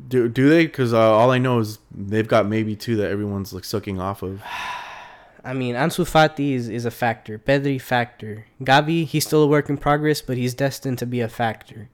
Do 0.07 0.29
do 0.29 0.49
they? 0.49 0.65
Because 0.65 0.93
uh, 0.93 0.99
all 0.99 1.31
I 1.31 1.39
know 1.39 1.59
is 1.59 1.79
they've 1.91 2.27
got 2.27 2.45
maybe 2.45 2.75
two 2.75 2.95
that 2.97 3.09
everyone's 3.09 3.53
like 3.53 3.63
sucking 3.63 3.99
off 3.99 4.21
of. 4.21 4.41
I 5.43 5.53
mean, 5.53 5.75
Ansu 5.75 6.05
Fati 6.05 6.53
is, 6.53 6.67
is 6.67 6.83
a 6.85 6.91
factor. 6.91 7.39
Pedri, 7.39 7.81
factor. 7.81 8.45
Gavi, 8.61 9.05
he's 9.05 9.25
still 9.25 9.43
a 9.43 9.47
work 9.47 9.69
in 9.69 9.77
progress, 9.77 10.21
but 10.21 10.35
he's 10.35 10.53
destined 10.53 10.97
to 10.99 11.05
be 11.05 11.21
a 11.21 11.29
factor. 11.29 11.89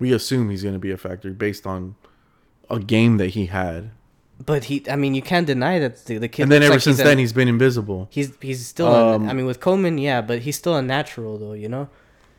We 0.00 0.12
assume 0.12 0.50
he's 0.50 0.62
going 0.62 0.74
to 0.74 0.80
be 0.80 0.90
a 0.90 0.96
factor 0.96 1.30
based 1.30 1.66
on 1.66 1.94
a 2.68 2.80
game 2.80 3.18
that 3.18 3.28
he 3.30 3.46
had, 3.46 3.90
But 4.44 4.64
he, 4.64 4.82
I 4.90 4.96
mean, 4.96 5.14
you 5.14 5.22
can't 5.22 5.46
deny 5.46 5.78
that 5.78 6.04
the, 6.06 6.18
the 6.18 6.28
kid. 6.28 6.44
and 6.44 6.52
then 6.52 6.62
ever 6.62 6.74
like 6.74 6.80
since 6.80 6.96
he's 6.96 7.04
then 7.04 7.18
a, 7.18 7.20
he's 7.20 7.32
been 7.32 7.48
invisible. 7.48 8.08
he's 8.10 8.32
he's 8.40 8.66
still. 8.66 8.88
Um, 8.88 9.28
I 9.28 9.32
mean, 9.34 9.46
with 9.46 9.60
Koeman, 9.60 10.00
yeah, 10.00 10.20
but 10.22 10.40
he's 10.40 10.56
still 10.56 10.74
a 10.74 10.82
natural 10.82 11.38
though. 11.38 11.52
You 11.52 11.68
know. 11.68 11.88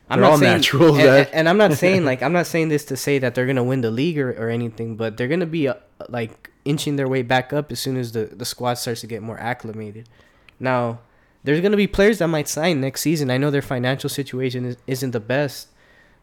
They're 0.10 0.26
all 0.26 0.38
naturals, 0.38 0.98
and, 0.98 1.06
Zach. 1.06 1.30
and 1.32 1.48
I'm 1.48 1.56
not 1.58 1.72
saying 1.74 2.04
like 2.12 2.22
I'm 2.22 2.34
not 2.34 2.46
saying 2.46 2.68
this 2.68 2.84
to 2.86 2.98
say 2.98 3.18
that 3.20 3.34
they're 3.34 3.46
gonna 3.46 3.64
win 3.64 3.80
the 3.80 3.92
league 3.92 4.20
or, 4.20 4.32
or 4.32 4.50
anything, 4.50 4.98
but 4.98 5.16
they're 5.16 5.30
gonna 5.30 5.46
be 5.46 5.70
uh, 5.70 5.76
like 6.10 6.50
inching 6.66 6.98
their 6.98 7.08
way 7.08 7.22
back 7.22 7.54
up 7.54 7.72
as 7.72 7.80
soon 7.80 7.96
as 7.96 8.12
the 8.12 8.26
the 8.26 8.44
squad 8.44 8.74
starts 8.74 9.00
to 9.02 9.08
get 9.08 9.22
more 9.22 9.40
acclimated. 9.40 10.10
Now, 10.60 11.00
there's 11.46 11.62
gonna 11.62 11.78
be 11.78 11.88
players 11.88 12.18
that 12.18 12.28
might 12.28 12.50
sign 12.50 12.82
next 12.82 13.02
season. 13.02 13.32
I 13.32 13.38
know 13.38 13.52
their 13.52 13.62
financial 13.62 14.10
situation 14.10 14.66
is, 14.66 14.78
isn't 14.86 15.12
the 15.12 15.22
best, 15.22 15.70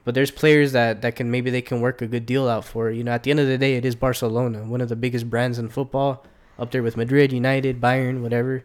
but 0.05 0.15
there's 0.15 0.31
players 0.31 0.73
that 0.73 1.03
that 1.03 1.17
can 1.17 1.31
maybe 1.31 1.51
they 1.51 1.63
can 1.63 1.81
work 1.81 2.01
a 2.03 2.07
good 2.07 2.25
deal 2.27 2.49
out 2.49 2.65
for. 2.65 2.91
You 2.91 3.05
know, 3.05 3.13
at 3.13 3.23
the 3.25 3.31
end 3.31 3.41
of 3.41 3.47
the 3.47 3.59
day, 3.59 3.75
it 3.77 3.85
is 3.85 3.95
Barcelona, 3.95 4.65
one 4.65 4.81
of 4.81 4.89
the 4.89 4.97
biggest 4.97 5.29
brands 5.29 5.59
in 5.59 5.69
football, 5.69 6.25
up 6.59 6.71
there 6.71 6.83
with 6.83 6.97
Madrid, 6.97 7.33
United, 7.33 7.81
Bayern, 7.81 8.23
whatever. 8.23 8.65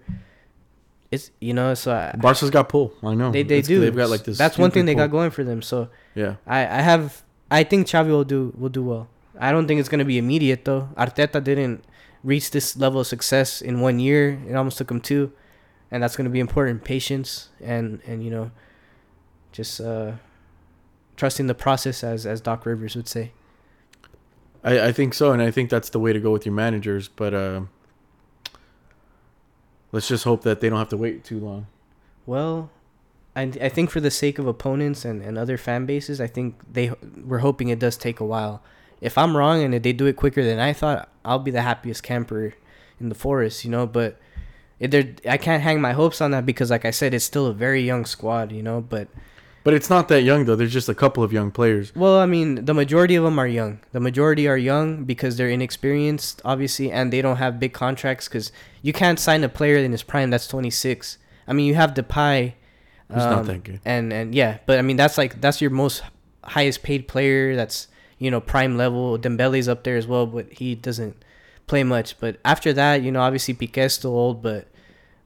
It's 1.12 1.30
you 1.40 1.54
know 1.54 1.74
so 1.76 1.94
I, 1.94 2.16
Barca's 2.18 2.50
got 2.50 2.70
pull. 2.70 2.94
I 3.04 3.14
know 3.14 3.32
they 3.32 3.44
they 3.44 3.60
It's- 3.60 3.68
do. 3.68 3.80
They've 3.80 3.96
got 3.96 4.10
like 4.10 4.24
this. 4.24 4.38
That's 4.38 4.58
one 4.58 4.72
thing 4.72 4.86
they 4.86 4.96
got 4.96 5.12
going 5.12 5.30
for 5.32 5.44
them. 5.44 5.62
So 5.62 5.90
Yeah, 6.16 6.36
I 6.48 6.62
I 6.62 6.82
have 6.82 7.24
I 7.52 7.64
think 7.64 7.86
Xavi 7.88 8.08
will 8.10 8.24
do 8.24 8.52
will 8.58 8.70
do 8.70 8.84
well. 8.84 9.08
I 9.40 9.52
don't 9.52 9.68
think 9.68 9.80
it's 9.80 9.90
gonna 9.90 10.06
be 10.06 10.18
immediate 10.18 10.66
though. 10.66 10.90
Arteta 10.98 11.44
didn't 11.44 11.84
reach 12.24 12.50
this 12.52 12.76
level 12.78 13.02
of 13.02 13.08
success 13.08 13.62
in 13.62 13.80
one 13.82 14.00
year. 14.00 14.40
It 14.50 14.56
almost 14.56 14.78
took 14.80 14.90
him 14.90 15.02
two, 15.02 15.32
and 15.92 16.02
that's 16.02 16.16
gonna 16.16 16.30
be 16.34 16.40
important. 16.40 16.84
Patience 16.84 17.50
and 17.62 18.00
and 18.08 18.24
you 18.24 18.32
know, 18.32 18.50
just 19.52 19.80
uh, 19.82 20.14
trusting 21.16 21.48
the 21.48 21.54
process 21.56 22.04
as 22.04 22.26
as 22.26 22.42
Doc 22.42 22.66
Rivers 22.66 22.96
would 22.96 23.08
say. 23.08 23.32
I 24.64 24.88
I 24.88 24.92
think 24.92 25.14
so, 25.14 25.32
and 25.32 25.42
I 25.42 25.52
think 25.52 25.70
that's 25.70 25.90
the 25.90 26.00
way 26.00 26.14
to 26.14 26.20
go 26.20 26.32
with 26.32 26.46
your 26.46 26.56
managers. 26.56 27.08
But 27.08 27.34
uh, 27.34 27.62
let's 29.92 30.08
just 30.08 30.24
hope 30.24 30.44
that 30.44 30.62
they 30.62 30.70
don't 30.70 30.80
have 30.80 30.90
to 30.90 30.98
wait 30.98 31.24
too 31.24 31.40
long. 31.40 31.68
Well, 32.26 32.70
I 33.36 33.44
I 33.62 33.70
think 33.70 33.90
for 33.90 34.00
the 34.00 34.12
sake 34.12 34.40
of 34.40 34.48
opponents 34.48 35.06
and, 35.06 35.22
and 35.22 35.38
other 35.38 35.58
fan 35.58 35.86
bases, 35.86 36.22
I 36.22 36.28
think 36.28 36.56
they 36.72 36.92
we're 37.24 37.40
hoping 37.40 37.70
it 37.70 37.80
does 37.80 37.98
take 37.98 38.20
a 38.20 38.26
while. 38.26 38.64
If 39.02 39.18
I'm 39.18 39.36
wrong 39.36 39.62
and 39.62 39.76
if 39.76 39.84
they 39.84 39.92
do 39.92 40.06
it 40.06 40.16
quicker 40.16 40.44
than 40.44 40.60
I 40.60 40.72
thought, 40.72 41.10
I'll 41.26 41.40
be 41.40 41.52
the 41.52 41.62
happiest 41.62 42.04
camper 42.04 42.54
in 43.02 43.10
the 43.10 43.16
forest, 43.16 43.66
you 43.66 43.72
know. 43.72 43.86
But 43.86 44.18
there, 44.80 45.14
I 45.28 45.38
can't 45.38 45.62
hang 45.62 45.82
my 45.82 45.92
hopes 45.92 46.22
on 46.22 46.32
that 46.32 46.46
because, 46.46 46.72
like 46.72 46.86
I 46.86 46.92
said, 46.92 47.14
it's 47.14 47.26
still 47.26 47.48
a 47.48 47.54
very 47.54 47.82
young 47.82 48.06
squad, 48.06 48.54
you 48.54 48.64
know. 48.64 48.80
But 48.80 49.10
But 49.64 49.74
it's 49.74 49.90
not 49.90 50.10
that 50.10 50.24
young 50.24 50.46
though. 50.46 50.56
There's 50.56 50.74
just 50.74 50.90
a 50.90 50.96
couple 50.96 51.24
of 51.24 51.32
young 51.32 51.52
players. 51.52 51.96
Well, 51.96 52.20
I 52.20 52.26
mean, 52.26 52.66
the 52.66 52.74
majority 52.74 53.16
of 53.16 53.24
them 53.24 53.40
are 53.40 53.48
young. 53.48 53.80
The 53.94 54.00
majority 54.00 54.48
are 54.48 54.58
young 54.58 55.06
because 55.06 55.38
they're 55.38 55.50
inexperienced, 55.50 56.42
obviously, 56.44 56.92
and 56.92 57.14
they 57.14 57.22
don't 57.22 57.38
have 57.38 57.60
big 57.60 57.74
contracts. 57.74 58.28
Because 58.28 58.52
you 58.82 58.92
can't 58.92 59.20
sign 59.20 59.44
a 59.44 59.50
player 59.50 59.78
in 59.78 59.92
his 59.92 60.04
prime 60.04 60.30
that's 60.32 60.48
26. 60.48 61.18
I 61.48 61.54
mean, 61.54 61.66
you 61.66 61.76
have 61.76 61.94
Depay. 61.94 62.54
He's 63.10 63.18
not 63.18 63.46
that 63.46 63.64
good. 63.64 63.80
And 63.86 64.12
and 64.12 64.34
yeah, 64.34 64.58
but 64.66 64.80
I 64.80 64.82
mean, 64.82 64.98
that's 64.98 65.18
like 65.18 65.40
that's 65.40 65.62
your 65.62 65.70
most 65.70 66.04
highest 66.44 66.84
paid 66.84 67.08
player. 67.08 67.56
That's 67.56 67.88
you 68.18 68.32
know 68.32 68.42
prime 68.42 68.76
level. 68.76 69.18
Dembele's 69.18 69.70
up 69.70 69.84
there 69.84 69.98
as 69.98 70.08
well, 70.08 70.26
but 70.26 70.52
he 70.52 70.76
doesn't 70.76 71.24
play 71.68 71.84
much. 71.84 72.20
But 72.20 72.40
after 72.44 72.74
that, 72.74 73.02
you 73.02 73.12
know, 73.12 73.22
obviously 73.22 73.54
Pique's 73.54 73.94
still 73.94 74.16
old, 74.16 74.42
but 74.42 74.68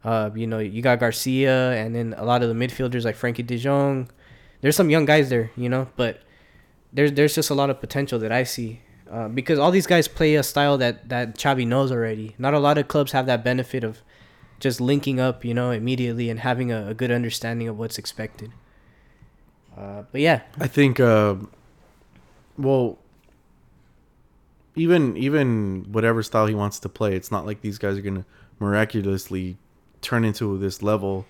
uh, 0.03 0.29
you 0.35 0.47
know, 0.47 0.59
you 0.59 0.81
got 0.81 0.99
Garcia, 0.99 1.71
and 1.71 1.95
then 1.95 2.13
a 2.17 2.25
lot 2.25 2.43
of 2.43 2.49
the 2.49 2.55
midfielders 2.55 3.03
like 3.05 3.15
Frenkie 3.15 3.45
De 3.45 3.57
Jong. 3.57 4.09
There's 4.67 4.75
some 4.75 4.89
young 4.89 5.05
guys 5.05 5.29
there, 5.29 5.49
you 5.55 5.69
know, 5.69 5.87
but 5.95 6.19
there's 6.91 7.13
there's 7.13 7.33
just 7.33 7.49
a 7.49 7.53
lot 7.53 7.69
of 7.69 7.79
potential 7.79 8.19
that 8.19 8.33
I 8.33 8.43
see. 8.43 8.81
Uh, 9.09 9.29
because 9.29 9.57
all 9.57 9.71
these 9.71 9.87
guys 9.87 10.09
play 10.09 10.35
a 10.35 10.43
style 10.43 10.77
that 10.79 11.07
that 11.07 11.37
Xavi 11.37 11.65
knows 11.65 11.89
already. 11.89 12.35
Not 12.37 12.53
a 12.53 12.59
lot 12.59 12.77
of 12.77 12.89
clubs 12.89 13.13
have 13.13 13.27
that 13.27 13.45
benefit 13.45 13.85
of 13.85 14.01
just 14.59 14.81
linking 14.81 15.21
up, 15.21 15.45
you 15.45 15.53
know, 15.53 15.71
immediately 15.71 16.29
and 16.29 16.41
having 16.41 16.69
a, 16.69 16.89
a 16.89 16.93
good 16.93 17.11
understanding 17.11 17.69
of 17.69 17.79
what's 17.79 17.97
expected. 17.97 18.51
Uh, 19.77 20.03
but 20.11 20.19
yeah, 20.19 20.41
I 20.59 20.67
think. 20.67 20.99
Uh, 20.99 21.35
well, 22.57 22.99
even 24.75 25.15
even 25.15 25.85
whatever 25.93 26.21
style 26.21 26.47
he 26.47 26.55
wants 26.55 26.77
to 26.81 26.89
play, 26.89 27.15
it's 27.15 27.31
not 27.31 27.45
like 27.45 27.61
these 27.61 27.77
guys 27.77 27.97
are 27.97 28.01
gonna 28.01 28.25
miraculously 28.59 29.55
turn 30.01 30.25
into 30.25 30.57
this 30.57 30.83
level 30.83 31.25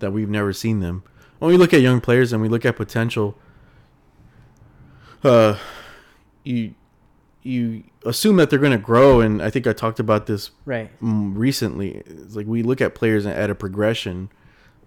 that 0.00 0.12
we've 0.12 0.28
never 0.28 0.52
seen 0.52 0.80
them. 0.80 1.04
When 1.42 1.50
we 1.50 1.56
look 1.56 1.74
at 1.74 1.80
young 1.80 2.00
players 2.00 2.32
and 2.32 2.40
we 2.40 2.48
look 2.48 2.64
at 2.64 2.76
potential, 2.76 3.36
uh, 5.24 5.58
you 6.44 6.76
you 7.42 7.82
assume 8.06 8.36
that 8.36 8.48
they're 8.48 8.60
gonna 8.60 8.78
grow, 8.78 9.20
and 9.20 9.42
I 9.42 9.50
think 9.50 9.66
I 9.66 9.72
talked 9.72 9.98
about 9.98 10.26
this 10.26 10.52
right. 10.64 10.88
mm, 11.02 11.32
recently. 11.34 11.96
It's 12.06 12.36
like 12.36 12.46
we 12.46 12.62
look 12.62 12.80
at 12.80 12.94
players 12.94 13.26
at 13.26 13.50
a 13.50 13.56
progression. 13.56 14.28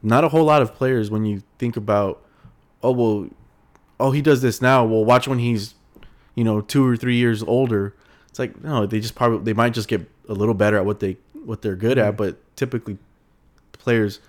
Not 0.01 0.23
a 0.23 0.29
whole 0.29 0.45
lot 0.45 0.61
of 0.61 0.73
players 0.73 1.11
when 1.11 1.25
you 1.25 1.43
think 1.59 1.75
about, 1.75 2.23
oh 2.81 2.91
well, 2.91 3.27
oh 3.99 4.11
he 4.11 4.21
does 4.21 4.41
this 4.41 4.61
now. 4.61 4.85
Well, 4.85 5.03
watch 5.03 5.27
when 5.27 5.39
he's, 5.39 5.73
you 6.35 6.45
know, 6.45 6.61
two 6.61 6.87
or 6.87 6.95
three 6.95 7.17
years 7.17 7.43
older. 7.43 7.93
It's 8.29 8.39
like 8.39 8.63
no, 8.63 8.85
they 8.85 9.01
just 9.01 9.15
probably 9.15 9.39
they 9.43 9.51
might 9.53 9.73
just 9.73 9.89
get 9.89 10.09
a 10.29 10.33
little 10.33 10.55
better 10.55 10.77
at 10.77 10.85
what 10.85 11.01
they 11.01 11.17
what 11.33 11.61
they're 11.63 11.75
good 11.75 11.97
at, 11.97 12.13
Mhm. 12.13 12.17
but 12.17 12.55
typically 12.55 12.97
players 13.73 14.21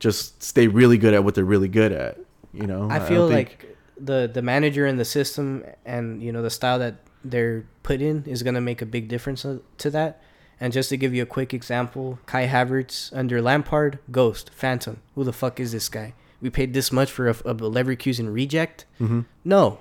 just 0.00 0.42
stay 0.42 0.66
really 0.66 0.98
good 0.98 1.14
at 1.14 1.22
what 1.22 1.34
they're 1.36 1.44
really 1.44 1.68
good 1.68 1.92
at. 1.92 2.18
You 2.52 2.66
know, 2.66 2.88
I 2.90 2.98
feel 2.98 3.28
think- 3.28 3.50
like 3.60 3.76
the 4.02 4.28
the 4.32 4.42
manager 4.42 4.86
and 4.86 4.98
the 4.98 5.04
system 5.04 5.62
and 5.84 6.22
you 6.22 6.32
know 6.32 6.42
the 6.42 6.50
style 6.50 6.78
that 6.80 6.96
they're 7.24 7.64
put 7.82 8.00
in 8.00 8.24
is 8.26 8.42
gonna 8.42 8.60
make 8.60 8.80
a 8.82 8.86
big 8.86 9.06
difference 9.08 9.44
uh, 9.44 9.58
to 9.78 9.90
that. 9.90 10.22
And 10.62 10.72
just 10.74 10.88
to 10.90 10.96
give 10.98 11.14
you 11.14 11.22
a 11.22 11.26
quick 11.26 11.54
example, 11.54 12.18
Kai 12.26 12.46
Havertz 12.46 13.10
under 13.16 13.40
Lampard, 13.40 13.98
Ghost, 14.10 14.50
Phantom. 14.54 15.00
Who 15.14 15.24
the 15.24 15.32
fuck 15.32 15.58
is 15.60 15.72
this 15.72 15.88
guy? 15.88 16.12
We 16.42 16.50
paid 16.50 16.74
this 16.74 16.90
much 16.92 17.10
for 17.10 17.28
a, 17.28 17.32
a 17.32 17.54
Leverkusen 17.54 18.32
reject? 18.32 18.84
Mhm. 19.00 19.24
No. 19.44 19.78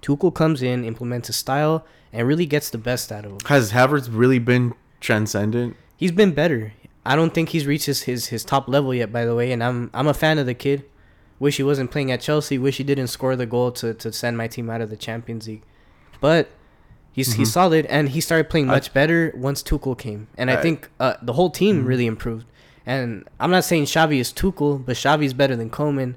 Tuchel 0.00 0.32
comes 0.34 0.62
in, 0.62 0.84
implements 0.84 1.28
a 1.28 1.32
style, 1.32 1.84
and 2.12 2.26
really 2.26 2.46
gets 2.46 2.70
the 2.70 2.78
best 2.78 3.10
out 3.12 3.24
of 3.24 3.32
him. 3.32 3.38
has 3.46 3.72
Havertz 3.72 4.08
really 4.10 4.38
been 4.40 4.74
transcendent? 5.00 5.76
He's 5.96 6.12
been 6.12 6.32
better. 6.32 6.72
I 7.04 7.16
don't 7.16 7.34
think 7.34 7.48
he's 7.50 7.66
reached 7.66 7.86
his, 7.86 8.02
his, 8.02 8.26
his 8.26 8.44
top 8.44 8.68
level 8.68 8.94
yet, 8.94 9.12
by 9.12 9.24
the 9.24 9.34
way, 9.34 9.50
and 9.52 9.62
I'm 9.62 9.90
I'm 9.92 10.06
a 10.06 10.14
fan 10.14 10.38
of 10.38 10.46
the 10.46 10.54
kid. 10.54 10.84
Wish 11.38 11.56
he 11.56 11.62
wasn't 11.64 11.90
playing 11.90 12.12
at 12.12 12.20
Chelsea. 12.20 12.56
Wish 12.58 12.76
he 12.78 12.84
didn't 12.84 13.08
score 13.08 13.34
the 13.34 13.46
goal 13.46 13.72
to, 13.72 13.92
to 13.94 14.12
send 14.12 14.38
my 14.38 14.46
team 14.46 14.70
out 14.70 14.80
of 14.80 14.90
the 14.90 14.96
Champions 14.96 15.48
League. 15.48 15.62
But 16.20 16.48
he's 17.12 17.32
he's 17.34 17.48
Mhm. 17.48 17.52
solid, 17.52 17.86
and 17.86 18.10
he 18.10 18.20
started 18.20 18.48
playing 18.48 18.70
I- 18.70 18.74
much 18.74 18.92
better 18.94 19.32
once 19.36 19.62
Tuchel 19.62 19.98
came, 19.98 20.28
and 20.38 20.50
I, 20.50 20.54
I- 20.58 20.62
think 20.62 20.88
uh, 21.00 21.14
the 21.20 21.32
whole 21.32 21.50
team 21.50 21.82
Mhm. 21.82 21.86
really 21.88 22.06
improved. 22.06 22.46
And 22.86 23.28
I'm 23.40 23.50
not 23.50 23.64
saying 23.64 23.84
Xavi 23.84 24.18
is 24.20 24.32
Tuchel, 24.32 24.84
but 24.84 24.96
Xavi's 24.96 25.34
better 25.34 25.56
than 25.56 25.70
Koeman. 25.70 26.14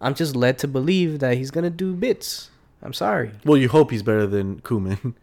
I'm 0.00 0.14
just 0.14 0.34
led 0.36 0.58
to 0.58 0.68
believe 0.68 1.18
that 1.20 1.36
he's 1.38 1.50
gonna 1.50 1.70
do 1.70 1.94
bits. 1.94 2.50
I'm 2.82 2.92
sorry. 2.94 3.32
Well, 3.44 3.58
you 3.58 3.68
hope 3.68 3.90
he's 3.90 4.02
better 4.02 4.26
than 4.26 4.60
Koeman. 4.60 5.14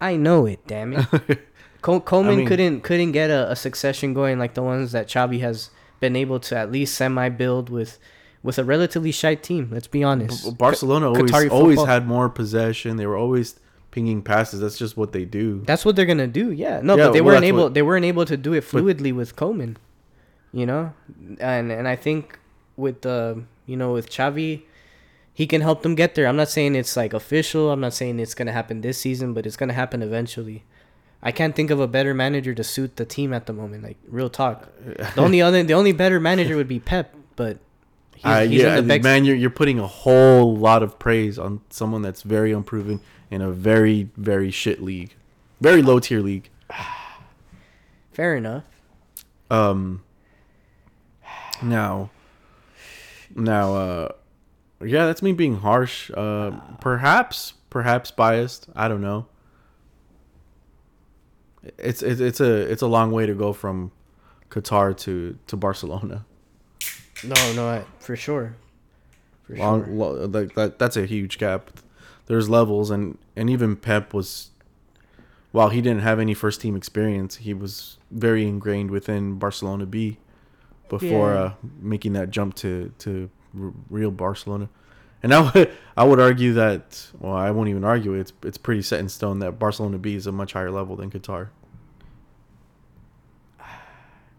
I 0.00 0.16
know 0.16 0.44
it. 0.46 0.60
Damn 0.66 0.94
it. 0.94 1.06
Col- 1.82 2.00
Koeman 2.00 2.32
I 2.32 2.36
mean- 2.36 2.46
couldn't 2.46 2.80
couldn't 2.82 3.12
get 3.12 3.28
a, 3.30 3.50
a 3.50 3.56
succession 3.56 4.14
going 4.14 4.38
like 4.38 4.54
the 4.54 4.62
ones 4.62 4.92
that 4.92 5.08
Xavi 5.08 5.40
has 5.40 5.70
been 6.00 6.16
able 6.16 6.40
to 6.40 6.56
at 6.56 6.72
least 6.72 6.94
semi 6.94 7.28
build 7.28 7.68
with 7.68 7.98
with 8.42 8.58
a 8.58 8.64
relatively 8.64 9.12
shy 9.12 9.34
team. 9.34 9.68
Let's 9.70 9.86
be 9.86 10.02
honest. 10.02 10.56
Barcelona 10.58 11.08
always 11.08 11.32
always 11.50 11.84
had 11.84 12.06
more 12.06 12.28
possession. 12.28 12.96
They 12.96 13.06
were 13.06 13.16
always 13.16 13.58
pinging 13.90 14.22
passes. 14.22 14.60
That's 14.60 14.78
just 14.78 14.96
what 14.96 15.12
they 15.12 15.24
do. 15.24 15.62
That's 15.66 15.84
what 15.84 15.96
they're 15.96 16.06
gonna 16.06 16.26
do. 16.26 16.50
Yeah. 16.50 16.80
No, 16.82 16.96
Yeah, 16.96 17.06
but 17.06 17.12
they 17.12 17.20
well, 17.20 17.34
weren't 17.34 17.44
able. 17.44 17.62
what- 17.64 17.74
they 17.74 17.82
weren't 17.82 18.04
able 18.06 18.24
to 18.24 18.36
do 18.36 18.52
it 18.54 18.64
But- 18.72 18.82
fluidly 18.82 19.12
with 19.14 19.36
Koeman. 19.36 19.76
You 20.52 20.66
know, 20.66 20.92
and 21.40 21.70
and 21.72 21.88
I 21.88 21.96
think 21.96 22.38
with 22.76 23.02
the 23.02 23.42
you 23.66 23.76
know 23.76 23.92
with 23.92 24.10
Xavi, 24.10 24.62
he 25.32 25.46
can 25.46 25.60
help 25.62 25.82
them 25.82 25.94
get 25.94 26.14
there. 26.14 26.26
I'm 26.26 26.36
not 26.36 26.48
saying 26.50 26.74
it's 26.74 26.96
like 26.96 27.12
official. 27.14 27.70
I'm 27.70 27.80
not 27.80 27.94
saying 27.94 28.20
it's 28.20 28.34
gonna 28.34 28.52
happen 28.52 28.82
this 28.82 28.98
season, 28.98 29.32
but 29.34 29.46
it's 29.46 29.56
gonna 29.56 29.72
happen 29.72 30.02
eventually. 30.02 30.62
I 31.22 31.30
can't 31.32 31.54
think 31.54 31.70
of 31.70 31.78
a 31.78 31.86
better 31.86 32.14
manager 32.14 32.52
to 32.54 32.64
suit 32.64 32.96
the 32.96 33.04
team 33.04 33.32
at 33.32 33.46
the 33.46 33.52
moment. 33.52 33.84
Like 33.84 33.96
real 34.08 34.28
talk. 34.30 34.68
The 35.14 35.20
only 35.20 35.40
other, 35.40 35.62
the 35.62 35.74
only 35.74 35.92
better 35.92 36.18
manager 36.18 36.56
would 36.56 36.68
be 36.68 36.80
Pep, 36.80 37.14
but 37.36 37.58
he's, 38.16 38.24
Uh, 38.24 38.40
he's 38.40 38.60
yeah, 38.62 38.76
in 38.78 38.88
the 38.88 38.94
best. 38.98 39.04
man, 39.04 39.24
you're 39.24 39.36
you're 39.36 39.50
putting 39.50 39.78
a 39.78 39.86
whole 39.86 40.56
lot 40.56 40.82
of 40.82 40.98
praise 40.98 41.38
on 41.38 41.60
someone 41.70 42.02
that's 42.02 42.22
very 42.22 42.50
unproven 42.52 43.00
in 43.30 43.40
a 43.40 43.50
very 43.50 44.08
very 44.16 44.50
shit 44.50 44.82
league, 44.82 45.14
very 45.60 45.80
low 45.82 46.00
tier 46.00 46.20
league. 46.20 46.48
Fair 48.12 48.34
enough. 48.36 48.64
Um. 49.50 50.02
Now. 51.62 52.10
Now, 53.34 53.74
uh, 53.76 54.08
yeah, 54.84 55.06
that's 55.06 55.22
me 55.22 55.32
being 55.32 55.56
harsh. 55.58 56.10
Uh, 56.12 56.50
perhaps, 56.80 57.54
perhaps 57.70 58.10
biased. 58.10 58.66
I 58.74 58.88
don't 58.88 59.00
know. 59.00 59.26
It's 61.78 62.02
it's 62.02 62.20
it's 62.20 62.40
a 62.40 62.52
it's 62.72 62.82
a 62.82 62.86
long 62.86 63.12
way 63.12 63.26
to 63.26 63.34
go 63.34 63.52
from 63.52 63.92
Qatar 64.50 64.96
to 64.98 65.38
to 65.46 65.56
Barcelona. 65.56 66.24
No, 67.24 67.52
no, 67.54 67.68
I, 67.68 67.84
for 68.00 68.16
sure. 68.16 68.56
For 69.44 69.56
Long, 69.56 69.84
sure. 69.84 69.94
lo, 69.94 70.26
like 70.26 70.54
that 70.54 70.78
that's 70.78 70.96
a 70.96 71.06
huge 71.06 71.38
gap. 71.38 71.70
There's 72.26 72.48
levels, 72.50 72.90
and 72.90 73.16
and 73.36 73.48
even 73.48 73.76
Pep 73.76 74.12
was, 74.12 74.50
while 75.52 75.68
he 75.68 75.80
didn't 75.80 76.02
have 76.02 76.18
any 76.18 76.34
first 76.34 76.60
team 76.60 76.74
experience, 76.76 77.36
he 77.36 77.54
was 77.54 77.98
very 78.10 78.46
ingrained 78.46 78.90
within 78.90 79.38
Barcelona 79.38 79.86
B, 79.86 80.18
before 80.88 81.32
Yeah. 81.34 81.40
uh, 81.40 81.52
making 81.80 82.12
that 82.14 82.30
jump 82.30 82.54
to 82.56 82.92
to 83.00 83.30
r- 83.60 83.72
real 83.88 84.10
Barcelona. 84.10 84.68
And 85.22 85.32
I 85.32 85.50
would 85.50 85.72
I 85.96 86.04
would 86.04 86.20
argue 86.20 86.54
that 86.54 87.10
well 87.18 87.34
I 87.34 87.50
won't 87.50 87.68
even 87.68 87.84
argue 87.84 88.14
it's 88.14 88.32
it's 88.42 88.58
pretty 88.58 88.82
set 88.82 89.00
in 89.00 89.08
stone 89.08 89.38
that 89.40 89.58
Barcelona 89.58 89.98
B 89.98 90.14
is 90.14 90.26
a 90.26 90.32
much 90.32 90.52
higher 90.52 90.70
level 90.70 90.96
than 90.96 91.10
Qatar. 91.10 91.48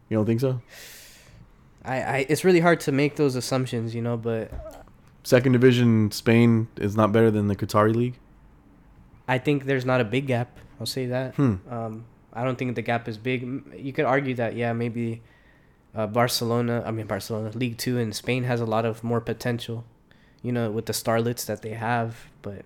You 0.09 0.17
don't 0.17 0.25
think 0.25 0.41
so? 0.41 0.61
I, 1.85 2.01
I, 2.01 2.25
it's 2.29 2.45
really 2.45 2.59
hard 2.59 2.79
to 2.81 2.91
make 2.91 3.15
those 3.15 3.35
assumptions, 3.35 3.93
you 3.93 4.01
know, 4.01 4.15
but 4.15 4.51
Second 5.23 5.53
division 5.53 6.11
Spain 6.11 6.67
is 6.77 6.95
not 6.95 7.11
better 7.11 7.31
than 7.31 7.47
the 7.47 7.55
Qatari 7.55 7.95
league. 7.95 8.15
I 9.27 9.37
think 9.37 9.65
there's 9.65 9.85
not 9.85 10.01
a 10.01 10.03
big 10.03 10.27
gap. 10.27 10.59
I'll 10.79 10.85
say 10.85 11.05
that. 11.07 11.35
Hmm. 11.35 11.55
Um, 11.69 12.05
I 12.33 12.43
don't 12.43 12.57
think 12.57 12.75
the 12.75 12.81
gap 12.81 13.07
is 13.07 13.17
big. 13.17 13.63
You 13.75 13.93
could 13.93 14.05
argue 14.05 14.35
that, 14.35 14.55
yeah, 14.55 14.73
maybe 14.73 15.21
uh, 15.95 16.07
Barcelona, 16.07 16.83
I 16.85 16.91
mean, 16.91 17.05
Barcelona, 17.05 17.51
League 17.55 17.77
Two 17.77 17.97
in 17.97 18.11
Spain 18.11 18.43
has 18.43 18.59
a 18.59 18.65
lot 18.65 18.85
of 18.85 19.01
more 19.03 19.21
potential, 19.21 19.85
you 20.43 20.51
know, 20.51 20.69
with 20.69 20.85
the 20.85 20.93
starlets 20.93 21.45
that 21.47 21.61
they 21.63 21.71
have. 21.71 22.27
But, 22.43 22.63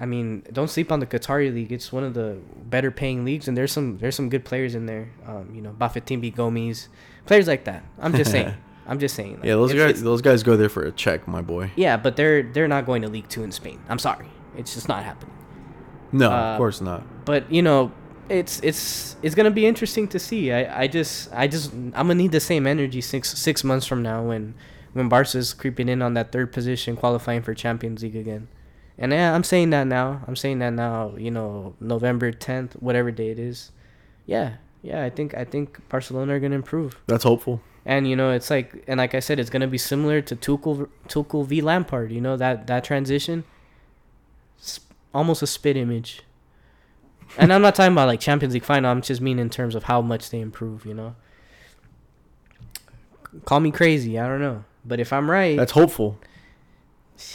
I 0.00 0.06
mean, 0.06 0.42
don't 0.52 0.68
sleep 0.70 0.90
on 0.90 1.00
the 1.00 1.06
Qatari 1.06 1.52
League. 1.52 1.70
It's 1.72 1.92
one 1.92 2.04
of 2.04 2.14
the 2.14 2.38
better 2.64 2.90
paying 2.90 3.24
leagues, 3.24 3.46
and 3.48 3.56
there's 3.56 3.72
some 3.72 3.98
there's 3.98 4.14
some 4.16 4.30
good 4.30 4.44
players 4.44 4.74
in 4.74 4.86
there. 4.86 5.10
Um, 5.26 5.52
you 5.54 5.60
know, 5.60 5.74
Bafetimbi 5.78 6.34
Gomis, 6.34 6.88
players 7.26 7.46
like 7.46 7.64
that. 7.64 7.84
I'm 7.98 8.14
just 8.14 8.30
saying. 8.30 8.54
I'm 8.86 8.98
just 8.98 9.14
saying. 9.14 9.34
like, 9.36 9.44
Yeah, 9.44 9.54
those 9.54 9.72
guys 9.74 10.02
those 10.02 10.22
guys 10.22 10.42
go 10.42 10.56
there 10.56 10.68
for 10.68 10.82
a 10.84 10.90
check, 10.92 11.28
my 11.28 11.40
boy. 11.42 11.70
Yeah, 11.76 11.96
but 11.96 12.16
they're 12.16 12.42
they're 12.42 12.66
not 12.68 12.84
going 12.86 13.02
to 13.02 13.08
League 13.08 13.28
Two 13.28 13.44
in 13.44 13.52
Spain. 13.52 13.80
I'm 13.88 13.98
sorry, 13.98 14.26
it's 14.56 14.74
just 14.74 14.88
not 14.88 15.04
happening. 15.04 15.34
No, 16.10 16.30
Uh, 16.30 16.34
of 16.54 16.58
course 16.58 16.80
not. 16.80 17.24
But 17.24 17.50
you 17.52 17.62
know, 17.62 17.92
it's 18.28 18.58
it's 18.60 19.16
it's 19.22 19.34
gonna 19.36 19.52
be 19.52 19.66
interesting 19.66 20.08
to 20.08 20.18
see. 20.18 20.50
I, 20.52 20.82
I 20.82 20.86
just 20.88 21.32
I 21.32 21.46
just 21.46 21.72
I'm 21.72 21.92
gonna 21.92 22.16
need 22.16 22.32
the 22.32 22.40
same 22.40 22.66
energy 22.66 23.00
six 23.00 23.38
six 23.38 23.62
months 23.62 23.86
from 23.86 24.02
now 24.02 24.22
when 24.24 24.54
when 24.92 25.08
Barca's 25.08 25.54
creeping 25.54 25.88
in 25.88 26.02
on 26.02 26.14
that 26.14 26.32
third 26.32 26.52
position, 26.52 26.96
qualifying 26.96 27.42
for 27.42 27.54
Champions 27.54 28.02
League 28.02 28.16
again. 28.16 28.48
And 28.98 29.12
yeah, 29.12 29.34
I'm 29.34 29.44
saying 29.44 29.70
that 29.70 29.86
now. 29.86 30.22
I'm 30.26 30.36
saying 30.36 30.58
that 30.58 30.72
now. 30.72 31.14
You 31.16 31.30
know, 31.30 31.74
November 31.80 32.32
10th, 32.32 32.74
whatever 32.74 33.10
day 33.10 33.30
it 33.30 33.38
is. 33.38 33.70
Yeah, 34.26 34.54
yeah. 34.82 35.02
I 35.02 35.10
think 35.10 35.34
I 35.34 35.44
think 35.44 35.88
Barcelona 35.88 36.34
are 36.34 36.40
gonna 36.40 36.54
improve. 36.54 37.00
That's 37.06 37.24
hopeful. 37.24 37.60
And 37.84 38.08
you 38.08 38.14
know, 38.14 38.30
it's 38.30 38.50
like, 38.50 38.84
and 38.86 38.98
like 38.98 39.14
I 39.14 39.20
said, 39.20 39.40
it's 39.40 39.50
gonna 39.50 39.66
be 39.66 39.78
similar 39.78 40.20
to 40.22 40.36
Tuchel, 40.36 40.88
Tuchel 41.08 41.46
v 41.46 41.60
Lampard. 41.60 42.12
You 42.12 42.20
know 42.20 42.36
that 42.36 42.66
that 42.68 42.84
transition, 42.84 43.44
almost 45.12 45.42
a 45.42 45.46
spit 45.46 45.76
image. 45.76 46.22
And 47.38 47.50
I'm 47.50 47.62
not 47.62 47.74
talking 47.74 47.92
about 47.92 48.08
like 48.08 48.20
Champions 48.20 48.52
League 48.54 48.64
final. 48.64 48.90
I'm 48.90 49.00
just 49.00 49.22
mean 49.22 49.38
in 49.38 49.48
terms 49.48 49.74
of 49.74 49.84
how 49.84 50.02
much 50.02 50.30
they 50.30 50.40
improve. 50.40 50.84
You 50.84 50.94
know. 50.94 51.16
Call 53.46 53.60
me 53.60 53.70
crazy. 53.70 54.18
I 54.18 54.28
don't 54.28 54.40
know, 54.40 54.64
but 54.84 55.00
if 55.00 55.12
I'm 55.12 55.30
right, 55.30 55.56
That's 55.56 55.72
hopeful. 55.72 56.18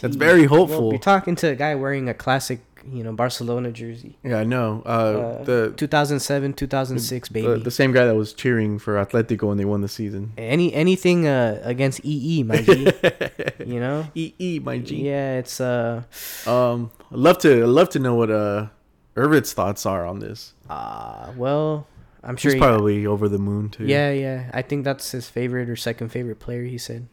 That's 0.01 0.15
very 0.15 0.47
Well, 0.47 0.59
hopeful. 0.65 0.89
you're 0.91 0.99
talking 0.99 1.35
to 1.37 1.47
a 1.49 1.55
guy 1.55 1.73
wearing 1.75 2.09
a 2.09 2.13
classic, 2.13 2.59
you 2.91 3.03
know, 3.03 3.13
Barcelona 3.13 3.71
jersey. 3.71 4.17
Yeah, 4.23 4.39
I 4.39 4.43
know. 4.43 4.81
Uh, 4.85 4.89
Uh, 4.89 5.43
the 5.43 5.73
2007, 5.77 6.53
2006, 6.53 7.29
baby. 7.29 7.47
the 7.47 7.55
the 7.57 7.71
same 7.71 7.93
guy 7.93 8.05
that 8.05 8.15
was 8.15 8.33
cheering 8.33 8.79
for 8.79 8.95
Atletico 8.95 9.47
when 9.47 9.57
they 9.57 9.65
won 9.65 9.81
the 9.81 9.87
season. 9.87 10.33
Any 10.37 10.73
anything 10.73 11.25
uh, 11.27 11.61
against 11.63 12.01
EE, 12.03 12.43
my 12.43 12.61
G. 12.61 12.91
you 13.65 13.79
know. 13.79 14.07
E 14.15 14.33
E 14.39 14.59
my 14.59 14.77
G. 14.79 15.07
Yeah, 15.07 15.37
it's 15.39 15.61
uh, 15.61 16.03
Um, 16.45 16.91
I'd 17.11 17.19
love 17.19 17.37
to 17.39 17.63
I'd 17.63 17.69
love 17.69 17.89
to 17.89 17.99
know 17.99 18.15
what 18.15 18.29
uh 18.31 18.67
Irvit's 19.15 19.53
thoughts 19.53 19.85
are 19.85 20.05
on 20.05 20.19
this. 20.19 20.53
uh 20.69 21.31
well, 21.37 21.87
I'm 22.23 22.35
sure. 22.35 22.51
He's 22.51 22.55
he- 22.55 22.59
probably 22.59 23.05
over 23.05 23.29
the 23.29 23.39
moon 23.39 23.69
too. 23.69 23.85
yeah, 23.85 24.11
yeah. 24.11 24.49
I 24.53 24.61
think 24.63 24.83
that's 24.83 25.11
his 25.11 25.29
favorite 25.29 25.69
or 25.69 25.75
second 25.77 26.09
favorite 26.09 26.39
player. 26.39 26.63
He 26.65 26.77
said. 26.77 27.07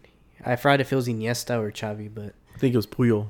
I 0.44 0.56
forgot 0.56 0.80
if 0.80 0.92
it 0.92 0.96
was 0.96 1.08
Iniesta 1.08 1.58
or 1.58 1.70
Xavi, 1.70 2.10
but 2.14 2.34
I 2.54 2.58
think 2.58 2.74
it 2.74 2.76
was 2.76 2.86
Puyol. 2.86 3.28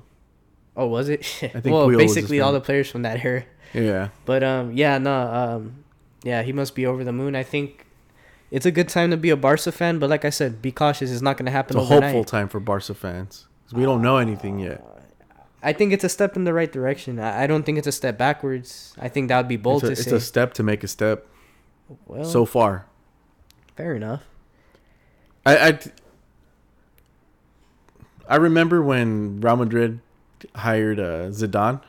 oh, 0.77 0.87
was 0.87 1.09
it? 1.09 1.25
think 1.25 1.65
well, 1.65 1.89
Puyol 1.89 1.99
basically 1.99 2.41
all 2.41 2.53
the 2.53 2.61
players 2.61 2.91
from 2.91 3.03
that 3.03 3.25
era. 3.25 3.45
Yeah. 3.73 4.09
But 4.25 4.43
um, 4.45 4.73
yeah, 4.73 4.99
no, 4.99 5.13
um, 5.13 5.85
yeah, 6.23 6.43
he 6.43 6.53
must 6.53 6.75
be 6.75 6.87
over 6.87 7.03
the 7.05 7.13
moon. 7.13 7.35
I 7.35 7.43
think 7.43 7.87
it's 8.51 8.67
a 8.67 8.71
good 8.71 8.89
time 8.89 9.11
to 9.11 9.17
be 9.17 9.31
a 9.31 9.37
Barca 9.37 9.73
fan, 9.73 9.99
but 9.99 10.09
like 10.11 10.25
I 10.25 10.31
said, 10.31 10.63
be 10.63 10.71
cautious. 10.73 11.11
It's 11.11 11.23
not 11.23 11.37
going 11.37 11.47
to 11.47 11.53
happen 11.53 11.77
It's 11.77 11.83
a 11.91 11.93
overnight. 11.93 12.15
hopeful 12.15 12.25
time 12.25 12.49
for 12.49 12.61
Barca 12.61 12.95
fans. 12.95 13.47
'Cause 13.67 13.75
we 13.75 13.83
don't 13.85 14.03
know 14.03 14.19
anything 14.19 14.59
yet. 14.59 14.85
I 15.63 15.73
think 15.73 15.93
it's 15.95 16.05
a 16.05 16.09
step 16.11 16.37
in 16.37 16.45
the 16.45 16.53
right 16.53 16.71
direction. 16.71 17.19
I, 17.19 17.45
I 17.45 17.47
don't 17.47 17.65
think 17.65 17.79
it's 17.79 17.87
a 17.87 17.93
step 17.93 18.19
backwards. 18.19 18.95
I 19.01 19.09
think 19.09 19.29
that 19.29 19.39
would 19.39 19.49
be 19.49 19.57
bold 19.57 19.83
it's 19.83 19.85
a, 19.85 19.87
to 19.87 19.93
it's 19.93 20.03
say. 20.11 20.17
It's 20.17 20.25
a 20.25 20.27
step 20.27 20.53
to 20.55 20.63
make 20.63 20.85
a 20.85 20.89
step. 20.89 21.27
well, 22.07 22.25
so 22.25 22.45
far, 22.45 22.85
fair 23.75 23.95
enough. 23.95 24.23
I, 25.47 25.69
I 25.69 25.79
I 28.29 28.37
remember 28.37 28.83
when 28.83 29.41
Real 29.41 29.57
Madrid 29.57 30.01
hired 30.57 30.99
uh, 31.01 31.29
Zidane, 31.31 31.81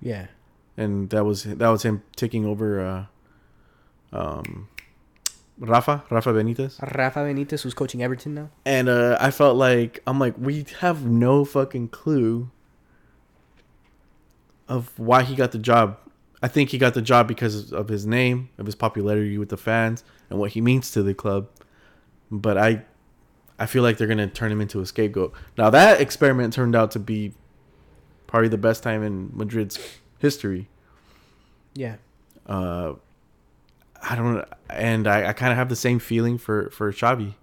Yeah. 0.00 0.26
and 0.76 1.08
that 1.10 1.24
was 1.24 1.44
that 1.44 1.68
was 1.68 1.82
him 1.82 2.02
taking 2.16 2.44
over 2.44 2.80
uh, 4.12 4.16
um, 4.16 4.68
Rafa 5.58 6.04
Rafa 6.10 6.32
Benitez. 6.32 6.80
Rafa 6.96 7.20
Benitez, 7.20 7.62
who's 7.62 7.74
coaching 7.74 8.02
Everton 8.02 8.34
now. 8.34 8.50
And 8.64 8.88
uh, 8.88 9.16
I 9.20 9.30
felt 9.30 9.56
like 9.56 10.00
I'm 10.06 10.18
like 10.18 10.34
we 10.38 10.64
have 10.80 11.04
no 11.06 11.44
fucking 11.44 11.88
clue 11.88 12.50
of 14.68 14.96
why 14.98 15.22
he 15.22 15.34
got 15.34 15.52
the 15.52 15.58
job. 15.58 15.98
I 16.42 16.48
think 16.48 16.70
he 16.70 16.78
got 16.78 16.94
the 16.94 17.02
job 17.02 17.28
because 17.28 17.72
of 17.72 17.88
his 17.88 18.06
name, 18.06 18.48
of 18.56 18.64
his 18.66 18.74
popularity 18.74 19.36
with 19.36 19.50
the 19.50 19.56
fans, 19.58 20.04
and 20.30 20.38
what 20.38 20.52
he 20.52 20.60
means 20.60 20.90
to 20.92 21.02
the 21.02 21.12
club. 21.12 21.48
But 22.30 22.56
I, 22.56 22.82
I 23.60 23.66
feel 23.66 23.84
like 23.84 23.98
they're 23.98 24.08
gonna 24.08 24.26
turn 24.26 24.50
him 24.50 24.60
into 24.60 24.80
a 24.80 24.86
scapegoat. 24.86 25.32
Now 25.56 25.70
that 25.70 26.00
experiment 26.00 26.54
turned 26.54 26.74
out 26.74 26.90
to 26.92 26.98
be 26.98 27.34
probably 28.26 28.48
the 28.48 28.58
best 28.58 28.82
time 28.82 29.02
in 29.02 29.30
Madrid's 29.34 29.78
history. 30.18 30.68
Yeah. 31.74 31.96
Uh, 32.46 32.94
I 34.02 34.16
don't, 34.16 34.44
and 34.70 35.06
I, 35.06 35.28
I 35.28 35.32
kind 35.34 35.52
of 35.52 35.58
have 35.58 35.68
the 35.68 35.76
same 35.76 35.98
feeling 35.98 36.38
for 36.38 36.70
for 36.70 36.90
Xavi. 36.90 37.34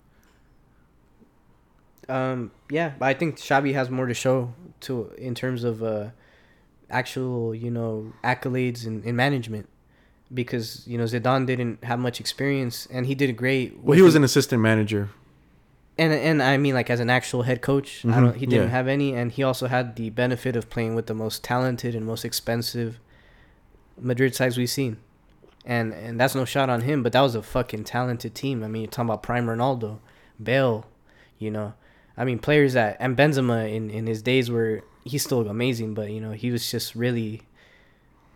Um. 2.10 2.52
Yeah, 2.69 2.94
but 2.98 3.06
I 3.06 3.14
think 3.14 3.38
Xavi 3.38 3.73
has 3.73 3.89
more 3.89 4.07
to 4.07 4.14
show 4.14 4.53
to 4.81 5.11
in 5.18 5.35
terms 5.35 5.64
of 5.64 5.84
uh, 5.84 6.10
actual, 6.89 7.53
you 7.53 7.69
know, 7.69 8.11
accolades 8.23 8.85
in, 8.85 9.03
in 9.03 9.15
management, 9.15 9.69
because 10.34 10.84
you 10.88 10.98
know 10.98 11.03
Zidane 11.03 11.45
didn't 11.45 11.84
have 11.84 11.99
much 11.99 12.19
experience, 12.19 12.88
and 12.91 13.06
he 13.06 13.14
did 13.14 13.35
great. 13.38 13.80
Well, 13.84 13.95
he 13.95 14.02
was 14.02 14.15
an 14.15 14.23
assistant 14.23 14.61
manager. 14.61 15.10
And 15.98 16.14
and 16.14 16.41
I 16.44 16.57
mean 16.57 16.74
like 16.76 16.90
as 16.90 16.99
an 16.99 17.10
actual 17.10 17.44
head 17.44 17.61
coach, 17.61 18.03
I 18.06 18.10
Mhm, 18.10 18.22
don't. 18.22 18.36
He 18.36 18.45
didn't 18.45 18.65
yeah. 18.65 18.72
have 18.72 18.88
any, 18.88 19.14
and 19.15 19.32
he 19.32 19.44
also 19.44 19.68
had 19.68 19.95
the 19.95 20.10
benefit 20.10 20.56
of 20.56 20.69
playing 20.69 20.95
with 20.95 21.07
the 21.07 21.14
most 21.14 21.44
talented 21.44 21.95
and 21.95 22.06
most 22.06 22.24
expensive 22.26 22.99
Madrid 23.99 24.36
sides 24.36 24.57
we've 24.57 24.69
seen, 24.69 24.98
and 25.65 25.94
and 25.94 26.19
that's 26.19 26.36
no 26.36 26.45
shot 26.45 26.69
on 26.69 26.82
him, 26.82 27.03
but 27.03 27.14
that 27.14 27.22
was 27.22 27.36
a 27.36 27.41
fucking 27.41 27.84
talented 27.84 28.36
team. 28.36 28.64
I 28.64 28.68
mean, 28.68 28.84
you're 28.84 28.91
talking 28.91 29.10
about 29.10 29.24
prime 29.24 29.48
Ronaldo, 29.48 29.99
Bale, 30.41 30.86
you 31.40 31.49
know, 31.52 31.74
I 32.15 32.26
mean 32.26 32.40
players 32.40 32.74
that 32.74 32.98
and 32.99 33.18
Benzema 33.18 33.74
in 33.74 33.90
in 33.90 34.06
his 34.07 34.22
days 34.22 34.52
were 34.52 34.84
he's 35.03 35.24
still 35.24 35.48
amazing, 35.48 35.94
but 35.94 36.11
you 36.11 36.22
know 36.22 36.32
he 36.32 36.52
was 36.52 36.69
just 36.69 36.94
really 36.95 37.41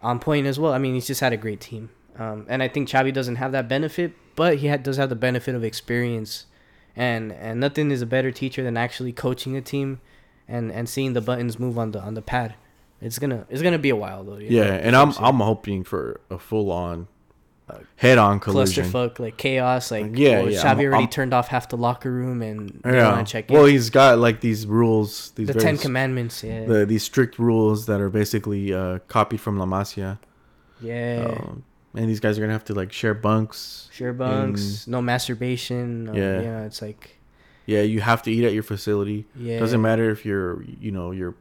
on 0.01 0.17
point 0.19 0.47
as 0.47 0.59
well. 0.59 0.73
I 0.73 0.79
mean, 0.79 0.95
he's 0.95 1.05
just 1.07 1.21
had 1.21 1.31
a 1.33 1.37
great 1.37 1.61
team, 1.61 1.89
um, 2.17 2.45
and 2.49 2.63
I 2.63 2.67
think 2.67 2.87
Xavi 2.89 3.13
doesn't 3.13 3.35
have 3.35 3.51
that 3.51 3.67
benefit, 3.69 4.13
but 4.35 4.57
he 4.57 4.67
had, 4.67 4.81
does 4.81 4.97
have 4.97 5.09
the 5.09 5.15
benefit 5.15 5.53
of 5.53 5.63
experience 5.63 6.47
and 6.95 7.31
and 7.31 7.59
nothing 7.59 7.91
is 7.91 8.01
a 8.01 8.05
better 8.05 8.31
teacher 8.31 8.63
than 8.63 8.77
actually 8.77 9.11
coaching 9.13 9.55
a 9.55 9.61
team 9.61 9.99
and 10.47 10.71
and 10.71 10.87
seeing 10.89 11.13
the 11.13 11.21
buttons 11.21 11.57
move 11.59 11.77
on 11.77 11.91
the 11.91 11.99
on 12.01 12.13
the 12.13 12.21
pad 12.21 12.55
it's 13.01 13.17
gonna 13.19 13.45
it's 13.49 13.61
gonna 13.61 13.79
be 13.79 13.89
a 13.89 13.95
while 13.95 14.23
though 14.23 14.37
Yeah, 14.37 14.65
know, 14.65 14.71
and 14.73 14.95
I'm. 14.95 15.11
I'm 15.19 15.39
hoping 15.39 15.83
for 15.83 16.19
a 16.29 16.37
full 16.37 16.71
on, 16.71 17.07
Uh, 17.69 17.77
head 17.95 18.17
on 18.17 18.39
collision. 18.39 18.85
clusterfuck 18.85 19.17
like 19.19 19.37
chaos 19.37 19.89
like 19.91 20.07
Yeah, 20.17 20.41
yeah 20.41 20.49
yeah, 20.49 20.63
Xavi 20.63 20.83
already 20.85 21.03
I'm- 21.03 21.09
turned 21.09 21.33
off 21.33 21.47
half 21.47 21.69
the 21.69 21.77
locker 21.77 22.11
room 22.11 22.41
and 22.41 22.81
Yeah. 22.85 23.23
check 23.23 23.49
in 23.49 23.55
Well, 23.55 23.65
he's 23.65 23.89
got 23.89 24.19
like 24.19 24.41
these 24.41 24.67
rules, 24.67 25.31
these 25.35 25.47
the 25.47 25.53
very 25.53 25.63
Ten 25.63 25.77
Commandments 25.77 26.43
yeah 26.43 26.65
the, 26.65 26.85
these 26.85 27.01
strict 27.03 27.39
rules 27.39 27.85
that 27.87 28.01
are 28.01 28.09
basically 28.09 28.73
uh, 28.73 28.99
copied 29.07 29.39
from 29.39 29.57
La 29.57 29.65
Masia. 29.65 30.19
yeah 30.81 31.27
Um, 31.39 31.63
and 31.93 32.09
these 32.09 32.19
guys 32.19 32.37
are 32.37 32.41
gonna 32.41 32.53
have 32.53 32.65
to 32.65 32.73
like 32.73 32.91
share 32.91 33.13
bunks. 33.13 33.89
Share 33.91 34.13
bunks 34.13 34.87
no 34.87 35.01
masturbation 35.01 36.05
no, 36.05 36.13
Yeah. 36.13 36.41
yeah 36.41 36.63
it's 36.63 36.81
like 36.81 37.17
Yeah, 37.65 37.81
you 37.81 38.01
have 38.01 38.21
to 38.23 38.31
eat 38.31 38.43
at 38.45 38.53
your 38.53 38.63
facility. 38.63 39.25
yeah 39.35 39.59
Doesn't 39.59 39.81
matter 39.81 40.09
if 40.09 40.25
your 40.25 40.63
you 40.63 40.91
know 40.91 41.11
your 41.11 41.35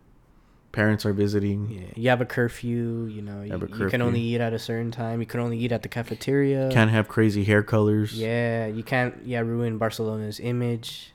parents 0.73 1.05
are 1.05 1.13
visiting. 1.13 1.69
yeah 1.71 1.93
you 1.97 2.09
have 2.11 2.21
a 2.21 2.25
curfew 2.27 3.07
you 3.11 3.23
know 3.23 3.43
you, 3.43 3.53
a 3.55 3.59
you 3.79 3.89
can 3.91 4.01
only 4.03 4.21
eat 4.21 4.41
at 4.41 4.53
a 4.53 4.59
certain 4.59 4.91
time 4.93 5.19
you 5.21 5.27
can 5.27 5.41
only 5.41 5.59
eat 5.59 5.73
at 5.73 5.83
the 5.83 5.89
cafeteria 5.89 6.69
Can't 6.71 6.91
have 6.91 7.09
crazy 7.09 7.43
hair 7.45 7.63
colors. 7.63 8.13
Yeah, 8.15 8.67
you 8.67 8.83
can't 8.85 9.15
yeah 9.25 9.41
ruin 9.41 9.79
Barcelona's 9.79 10.39
image, 10.41 11.13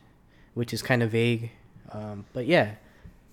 which 0.55 0.73
is 0.73 0.81
kind 0.81 1.01
of 1.03 1.11
vague. 1.11 1.51
Um, 1.91 2.25
but 2.33 2.45
yeah, 2.47 2.75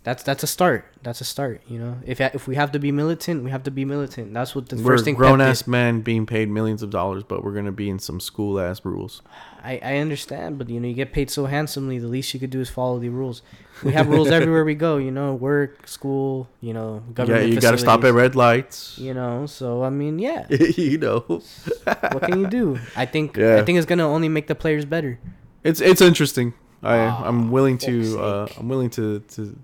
that's 0.05 0.23
that's 0.24 0.43
a 0.43 0.47
start. 0.49 0.85
That's 1.03 1.20
a 1.20 1.24
start. 1.24 1.62
You 1.69 1.79
know, 1.79 1.99
if 2.05 2.20
if 2.20 2.49
we 2.49 2.57
have 2.57 2.73
to 2.73 2.79
be 2.81 2.91
militant, 2.91 3.45
we 3.45 3.51
have 3.51 3.62
to 3.65 3.70
be 3.70 3.85
militant. 3.85 4.35
That's 4.35 4.55
what 4.55 4.69
the 4.69 4.77
we're 4.77 4.83
first 4.83 5.05
thing. 5.05 5.15
grown 5.15 5.39
Pep 5.39 5.49
ass 5.49 5.62
did. 5.62 5.69
men 5.70 6.01
being 6.01 6.27
paid 6.27 6.49
millions 6.49 6.83
of 6.83 6.91
dollars, 6.91 7.23
but 7.23 7.45
we're 7.45 7.53
gonna 7.55 7.70
be 7.73 7.89
in 7.89 7.99
some 8.01 8.19
school 8.19 8.59
ass 8.59 8.85
rules. 8.85 9.23
I 9.62 9.79
I 9.83 9.97
understand, 9.99 10.59
but 10.59 10.69
you 10.69 10.81
know, 10.81 10.89
you 10.89 10.95
get 10.95 11.12
paid 11.12 11.31
so 11.31 11.47
handsomely. 11.47 11.99
The 12.01 12.09
least 12.09 12.35
you 12.35 12.41
could 12.41 12.51
do 12.51 12.61
is 12.61 12.69
follow 12.69 12.99
the 12.99 13.11
rules. 13.11 13.43
We 13.85 13.93
have 13.93 14.09
rules 14.09 14.29
everywhere 14.39 14.65
we 14.65 14.74
go. 14.74 14.97
You 14.97 15.12
know, 15.12 15.35
work, 15.35 15.87
school. 15.87 16.49
You 16.61 16.74
know, 16.74 17.03
government. 17.15 17.47
Yeah, 17.47 17.55
you 17.55 17.61
gotta 17.61 17.79
stop 17.79 18.03
at 18.03 18.12
red 18.12 18.35
lights. 18.35 18.99
You 18.99 19.15
know, 19.15 19.47
so 19.47 19.85
I 19.85 19.91
mean, 19.91 20.19
yeah. 20.19 20.47
you 20.51 20.99
know, 20.99 21.20
what 21.20 22.23
can 22.23 22.41
you 22.41 22.49
do? 22.49 22.79
I 22.97 23.07
think 23.07 23.37
Yeah. 23.37 23.59
I 23.59 23.65
think 23.65 23.79
it's 23.79 23.87
gonna 23.87 24.09
only 24.09 24.29
make 24.29 24.49
the 24.49 24.57
players 24.57 24.85
better. 24.85 25.20
it's 25.62 25.81
it's 25.81 26.01
interesting. 26.01 26.55
I 26.83 26.99
Aw, 26.99 27.29
I'm 27.29 27.53
willing 27.53 27.79
to 27.87 28.19
uh. 28.19 28.47
I'm 28.59 28.69
willing 28.69 28.91
to 28.99 29.20
to 29.39 29.57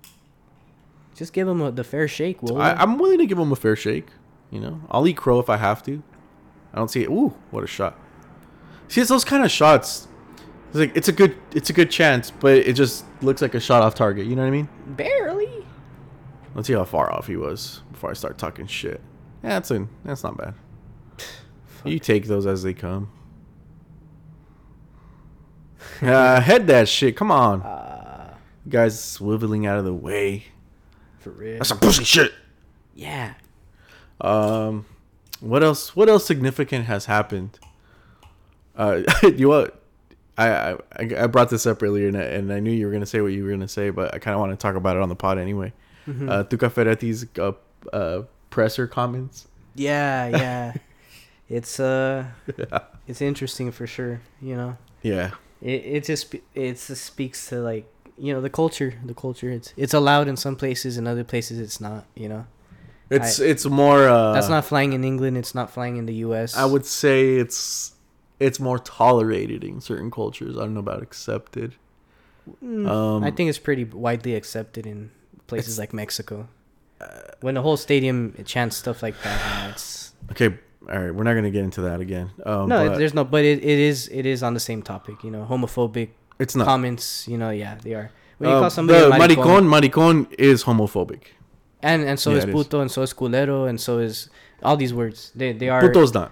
Just 1.18 1.32
give 1.32 1.48
him 1.48 1.60
a, 1.60 1.70
the 1.72 1.82
fair 1.84 2.06
shake, 2.06 2.42
Will. 2.42 2.60
I, 2.62 2.72
I'm 2.74 2.96
willing 2.96 3.18
to 3.18 3.26
give 3.26 3.38
him 3.38 3.50
a 3.50 3.56
fair 3.56 3.74
shake. 3.76 4.06
You 4.50 4.60
know, 4.60 4.80
I'll 4.90 5.06
eat 5.06 5.16
crow 5.16 5.40
if 5.40 5.50
I 5.50 5.56
have 5.56 5.82
to. 5.84 6.02
I 6.72 6.78
don't 6.78 6.88
see 6.90 7.02
it. 7.02 7.08
Ooh, 7.10 7.34
what 7.50 7.64
a 7.64 7.66
shot! 7.66 7.98
See, 8.88 9.00
it's 9.00 9.10
those 9.10 9.24
kind 9.24 9.44
of 9.44 9.50
shots. 9.50 10.06
It's 10.68 10.76
like 10.76 10.96
it's 10.96 11.08
a 11.08 11.12
good 11.12 11.36
it's 11.54 11.70
a 11.70 11.72
good 11.72 11.90
chance, 11.90 12.30
but 12.30 12.52
it 12.58 12.74
just 12.74 13.04
looks 13.20 13.42
like 13.42 13.54
a 13.54 13.60
shot 13.60 13.82
off 13.82 13.94
target. 13.94 14.26
You 14.26 14.36
know 14.36 14.42
what 14.42 14.48
I 14.48 14.52
mean? 14.52 14.68
Barely. 14.86 15.66
Let's 16.54 16.66
see 16.68 16.74
how 16.74 16.84
far 16.84 17.12
off 17.12 17.26
he 17.26 17.36
was 17.36 17.82
before 17.90 18.10
I 18.10 18.14
start 18.14 18.38
talking 18.38 18.66
shit. 18.66 19.00
Yeah, 19.42 19.50
that's 19.50 19.70
a, 19.70 19.86
that's 20.04 20.22
not 20.24 20.36
bad. 20.36 20.54
You 21.84 21.98
take 21.98 22.26
those 22.26 22.46
as 22.46 22.62
they 22.62 22.74
come. 22.74 23.10
Uh, 26.02 26.40
head 26.40 26.66
that 26.68 26.88
shit. 26.88 27.16
Come 27.16 27.30
on, 27.30 27.62
Uh, 27.62 28.36
guys, 28.68 28.96
swiveling 29.00 29.66
out 29.66 29.78
of 29.78 29.84
the 29.84 29.94
way. 29.94 30.44
For 31.18 31.30
real. 31.30 31.56
That's 31.58 31.68
some 31.68 31.78
pussy 31.78 32.04
shit. 32.04 32.32
Yeah. 32.94 33.34
Um, 34.20 34.86
what 35.40 35.62
else? 35.62 35.94
What 35.94 36.08
else 36.08 36.26
significant 36.26 36.86
has 36.86 37.06
happened? 37.06 37.58
Uh, 38.76 39.02
you 39.36 39.48
what? 39.48 39.80
I, 40.36 40.72
I 40.72 40.76
I 40.96 41.26
brought 41.26 41.50
this 41.50 41.66
up 41.66 41.82
earlier, 41.82 42.08
and 42.08 42.16
I, 42.16 42.22
and 42.22 42.52
I 42.52 42.60
knew 42.60 42.70
you 42.70 42.86
were 42.86 42.92
gonna 42.92 43.06
say 43.06 43.20
what 43.20 43.32
you 43.32 43.44
were 43.44 43.50
gonna 43.50 43.66
say, 43.68 43.90
but 43.90 44.14
I 44.14 44.18
kind 44.18 44.34
of 44.34 44.40
want 44.40 44.52
to 44.52 44.56
talk 44.56 44.76
about 44.76 44.96
it 44.96 45.02
on 45.02 45.08
the 45.08 45.16
pod 45.16 45.38
anyway. 45.38 45.72
Mhm. 46.06 46.30
Uh, 46.30 46.44
Tuca 46.44 46.70
Ferretti's 46.70 47.26
uh, 47.38 47.52
uh, 47.92 48.22
presser 48.50 48.86
comments. 48.86 49.46
yeah, 49.74 50.28
yeah. 50.28 50.72
it's 51.48 51.78
uh, 51.80 52.24
it's 53.06 53.20
interesting 53.20 53.70
for 53.72 53.86
sure. 53.86 54.20
You 54.40 54.56
know. 54.56 54.76
Yeah, 55.02 55.30
it 55.60 55.82
it 55.84 56.04
just 56.04 56.34
it 56.54 56.72
just 56.74 57.04
speaks 57.04 57.48
to 57.48 57.56
like 57.60 57.86
you 58.20 58.32
know 58.34 58.40
the 58.40 58.50
culture 58.50 58.94
the 59.04 59.14
culture 59.14 59.50
it's 59.50 59.72
it's 59.76 59.94
allowed 59.94 60.26
in 60.28 60.36
some 60.36 60.56
places 60.56 60.96
in 60.98 61.06
other 61.06 61.24
places 61.24 61.58
it's 61.58 61.80
not 61.80 62.04
you 62.14 62.28
know 62.28 62.46
It's 63.10 63.38
it's 63.38 63.64
more. 63.64 64.00
Uh, 64.08 64.32
that's 64.34 64.48
not 64.50 64.64
flying 64.64 64.92
in 64.92 65.02
england 65.04 65.36
it's 65.38 65.54
not 65.54 65.70
flying 65.70 65.96
in 65.96 66.06
the 66.06 66.14
us 66.14 66.56
I 66.56 66.64
would 66.72 66.84
say 66.84 67.36
it's 67.36 67.92
it's 68.38 68.60
more 68.60 68.78
tolerated 68.78 69.64
in 69.64 69.80
certain 69.80 70.10
cultures. 70.10 70.56
I 70.56 70.60
don't 70.60 70.74
know 70.74 70.80
about 70.88 71.02
accepted. 71.02 71.74
Mm, 72.64 72.88
Um, 72.88 73.24
i 73.24 73.30
think 73.30 73.50
it's 73.50 73.58
pretty 73.58 73.84
widely 73.84 74.34
accepted 74.34 74.86
in 74.86 75.10
places 75.46 75.78
like 75.78 75.92
mexico 75.92 76.48
Uh, 77.00 77.06
when 77.44 77.54
the 77.54 77.62
whole 77.62 77.76
stadium 77.76 78.34
chants 78.44 78.76
stuff 78.76 79.02
like 79.06 79.14
that 79.22 79.38
you 79.44 79.52
know, 79.62 79.70
it's 79.74 80.12
okay, 80.32 80.50
all 80.90 80.98
right. 81.02 81.12
We're 81.14 81.22
not 81.28 81.34
gonna 81.38 81.54
get 81.58 81.62
into 81.70 81.82
that 81.88 82.00
again. 82.00 82.26
Um, 82.50 82.68
no 82.72 82.78
but 82.88 82.98
there's 82.98 83.14
no 83.14 83.22
but 83.24 83.44
it, 83.44 83.58
it 83.62 83.78
is 83.90 84.08
it 84.20 84.24
is 84.26 84.42
on 84.42 84.52
the 84.58 84.64
same 84.70 84.82
topic 84.82 85.22
you 85.22 85.30
know 85.34 85.44
homophobic 85.50 86.08
it's 86.38 86.54
not. 86.56 86.66
comments 86.66 87.26
you 87.28 87.36
know 87.38 87.50
yeah 87.50 87.74
they 87.82 87.94
are 87.94 88.10
when 88.38 88.50
you 88.50 88.56
Uh, 88.56 88.60
call 88.60 88.70
somebody 88.70 88.98
the 89.00 89.08
a 89.10 89.18
maricon, 89.18 89.64
maricon, 89.68 90.24
maricon 90.26 90.34
is 90.38 90.64
homophobic. 90.64 91.22
and 91.82 92.02
and 92.04 92.18
so 92.20 92.30
Yeah, 92.30 92.38
is 92.38 92.44
it 92.44 92.48
is. 92.50 92.54
puto 92.54 92.80
and 92.80 92.90
so 92.90 93.02
is 93.02 93.12
culero 93.12 93.68
and 93.68 93.80
so 93.80 93.98
is 93.98 94.28
all 94.62 94.76
these 94.76 94.94
words 94.94 95.32
they 95.34 95.52
they 95.52 95.68
are 95.68 95.80
Puto's 95.82 96.12
not. 96.14 96.30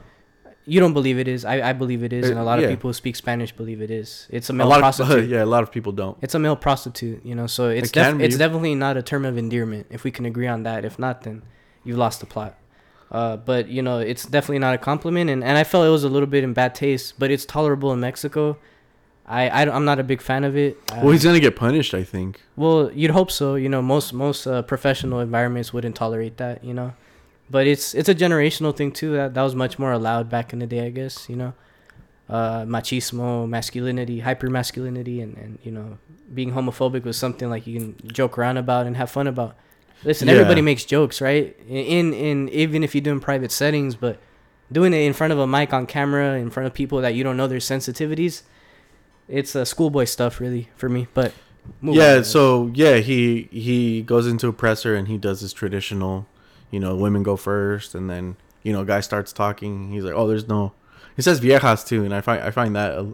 You 0.69 0.81
don't 0.81 0.95
believe 0.95 1.17
it 1.17 1.29
is. 1.29 1.45
I, 1.45 1.71
I 1.71 1.73
believe 1.75 2.03
it 2.03 2.13
is, 2.13 2.25
Uh, 2.27 2.31
and 2.31 2.39
a 2.41 2.43
lot 2.43 2.59
yeah. 2.59 2.65
of 2.67 2.71
people 2.75 2.89
who 2.91 2.95
speak 3.03 3.15
Spanish 3.15 3.53
believe 3.61 3.81
it 3.81 3.89
is. 3.89 4.27
It's 4.37 4.51
a 4.51 4.53
A 4.53 4.57
male 4.57 4.67
lot 4.67 4.81
prostitute. 4.87 5.19
of 5.25 5.31
yeah, 5.31 5.45
a 5.45 5.51
lot 5.55 5.63
of 5.63 5.71
people 5.71 5.93
don't. 5.93 6.17
It's 6.21 6.35
a 6.35 6.41
male 6.41 6.57
prostitute, 6.57 7.21
you 7.25 7.37
know. 7.39 7.47
So 7.47 7.69
it's 7.69 7.91
It 7.91 7.95
def- 7.95 8.19
it's 8.27 8.37
definitely 8.37 8.75
not 8.75 8.97
a 8.97 9.03
term 9.11 9.25
of 9.25 9.39
endearment. 9.39 9.87
If 9.97 10.03
we 10.03 10.11
can 10.11 10.25
agree 10.27 10.49
on 10.49 10.65
that, 10.65 10.85
if 10.85 10.99
not, 10.99 11.23
then 11.23 11.43
you've 11.85 11.99
lost 11.99 12.19
the 12.19 12.27
plot. 12.27 12.53
Uh, 13.13 13.37
but 13.37 13.69
you 13.69 13.81
know, 13.87 13.99
it's 14.13 14.25
definitely 14.27 14.59
not 14.67 14.75
a 14.75 14.79
compliment, 14.91 15.31
and, 15.31 15.45
and 15.45 15.55
I 15.57 15.63
felt 15.63 15.87
it 15.87 15.95
was 16.01 16.03
a 16.03 16.09
little 16.17 16.27
bit 16.37 16.43
in 16.43 16.53
bad 16.53 16.75
taste. 16.75 17.15
But 17.17 17.31
it's 17.31 17.45
tolerable 17.47 17.93
in 17.93 18.01
Mexico. 18.01 18.59
I, 19.29 19.49
I 19.49 19.63
am 19.77 19.85
not 19.85 19.99
a 19.99 20.05
big 20.05 20.21
fan 20.21 20.45
of 20.45 20.57
it. 20.57 20.79
Well, 21.03 21.11
he's 21.11 21.25
gonna 21.25 21.41
get 21.41 21.57
punished, 21.57 21.95
I 21.95 22.05
think. 22.05 22.41
well, 22.55 22.91
you'd 22.93 23.11
hope 23.11 23.31
so. 23.31 23.57
You 23.57 23.69
know, 23.69 23.83
most 23.83 24.13
most 24.13 24.47
uh, 24.47 24.63
professional 24.63 25.19
environments 25.21 25.73
wouldn't 25.73 25.97
tolerate 25.97 26.37
that. 26.37 26.63
You 26.63 26.75
know, 26.75 26.95
but 27.51 27.67
it's 27.67 27.95
it's 27.95 28.09
a 28.09 28.15
generational 28.15 28.75
thing 28.77 28.93
too. 28.93 29.13
That 29.15 29.35
that 29.35 29.43
was 29.43 29.55
much 29.57 29.79
more 29.79 29.91
allowed 29.93 30.31
back 30.31 30.53
in 30.53 30.61
the 30.61 30.67
day, 30.67 30.87
I 30.87 30.91
guess. 30.91 31.29
You 31.29 31.37
know, 31.37 31.53
uh, 32.29 32.63
machismo, 32.65 33.49
masculinity, 33.49 34.21
hyper 34.21 34.49
masculinity, 34.49 35.21
and 35.21 35.37
and 35.37 35.59
you 35.65 35.73
know, 35.73 35.99
being 36.33 36.53
homophobic 36.53 37.03
was 37.05 37.17
something 37.17 37.51
like 37.51 37.67
you 37.67 37.81
can 37.81 37.97
joke 38.13 38.39
around 38.39 38.59
about 38.59 38.87
and 38.87 38.97
have 38.97 39.11
fun 39.11 39.27
about. 39.27 39.57
Listen, 40.05 40.29
Yeah. 40.29 40.35
everybody 40.35 40.61
makes 40.61 40.85
jokes, 40.85 41.21
right? 41.21 41.57
In 41.69 42.13
in 42.15 42.49
even 42.51 42.85
if 42.85 42.95
you 42.95 43.01
do 43.01 43.11
in 43.11 43.19
private 43.19 43.51
settings, 43.51 43.97
but 43.97 44.19
doing 44.71 44.93
it 44.93 44.99
in 44.99 45.13
front 45.15 45.33
of 45.33 45.39
a 45.41 45.47
mic 45.47 45.73
on 45.73 45.87
camera, 45.87 46.35
in 46.39 46.51
front 46.51 46.67
of 46.69 46.75
people 46.75 47.01
that 47.01 47.15
you 47.15 47.25
don't 47.25 47.37
know 47.37 47.47
their 47.49 47.59
sensitivities, 47.59 48.43
it's 49.29 49.57
uh, 49.57 49.65
schoolboy 49.65 50.05
stuff, 50.05 50.41
really, 50.41 50.69
for 50.77 50.89
me. 50.89 51.09
But 51.15 51.33
yeah, 51.83 52.17
on. 52.17 52.25
so 52.25 52.71
yeah, 52.75 52.97
he 52.97 53.49
he 53.51 54.03
goes 54.03 54.27
into 54.27 54.49
a 54.49 54.53
presser 54.53 54.95
and 54.95 55.09
he 55.09 55.19
does 55.19 55.41
his 55.41 55.53
traditional, 55.53 56.27
you 56.71 56.81
know, 56.81 56.95
women 56.95 57.23
go 57.23 57.37
first, 57.37 57.95
and 57.95 58.09
then 58.09 58.37
you 58.63 58.73
know, 58.73 58.85
guy 58.85 59.01
starts 59.01 59.33
talking. 59.33 59.91
He's 59.93 60.05
like, 60.05 60.15
oh, 60.15 60.27
there's 60.27 60.49
no. 60.49 60.73
He 61.15 61.23
says 61.23 61.41
viejas 61.41 61.87
too, 61.87 62.05
and 62.05 62.15
I 62.15 62.21
find 62.21 62.43
I 62.43 62.51
find 62.51 62.75
that 62.77 62.93
uh, 62.93 63.07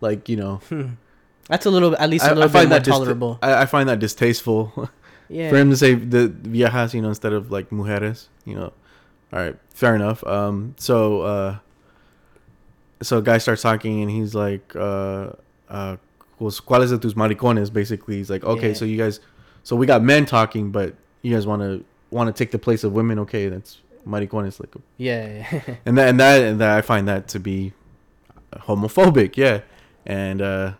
like 0.00 0.28
you 0.28 0.36
know. 0.36 0.60
That's 1.48 1.66
a 1.66 1.70
little, 1.70 1.96
at 1.96 2.08
least 2.08 2.24
a 2.24 2.28
I, 2.28 2.30
little 2.30 2.44
I 2.44 2.46
bit 2.46 2.52
find 2.52 2.72
that 2.72 2.84
dist- 2.84 2.96
tolerable. 2.96 3.38
I, 3.42 3.62
I 3.62 3.66
find 3.66 3.88
that 3.88 3.98
distasteful 3.98 4.88
yeah. 5.28 5.50
for 5.50 5.56
him 5.56 5.70
to 5.70 5.76
say 5.76 5.94
the 5.94 6.28
viejas, 6.28 6.94
you 6.94 7.02
know, 7.02 7.08
instead 7.08 7.32
of 7.32 7.50
like 7.50 7.70
mujeres. 7.70 8.28
You 8.44 8.54
know, 8.54 8.72
all 9.32 9.38
right, 9.38 9.56
fair 9.70 9.94
enough. 9.96 10.24
Um, 10.24 10.74
so 10.78 11.22
uh, 11.22 11.58
so 13.02 13.18
a 13.18 13.22
guy 13.22 13.38
starts 13.38 13.62
talking 13.62 14.00
and 14.00 14.10
he's 14.10 14.34
like, 14.34 14.74
uh, 14.76 15.30
uh, 15.72 15.96
¿cuáles 16.38 16.90
de 16.90 16.98
tus 16.98 17.14
maricones? 17.16 17.70
Basically, 17.72 18.18
he's 18.18 18.30
like, 18.30 18.44
okay, 18.44 18.68
Yeah. 18.68 18.74
so 18.74 18.84
you 18.84 18.96
guys, 18.96 19.18
so 19.64 19.74
we 19.76 19.86
got 19.86 20.02
men 20.02 20.26
talking, 20.26 20.70
but 20.70 20.94
you 21.22 21.34
guys 21.34 21.46
want 21.46 21.62
to 21.62 21.84
want 22.10 22.28
to 22.28 22.32
take 22.44 22.50
the 22.52 22.58
place 22.58 22.84
of 22.84 22.92
women? 22.92 23.18
Okay, 23.20 23.48
that's 23.48 23.78
maricones, 24.04 24.60
like, 24.60 24.74
yeah. 24.98 25.46
and 25.86 25.96
that 25.98 26.08
and 26.08 26.20
that 26.20 26.42
and 26.42 26.60
that 26.60 26.76
I 26.76 26.82
find 26.82 27.08
that 27.08 27.26
to 27.28 27.40
be 27.40 27.72
homophobic, 28.52 29.36
yeah, 29.36 29.60
and 30.06 30.42
uh, 30.42 30.72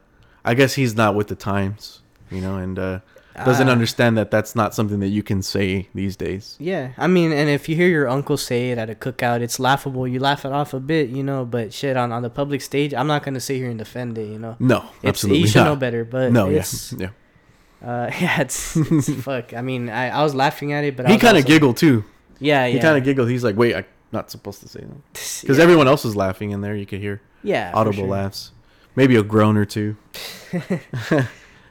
I 0.45 0.55
guess 0.55 0.75
he's 0.75 0.95
not 0.95 1.15
with 1.15 1.29
the 1.29 1.37
times, 1.37 2.03
you 2.31 2.41
know, 2.41 2.57
and 2.57 2.79
uh, 2.79 3.01
doesn't 3.35 3.69
Ah. 3.69 3.73
understand 3.73 4.17
that 4.19 4.31
that's 4.31 4.55
not 4.55 4.75
something 4.75 5.01
that 5.01 5.09
you 5.09 5.23
can 5.23 5.41
say 5.43 5.89
these 5.95 6.17
days. 6.17 6.57
Yeah, 6.61 6.91
I 6.99 7.07
mean, 7.07 7.33
and 7.33 7.49
if 7.49 7.69
you 7.69 7.77
hear 7.77 7.89
your 7.89 8.09
uncle 8.09 8.37
say 8.37 8.71
it 8.71 8.79
at 8.79 8.91
a 8.91 8.95
cookout, 8.95 9.41
it's 9.41 9.59
laughable. 9.59 10.07
You 10.07 10.21
laugh 10.21 10.45
it 10.45 10.53
off 10.53 10.75
a 10.75 10.81
bit, 10.81 11.09
you 11.11 11.23
know. 11.23 11.45
But 11.45 11.73
shit, 11.73 11.97
on, 11.97 12.13
on 12.13 12.23
the 12.23 12.31
public 12.31 12.61
stage, 12.61 12.93
I'm 12.93 13.07
not 13.07 13.23
gonna 13.23 13.41
sit 13.41 13.57
here 13.57 13.71
and 13.71 13.79
defend 13.79 14.19
it, 14.19 14.27
you 14.29 14.39
know. 14.39 14.57
No, 14.59 14.85
It's, 15.03 15.09
absolutely 15.09 15.41
you 15.41 15.47
should 15.47 15.61
not. 15.61 15.65
know 15.65 15.77
better, 15.77 16.05
but 16.05 16.31
no, 16.33 16.49
it's, 16.51 16.93
yeah, 16.93 17.09
yeah. 17.83 17.89
uh, 17.91 18.11
yeah, 18.21 18.41
it's, 18.43 18.77
it's 18.77 19.09
fuck. 19.25 19.55
I 19.55 19.63
mean, 19.63 19.89
I, 19.89 20.11
I 20.11 20.23
was 20.23 20.35
laughing 20.35 20.73
at 20.73 20.85
it, 20.85 20.97
but 20.97 21.09
He 21.09 21.17
kind 21.19 21.37
of 21.39 21.47
giggled 21.47 21.77
too. 21.79 22.05
Yeah, 22.39 22.67
yeah. 22.67 22.75
He 22.75 22.81
kind 22.81 22.99
of 22.99 23.05
giggled. 23.05 23.29
He's 23.31 23.45
like, 23.45 23.57
"Wait, 23.57 23.75
I'm 23.75 23.85
not 24.11 24.31
supposed 24.31 24.61
to 24.63 24.69
say 24.69 24.81
that," 24.81 25.01
because 25.41 25.57
yeah. 25.59 25.63
everyone 25.63 25.89
else 25.89 26.05
was 26.05 26.17
laughing 26.17 26.51
in 26.51 26.61
there. 26.61 26.75
You 26.77 26.87
could 26.87 27.01
hear 27.01 27.23
yeah, 27.43 27.71
audible 27.73 27.99
sure. 27.99 28.09
laughs, 28.09 28.51
maybe 28.97 29.17
a 29.17 29.23
groan 29.23 29.57
or 29.57 29.65
two. 29.65 29.97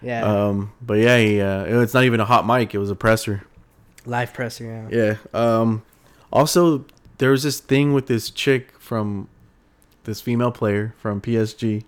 Yeah, 0.01 0.23
Um, 0.25 0.73
but 0.81 0.95
yeah, 0.95 1.17
he, 1.19 1.39
uh, 1.41 1.81
it's 1.81 1.93
not 1.93 2.03
even 2.05 2.19
a 2.19 2.25
hot 2.25 2.45
mic; 2.47 2.73
it 2.73 2.79
was 2.79 2.89
a 2.89 2.95
presser. 2.95 3.43
live 4.05 4.33
presser. 4.33 4.87
Yeah. 4.89 5.17
Yeah. 5.33 5.39
Um, 5.39 5.83
also, 6.33 6.85
there 7.19 7.31
was 7.31 7.43
this 7.43 7.59
thing 7.59 7.93
with 7.93 8.07
this 8.07 8.29
chick 8.31 8.73
from 8.79 9.27
this 10.05 10.19
female 10.21 10.51
player 10.51 10.95
from 10.97 11.21
PSG 11.21 11.83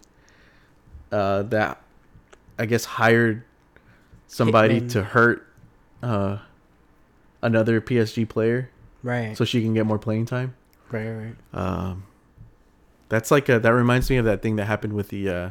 uh, 1.11 1.41
that 1.43 1.81
I 2.59 2.65
guess 2.67 2.85
hired 2.85 3.43
somebody 4.27 4.81
Hitman. 4.81 4.91
to 4.91 5.03
hurt 5.03 5.47
uh, 6.03 6.37
another 7.41 7.81
PSG 7.81 8.27
player 8.29 8.69
Right. 9.01 9.35
so 9.37 9.43
she 9.45 9.61
can 9.61 9.73
get 9.73 9.85
more 9.85 9.97
playing 9.99 10.25
time. 10.27 10.53
right. 10.91 11.09
Right. 11.09 11.35
Um, 11.53 12.03
that's 13.09 13.31
like 13.31 13.49
a, 13.49 13.59
that 13.59 13.69
reminds 13.73 14.09
me 14.09 14.17
of 14.17 14.25
that 14.25 14.41
thing 14.43 14.55
that 14.57 14.65
happened 14.65 14.93
with 14.93 15.09
the 15.09 15.29
uh, 15.29 15.49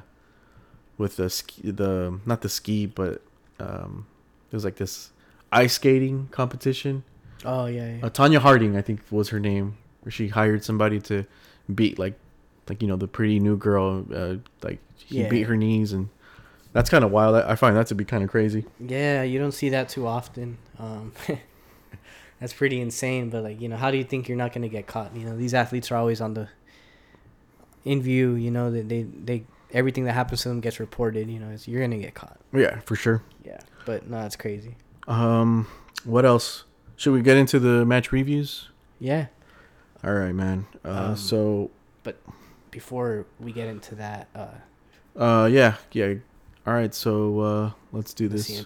with 1.03 1.17
the 1.17 1.29
ski, 1.29 1.71
the 1.71 2.19
not 2.25 2.41
the 2.41 2.49
ski, 2.49 2.87
but 2.87 3.21
um, 3.61 4.07
it 4.51 4.55
was 4.57 4.65
like 4.65 4.77
this 4.77 5.11
ice 5.51 5.75
skating 5.75 6.29
competition. 6.31 7.03
Oh 7.45 7.67
yeah. 7.67 7.97
yeah. 7.97 8.07
Uh, 8.07 8.11
Tonya 8.11 8.39
Harding, 8.39 8.77
I 8.77 8.83
think 8.83 9.01
was 9.11 9.29
her 9.31 9.41
name, 9.41 9.77
where 10.03 10.13
she 10.13 10.29
hired 10.29 10.65
somebody 10.65 11.01
to 11.01 11.27
beat 11.75 11.99
like, 11.99 12.15
like 12.69 12.81
you 12.81 12.89
know 12.89 12.97
the 12.97 13.09
pretty 13.09 13.41
new 13.41 13.57
girl. 13.57 14.07
Uh, 14.15 14.37
like 14.63 14.79
he 14.97 15.23
Yeah. 15.23 15.29
beat 15.29 15.43
her 15.49 15.57
knees, 15.57 15.93
and 15.93 16.09
that's 16.73 16.89
kind 16.89 17.05
of 17.05 17.11
wild. 17.11 17.35
I, 17.37 17.51
I 17.51 17.55
find 17.57 17.77
that 17.77 17.89
to 17.89 17.95
be 17.97 18.05
kind 18.05 18.23
of 18.23 18.31
crazy. 18.31 18.65
Yeah, 18.79 19.23
you 19.25 19.39
don't 19.41 19.53
see 19.53 19.69
that 19.71 19.89
too 19.89 20.07
often. 20.07 20.57
Um, 20.79 21.13
that's 22.41 22.53
pretty 22.53 22.81
insane. 22.81 23.29
But 23.29 23.43
like, 23.43 23.61
you 23.61 23.69
know, 23.69 23.77
how 23.77 23.91
do 23.91 23.97
you 23.99 24.05
think 24.05 24.29
you're 24.29 24.39
not 24.39 24.53
gonna 24.53 24.69
get 24.69 24.87
caught? 24.87 25.15
You 25.17 25.25
know, 25.27 25.37
these 25.37 25.53
athletes 25.53 25.91
are 25.91 25.97
always 25.97 26.21
on 26.21 26.35
the 26.35 26.49
in 27.85 28.01
view. 28.03 28.35
You 28.35 28.51
know 28.53 28.71
that 28.71 28.89
they 28.89 29.03
they 29.03 29.45
everything 29.73 30.05
that 30.05 30.13
happens 30.13 30.43
to 30.43 30.49
them 30.49 30.61
gets 30.61 30.79
reported. 30.81 31.29
You 31.29 31.39
know, 31.41 31.57
you're 31.65 31.81
gonna 31.81 31.99
get 31.99 32.15
caught. 32.15 32.39
Yeah, 32.53 32.81
for 32.81 32.97
sure. 32.97 33.23
Yeah, 33.45 33.61
but 33.87 34.09
no, 34.09 34.25
it's 34.25 34.37
crazy. 34.37 34.77
Um, 35.09 35.67
what 36.05 36.25
else? 36.25 36.65
Should 36.97 37.13
we 37.13 37.23
get 37.23 37.37
into 37.37 37.59
the 37.59 37.85
match 37.85 38.13
reviews? 38.13 38.69
Yeah. 39.01 39.27
All 40.05 40.15
right, 40.15 40.35
man. 40.35 40.67
Uh, 40.85 40.89
Um, 41.11 41.17
so, 41.17 41.71
But 42.03 42.17
Before 42.71 43.27
we 43.41 43.53
get 43.53 43.69
into 43.69 43.95
that, 43.97 44.29
uh, 44.35 45.19
uh, 45.19 45.47
yeah, 45.47 45.77
yeah. 45.93 46.15
All 46.67 46.75
right, 46.75 46.95
so 46.95 47.41
uh, 47.41 47.71
let's 47.91 48.15
do 48.15 48.29
let's 48.29 48.47
this. 48.47 48.65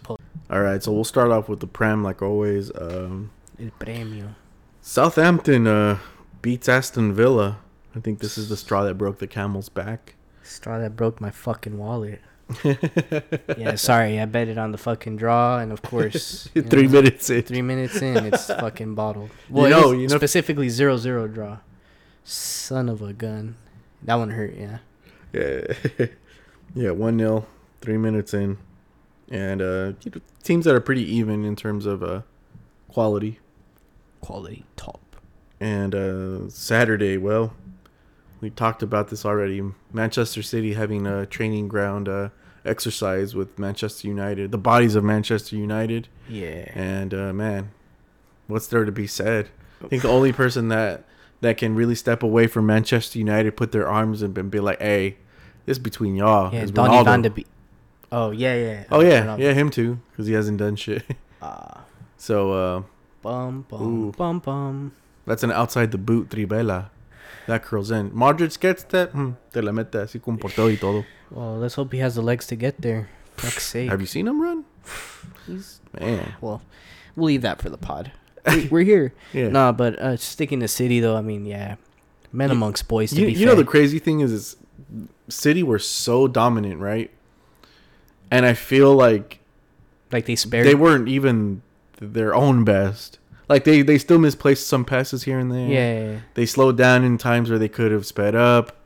All 0.50 0.60
right, 0.60 0.82
so 0.82 0.92
we'll 0.92 1.04
start 1.04 1.30
off 1.30 1.48
with 1.48 1.60
the 1.60 1.66
prem 1.66 2.02
like 2.04 2.20
always. 2.20 2.70
Um, 2.76 3.30
el 3.58 3.70
premio. 3.80 4.34
Southampton 4.82 5.66
uh, 5.66 5.98
beats 6.42 6.68
Aston 6.68 7.12
Villa. 7.14 7.58
I 7.94 8.00
think 8.00 8.18
this 8.18 8.36
is 8.36 8.48
the 8.50 8.56
straw 8.56 8.84
that 8.84 8.94
broke 8.98 9.18
the 9.18 9.26
camel's 9.26 9.70
back. 9.70 10.14
Straw 10.46 10.78
that 10.78 10.96
broke 10.96 11.20
my 11.20 11.30
fucking 11.30 11.76
wallet. 11.78 12.20
yeah, 13.56 13.74
sorry, 13.74 14.20
I 14.20 14.24
bet 14.26 14.46
it 14.48 14.56
on 14.56 14.70
the 14.70 14.78
fucking 14.78 15.16
draw, 15.16 15.58
and 15.58 15.72
of 15.72 15.82
course, 15.82 16.48
Three 16.54 16.86
know, 16.86 16.92
minutes 16.92 17.28
in. 17.28 17.42
Three 17.42 17.62
minutes 17.62 18.00
in, 18.00 18.24
it's 18.26 18.46
fucking 18.64 18.94
bottled. 18.94 19.30
Well, 19.50 19.64
You 19.64 19.70
know, 19.70 19.92
you 19.92 20.08
know- 20.08 20.16
specifically 20.16 20.68
zero 20.68 20.96
zero 20.96 21.26
draw. 21.26 21.58
Son 22.22 22.88
of 22.88 23.02
a 23.02 23.12
gun. 23.12 23.56
That 24.02 24.16
one 24.16 24.30
hurt. 24.30 24.54
Yeah. 24.56 24.78
Yeah, 25.32 26.06
yeah, 26.74 26.90
one 26.92 27.18
0 27.18 27.46
three 27.80 27.98
minutes 27.98 28.32
in, 28.32 28.56
and 29.30 29.60
uh, 29.60 29.92
teams 30.42 30.64
that 30.64 30.74
are 30.74 30.80
pretty 30.80 31.02
even 31.16 31.44
in 31.44 31.56
terms 31.56 31.84
of 31.84 32.02
uh, 32.02 32.22
quality. 32.88 33.40
Quality 34.20 34.64
top. 34.76 35.00
And 35.60 35.94
uh, 35.94 36.48
Saturday, 36.48 37.16
well, 37.18 37.52
we 38.40 38.50
talked 38.50 38.82
about 38.82 39.08
this 39.08 39.24
already. 39.24 39.62
Manchester 39.92 40.42
City 40.42 40.74
having 40.74 41.06
a 41.06 41.26
training 41.26 41.68
ground 41.68 42.08
uh, 42.08 42.28
exercise 42.64 43.34
with 43.34 43.58
Manchester 43.58 44.08
United, 44.08 44.52
the 44.52 44.58
bodies 44.58 44.94
of 44.94 45.04
Manchester 45.04 45.56
United, 45.56 46.08
Yeah. 46.28 46.70
and 46.74 47.14
uh, 47.14 47.32
man, 47.32 47.70
what's 48.46 48.66
there 48.66 48.84
to 48.84 48.92
be 48.92 49.06
said? 49.06 49.48
I 49.84 49.88
think 49.88 50.02
the 50.02 50.08
only 50.08 50.32
person 50.32 50.68
that 50.68 51.04
that 51.42 51.58
can 51.58 51.74
really 51.74 51.94
step 51.94 52.22
away 52.22 52.46
from 52.46 52.64
Manchester 52.66 53.18
United, 53.18 53.56
put 53.56 53.70
their 53.72 53.86
arms 53.88 54.22
and 54.22 54.36
and 54.38 54.50
be 54.50 54.58
like, 54.60 54.80
"Hey, 54.80 55.16
This 55.66 55.78
between 55.78 56.14
y'all. 56.16 56.52
Yeah, 56.52 56.62
It's 56.62 56.70
Donny. 56.70 57.02
Van 57.04 57.22
de 57.22 57.30
Beek. 57.30 57.46
Oh 58.10 58.30
yeah, 58.30 58.54
yeah. 58.54 58.84
Oh 58.90 59.00
yeah, 59.00 59.22
Ronaldo. 59.26 59.38
yeah, 59.40 59.52
him 59.52 59.68
too, 59.70 59.98
because 60.10 60.26
he 60.26 60.32
hasn't 60.32 60.58
done 60.58 60.76
shit. 60.76 61.02
Ah, 61.42 61.84
So 62.16 62.52
uh, 62.52 62.82
bum 63.22 63.66
bum 63.68 63.82
Ooh. 63.82 64.12
bum 64.12 64.38
bum. 64.38 64.92
that's 65.26 65.42
an 65.42 65.50
outside 65.52 65.90
the 65.92 65.98
boot 65.98 66.30
trivela. 66.30 66.88
That 67.46 67.62
curls 67.62 67.90
in. 67.90 68.10
Modric 68.10 68.58
gets 68.60 68.82
that. 68.84 69.10
Hmm, 69.12 69.32
te 69.52 69.60
la 69.60 69.72
mete 69.72 69.92
así 69.98 70.20
con 70.22 70.38
portero 70.38 70.68
y 70.68 70.76
todo. 70.76 71.04
Well, 71.30 71.56
let's 71.58 71.74
hope 71.74 71.92
he 71.92 71.98
has 72.00 72.14
the 72.14 72.22
legs 72.22 72.46
to 72.48 72.56
get 72.56 72.80
there. 72.82 73.08
Fuck's 73.36 73.66
sake. 73.66 73.90
Have 73.90 74.00
you 74.00 74.06
seen 74.06 74.26
him 74.26 74.40
run? 74.40 74.64
He's, 75.46 75.80
Man, 75.98 76.34
well, 76.40 76.62
we'll 77.14 77.26
leave 77.26 77.42
that 77.42 77.60
for 77.60 77.68
the 77.70 77.78
pod. 77.78 78.12
We- 78.46 78.68
We're 78.68 78.84
here. 78.84 79.12
yeah. 79.32 79.48
Nah, 79.48 79.72
but 79.72 79.98
uh, 79.98 80.16
sticking 80.16 80.60
to 80.60 80.68
City 80.68 81.00
though, 81.00 81.16
I 81.16 81.20
mean, 81.22 81.44
yeah, 81.46 81.76
men 82.32 82.48
You- 82.50 82.56
amongst 82.56 82.86
boys. 82.88 83.10
To 83.10 83.20
you, 83.20 83.28
you 83.28 83.46
know 83.46 83.54
the 83.54 83.64
crazy 83.64 83.98
thing 83.98 84.20
is, 84.20 84.32
is 84.32 84.56
City 85.28 85.62
were 85.62 85.78
so 85.80 86.28
dominant, 86.28 86.80
right? 86.80 87.10
And 88.30 88.44
I 88.46 88.54
feel 88.54 88.94
like 88.94 89.40
like 90.12 90.26
they 90.26 90.36
spared. 90.36 90.66
they 90.66 90.74
weren't 90.74 91.08
even 91.08 91.62
their 92.00 92.34
own 92.34 92.64
best. 92.64 93.18
Like 93.48 93.64
they 93.64 93.82
they 93.82 93.98
still 93.98 94.18
misplaced 94.18 94.66
some 94.66 94.84
passes 94.84 95.22
here 95.22 95.38
and 95.38 95.50
there. 95.52 95.68
yeah, 95.68 95.92
yeah, 96.00 96.10
yeah. 96.12 96.18
They 96.34 96.46
slowed 96.46 96.76
down 96.76 97.04
in 97.04 97.16
times 97.18 97.48
where 97.50 97.58
they 97.58 97.68
could 97.68 97.92
have 97.92 98.04
sped 98.06 98.34
up, 98.34 98.76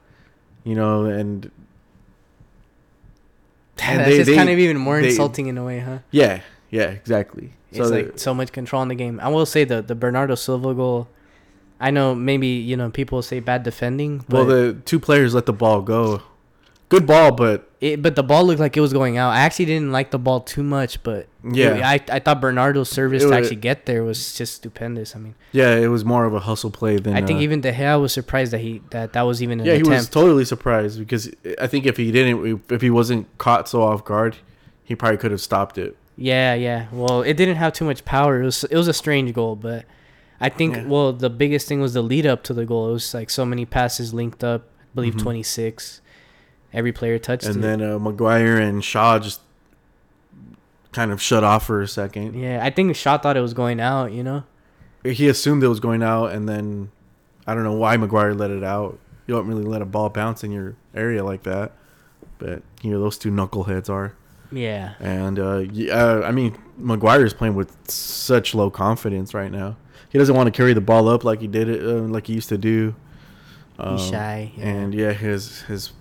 you 0.65 0.75
know, 0.75 1.05
and 1.07 1.51
And 3.83 4.01
That's 4.01 4.11
they- 4.11 4.17
just 4.19 4.31
they- 4.31 4.37
kind 4.37 4.51
of 4.51 4.59
even 4.59 4.77
more 4.77 5.01
they- 5.01 5.09
insulting 5.09 5.47
in 5.47 5.57
a 5.57 5.65
way, 5.65 5.79
huh? 5.81 5.99
yeah, 6.11 6.41
yeah, 6.71 6.91
exactly. 6.91 7.53
It's 7.73 7.79
So 7.89 7.95
like 7.95 8.19
so 8.19 8.35
much 8.35 8.53
control 8.53 8.83
in 8.83 8.89
the 8.89 8.95
game. 8.95 9.19
I 9.23 9.29
will 9.29 9.47
say 9.47 9.65
the 9.65 9.81
the 9.81 9.95
Bernardo 9.95 10.35
Silva 10.35 10.75
goal. 10.75 11.09
I 11.81 11.91
know 11.91 12.15
maybe 12.15 12.49
you 12.49 12.77
know 12.77 12.91
people 12.91 13.23
say 13.23 13.41
bad 13.41 13.63
defending, 13.63 14.25
but 14.29 14.37
well, 14.39 14.45
the 14.47 14.75
two 14.85 15.01
players 15.01 15.33
let 15.35 15.47
the 15.47 15.53
ball 15.55 15.81
go. 15.81 16.21
Good 16.91 17.07
ball, 17.07 17.33
but 17.33 17.71
it, 17.81 18.03
but 18.03 18.17
the 18.17 18.23
ball 18.23 18.45
looked 18.45 18.61
like 18.61 18.77
it 18.77 18.81
was 18.81 18.93
going 18.93 19.17
out. 19.17 19.31
I 19.31 19.41
actually 19.41 19.65
didn't 19.67 19.91
like 19.93 20.11
the 20.11 20.19
ball 20.19 20.41
too 20.41 20.63
much, 20.63 21.03
but 21.03 21.29
Yeah. 21.51 21.77
it- 21.95 22.11
I 22.11 22.17
I 22.17 22.19
thought 22.19 22.41
Bernardo's 22.43 22.91
service 22.91 23.23
It 23.23 23.29
to 23.29 23.35
actually 23.35 23.57
get 23.57 23.87
there 23.87 24.03
was 24.03 24.35
just 24.35 24.55
stupendous. 24.55 25.15
I 25.17 25.21
mean, 25.21 25.35
yeah, 25.53 25.77
it 25.77 25.87
was 25.87 26.05
more 26.05 26.25
of 26.27 26.35
a 26.35 26.41
hustle 26.41 26.71
play 26.71 26.97
than. 26.99 27.15
I 27.15 27.23
think 27.23 27.39
uh, 27.39 27.43
even 27.43 27.61
De 27.63 27.73
Gea 27.73 27.99
was 28.01 28.13
surprised 28.13 28.53
that 28.53 28.59
he 28.61 28.83
that 28.91 29.13
that 29.15 29.23
was 29.23 29.41
even 29.43 29.61
an 29.61 29.67
yeah, 29.67 29.77
he 29.77 29.83
was 29.85 30.09
totally 30.09 30.45
surprised 30.45 30.99
because 30.99 31.31
I 31.61 31.67
think 31.69 31.87
if 31.87 31.97
he 31.97 32.11
didn't, 32.13 32.61
if 32.69 32.83
he 32.83 32.91
wasn't 32.91 33.27
caught 33.39 33.69
so 33.69 33.83
off 33.83 34.05
guard, 34.05 34.37
he 34.85 34.95
probably 34.97 35.17
could 35.19 35.31
have 35.31 35.41
stopped 35.41 35.79
it. 35.79 35.97
Yeah, 36.17 36.55
yeah. 36.55 36.87
Well, 36.93 37.23
it 37.23 37.37
didn't 37.37 37.57
have 37.57 37.73
too 37.73 37.85
much 37.87 38.05
power. 38.05 38.43
It 38.43 38.45
was 38.45 38.65
it 38.65 38.77
was 38.77 38.89
a 38.89 38.93
strange 38.93 39.33
goal, 39.33 39.55
but 39.55 39.85
I 40.41 40.49
think 40.49 40.75
Yeah. 40.75 40.87
well 40.87 41.13
the 41.13 41.31
biggest 41.31 41.69
thing 41.69 41.81
was 41.81 41.95
the 41.95 42.03
lead 42.03 42.27
up 42.27 42.43
to 42.45 42.53
the 42.53 42.67
goal. 42.67 42.91
It 42.91 42.93
was 42.95 43.15
like 43.15 43.31
so 43.31 43.45
many 43.47 43.65
passes 43.65 44.13
linked 44.13 44.43
up. 44.43 44.63
I 44.81 44.95
believe 44.97 45.15
Mhm. 45.15 45.23
26. 45.23 46.01
Every 46.73 46.93
player 46.93 47.19
touched 47.19 47.47
And 47.47 47.57
it. 47.57 47.61
then 47.61 47.83
uh, 47.83 47.99
Maguire 47.99 48.59
and 48.59 48.85
Shaw 48.85 49.19
just 49.19 49.41
kind 50.93 51.11
of 51.13 51.21
shut 51.23 51.45
off 51.45 51.67
for 51.67 51.81
a 51.83 51.89
second. 51.89 52.35
yeah, 52.39 52.61
I 52.65 52.71
think 52.71 52.95
Shaw 52.97 53.19
thought 53.19 53.37
it 53.37 53.41
was 53.41 53.55
going 53.55 53.81
out. 53.81 54.13
You 54.13 54.23
know. 54.23 54.45
He 55.05 55.29
assumed 55.29 55.63
it 55.63 55.69
was 55.69 55.81
going 55.81 56.03
out, 56.03 56.33
and 56.33 56.49
then 56.49 56.91
I 57.47 57.55
don't 57.55 57.65
know 57.65 57.73
why 57.73 57.97
Maguire 57.97 58.35
let 58.35 58.51
it 58.51 58.63
out. 58.63 58.99
You 59.27 59.35
don't 59.35 59.47
really 59.47 59.65
let 59.65 59.81
a 59.83 59.87
ball 59.87 60.09
bounce 60.11 60.45
in 60.45 60.51
your 60.53 60.77
area 60.95 61.25
like 61.25 61.45
that, 61.45 61.73
but 62.39 62.63
you 62.83 62.91
know 62.91 63.01
those 63.01 63.17
two 63.17 63.31
knuckleheads 63.31 63.89
are. 63.89 64.15
Yeah. 64.53 64.95
And 64.99 65.39
uh, 65.39 65.59
yeah, 65.73 66.23
I 66.25 66.33
mean, 66.33 66.59
Maguire 66.77 67.25
is 67.25 67.33
playing 67.33 67.55
with 67.55 67.77
such 67.89 68.55
low 68.55 68.69
confidence 68.71 69.33
right 69.33 69.51
now. 69.51 69.77
He 70.11 70.19
doesn't 70.19 70.35
want 70.35 70.49
to 70.49 70.51
carry 70.51 70.73
the 70.75 70.81
ball 70.81 71.09
up 71.09 71.23
like 71.23 71.41
he 71.41 71.47
did 71.47 71.69
it, 71.69 71.83
uh, 71.85 72.01
like 72.03 72.27
he 72.27 72.33
used 72.35 72.49
to 72.49 72.59
do. 72.59 72.95
Um, 73.79 73.97
He's 73.97 74.09
shy. 74.09 74.53
Yeah. 74.57 74.65
And 74.67 74.93
yeah, 74.95 75.13
his 75.13 75.63
his 75.63 75.93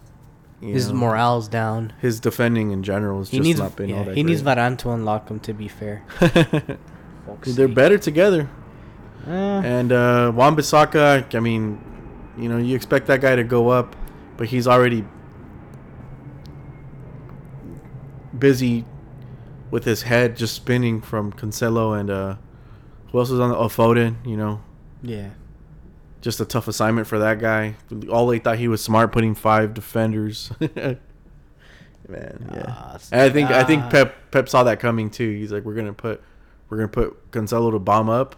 his 0.62 0.90
know, 0.90 0.96
morale's 0.96 1.48
down. 1.48 1.94
his 2.00 2.20
defending 2.20 2.72
in 2.72 2.84
general 2.84 3.20
has 3.20 3.30
He 3.30 3.38
just 3.38 3.48
needs 3.48 3.60
not 3.60 3.76
been 3.76 3.90
yeah, 3.90 3.98
all 3.98 4.04
that 4.06 4.16
he 4.16 4.24
needs. 4.24 4.42
Varane 4.42 4.78
to 4.80 4.92
unlock 4.92 5.30
him. 5.30 5.40
To 5.40 5.54
be 5.54 5.68
fair. 5.68 6.04
They're 7.46 7.68
better 7.68 7.98
together. 7.98 8.50
Uh, 9.28 9.32
And 9.32 9.92
uh, 9.92 10.32
Wan-Bissaka, 10.34 11.36
I 11.36 11.40
mean, 11.40 11.80
you 12.38 12.50
know, 12.50 12.58
you 12.58 12.76
expect 12.76 13.08
that 13.08 13.22
guy 13.22 13.36
to 13.36 13.44
go 13.44 13.70
up, 13.70 13.96
but 14.38 14.48
he's 14.48 14.68
already 14.68 15.06
busy 18.38 18.86
with 19.72 19.86
his 19.86 20.04
head 20.04 20.36
just 20.36 20.56
spinning 20.56 21.02
from 21.02 21.32
Cancelo 21.34 22.00
and 22.00 22.10
uh, 22.10 22.36
who 23.12 23.20
else 23.20 23.30
was 23.30 23.40
on 23.40 23.50
the 23.50 23.58
oh, 23.58 23.68
Foden, 23.68 24.16
you 24.26 24.38
know. 24.38 24.62
yeah. 25.04 25.30
Just 26.22 26.40
a 26.42 26.46
tough 26.46 26.68
assignment 26.68 27.08
for 27.08 27.20
that 27.20 27.40
guy. 27.40 27.76
All 28.12 28.28
they 28.28 28.40
thought 28.40 28.58
he 28.58 28.68
was 28.68 28.82
smart 28.84 29.12
putting 29.12 29.36
five 29.36 29.74
defenders. 29.74 30.52
Man, 30.60 32.50
yeah. 32.54 32.64
Ah, 32.68 32.98
And 33.12 33.22
I 33.22 33.30
think 33.30 33.52
I 33.52 33.64
think. 33.64 33.90
Pep 33.90 34.32
Pep 34.32 34.50
saw 34.50 34.64
that 34.64 34.80
coming 34.80 35.10
too. 35.10 35.30
He's 35.32 35.52
like, 35.52 35.64
we're 35.64 35.76
gonna 35.76 35.94
put 35.94 36.22
we're 36.70 36.78
gonna 36.78 36.88
put 36.90 37.32
Cancelo 37.32 37.72
to 37.72 37.80
bomb 37.80 38.10
up 38.10 38.36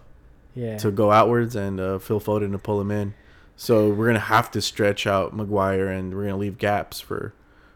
Yeah. 0.53 0.77
to 0.79 0.91
go 0.91 1.11
outwards 1.11 1.55
and 1.55 1.79
uh, 1.79 1.97
Phil 1.99 2.19
Foden 2.19 2.51
to 2.51 2.57
pull 2.57 2.79
him 2.81 2.91
in. 2.91 3.13
So 3.55 3.89
we're 3.89 4.07
gonna 4.07 4.19
have 4.19 4.51
to 4.51 4.61
stretch 4.61 5.07
out 5.07 5.33
Maguire 5.35 5.87
and 5.87 6.13
we're 6.15 6.23
gonna 6.25 6.37
leave 6.37 6.57
gaps 6.57 6.99
for 6.99 7.33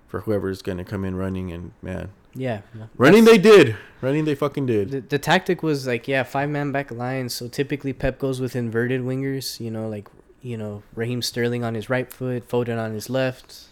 for 0.07 0.21
whoever's 0.21 0.61
gonna 0.61 0.83
come 0.83 1.05
in 1.05 1.15
running. 1.15 1.51
And 1.51 1.71
man, 1.81 2.09
yeah. 2.35 2.61
running 2.97 3.25
they 3.25 3.37
did. 3.37 3.75
Running 4.01 4.25
they 4.25 4.35
fucking 4.35 4.65
did. 4.65 4.91
The, 4.91 4.99
the 5.01 5.19
tactic 5.19 5.63
was 5.63 5.87
like 5.87 6.07
yeah 6.07 6.23
five 6.23 6.49
man 6.49 6.71
back 6.71 6.91
line 6.91 7.29
so 7.29 7.47
typically 7.47 7.93
pep 7.93 8.19
goes 8.19 8.39
with 8.39 8.55
inverted 8.55 9.01
wingers 9.01 9.59
you 9.59 9.71
know 9.71 9.87
like 9.87 10.09
you 10.41 10.57
know 10.57 10.83
raheem 10.93 11.21
sterling 11.21 11.63
on 11.63 11.73
his 11.73 11.89
right 11.89 12.11
foot 12.11 12.47
foden 12.47 12.77
on 12.77 12.93
his 12.93 13.09
left 13.09 13.65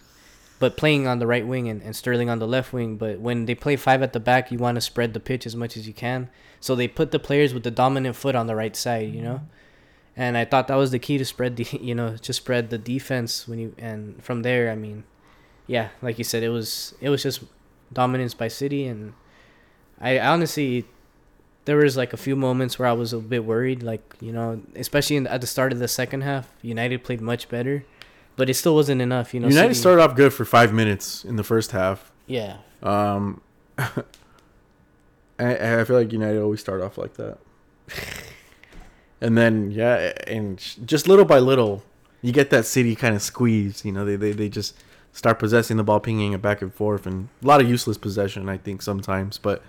but 0.59 0.77
playing 0.77 1.05
on 1.05 1.19
the 1.19 1.27
right 1.27 1.45
wing 1.45 1.67
and, 1.67 1.81
and 1.81 1.95
sterling 1.95 2.29
on 2.29 2.39
the 2.39 2.47
left 2.47 2.73
wing 2.73 2.95
but 2.95 3.19
when 3.19 3.45
they 3.45 3.53
play 3.53 3.75
five 3.75 4.01
at 4.01 4.13
the 4.13 4.19
back 4.19 4.51
you 4.51 4.57
want 4.57 4.75
to 4.75 4.81
spread 4.81 5.13
the 5.13 5.19
pitch 5.19 5.45
as 5.45 5.55
much 5.55 5.77
as 5.77 5.87
you 5.87 5.93
can 5.93 6.29
so 6.59 6.73
they 6.73 6.87
put 6.87 7.11
the 7.11 7.19
players 7.19 7.53
with 7.53 7.63
the 7.63 7.71
dominant 7.71 8.15
foot 8.15 8.33
on 8.33 8.47
the 8.47 8.55
right 8.55 8.75
side 8.75 9.13
you 9.13 9.21
know 9.21 9.41
and 10.15 10.37
i 10.37 10.45
thought 10.45 10.67
that 10.67 10.75
was 10.75 10.91
the 10.91 10.99
key 10.99 11.17
to 11.17 11.25
spread 11.25 11.57
the 11.57 11.63
you 11.81 11.93
know 11.93 12.15
just 12.17 12.37
spread 12.37 12.69
the 12.69 12.77
defense 12.77 13.47
when 13.47 13.59
you 13.59 13.75
and 13.77 14.23
from 14.23 14.41
there 14.41 14.71
i 14.71 14.75
mean 14.75 15.03
yeah 15.67 15.89
like 16.01 16.17
you 16.17 16.23
said 16.23 16.41
it 16.41 16.49
was 16.49 16.95
it 17.01 17.09
was 17.09 17.21
just 17.21 17.43
dominance 17.93 18.33
by 18.33 18.47
city 18.47 18.85
and 18.85 19.13
I 20.01 20.19
honestly, 20.19 20.85
there 21.65 21.77
was 21.77 21.95
like 21.95 22.11
a 22.11 22.17
few 22.17 22.35
moments 22.35 22.77
where 22.77 22.89
I 22.89 22.93
was 22.93 23.13
a 23.13 23.19
bit 23.19 23.45
worried, 23.45 23.83
like 23.83 24.15
you 24.19 24.33
know, 24.33 24.61
especially 24.75 25.15
in, 25.15 25.27
at 25.27 25.39
the 25.39 25.47
start 25.47 25.71
of 25.71 25.79
the 25.79 25.87
second 25.87 26.21
half. 26.21 26.49
United 26.61 27.05
played 27.05 27.21
much 27.21 27.47
better, 27.47 27.85
but 28.35 28.49
it 28.49 28.55
still 28.55 28.75
wasn't 28.75 29.01
enough. 29.01 29.33
You 29.33 29.39
know, 29.39 29.47
United 29.47 29.75
City- 29.75 29.79
started 29.79 30.01
off 30.03 30.15
good 30.15 30.33
for 30.33 30.43
five 30.43 30.73
minutes 30.73 31.23
in 31.23 31.37
the 31.37 31.43
first 31.43 31.71
half. 31.71 32.11
Yeah, 32.27 32.57
Um, 32.81 33.39
I, 35.39 35.79
I 35.79 35.83
feel 35.85 35.95
like 35.95 36.11
United 36.11 36.41
always 36.41 36.59
start 36.59 36.81
off 36.81 36.97
like 36.97 37.13
that. 37.15 37.37
and 39.21 39.37
then 39.37 39.71
yeah, 39.71 40.13
and 40.27 40.57
just 40.85 41.07
little 41.07 41.25
by 41.25 41.39
little, 41.39 41.83
you 42.21 42.31
get 42.31 42.49
that 42.49 42.65
City 42.65 42.95
kind 42.95 43.15
of 43.15 43.21
squeeze. 43.21 43.83
You 43.85 43.91
know, 43.91 44.05
they, 44.05 44.15
they 44.15 44.31
they 44.31 44.49
just 44.49 44.75
start 45.13 45.39
possessing 45.39 45.77
the 45.77 45.83
ball, 45.83 45.99
pinging 46.01 46.33
it 46.33 46.41
back 46.41 46.61
and 46.61 46.73
forth, 46.73 47.05
and 47.05 47.29
a 47.41 47.47
lot 47.47 47.61
of 47.61 47.69
useless 47.69 47.97
possession. 47.97 48.49
I 48.49 48.57
think 48.57 48.81
sometimes, 48.81 49.37
but 49.37 49.63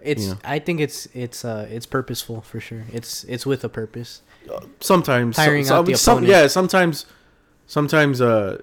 it's. 0.00 0.26
Yeah. 0.28 0.34
I 0.44 0.58
think 0.60 0.78
it's 0.80 1.06
it's 1.14 1.44
uh 1.44 1.66
it's 1.70 1.86
purposeful 1.86 2.40
for 2.42 2.60
sure. 2.60 2.84
It's 2.92 3.24
it's 3.24 3.44
with 3.44 3.64
a 3.64 3.68
purpose. 3.68 4.22
uh, 4.52 4.60
sometimes 4.80 5.36
Tiring 5.36 5.64
some, 5.64 5.78
out 5.80 5.86
the 5.86 5.94
some, 5.96 6.18
opponent. 6.18 6.30
yeah 6.32 6.46
sometimes 6.46 7.04
sometimes 7.66 8.20
uh 8.20 8.60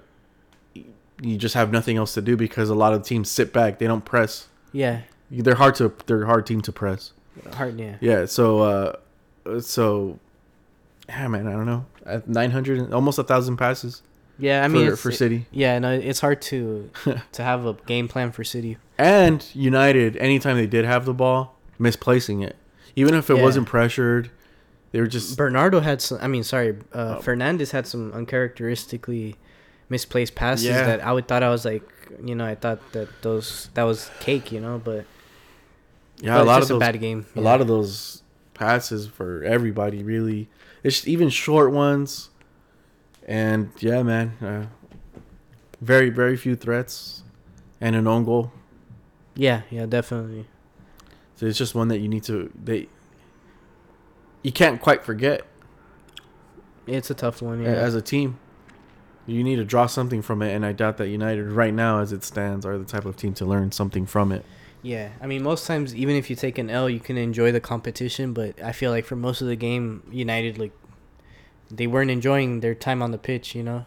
you 1.20 1.36
just 1.36 1.54
have 1.54 1.70
nothing 1.72 1.96
else 1.96 2.14
to 2.14 2.20
do 2.22 2.36
because 2.36 2.68
a 2.70 2.74
lot 2.74 2.92
of 2.92 3.02
teams 3.02 3.30
sit 3.30 3.52
back 3.52 3.78
they 3.78 3.86
don't 3.86 4.04
press 4.04 4.48
Yeah, 4.72 5.02
they're 5.30 5.54
hard 5.56 5.74
to 5.76 5.92
they're 6.06 6.26
hard 6.26 6.46
team 6.46 6.60
to 6.62 6.72
press 6.72 7.12
hard. 7.54 7.78
Yeah, 7.78 7.96
yeah 8.00 8.24
so 8.26 8.60
uh 8.60 9.60
so 9.60 10.18
yeah 11.08 11.26
man 11.28 11.46
i 11.46 11.52
don't 11.52 11.66
know 11.66 11.84
900 12.26 12.92
almost 12.92 13.18
a 13.18 13.24
thousand 13.24 13.56
passes 13.56 14.02
yeah. 14.38 14.64
I 14.64 14.68
mean, 14.68 14.90
for, 14.90 14.96
for 14.96 15.12
city 15.12 15.46
yeah, 15.50 15.78
no, 15.78 15.92
it's 15.92 16.20
hard 16.20 16.40
to 16.42 16.90
to 17.32 17.42
have 17.42 17.66
a 17.66 17.74
game 17.86 18.08
plan 18.08 18.32
for 18.32 18.44
City. 18.44 18.76
and 18.96 19.44
united 19.54 20.16
anytime 20.16 20.56
they 20.56 20.66
did 20.66 20.84
have 20.84 21.04
the 21.04 21.14
ball 21.14 21.56
misplacing 21.78 22.42
it 22.42 22.56
even 22.96 23.14
if 23.14 23.28
it 23.30 23.36
Yeah. 23.36 23.42
wasn't 23.42 23.66
pressured 23.66 24.30
they 24.92 25.00
were 25.00 25.06
just 25.06 25.36
Bernardo 25.36 25.80
had 25.80 26.00
some. 26.00 26.16
I 26.22 26.28
mean, 26.28 26.42
sorry, 26.42 26.70
uh, 26.94 27.16
Oh. 27.18 27.22
Fernandes 27.22 27.72
had 27.72 27.86
some 27.86 28.10
uncharacteristically 28.14 29.36
misplaced 29.90 30.34
passes 30.34 30.64
Yeah. 30.66 30.86
that 30.86 31.04
I 31.04 31.12
would 31.12 31.28
thought 31.28 31.42
I 31.42 31.50
was 31.50 31.66
like, 31.66 31.82
you 32.24 32.34
know, 32.34 32.46
I 32.46 32.54
thought 32.54 32.80
that 32.92 33.08
those 33.20 33.68
that 33.74 33.82
was 33.82 34.10
cake, 34.20 34.50
you 34.50 34.60
know, 34.60 34.80
but 34.82 35.04
yeah 36.20 36.36
but 36.38 36.42
a 36.42 36.44
lot 36.44 36.62
of 36.62 36.68
those 36.68 36.76
a 36.76 36.80
bad 36.80 36.98
game. 37.00 37.26
a 37.36 37.40
lot 37.40 37.60
of 37.60 37.66
those 37.68 38.22
passes 38.54 39.06
for 39.06 39.44
everybody 39.44 40.02
really 40.02 40.48
it's 40.82 41.06
even 41.06 41.28
short 41.28 41.70
ones 41.70 42.30
and 43.28 43.70
yeah 43.78 44.02
man 44.02 44.32
uh, 44.40 44.66
very 45.80 46.10
very 46.10 46.36
few 46.36 46.56
threats 46.56 47.22
and 47.80 47.94
an 47.94 48.08
own 48.08 48.24
goal 48.24 48.50
yeah, 49.36 49.62
yeah, 49.70 49.86
definitely. 49.86 50.46
so 51.36 51.46
it's 51.46 51.56
just 51.56 51.72
one 51.72 51.86
that 51.88 51.98
you 52.00 52.08
need 52.08 52.24
to 52.24 52.50
they 52.60 52.88
you 54.42 54.50
can't 54.50 54.80
quite 54.80 55.04
forget 55.04 55.42
It's 56.88 57.10
a 57.10 57.14
tough 57.14 57.40
one. 57.40 57.62
Yeah, 57.62 57.70
as 57.70 57.94
a 57.94 58.02
team 58.02 58.38
You 59.26 59.44
need 59.44 59.56
to 59.56 59.64
draw 59.64 59.86
something 59.86 60.22
from 60.22 60.42
it, 60.42 60.54
and 60.54 60.64
I 60.64 60.72
doubt 60.72 60.96
that 60.96 61.08
United, 61.08 61.52
right 61.52 61.74
now 61.74 62.00
as 62.00 62.12
it 62.12 62.24
stands, 62.24 62.64
are 62.64 62.78
the 62.78 62.84
type 62.84 63.04
of 63.04 63.16
team 63.16 63.34
to 63.34 63.44
learn 63.44 63.70
something 63.72 64.06
from 64.06 64.32
it. 64.32 64.44
Yeah, 64.82 65.10
I 65.20 65.26
mean, 65.26 65.42
most 65.42 65.66
times, 65.66 65.94
even 65.94 66.16
if 66.16 66.30
you 66.30 66.36
take 66.36 66.56
an 66.56 66.70
L, 66.70 66.88
you 66.88 66.98
can 67.00 67.18
enjoy 67.18 67.52
the 67.52 67.60
competition. 67.60 68.32
But 68.32 68.60
I 68.62 68.72
feel 68.72 68.90
like 68.90 69.04
for 69.04 69.16
most 69.16 69.42
of 69.42 69.48
the 69.48 69.56
game, 69.56 70.02
United 70.10 70.56
like 70.58 70.72
they 71.70 71.86
weren't 71.86 72.10
enjoying 72.10 72.60
their 72.60 72.74
time 72.74 73.02
on 73.02 73.10
the 73.10 73.18
pitch, 73.18 73.54
you 73.54 73.62
know. 73.62 73.86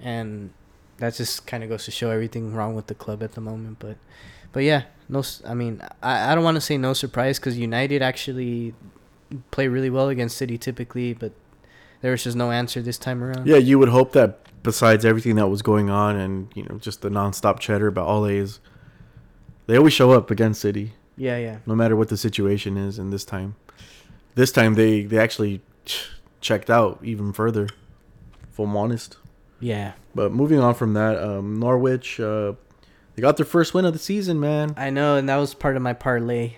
And 0.00 0.50
that 0.98 1.14
just 1.14 1.46
kind 1.46 1.62
of 1.62 1.68
goes 1.68 1.84
to 1.84 1.90
show 1.90 2.10
everything 2.10 2.54
wrong 2.54 2.74
with 2.74 2.86
the 2.86 2.94
club 2.94 3.22
at 3.22 3.32
the 3.32 3.40
moment. 3.40 3.78
But, 3.78 3.96
but 4.52 4.60
yeah, 4.64 4.84
no, 5.08 5.20
s- 5.20 5.42
I 5.46 5.54
mean, 5.54 5.80
I 6.02 6.32
I 6.32 6.34
don't 6.34 6.44
want 6.44 6.56
to 6.56 6.60
say 6.60 6.78
no 6.78 6.92
surprise 6.92 7.38
because 7.38 7.58
United 7.58 8.02
actually 8.02 8.74
play 9.50 9.68
really 9.68 9.90
well 9.90 10.08
against 10.08 10.36
City 10.36 10.58
typically, 10.58 11.12
but 11.14 11.32
there 12.00 12.10
was 12.10 12.24
just 12.24 12.36
no 12.36 12.50
answer 12.50 12.80
this 12.82 12.98
time 12.98 13.22
around. 13.22 13.46
Yeah, 13.46 13.56
you 13.58 13.78
would 13.78 13.90
hope 13.90 14.12
that 14.12 14.38
besides 14.62 15.04
everything 15.04 15.36
that 15.36 15.48
was 15.48 15.62
going 15.62 15.90
on, 15.90 16.16
and 16.16 16.48
you 16.54 16.62
know, 16.64 16.78
just 16.78 17.02
the 17.02 17.10
nonstop 17.10 17.58
chatter 17.60 17.86
about 17.86 18.08
Ole's, 18.08 18.60
they 19.66 19.76
always 19.76 19.92
show 19.92 20.12
up 20.12 20.30
against 20.30 20.60
City, 20.60 20.92
yeah, 21.16 21.36
yeah. 21.38 21.58
no 21.66 21.74
matter 21.74 21.94
what 21.96 22.08
the 22.08 22.16
situation 22.16 22.76
is. 22.76 22.98
And 22.98 23.12
this 23.12 23.24
time, 23.24 23.54
this 24.34 24.50
time 24.50 24.74
they 24.74 25.02
they 25.04 25.18
actually 25.18 25.60
checked 26.40 26.70
out 26.70 26.98
even 27.02 27.32
further. 27.32 27.68
If 28.50 28.58
I'm 28.58 28.76
honest. 28.76 29.16
Yeah, 29.60 29.92
But 30.14 30.32
moving 30.32 30.58
on 30.58 30.74
from 30.74 30.94
that, 30.94 31.22
um, 31.22 31.60
Norwich, 31.60 32.18
uh, 32.18 32.54
they 33.14 33.20
got 33.20 33.36
their 33.36 33.44
first 33.44 33.74
win 33.74 33.84
of 33.84 33.92
the 33.92 33.98
season, 33.98 34.40
man. 34.40 34.72
I 34.76 34.88
know, 34.88 35.16
and 35.16 35.28
that 35.28 35.36
was 35.36 35.52
part 35.52 35.76
of 35.76 35.82
my 35.82 35.92
parlay. 35.92 36.54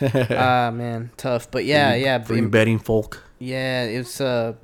Ah 0.00 0.72
man, 0.74 1.10
tough. 1.16 1.48
But 1.50 1.64
yeah, 1.64 1.92
For 1.92 1.96
yeah, 1.98 2.18
For 2.24 2.34
you 2.34 2.48
betting 2.48 2.80
folk. 2.80 3.22
Yeah, 3.38 3.84
it's 3.84 4.20
uh 4.20 4.54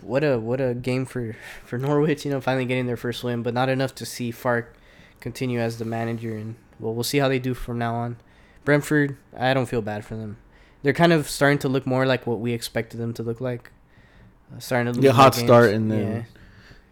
what 0.00 0.24
a 0.24 0.38
what 0.38 0.60
a 0.62 0.72
game 0.74 1.04
for 1.04 1.36
for 1.66 1.78
Norwich, 1.78 2.24
you 2.24 2.30
know, 2.30 2.40
finally 2.40 2.64
getting 2.64 2.86
their 2.86 2.96
first 2.96 3.22
win, 3.22 3.42
but 3.42 3.52
not 3.52 3.68
enough 3.68 3.94
to 3.96 4.06
see 4.06 4.32
Farke 4.32 4.68
continue 5.20 5.60
as 5.60 5.78
the 5.78 5.84
manager 5.84 6.34
and 6.34 6.56
well, 6.80 6.94
we'll 6.94 7.04
see 7.04 7.18
how 7.18 7.28
they 7.28 7.38
do 7.38 7.52
from 7.52 7.78
now 7.78 7.94
on. 7.96 8.16
Brentford, 8.64 9.18
I 9.36 9.52
don't 9.52 9.66
feel 9.66 9.82
bad 9.82 10.04
for 10.06 10.16
them. 10.16 10.38
They're 10.82 10.92
kind 10.94 11.12
of 11.12 11.28
starting 11.28 11.58
to 11.58 11.68
look 11.68 11.86
more 11.86 12.06
like 12.06 12.26
what 12.26 12.40
we 12.40 12.52
expected 12.52 12.98
them 12.98 13.12
to 13.14 13.22
look 13.22 13.40
like. 13.40 13.72
Starting 14.58 14.92
to 14.92 15.00
Yeah, 15.00 15.12
hot 15.12 15.34
games. 15.34 15.44
start 15.46 15.70
and 15.70 15.90
then 15.90 16.26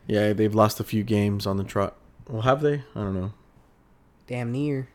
yeah. 0.07 0.27
yeah, 0.28 0.33
they've 0.33 0.55
lost 0.55 0.78
a 0.81 0.85
few 0.85 1.03
games 1.03 1.47
on 1.47 1.57
the 1.57 1.65
trot. 1.65 1.97
Well, 2.28 2.43
have 2.43 2.61
they? 2.61 2.74
I 2.95 3.01
don't 3.01 3.15
know. 3.15 3.33
damn 4.27 4.53
near. 4.53 4.89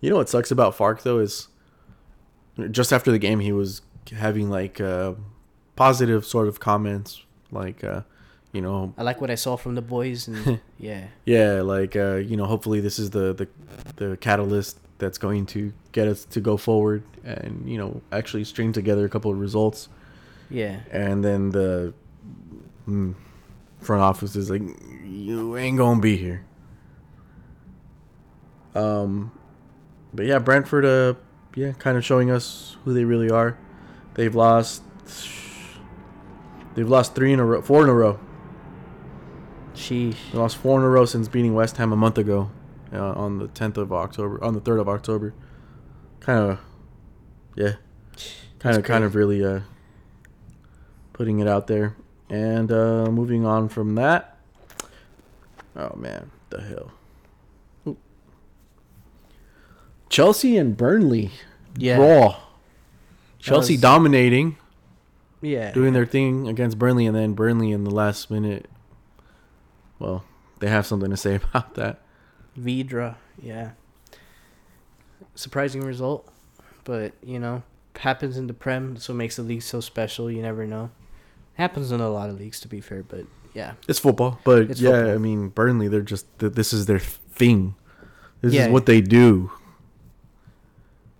You 0.00 0.10
know 0.10 0.16
what 0.16 0.28
sucks 0.28 0.50
about 0.50 0.76
Farke 0.76 1.02
though 1.02 1.18
is 1.18 1.48
just 2.70 2.92
after 2.92 3.10
the 3.10 3.18
game 3.18 3.40
he 3.40 3.52
was 3.52 3.82
having 4.16 4.50
like 4.50 4.80
uh, 4.80 5.12
positive 5.76 6.24
sort 6.24 6.48
of 6.48 6.58
comments 6.60 7.22
like 7.52 7.84
uh, 7.84 8.02
you 8.52 8.60
know 8.60 8.94
I 8.96 9.02
like 9.02 9.20
what 9.20 9.30
I 9.30 9.34
saw 9.34 9.56
from 9.56 9.74
the 9.74 9.82
boys 9.82 10.26
and 10.28 10.60
yeah. 10.78 11.08
yeah 11.24 11.60
like 11.62 11.96
uh, 11.96 12.16
you 12.16 12.36
know 12.36 12.46
hopefully 12.46 12.80
this 12.80 12.98
is 12.98 13.10
the, 13.10 13.32
the 13.34 13.48
the 13.96 14.16
catalyst 14.16 14.78
that's 15.00 15.18
going 15.18 15.46
to 15.46 15.72
get 15.92 16.06
us 16.06 16.24
to 16.26 16.40
go 16.40 16.56
forward 16.56 17.02
and 17.24 17.68
you 17.68 17.76
know 17.76 18.00
actually 18.12 18.44
string 18.44 18.72
together 18.72 19.04
a 19.04 19.08
couple 19.08 19.30
of 19.30 19.38
results. 19.40 19.88
Yeah. 20.48 20.80
and 20.90 21.24
then 21.24 21.50
the 21.50 21.94
mm, 22.88 23.14
front 23.80 24.02
office 24.02 24.34
is 24.34 24.50
like 24.50 24.62
you 25.04 25.56
ain't 25.56 25.78
gonna 25.78 26.00
be 26.00 26.16
here. 26.16 26.44
Um 28.74 29.32
but 30.12 30.26
yeah 30.26 30.38
brentford 30.38 30.84
uh 30.84 31.14
yeah 31.56 31.72
kind 31.72 31.96
of 31.96 32.04
showing 32.04 32.30
us 32.30 32.76
who 32.84 32.94
they 32.94 33.04
really 33.04 33.30
are. 33.30 33.58
They've 34.14 34.34
lost 34.34 34.82
they've 36.74 36.88
lost 36.88 37.14
three 37.14 37.32
in 37.32 37.40
a 37.40 37.44
row 37.44 37.62
four 37.62 37.82
in 37.82 37.88
a 37.88 37.94
row. 37.94 38.20
Sheesh. 39.74 40.16
they 40.32 40.38
lost 40.38 40.56
four 40.58 40.78
in 40.78 40.84
a 40.84 40.88
row 40.88 41.06
since 41.06 41.26
beating 41.28 41.54
west 41.54 41.78
ham 41.78 41.90
a 41.92 41.96
month 41.96 42.18
ago 42.18 42.50
uh, 42.92 43.12
on 43.12 43.38
the 43.38 43.48
10th 43.48 43.76
of 43.76 43.92
october 43.92 44.42
on 44.42 44.54
the 44.54 44.60
3rd 44.60 44.80
of 44.80 44.88
october. 44.88 45.34
Kind 46.20 46.50
of 46.50 46.58
yeah. 47.56 47.74
Kind 48.58 48.76
of 48.76 48.84
kind 48.84 49.04
of 49.04 49.14
really 49.14 49.44
uh 49.44 49.60
putting 51.12 51.40
it 51.40 51.48
out 51.48 51.66
there. 51.66 51.96
And 52.28 52.70
uh 52.70 53.06
moving 53.10 53.44
on 53.46 53.68
from 53.68 53.94
that. 53.96 54.36
Oh 55.76 55.94
man. 55.96 56.30
The 56.50 56.60
hell 56.62 56.92
Ooh. 57.86 57.96
chelsea 60.08 60.56
and 60.56 60.76
burnley. 60.76 61.30
Yeah. 61.76 61.96
draw 61.96 62.36
chelsea 63.38 63.74
was- 63.74 63.80
dominating. 63.82 64.56
Yeah. 65.42 65.72
doing 65.72 65.94
their 65.94 66.04
thing 66.04 66.48
against 66.48 66.78
burnley 66.78 67.06
and 67.06 67.16
then 67.16 67.32
burnley 67.32 67.72
in 67.72 67.84
the 67.84 67.90
last 67.90 68.30
minute. 68.30 68.68
Well 69.98 70.24
they 70.58 70.68
have 70.68 70.84
something 70.86 71.10
to 71.10 71.16
say 71.16 71.34
about 71.42 71.74
that 71.74 72.02
Vydra, 72.58 73.16
yeah. 73.40 73.70
Surprising 75.34 75.82
result, 75.82 76.30
but 76.84 77.12
you 77.24 77.38
know, 77.38 77.62
happens 77.96 78.36
in 78.36 78.46
the 78.46 78.54
Prem. 78.54 78.94
That's 78.94 79.08
what 79.08 79.16
makes 79.16 79.36
the 79.36 79.42
league 79.42 79.62
so 79.62 79.80
special. 79.80 80.30
You 80.30 80.42
never 80.42 80.66
know. 80.66 80.90
Happens 81.54 81.92
in 81.92 82.00
a 82.00 82.08
lot 82.10 82.30
of 82.30 82.38
leagues, 82.38 82.60
to 82.60 82.68
be 82.68 82.80
fair, 82.80 83.02
but 83.02 83.24
yeah, 83.52 83.72
it's 83.88 83.98
football 83.98 84.38
but 84.44 84.70
It's 84.70 84.80
yeah 84.80 84.90
football. 84.92 85.14
i 85.14 85.18
mean 85.18 85.48
burnley 85.48 85.88
they're 85.88 86.02
just 86.02 86.24
this 86.38 86.72
is 86.72 86.86
their 86.86 87.00
thing 87.00 87.74
this 88.42 88.52
Yeah. 88.54 88.66
is 88.66 88.72
what 88.72 88.86
they 88.86 89.00
do 89.00 89.50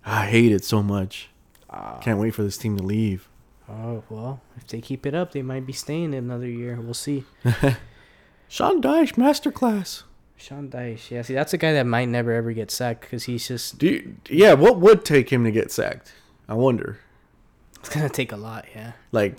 i 0.07 0.27
hate 0.27 0.53
it 0.53 0.65
so 0.65 0.81
much 0.81 1.29
uh, 1.69 1.99
Can't 1.99 2.21
wait 2.21 2.33
for 2.37 2.45
this 2.45 2.57
team 2.57 2.77
to 2.77 2.85
leave. 2.85 3.29
oh 3.69 4.05
well, 4.09 4.41
if 4.57 4.69
they 4.69 4.81
keep 4.81 5.07
it 5.07 5.15
up, 5.15 5.33
they 5.33 5.43
might 5.43 5.67
be 5.67 5.73
staying 5.73 6.15
another 6.15 6.47
year. 6.49 6.81
We'll 6.81 6.95
see. 6.95 7.25
Sean 8.49 8.81
Dyche 8.83 9.15
masterclass. 9.15 10.03
Sean 10.41 10.69
Dyche, 10.71 11.11
yeah, 11.11 11.23
see, 11.23 11.35
that's 11.35 11.53
a 11.53 11.59
guy 11.59 11.73
that 11.75 11.85
might 11.87 12.07
never 12.09 12.33
ever 12.33 12.53
get 12.53 12.71
sacked 12.71 13.03
because 13.03 13.25
he's 13.25 13.47
just 13.47 13.79
Do 13.79 13.87
you, 13.87 14.17
yeah, 14.29 14.55
what 14.55 14.81
would 14.81 15.05
take 15.05 15.31
him 15.31 15.45
to 15.45 15.51
get 15.51 15.71
sacked? 15.71 16.13
I 16.49 16.55
wonder. 16.55 16.99
it's 17.79 17.89
gonna 17.91 18.09
take 18.09 18.33
a 18.33 18.37
lot. 18.37 18.65
Yeah, 18.75 18.93
Like 19.13 19.37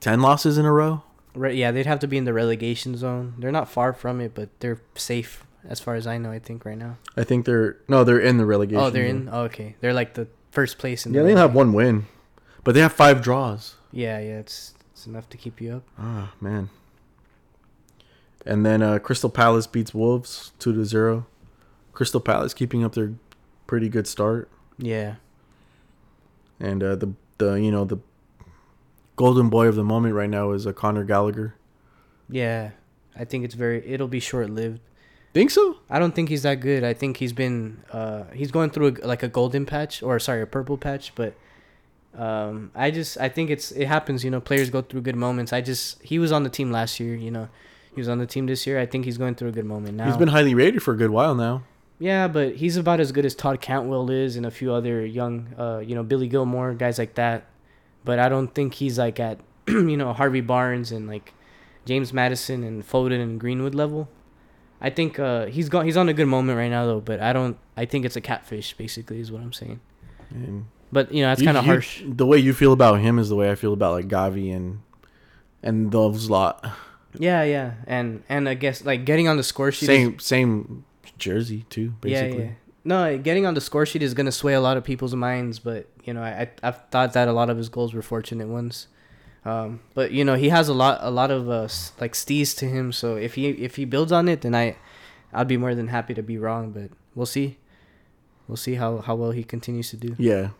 ten 0.00 0.20
losses 0.20 0.58
in 0.58 0.64
a 0.64 0.72
row? 0.72 1.02
right. 1.34 1.54
Yeah, 1.54 1.70
they'd 1.70 1.86
have 1.86 2.00
to 2.00 2.06
be 2.08 2.16
in 2.18 2.24
the 2.24 2.32
relegation 2.32 2.96
zone. 2.96 3.34
They're 3.38 3.52
not 3.52 3.68
far 3.68 3.92
from 3.92 4.20
it, 4.20 4.34
but 4.34 4.48
they're 4.60 4.80
safe 4.94 5.44
as 5.68 5.78
far 5.80 5.94
as 5.94 6.06
I 6.06 6.18
know. 6.18 6.30
I 6.32 6.38
think 6.38 6.64
right 6.64 6.76
now. 6.78 6.96
I 7.16 7.24
think 7.24 7.44
they're 7.46 7.76
no, 7.88 8.02
they're 8.04 8.18
in 8.20 8.38
the 8.38 8.46
relegation. 8.46 8.82
Oh, 8.82 8.90
they're 8.90 9.06
zone. 9.08 9.22
in. 9.22 9.28
Oh, 9.30 9.42
okay, 9.42 9.76
they're 9.80 9.94
like 9.94 10.14
the 10.14 10.26
first 10.50 10.78
place 10.78 11.06
in. 11.06 11.12
Yeah, 11.14 11.20
the 11.20 11.26
they 11.26 11.30
only 11.32 11.40
have 11.42 11.54
one 11.54 11.72
win, 11.72 12.06
but 12.64 12.74
they 12.74 12.80
have 12.80 12.92
five 12.92 13.22
draws. 13.22 13.76
Yeah, 13.92 14.18
yeah, 14.18 14.38
it's 14.38 14.74
it's 14.92 15.06
enough 15.06 15.28
to 15.30 15.36
keep 15.36 15.60
you 15.60 15.74
up. 15.76 15.82
Ah 15.98 16.32
man. 16.40 16.70
And 18.44 18.66
then 18.66 18.82
uh, 18.82 18.98
Crystal 18.98 19.30
Palace 19.30 19.66
beats 19.66 19.94
Wolves 19.94 20.52
two 20.58 20.72
to 20.72 20.84
zero. 20.84 21.26
Crystal 21.92 22.20
Palace 22.20 22.54
keeping 22.54 22.82
up 22.84 22.94
their 22.94 23.12
pretty 23.66 23.88
good 23.88 24.06
start, 24.06 24.48
Yeah, 24.78 25.16
and 26.58 26.82
uh, 26.82 26.96
the 26.96 27.12
the 27.38 27.54
you 27.54 27.70
know 27.70 27.84
the 27.84 27.98
golden 29.16 29.48
boy 29.48 29.66
of 29.66 29.76
the 29.76 29.84
moment 29.84 30.14
right 30.14 30.30
now 30.30 30.52
is 30.52 30.66
uh, 30.66 30.72
Conor 30.72 31.04
Gallagher. 31.04 31.54
yeah. 32.28 32.70
I 33.14 33.26
think 33.26 33.44
it's 33.44 33.54
very. 33.54 33.86
It'll 33.86 34.08
be 34.08 34.20
short 34.20 34.48
lived. 34.48 34.80
Think 35.34 35.50
so? 35.50 35.76
I 35.90 35.98
don't 35.98 36.14
think 36.14 36.30
he's 36.30 36.44
that 36.44 36.60
good. 36.60 36.82
I 36.82 36.94
think 36.94 37.18
he's 37.18 37.34
been. 37.34 37.84
Uh, 37.92 38.24
he's 38.32 38.50
going 38.50 38.70
through 38.70 38.96
a, 39.02 39.06
like 39.06 39.22
a 39.22 39.28
golden 39.28 39.66
patch, 39.66 40.02
or 40.02 40.18
sorry, 40.18 40.40
a 40.40 40.46
purple 40.46 40.78
patch. 40.78 41.14
But, 41.14 41.34
um, 42.16 42.70
I 42.74 42.90
just 42.90 43.18
I 43.20 43.28
think 43.28 43.50
it's 43.50 43.70
it 43.70 43.86
happens. 43.86 44.24
You 44.24 44.30
know, 44.30 44.40
players 44.40 44.70
go 44.70 44.80
through 44.80 45.02
good 45.02 45.14
moments. 45.16 45.52
I 45.52 45.60
just 45.60 46.00
he 46.02 46.18
was 46.18 46.32
on 46.32 46.42
the 46.42 46.48
team 46.48 46.72
last 46.72 46.98
year. 47.00 47.14
You 47.14 47.30
know, 47.30 47.48
he 47.94 48.00
was 48.00 48.08
on 48.08 48.18
the 48.18 48.26
team 48.26 48.46
this 48.46 48.66
year. 48.66 48.78
I 48.78 48.86
think 48.86 49.04
he's 49.04 49.18
going 49.18 49.34
through 49.34 49.50
a 49.50 49.52
good 49.52 49.66
moment 49.66 49.96
now. 49.96 50.06
He's 50.06 50.16
been 50.16 50.28
highly 50.28 50.54
rated 50.54 50.82
for 50.82 50.94
a 50.94 50.96
good 50.96 51.10
while 51.10 51.34
now. 51.34 51.62
Yeah, 51.98 52.26
but 52.26 52.56
he's 52.56 52.76
about 52.76 52.98
as 53.00 53.12
good 53.12 53.24
as 53.24 53.34
Todd 53.34 53.60
Cantwell 53.60 54.10
is 54.10 54.36
and 54.36 54.44
a 54.44 54.50
few 54.50 54.72
other 54.72 55.06
young, 55.06 55.54
uh, 55.56 55.78
you 55.78 55.94
know, 55.94 56.02
Billy 56.02 56.28
Gilmour 56.28 56.76
guys 56.76 56.98
like 56.98 57.14
that. 57.14 57.44
But 58.04 58.18
I 58.18 58.28
don't 58.28 58.52
think 58.52 58.74
he's 58.74 58.98
like 58.98 59.20
at, 59.20 59.38
you 59.68 59.96
know, 59.96 60.12
Harvey 60.12 60.40
Barnes 60.40 60.90
and 60.90 61.06
like 61.06 61.32
James 61.84 62.12
Maddison 62.12 62.64
and 62.64 62.82
Foden 62.82 63.22
and 63.22 63.38
Greenwood 63.38 63.74
level. 63.74 64.08
I 64.80 64.90
think 64.90 65.20
uh, 65.20 65.46
he's 65.46 65.68
got 65.68 65.84
he's 65.84 65.96
on 65.96 66.08
a 66.08 66.12
good 66.12 66.26
moment 66.26 66.58
right 66.58 66.70
now 66.70 66.86
though. 66.86 67.00
But 67.00 67.20
I 67.20 67.32
don't. 67.32 67.56
I 67.76 67.84
think 67.84 68.04
it's 68.04 68.16
a 68.16 68.20
catfish 68.20 68.74
basically 68.76 69.20
is 69.20 69.30
what 69.30 69.40
I'm 69.40 69.52
saying. 69.52 69.80
And 70.30 70.66
But 70.90 71.12
you 71.12 71.22
know 71.22 71.28
that's 71.28 71.42
kind 71.42 71.56
of 71.56 71.64
harsh. 71.64 72.02
The 72.04 72.26
way 72.26 72.38
you 72.38 72.52
feel 72.52 72.72
about 72.72 73.00
him 73.00 73.20
is 73.20 73.28
the 73.28 73.36
way 73.36 73.48
I 73.50 73.54
feel 73.54 73.72
about 73.72 73.92
like 73.92 74.08
Gavi 74.08 74.54
and 74.54 74.80
and 75.62 75.92
those 75.92 76.28
lot. 76.28 76.68
Yeah, 77.18 77.42
yeah, 77.44 77.74
and 77.86 78.22
and 78.28 78.48
I 78.48 78.54
guess 78.54 78.84
like 78.84 79.04
getting 79.04 79.28
on 79.28 79.36
the 79.36 79.42
score 79.42 79.70
sheet. 79.72 79.88
is- 79.88 79.96
Same 79.96 80.18
same 80.18 80.84
jersey 81.18 81.64
too, 81.68 81.94
basically. 82.00 82.38
Yeah, 82.38 82.44
yeah. 82.44 82.50
No, 82.84 83.18
getting 83.18 83.46
on 83.46 83.54
the 83.54 83.60
score 83.60 83.86
sheet 83.86 84.02
is 84.02 84.14
gonna 84.14 84.32
sway 84.32 84.54
a 84.54 84.60
lot 84.60 84.76
of 84.76 84.82
people's 84.84 85.14
minds, 85.14 85.58
but 85.58 85.86
you 86.04 86.12
know, 86.14 86.22
I 86.22 86.48
I've 86.62 86.88
thought 86.90 87.12
that 87.12 87.28
a 87.28 87.32
lot 87.32 87.48
of 87.50 87.56
his 87.56 87.68
goals 87.68 87.94
were 87.94 88.02
fortunate 88.02 88.48
ones. 88.48 88.88
Um, 89.44 89.80
but 89.94 90.12
you 90.12 90.24
know, 90.24 90.34
he 90.34 90.48
has 90.50 90.68
a 90.68 90.74
lot 90.74 90.98
a 91.02 91.10
lot 91.10 91.30
of 91.30 91.48
uh 91.50 91.68
like 92.00 92.14
steez 92.14 92.56
to 92.58 92.66
him. 92.66 92.92
So 92.92 93.16
if 93.16 93.34
he 93.34 93.48
if 93.50 93.76
he 93.76 93.84
builds 93.84 94.10
on 94.12 94.28
it, 94.28 94.40
then 94.40 94.54
I 94.54 94.76
I'd 95.32 95.48
be 95.48 95.56
more 95.56 95.74
than 95.74 95.88
happy 95.88 96.14
to 96.14 96.22
be 96.22 96.38
wrong. 96.38 96.70
But 96.72 96.90
we'll 97.14 97.26
see. 97.26 97.58
We'll 98.48 98.56
see 98.56 98.74
how 98.74 98.98
how 98.98 99.14
well 99.14 99.30
he 99.32 99.44
continues 99.44 99.90
to 99.90 99.96
do. 99.96 100.14
Yeah. 100.18 100.50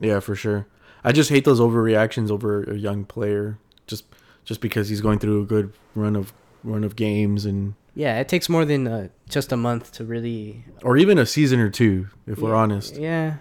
Yeah, 0.00 0.20
for 0.20 0.34
sure. 0.34 0.66
I 1.04 1.12
just 1.12 1.30
hate 1.30 1.44
those 1.44 1.60
overreactions 1.60 2.30
over 2.30 2.62
a 2.64 2.76
young 2.76 3.04
player. 3.04 3.58
Just 3.86 4.04
just 4.44 4.60
because 4.60 4.88
he's 4.88 5.00
going 5.00 5.18
through 5.18 5.42
a 5.42 5.44
good 5.46 5.72
run 5.94 6.16
of 6.16 6.32
run 6.64 6.84
of 6.84 6.96
games 6.96 7.44
and 7.44 7.74
Yeah, 7.94 8.18
it 8.20 8.28
takes 8.28 8.48
more 8.48 8.64
than 8.64 8.86
uh, 8.86 9.08
just 9.28 9.52
a 9.52 9.56
month 9.56 9.92
to 9.92 10.04
really. 10.04 10.64
or 10.82 10.96
even 10.96 11.18
a 11.18 11.26
season 11.26 11.60
or 11.60 11.70
two, 11.70 12.08
if 12.26 12.38
we're 12.38 12.54
honest. 12.54 12.96
Yeah. 12.96 13.36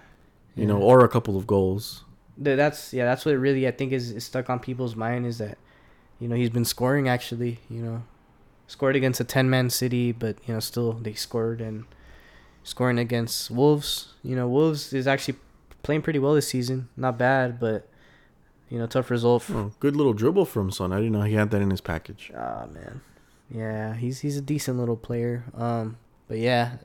You 0.56 0.65
know, 0.65 0.80
or 0.82 1.06
a 1.06 1.10
couple 1.10 1.38
of 1.38 1.48
goals. 1.48 2.03
That's 2.38 2.94
yeah. 2.94 3.06
That's 3.06 3.23
what 3.26 3.36
really 3.38 3.68
I 3.68 3.72
think 3.72 3.94
is, 3.94 4.11
is 4.11 4.26
stuck 4.26 4.49
on 4.49 4.60
people's 4.60 4.95
mind 4.95 5.26
is 5.26 5.38
that, 5.38 5.57
you 6.19 6.28
know, 6.28 6.36
he's 6.36 6.49
been 6.49 6.65
scoring 6.65 7.07
actually. 7.07 7.60
You 7.69 7.82
know, 7.82 8.03
scored 8.68 8.95
against 8.95 9.19
a 9.19 9.23
ten 9.23 9.49
man 9.49 9.69
city, 9.69 10.11
but 10.11 10.38
you 10.45 10.53
know 10.53 10.60
still 10.60 10.94
they 10.94 11.14
scored 11.14 11.61
and 11.61 11.86
scoring 12.64 12.99
against 12.99 13.49
Wolves. 13.52 14.14
You 14.23 14.36
know, 14.36 14.48
Wolves 14.48 14.91
is 14.94 15.07
actually 15.07 15.38
playing 15.84 16.02
pretty 16.02 16.19
well 16.19 16.34
this 16.34 16.48
season. 16.49 16.90
Not 16.98 17.18
bad, 17.18 17.60
but 17.60 17.88
you 18.72 18.80
know, 18.80 18.88
tough 18.88 19.11
result. 19.11 19.43
For, 19.43 19.56
Oh, 19.56 19.72
good 19.80 19.95
little 19.95 20.14
dribble 20.14 20.45
from 20.45 20.72
Son. 20.72 20.91
I 20.91 20.98
didn't 20.98 21.11
know 21.11 21.22
he 21.22 21.35
had 21.35 21.52
that 21.52 21.61
in 21.61 21.69
his 21.69 21.81
package. 21.81 22.31
Ah 22.35 22.65
man, 22.73 23.02
yeah, 23.53 23.93
he's 23.93 24.22
he's 24.22 24.38
a 24.38 24.41
decent 24.41 24.80
little 24.80 24.98
player. 24.98 25.43
Um, 25.56 25.98
but 26.27 26.38
yeah, 26.39 26.77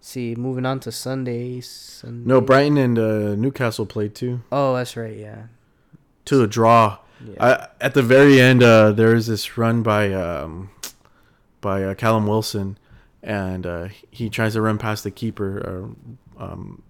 see, 0.00 0.34
moving 0.34 0.66
on 0.66 0.80
to 0.80 0.92
Sundays. 0.92 1.68
Sunday. 1.68 2.28
No, 2.28 2.40
Brighton 2.40 2.76
and 2.76 2.98
uh, 2.98 3.34
Newcastle 3.36 3.86
played 3.86 4.14
too. 4.14 4.42
Oh, 4.52 4.74
that's 4.74 4.96
right. 4.96 5.16
Yeah. 5.16 5.44
To 6.26 6.42
a 6.42 6.46
draw. 6.46 6.98
Yeah. 7.24 7.44
I, 7.44 7.68
at 7.80 7.94
the 7.94 8.02
very 8.02 8.40
end, 8.40 8.62
uh, 8.62 8.92
there 8.92 9.14
is 9.14 9.26
this 9.26 9.56
run 9.56 9.82
by 9.82 10.12
um, 10.12 10.70
by 11.60 11.84
uh, 11.84 11.94
Callum 11.94 12.26
Wilson, 12.26 12.78
and 13.22 13.66
uh, 13.66 13.88
he 14.10 14.28
tries 14.30 14.54
to 14.54 14.60
run 14.62 14.78
past 14.78 15.04
the 15.04 15.10
keeper, 15.10 15.94
uh, 16.38 16.42
um, 16.42 16.82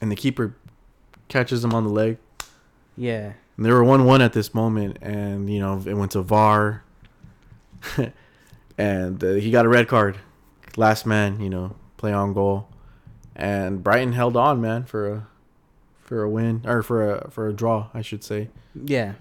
and 0.00 0.10
the 0.12 0.16
keeper 0.16 0.54
catches 1.28 1.64
him 1.64 1.74
on 1.74 1.84
the 1.84 1.90
leg. 1.90 2.18
Yeah. 2.96 3.32
And 3.56 3.66
they 3.66 3.70
were 3.70 3.84
one-one 3.84 4.22
at 4.22 4.32
this 4.32 4.54
moment, 4.54 4.98
and 5.02 5.48
you 5.50 5.60
know 5.60 5.82
it 5.84 5.94
went 5.94 6.12
to 6.12 6.22
VAR, 6.22 6.82
and 8.78 9.22
uh, 9.22 9.32
he 9.34 9.50
got 9.50 9.64
a 9.66 9.68
red 9.68 9.88
card. 9.88 10.18
Last 10.76 11.04
man, 11.06 11.40
you 11.40 11.50
know, 11.50 11.76
play 11.96 12.12
on 12.12 12.32
goal, 12.32 12.68
and 13.36 13.82
Brighton 13.82 14.12
held 14.12 14.36
on, 14.36 14.60
man, 14.60 14.84
for 14.84 15.08
a 15.12 15.26
for 16.00 16.22
a 16.22 16.28
win 16.30 16.62
or 16.64 16.82
for 16.82 17.14
a 17.16 17.30
for 17.30 17.48
a 17.48 17.52
draw, 17.52 17.88
I 17.94 18.02
should 18.02 18.24
say 18.24 18.48
Yeah. 18.74 19.14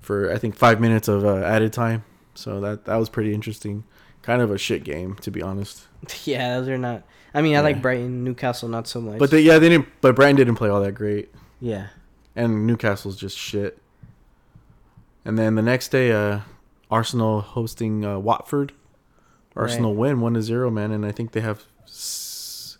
for 0.00 0.32
I 0.32 0.38
think 0.38 0.54
five 0.56 0.80
minutes 0.80 1.08
of 1.08 1.24
uh, 1.24 1.36
added 1.38 1.72
time. 1.72 2.04
So 2.34 2.60
that 2.60 2.86
that 2.86 2.96
was 2.96 3.08
pretty 3.08 3.34
interesting. 3.34 3.84
Kind 4.22 4.42
of 4.42 4.50
a 4.50 4.58
shit 4.58 4.82
game, 4.84 5.14
to 5.20 5.30
be 5.30 5.42
honest. 5.42 5.86
Yeah, 6.24 6.58
those 6.58 6.68
are 6.68 6.78
not. 6.78 7.02
I 7.34 7.42
mean, 7.42 7.52
I 7.54 7.58
Yeah. 7.58 7.62
like 7.62 7.82
Brighton, 7.82 8.24
Newcastle 8.24 8.68
not 8.68 8.86
so 8.88 9.00
much. 9.00 9.18
But 9.18 9.30
they, 9.30 9.40
yeah, 9.42 9.58
they 9.58 9.68
didn't. 9.68 9.88
But 10.00 10.16
Brighton 10.16 10.36
didn't 10.36 10.54
play 10.56 10.68
all 10.70 10.80
that 10.80 10.92
great, 10.92 11.32
yeah, 11.60 11.88
and 12.36 12.66
Newcastle's 12.66 13.16
just 13.16 13.36
shit. 13.36 13.78
And 15.24 15.36
then 15.38 15.56
the 15.56 15.62
next 15.62 15.88
day, 15.88 16.12
uh, 16.12 16.40
Arsenal 16.90 17.40
hosting 17.40 18.04
uh, 18.04 18.18
Watford. 18.18 18.72
Arsenal 19.56 19.94
win 19.94 20.20
one 20.20 20.34
to 20.34 20.42
zero, 20.42 20.70
man, 20.70 20.92
and 20.92 21.04
I 21.06 21.12
think 21.12 21.32
they 21.32 21.40
have 21.40 21.64
s- 21.84 22.76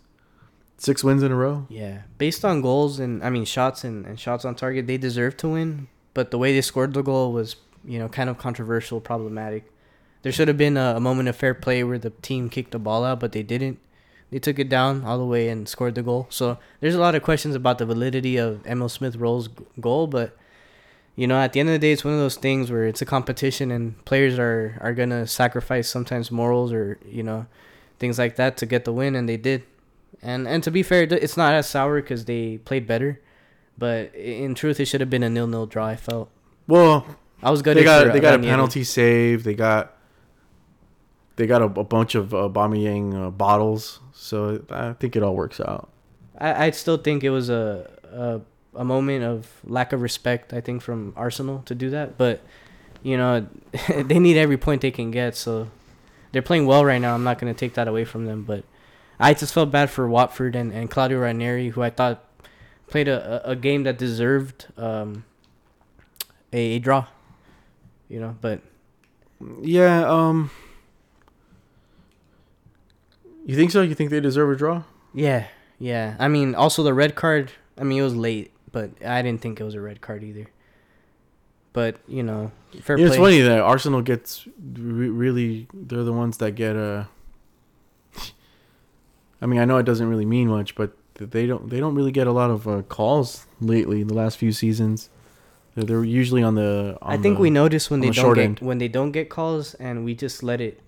six 0.77 1.03
wins 1.03 1.23
in 1.23 1.31
a 1.31 1.35
row. 1.35 1.65
yeah. 1.69 2.03
Based 2.19 2.45
on 2.45 2.61
goals 2.61 2.99
and 2.99 3.23
I 3.23 3.31
mean 3.31 3.45
shots 3.45 3.83
and, 3.83 4.05
and 4.05 4.19
shots 4.19 4.45
on 4.45 4.53
target, 4.53 4.85
they 4.85 4.97
deserve 4.97 5.35
to 5.37 5.49
win. 5.49 5.87
But 6.13 6.29
the 6.31 6.37
way 6.37 6.53
they 6.53 6.61
scored 6.61 6.93
the 6.93 7.01
goal 7.01 7.33
was, 7.33 7.55
you 7.83 7.97
know, 7.97 8.07
kind 8.07 8.29
of 8.29 8.37
controversial, 8.37 9.01
problematic. 9.01 9.71
There 10.21 10.31
should 10.31 10.47
have 10.47 10.57
been 10.57 10.77
a, 10.77 10.95
a 10.97 10.99
moment 10.99 11.29
of 11.29 11.35
fair 11.35 11.53
play 11.55 11.83
where 11.83 11.97
the 11.99 12.09
team 12.11 12.47
kicked 12.49 12.71
the 12.71 12.79
ball 12.79 13.03
out, 13.03 13.19
but 13.19 13.31
they 13.31 13.43
didn't. 13.43 13.79
They 14.29 14.39
took 14.39 14.59
it 14.59 14.67
down 14.67 15.03
all 15.05 15.17
the 15.17 15.25
way 15.25 15.47
and 15.47 15.67
scored 15.69 15.95
the 15.95 16.03
goal. 16.03 16.27
So 16.29 16.57
there's 16.81 16.95
a 16.95 16.99
lot 16.99 17.15
of 17.15 17.23
questions 17.23 17.55
about 17.55 17.77
the 17.77 17.85
validity 17.85 18.35
of 18.37 18.65
Emile 18.67 18.89
Smith 18.89 19.15
Rowe's 19.15 19.47
goal, 19.79 20.07
but 20.07 20.35
you 21.15 21.25
know, 21.25 21.39
at 21.39 21.53
the 21.53 21.59
end 21.59 21.69
of 21.69 21.73
the 21.73 21.79
day, 21.79 21.91
it's 21.93 22.03
one 22.05 22.13
of 22.13 22.19
those 22.19 22.35
things 22.35 22.69
where 22.69 22.85
it's 22.85 23.01
a 23.01 23.05
competition 23.05 23.71
and 23.71 24.03
players 24.05 24.37
are 24.37 24.77
are 24.81 24.93
gonna 24.93 25.25
sacrifice 25.25 25.87
sometimes 25.89 26.29
morals 26.29 26.71
or 26.71 26.99
you 27.07 27.23
know 27.23 27.47
things 27.99 28.19
like 28.19 28.35
that 28.35 28.55
to 28.57 28.65
get 28.67 28.85
the 28.85 28.93
win, 28.93 29.15
and 29.15 29.27
they 29.27 29.37
did. 29.37 29.63
And 30.21 30.47
and 30.47 30.61
to 30.63 30.69
be 30.71 30.83
fair, 30.83 31.03
it's 31.03 31.35
not 31.37 31.53
as 31.53 31.67
sour 31.67 32.01
because 32.01 32.25
they 32.25 32.57
played 32.59 32.85
better, 32.85 33.19
but 33.77 34.13
in 34.13 34.53
truth, 34.55 34.79
it 34.79 34.85
should 34.85 35.01
have 35.01 35.09
been 35.09 35.23
a 35.23 35.29
nil 35.29 35.47
nil 35.47 35.65
draw. 35.65 35.87
I 35.87 35.95
felt 35.95 36.29
Well, 36.67 37.05
I 37.41 37.49
was 37.49 37.61
good. 37.63 37.77
they 37.77 37.83
got 37.83 38.13
they 38.13 38.19
got 38.19 38.35
a 38.39 38.43
penalty 38.43 38.83
save. 38.83 39.43
They 39.43 39.55
got 39.55 39.95
they 41.37 41.47
got 41.47 41.61
a, 41.61 41.65
a 41.65 41.83
bunch 41.83 42.13
of 42.15 42.33
uh, 42.33 42.49
Aubameyang 42.49 43.27
uh, 43.27 43.29
bottles. 43.31 44.01
So 44.27 44.61
I 44.69 44.93
think 44.93 45.15
it 45.15 45.23
all 45.23 45.35
works 45.35 45.59
out. 45.59 45.89
I 46.37 46.67
I 46.67 46.71
still 46.71 46.97
think 46.97 47.23
it 47.23 47.29
was 47.29 47.49
a 47.49 47.89
a 48.11 48.41
a 48.75 48.83
moment 48.83 49.23
of 49.23 49.47
lack 49.63 49.93
of 49.93 50.01
respect. 50.01 50.53
I 50.53 50.61
think 50.61 50.81
from 50.81 51.13
Arsenal 51.15 51.63
to 51.65 51.73
do 51.73 51.89
that, 51.91 52.17
but 52.17 52.41
you 53.03 53.17
know 53.17 53.47
they 53.89 54.19
need 54.19 54.37
every 54.37 54.57
point 54.57 54.81
they 54.81 54.91
can 54.91 55.11
get. 55.11 55.35
So 55.35 55.69
they're 56.31 56.41
playing 56.41 56.65
well 56.65 56.83
right 56.85 56.99
now. 57.01 57.13
I'm 57.15 57.23
not 57.23 57.39
gonna 57.39 57.53
take 57.53 57.73
that 57.75 57.87
away 57.87 58.05
from 58.05 58.25
them, 58.25 58.43
but 58.43 58.63
I 59.19 59.33
just 59.33 59.53
felt 59.53 59.71
bad 59.71 59.89
for 59.89 60.07
Watford 60.07 60.55
and, 60.55 60.71
and 60.71 60.91
Claudio 60.91 61.19
Ranieri, 61.19 61.69
who 61.69 61.81
I 61.81 61.89
thought 61.89 62.23
played 62.87 63.07
a, 63.07 63.41
a 63.49 63.55
game 63.55 63.83
that 63.83 63.97
deserved 63.97 64.67
um 64.77 65.23
a, 66.53 66.75
a 66.75 66.79
draw. 66.79 67.05
You 68.09 68.19
know, 68.19 68.35
but 68.41 68.61
Yeah. 69.61 70.05
Um. 70.07 70.51
You 73.47 73.55
think 73.55 73.71
so? 73.71 73.81
You 73.81 73.95
think 73.95 74.09
they 74.11 74.19
deserve 74.19 74.49
a 74.51 74.55
draw? 74.55 74.83
yeah, 75.13 75.47
yeah. 75.79 76.15
I 76.19 76.27
mean, 76.27 76.53
also 76.53 76.83
the 76.83 76.93
red 76.93 77.15
card. 77.15 77.51
I 77.77 77.83
mean, 77.83 77.97
it 77.99 78.03
was 78.03 78.15
late, 78.15 78.51
but 78.71 78.91
I 79.05 79.21
didn't 79.21 79.41
think 79.41 79.59
it 79.59 79.63
was 79.63 79.73
a 79.73 79.81
red 79.81 80.01
card 80.01 80.21
either. 80.23 80.47
But 81.73 81.97
you 82.07 82.23
know, 82.23 82.51
fair 82.81 82.97
Yeah, 82.97 83.05
it's 83.07 83.15
play. 83.15 83.25
funny 83.25 83.41
that 83.41 83.59
Arsenal 83.61 84.01
gets 84.01 84.45
re- 84.61 85.09
really. 85.09 85.67
They're 85.73 86.03
the 86.03 86.11
ones 86.13 86.37
that 86.37 86.51
get 86.55 86.75
Uh, 86.75 87.05
I 89.41 89.45
mean, 89.45 89.59
I 89.59 89.65
know 89.65 89.77
it 89.77 89.83
doesn't 89.85 90.09
really 90.09 90.25
mean 90.25 90.47
much, 90.49 90.75
but 90.75 90.91
they 91.15 91.45
don't. 91.45 91.69
They 91.69 91.79
don't 91.79 91.95
really 91.95 92.11
get 92.11 92.27
a 92.27 92.31
lot 92.31 92.49
of 92.49 92.67
uh, 92.67 92.81
calls 92.83 93.45
lately. 93.61 94.03
The 94.03 94.13
last 94.13 94.37
few 94.37 94.51
seasons, 94.51 95.09
they're, 95.75 95.83
they're 95.85 96.03
usually 96.03 96.43
on 96.43 96.55
the. 96.55 96.97
On 97.01 97.13
I 97.13 97.17
think 97.21 97.37
the- 97.37 97.41
we 97.43 97.49
notice 97.49 97.89
when 97.89 97.99
they 98.01 98.09
the 98.09 98.13
don't 98.21 98.33
get 98.35 98.43
end. 98.43 98.59
when 98.59 98.77
they 98.79 98.87
don't 98.87 99.11
get 99.11 99.29
calls, 99.29 99.73
and 99.75 100.03
we 100.03 100.15
just 100.15 100.43
let 100.43 100.59
it. 100.61 100.81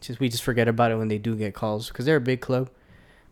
Just 0.00 0.20
we 0.20 0.28
just 0.28 0.42
forget 0.42 0.68
about 0.68 0.90
it 0.90 0.96
when 0.96 1.08
they 1.08 1.18
do 1.18 1.34
get 1.36 1.54
calls 1.54 1.88
because 1.88 2.04
they're 2.04 2.16
a 2.16 2.20
big 2.20 2.40
club. 2.40 2.70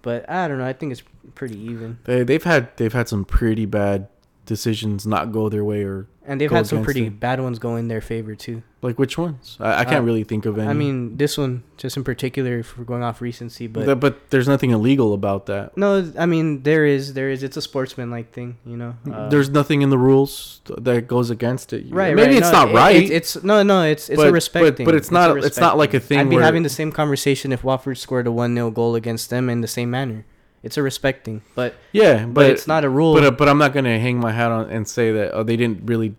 But 0.03 0.29
I 0.31 0.49
don't 0.49 0.59
know. 0.59 0.65
I 0.67 0.73
think 0.73 0.93
it's 0.93 1.03
pretty 1.35 1.59
even, 1.59 1.99
They 2.05 2.23
they've 2.23 2.43
had 2.43 2.77
they've 2.77 2.93
had 2.93 3.09
some 3.09 3.25
pretty 3.25 3.67
bad 3.67 4.09
decisions 4.51 5.07
not 5.07 5.31
go 5.31 5.49
their 5.49 5.65
way 5.65 5.85
or 5.85 6.09
and 6.27 6.41
they've 6.41 6.51
had 6.51 6.67
some 6.67 6.85
pretty 6.85 7.05
them. 7.05 7.17
band 7.17 7.43
ones 7.43 7.59
go 7.59 7.77
in 7.77 7.89
their 7.89 8.01
favor 8.01 8.35
too. 8.37 8.63
like 8.83 8.99
which 8.99 9.17
ones? 9.17 9.57
I, 9.59 9.81
I 9.81 9.85
can't 9.85 10.03
Uh, 10.05 10.09
really 10.11 10.23
think 10.25 10.45
of 10.47 10.59
any. 10.59 10.69
I 10.69 10.75
mean, 10.75 11.17
this 11.17 11.39
one 11.39 11.63
just 11.83 11.97
in 11.97 12.05
particular, 12.05 12.59
if 12.59 12.77
we're 12.77 12.85
going 12.93 13.03
off 13.09 13.21
recency, 13.23 13.67
but 13.67 13.87
but 13.87 13.99
but 14.05 14.15
there's 14.31 14.47
nothing 14.55 14.71
illegal 14.71 15.15
about 15.21 15.47
that. 15.47 15.65
no, 15.77 15.91
I 16.19 16.27
mean 16.27 16.63
there 16.69 16.85
is 16.85 17.15
there 17.15 17.31
is. 17.35 17.43
It's 17.47 17.57
a 17.57 17.65
sportsman-like 17.71 18.29
thing, 18.37 18.51
you 18.67 18.77
know. 18.77 18.93
Uh, 19.11 19.29
there's 19.33 19.51
nothing 19.61 19.83
in 19.83 19.91
the 19.95 19.99
rules 20.11 20.61
that 20.87 21.07
goes 21.15 21.31
against 21.31 21.73
it. 21.73 21.87
right. 21.91 22.15
Maybe 22.15 22.35
right, 22.35 22.39
it's 22.43 22.53
no, 22.53 22.59
not 22.61 22.69
it- 22.71 22.75
right. 22.85 22.97
It's, 23.03 23.35
it's 23.37 23.45
no, 23.51 23.63
no. 23.63 23.79
It's 23.95 24.11
it's 24.13 24.21
a 24.23 24.33
respect 24.41 24.65
but- 24.67 24.77
thing. 24.77 24.87
but 24.89 24.95
it's 24.95 25.11
a 25.11 25.15
not- 25.19 25.31
it's 25.49 25.61
not 25.67 25.75
like 25.83 25.95
a 25.95 26.01
thing 26.09 26.19
I'd 26.21 26.31
be 26.31 26.37
having 26.49 26.65
the 26.69 26.77
same 26.81 26.91
conversation 27.01 27.47
if 27.57 27.61
Watford 27.65 27.99
scored 27.99 28.27
a 28.27 28.33
one 28.45 28.53
0 28.55 28.71
goal 28.71 28.93
against 28.95 29.31
them 29.31 29.49
in 29.55 29.63
the 29.63 29.69
same 29.79 29.91
manner. 29.99 30.25
It's 30.63 30.77
a 30.77 30.83
respect 30.83 31.25
thing, 31.25 31.41
but 31.55 31.75
yeah, 31.93 32.27
but, 32.27 32.35
but, 32.35 32.51
it's 32.51 32.67
not 32.67 32.85
a 32.85 32.89
rule. 32.89 33.15
But 33.15 33.25
uh, 33.25 33.31
but 33.31 33.49
I'm 33.49 33.57
not 33.57 33.73
gonna 33.73 33.99
hang 33.99 34.21
my 34.21 34.33
hat 34.33 34.53
on 34.53 34.69
and 34.69 34.87
say 34.87 35.11
that 35.13 35.33
oh 35.33 35.43
they 35.43 35.57
didn't 35.57 35.89
really 35.89 36.17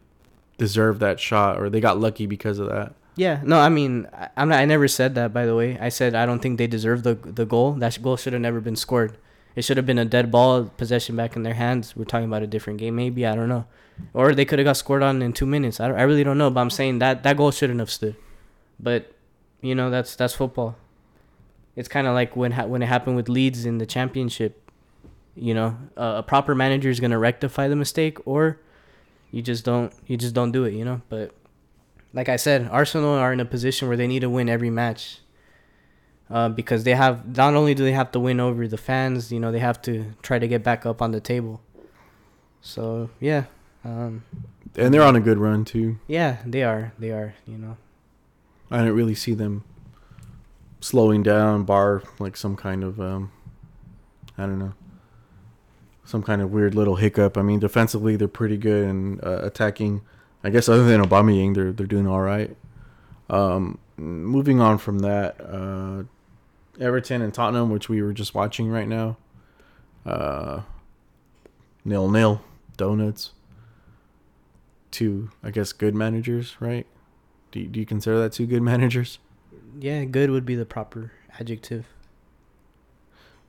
deserve 0.57 0.99
that 0.99 1.19
shot 1.19 1.59
or 1.59 1.69
they 1.69 1.79
got 1.79 1.99
lucky 1.99 2.25
because 2.25 2.57
of 2.59 2.69
that. 2.69 2.93
yeah, 3.15 3.41
no, 3.43 3.59
I 3.59 3.69
mean, 3.69 4.07
I, 4.13 4.29
I'm 4.37 4.49
not. 4.49 4.59
I 4.59 4.65
never 4.65 4.87
said 4.87 5.13
that. 5.15 5.31
By 5.31 5.45
the 5.45 5.55
way, 5.55 5.77
I 5.79 5.89
said 5.89 6.15
I 6.15 6.25
don't 6.25 6.39
think 6.39 6.57
they 6.57 6.67
deserve 6.67 7.03
the 7.03 7.13
the 7.13 7.45
goal. 7.45 7.73
That 7.73 8.01
goal 8.01 8.17
should 8.17 8.33
have 8.33 8.41
never 8.41 8.61
been 8.61 8.75
scored. 8.75 9.17
It 9.55 9.63
should 9.63 9.77
have 9.77 9.85
been 9.85 9.99
a 9.99 10.05
dead 10.05 10.31
ball, 10.31 10.65
possession 10.65 11.15
back 11.15 11.35
in 11.35 11.43
their 11.43 11.53
hands. 11.53 11.95
We're 11.95 12.05
talking 12.05 12.27
about 12.27 12.41
a 12.41 12.47
different 12.47 12.79
game, 12.79 12.95
maybe. 12.95 13.27
I 13.27 13.35
don't 13.35 13.49
know, 13.49 13.65
or 14.13 14.33
they 14.33 14.45
could 14.45 14.57
have 14.57 14.65
got 14.65 14.77
scored 14.77 15.03
on 15.03 15.21
in 15.21 15.33
two 15.33 15.45
minutes. 15.45 15.79
I, 15.79 15.87
I 15.87 16.03
really 16.03 16.23
don't 16.23 16.37
know, 16.37 16.49
but 16.49 16.61
I'm 16.61 16.69
saying 16.69 16.99
that 16.99 17.21
that 17.23 17.37
goal 17.37 17.51
shouldn't 17.51 17.79
have 17.79 17.91
stood. 17.91 18.15
But 18.79 19.13
you 19.61 19.75
know, 19.75 19.89
that's 19.89 20.15
that's 20.15 20.33
football. 20.33 20.77
It's 21.81 21.89
kind 21.89 22.05
of 22.05 22.13
like 22.13 22.35
when 22.35 22.51
ha- 22.51 22.67
when 22.67 22.83
it 22.83 22.85
happened 22.85 23.15
with 23.15 23.27
Leeds 23.27 23.65
in 23.65 23.79
the 23.79 23.87
championship. 23.87 24.69
You 25.35 25.55
know, 25.55 25.77
uh, 25.97 26.15
a 26.17 26.23
proper 26.23 26.53
manager 26.53 26.89
is 26.91 26.99
gonna 26.99 27.17
rectify 27.17 27.67
the 27.67 27.75
mistake, 27.75 28.19
or 28.27 28.59
you 29.31 29.41
just 29.41 29.65
don't 29.65 29.91
you 30.05 30.15
just 30.15 30.35
don't 30.35 30.51
do 30.51 30.63
it. 30.65 30.73
You 30.73 30.85
know, 30.85 31.01
but 31.09 31.31
like 32.13 32.29
I 32.29 32.35
said, 32.35 32.67
Arsenal 32.71 33.15
are 33.15 33.33
in 33.33 33.39
a 33.39 33.45
position 33.45 33.87
where 33.87 33.97
they 33.97 34.05
need 34.05 34.19
to 34.19 34.29
win 34.29 34.47
every 34.47 34.69
match. 34.69 35.21
Uh, 36.29 36.49
because 36.49 36.83
they 36.83 36.93
have 36.93 37.35
not 37.35 37.55
only 37.55 37.73
do 37.73 37.83
they 37.83 37.93
have 37.93 38.11
to 38.11 38.19
win 38.19 38.39
over 38.39 38.67
the 38.67 38.77
fans, 38.77 39.31
you 39.31 39.39
know, 39.39 39.51
they 39.51 39.59
have 39.59 39.81
to 39.81 40.13
try 40.21 40.37
to 40.37 40.47
get 40.47 40.63
back 40.63 40.85
up 40.85 41.01
on 41.01 41.11
the 41.11 41.19
table. 41.19 41.61
So 42.61 43.09
yeah, 43.19 43.45
um, 43.83 44.23
And 44.77 44.93
they're 44.93 45.01
on 45.01 45.15
a 45.15 45.19
good 45.19 45.39
run 45.39 45.65
too. 45.65 45.97
yeah, 46.07 46.37
they 46.45 46.61
are, 46.63 46.93
they 46.99 47.09
are, 47.11 47.33
you 47.47 47.57
know. 47.57 47.75
I 48.69 48.77
didn't 48.77 48.95
really 48.95 49.15
see 49.15 49.33
them 49.33 49.63
slowing 50.81 51.23
down, 51.23 51.63
bar 51.63 52.03
like 52.19 52.35
some 52.35 52.57
kind 52.57 52.83
of 52.83 52.99
um, 52.99 53.31
I 54.37 54.45
don't 54.45 54.59
know, 54.59 54.73
some 56.03 56.21
kind 56.21 56.41
of 56.41 56.51
weird 56.51 56.75
little 56.75 56.97
hiccup. 56.97 57.37
I 57.37 57.41
mean, 57.41 57.59
defensively 57.59 58.17
they're 58.17 58.27
pretty 58.27 58.57
good, 58.57 58.87
and 58.87 59.23
uh, 59.23 59.39
attacking 59.43 60.01
I 60.43 60.49
guess 60.49 60.67
other 60.67 60.83
than 60.85 61.01
Aubameyang, 61.01 61.53
they're 61.53 61.71
they're 61.71 61.85
doing 61.87 62.07
all 62.07 62.21
right. 62.21 62.55
Um, 63.29 63.77
moving 63.97 64.59
on 64.59 64.77
from 64.77 64.99
that, 64.99 65.39
uh, 65.39 66.03
Everton 66.83 67.21
and 67.21 67.33
Tottenham, 67.33 67.69
which 67.69 67.87
we 67.87 68.01
were 68.01 68.13
just 68.13 68.33
watching 68.33 68.69
right 68.69 68.87
now, 68.87 69.17
uh, 70.05 70.61
nil 71.85 72.09
nil 72.09 72.41
donuts. 72.75 73.31
Two, 74.89 75.29
I 75.41 75.51
guess, 75.51 75.71
good 75.71 75.95
managers, 75.95 76.57
right? 76.59 76.85
Do 77.51 77.65
do 77.65 77.79
you 77.79 77.85
consider 77.85 78.19
that 78.19 78.33
two 78.33 78.47
good 78.47 78.61
managers? 78.63 79.19
Yeah, 79.79 80.03
good 80.05 80.29
would 80.31 80.45
be 80.45 80.55
the 80.55 80.65
proper 80.65 81.11
adjective. 81.39 81.85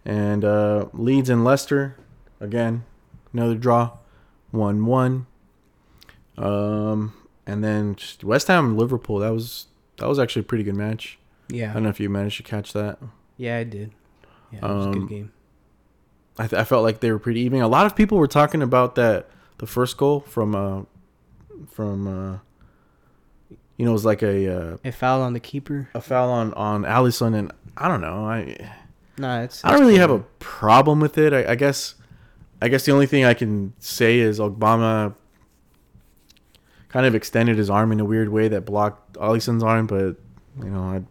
And 0.05 0.45
uh, 0.45 0.87
Leeds 0.93 1.31
and 1.31 1.45
Leicester, 1.45 1.97
again, 2.41 2.85
another 3.33 3.55
draw, 3.55 3.99
one 4.51 4.85
one. 4.87 5.27
Um, 6.39 7.13
and 7.47 7.63
then 7.63 7.97
West 8.23 8.49
Ham 8.49 8.65
and 8.71 8.79
Liverpool. 8.79 9.19
That 9.19 9.31
was 9.33 9.67
that 9.99 10.09
was 10.09 10.19
actually 10.19 10.41
a 10.41 10.45
pretty 10.45 10.65
good 10.65 10.75
match. 10.77 11.19
Yeah, 11.49 11.71
I 11.71 11.75
don't 11.75 11.83
know 11.85 11.89
if 11.91 12.01
you 12.01 12.09
managed 12.09 12.39
to 12.39 12.43
catch 12.43 12.73
that. 12.73 12.99
Yeah, 13.37 13.59
I 13.59 13.65
did. 13.65 13.93
Yeah, 14.51 14.59
it 14.59 14.63
was 14.63 14.87
a 14.87 14.89
Um, 14.89 14.93
good 14.93 15.09
game. 15.09 15.33
I, 16.39 16.47
th- 16.47 16.59
I 16.61 16.65
felt 16.65 16.83
like 16.83 17.01
they 17.01 17.13
were 17.13 17.19
pretty 17.19 17.41
even. 17.41 17.61
A 17.61 17.69
lot 17.69 17.85
of 17.87 17.95
people 17.95 18.17
were 18.19 18.27
talking 18.27 18.63
about 18.63 18.95
that 18.95 19.29
the 19.59 19.67
first 19.67 19.97
goal 19.99 20.21
from 20.21 20.55
uh 20.55 20.83
from 21.71 22.07
uh 22.09 22.39
you 23.83 23.87
know 23.87 23.91
it 23.91 23.95
was 23.95 24.05
like 24.05 24.23
a 24.23 24.57
uh, 24.57 24.77
A 24.85 24.93
foul 24.93 25.23
on 25.23 25.33
the 25.33 25.41
keeper. 25.41 25.89
a 25.93 26.01
foul 26.01 26.31
on 26.31 26.55
on 26.55 26.85
Alisson 26.85 27.35
and 27.35 27.51
I 27.77 27.89
don't 27.89 28.01
know 28.01 28.25
I 28.25 28.57
Nah, 29.19 29.41
it's. 29.43 29.65
I 29.65 29.71
don't 29.71 29.79
it's 29.79 29.81
really 29.81 29.95
cool, 29.95 30.01
have 30.01 30.11
a 30.11 30.25
problem 30.39 31.01
with 31.01 31.19
it. 31.19 31.33
I, 31.33 31.51
I 31.51 31.55
guess 31.57 31.97
I 32.61 32.69
guess 32.69 32.85
the 32.85 32.93
only 32.93 33.07
thing 33.07 33.25
I 33.25 33.35
can 33.35 33.73
say 33.81 34.21
is 34.21 34.39
Ogbonna 34.39 35.17
kind 36.91 37.07
of 37.07 37.17
extended 37.17 37.59
his 37.59 37.69
arm 37.69 37.91
in 37.91 37.99
a 37.99 38.05
weird 38.05 38.29
way 38.29 38.47
that 38.47 38.65
blocked 38.65 39.15
Alisson's 39.15 39.65
arm, 39.65 39.89
but 39.89 40.15
you 40.63 40.71
know 40.71 40.83
I. 40.83 41.03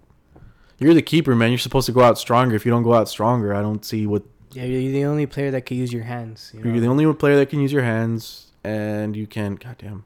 You're 0.79 0.93
the 0.93 1.01
keeper, 1.01 1.35
man. 1.35 1.51
You're 1.51 1.59
supposed 1.59 1.87
to 1.87 1.91
go 1.91 2.01
out 2.01 2.17
stronger. 2.17 2.55
If 2.55 2.65
you 2.65 2.71
don't 2.71 2.83
go 2.83 2.93
out 2.93 3.09
stronger, 3.09 3.53
I 3.53 3.61
don't 3.61 3.83
see 3.83 4.07
what 4.07 4.23
Yeah, 4.53 4.63
you're 4.63 4.93
the 4.93 5.05
only 5.05 5.27
player 5.27 5.51
that 5.51 5.67
can 5.67 5.75
use 5.77 5.91
your 5.93 6.03
hands. 6.03 6.51
You 6.53 6.63
know? 6.63 6.71
You're 6.71 6.79
the 6.79 6.87
only 6.87 7.13
player 7.13 7.35
that 7.35 7.49
can 7.49 7.59
use 7.59 7.73
your 7.73 7.83
hands, 7.83 8.47
and 8.63 9.15
you 9.15 9.27
can, 9.27 9.55
goddamn, 9.55 10.05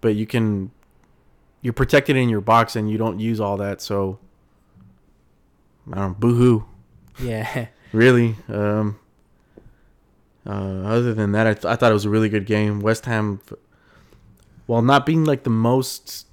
but 0.00 0.14
you 0.14 0.26
can, 0.26 0.70
you're 1.62 1.72
protected 1.72 2.16
in 2.16 2.28
your 2.28 2.40
box, 2.40 2.76
and 2.76 2.90
you 2.90 2.98
don't 2.98 3.18
use 3.18 3.40
all 3.40 3.56
that. 3.56 3.80
So, 3.80 4.18
I 5.92 5.96
don't, 5.96 6.18
boohoo, 6.18 6.64
Yeah. 7.20 7.66
really. 7.92 8.36
Um, 8.48 8.98
uh, 10.46 10.82
other 10.84 11.12
than 11.14 11.32
that, 11.32 11.46
I, 11.46 11.54
th- 11.54 11.64
I 11.66 11.76
thought 11.76 11.90
it 11.90 11.94
was 11.94 12.04
a 12.04 12.10
really 12.10 12.28
good 12.28 12.46
game. 12.46 12.80
West 12.80 13.04
Ham, 13.06 13.40
while 14.66 14.82
not 14.82 15.04
being 15.04 15.24
like 15.24 15.42
the 15.42 15.50
most, 15.50 16.26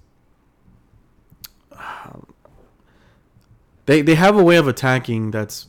they 3.85 4.01
they 4.01 4.15
have 4.15 4.37
a 4.37 4.43
way 4.43 4.55
of 4.57 4.67
attacking 4.67 5.31
that's 5.31 5.67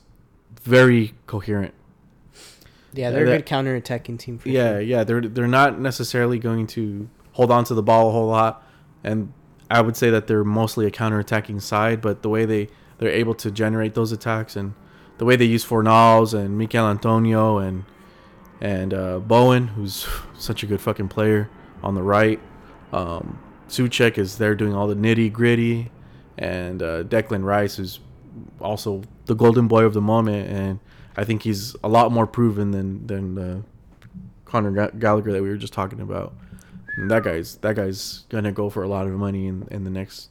very 0.62 1.14
coherent. 1.26 1.74
Yeah, 2.92 3.10
they're 3.10 3.24
a 3.24 3.36
good 3.36 3.46
counter-attacking 3.46 4.16
team 4.18 4.38
for 4.38 4.48
yeah, 4.48 4.74
sure. 4.74 4.80
yeah, 4.80 5.04
they're 5.04 5.20
they're 5.20 5.46
not 5.46 5.78
necessarily 5.80 6.38
going 6.38 6.66
to 6.68 7.08
hold 7.32 7.50
on 7.50 7.64
to 7.64 7.74
the 7.74 7.82
ball 7.82 8.08
a 8.08 8.12
whole 8.12 8.28
lot, 8.28 8.66
and 9.04 9.32
I 9.70 9.80
would 9.80 9.96
say 9.96 10.10
that 10.10 10.26
they're 10.26 10.44
mostly 10.44 10.86
a 10.86 10.90
counterattacking 10.90 11.60
side. 11.60 12.00
But 12.00 12.22
the 12.22 12.28
way 12.28 12.44
they 12.44 12.68
they're 12.98 13.10
able 13.10 13.34
to 13.34 13.50
generate 13.50 13.94
those 13.94 14.12
attacks 14.12 14.56
and 14.56 14.74
the 15.18 15.24
way 15.24 15.36
they 15.36 15.44
use 15.44 15.64
Fornals 15.64 16.34
and 16.34 16.58
Michail 16.58 16.88
Antonio 16.88 17.58
and 17.58 17.84
and 18.60 18.94
uh, 18.94 19.18
Bowen, 19.18 19.68
who's 19.68 20.06
such 20.38 20.62
a 20.62 20.66
good 20.66 20.80
fucking 20.80 21.08
player 21.08 21.50
on 21.82 21.94
the 21.94 22.02
right. 22.02 22.40
Um, 22.92 23.38
Soucek 23.68 24.16
is 24.16 24.38
there 24.38 24.54
doing 24.54 24.74
all 24.74 24.86
the 24.86 24.94
nitty 24.94 25.32
gritty, 25.32 25.90
and 26.38 26.82
uh, 26.82 27.02
Declan 27.04 27.44
Rice 27.44 27.78
is 27.78 28.00
also 28.60 29.02
the 29.26 29.34
golden 29.34 29.66
boy 29.68 29.84
of 29.84 29.92
the 29.92 30.00
moment, 30.00 30.48
and 30.48 30.78
I 31.16 31.24
think 31.24 31.42
he's 31.42 31.74
a 31.82 31.88
lot 31.88 32.12
more 32.12 32.26
proven 32.26 32.70
than 32.70 33.06
than 33.06 33.38
uh, 33.38 33.62
Conor 34.44 34.90
Gallagher 34.92 35.32
that 35.32 35.42
we 35.42 35.48
were 35.48 35.56
just 35.56 35.72
talking 35.72 36.00
about. 36.00 36.34
And 36.96 37.10
that 37.10 37.22
guy's 37.24 37.56
that 37.58 37.76
guy's 37.76 38.24
gonna 38.30 38.52
go 38.52 38.70
for 38.70 38.82
a 38.82 38.88
lot 38.88 39.06
of 39.06 39.12
money 39.12 39.46
in, 39.46 39.68
in 39.70 39.84
the 39.84 39.90
next 39.90 40.30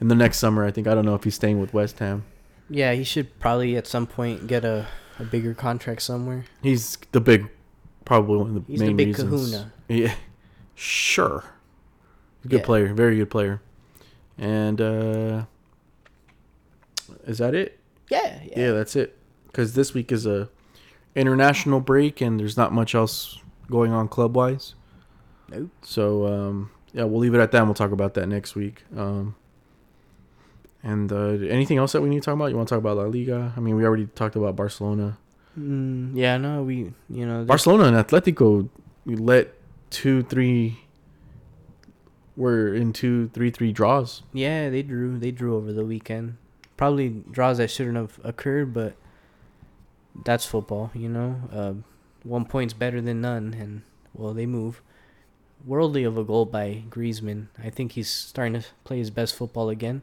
in 0.00 0.08
the 0.08 0.14
next 0.14 0.38
summer. 0.38 0.64
I 0.64 0.70
think 0.70 0.86
I 0.86 0.94
don't 0.94 1.04
know 1.04 1.14
if 1.14 1.24
he's 1.24 1.34
staying 1.34 1.60
with 1.60 1.74
West 1.74 1.98
Ham. 1.98 2.24
Yeah, 2.70 2.92
he 2.92 3.04
should 3.04 3.38
probably 3.40 3.76
at 3.76 3.86
some 3.86 4.06
point 4.06 4.46
get 4.46 4.64
a, 4.64 4.86
a 5.18 5.24
bigger 5.24 5.54
contract 5.54 6.02
somewhere. 6.02 6.44
He's 6.62 6.96
the 7.12 7.20
big, 7.20 7.48
probably 8.04 8.36
one 8.38 8.48
of 8.48 8.54
the 8.54 8.62
He's 8.72 8.80
the 8.80 8.86
main 8.86 8.96
big 8.96 9.06
reasons. 9.08 9.50
kahuna. 9.52 9.72
Yeah, 9.88 10.14
sure. 10.74 11.44
Good 12.46 12.60
Yeah. 12.60 12.64
player, 12.66 12.94
very 12.94 13.16
good 13.16 13.30
player. 13.30 13.60
And 14.38 14.80
uh 14.80 15.44
is 17.26 17.38
that 17.38 17.54
it? 17.54 17.78
Yeah, 18.10 18.40
yeah. 18.44 18.58
Yeah, 18.60 18.70
that's 18.72 18.96
it. 18.96 19.16
Because 19.46 19.74
this 19.74 19.92
week 19.94 20.12
is 20.12 20.24
a 20.26 20.48
international 21.14 21.80
break, 21.80 22.20
and 22.20 22.38
there's 22.38 22.56
not 22.56 22.72
much 22.72 22.94
else 22.94 23.38
going 23.70 23.92
on 23.92 24.08
club 24.08 24.36
wise. 24.36 24.74
Nope. 25.50 25.70
So 25.82 26.26
um, 26.26 26.70
yeah, 26.92 27.04
we'll 27.04 27.20
leave 27.20 27.34
it 27.34 27.40
at 27.40 27.52
that. 27.52 27.58
and 27.58 27.66
We'll 27.68 27.74
talk 27.74 27.92
about 27.92 28.14
that 28.14 28.26
next 28.28 28.54
week. 28.54 28.84
Um, 28.96 29.34
and 30.82 31.12
uh, 31.12 31.30
anything 31.48 31.78
else 31.78 31.92
that 31.92 32.00
we 32.00 32.08
need 32.08 32.20
to 32.20 32.24
talk 32.24 32.34
about? 32.34 32.46
You 32.46 32.56
want 32.56 32.68
to 32.68 32.74
talk 32.74 32.80
about 32.80 32.96
La 32.96 33.04
Liga? 33.04 33.52
I 33.56 33.60
mean, 33.60 33.76
we 33.76 33.84
already 33.84 34.06
talked 34.06 34.36
about 34.36 34.56
Barcelona. 34.56 35.18
Mm, 35.58 36.12
yeah, 36.14 36.36
no, 36.36 36.62
we, 36.62 36.92
you 37.10 37.26
know, 37.26 37.44
Barcelona 37.44 37.84
and 37.84 37.96
Atletico 37.96 38.68
we 39.04 39.16
let 39.16 39.54
two, 39.90 40.22
three. 40.22 40.80
We're 42.36 42.74
in 42.74 42.92
two, 42.92 43.28
three, 43.30 43.50
three 43.50 43.72
draws. 43.72 44.22
Yeah, 44.32 44.70
they 44.70 44.82
drew. 44.82 45.18
They 45.18 45.32
drew 45.32 45.56
over 45.56 45.72
the 45.72 45.84
weekend. 45.84 46.36
Probably 46.76 47.08
draws 47.08 47.58
that 47.58 47.70
shouldn't 47.70 47.96
have 47.96 48.20
occurred, 48.22 48.72
but 48.72 48.94
that's 50.24 50.44
football, 50.44 50.92
you 50.94 51.08
know. 51.08 51.40
Uh, 51.52 51.72
one 52.22 52.44
point's 52.44 52.74
better 52.74 53.00
than 53.00 53.20
none, 53.20 53.54
and 53.58 53.82
well, 54.14 54.34
they 54.34 54.46
move. 54.46 54.82
Worldly 55.66 56.04
of 56.04 56.16
a 56.16 56.24
goal 56.24 56.44
by 56.44 56.84
Griezmann. 56.88 57.48
I 57.62 57.70
think 57.70 57.92
he's 57.92 58.08
starting 58.08 58.60
to 58.60 58.66
play 58.84 58.98
his 58.98 59.10
best 59.10 59.34
football 59.34 59.68
again. 59.68 60.02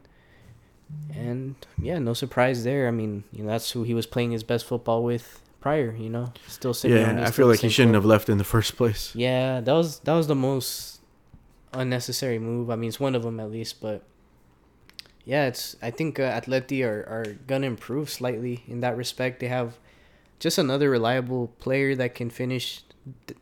And 1.14 1.56
yeah, 1.80 1.98
no 1.98 2.14
surprise 2.14 2.62
there. 2.64 2.86
I 2.86 2.90
mean, 2.90 3.24
you 3.32 3.42
know, 3.42 3.50
that's 3.50 3.70
who 3.72 3.82
he 3.82 3.94
was 3.94 4.06
playing 4.06 4.30
his 4.30 4.44
best 4.44 4.66
football 4.66 5.02
with 5.02 5.42
prior. 5.60 5.94
You 5.96 6.10
know, 6.10 6.32
still 6.46 6.74
sitting. 6.74 6.98
Yeah, 6.98 7.26
I 7.26 7.30
feel 7.30 7.48
like 7.48 7.60
he 7.60 7.68
shouldn't 7.68 7.94
have 7.94 8.04
left 8.04 8.28
in 8.28 8.38
the 8.38 8.44
first 8.44 8.76
place. 8.76 9.14
Yeah, 9.14 9.60
that 9.60 9.72
was 9.72 9.98
that 10.00 10.14
was 10.14 10.26
the 10.28 10.36
most 10.36 11.00
unnecessary 11.72 12.38
move. 12.38 12.70
I 12.70 12.76
mean, 12.76 12.88
it's 12.88 13.00
one 13.00 13.14
of 13.14 13.22
them 13.22 13.40
at 13.40 13.50
least, 13.50 13.80
but 13.80 14.02
yeah, 15.24 15.46
it's. 15.46 15.76
I 15.82 15.90
think 15.90 16.20
uh, 16.20 16.40
Atleti 16.40 16.84
are 16.84 17.02
are 17.08 17.36
gonna 17.46 17.66
improve 17.66 18.08
slightly 18.08 18.62
in 18.68 18.80
that 18.80 18.96
respect. 18.96 19.40
They 19.40 19.48
have 19.48 19.78
just 20.38 20.58
another 20.58 20.90
reliable 20.90 21.48
player 21.58 21.96
that 21.96 22.14
can 22.14 22.30
finish, 22.30 22.82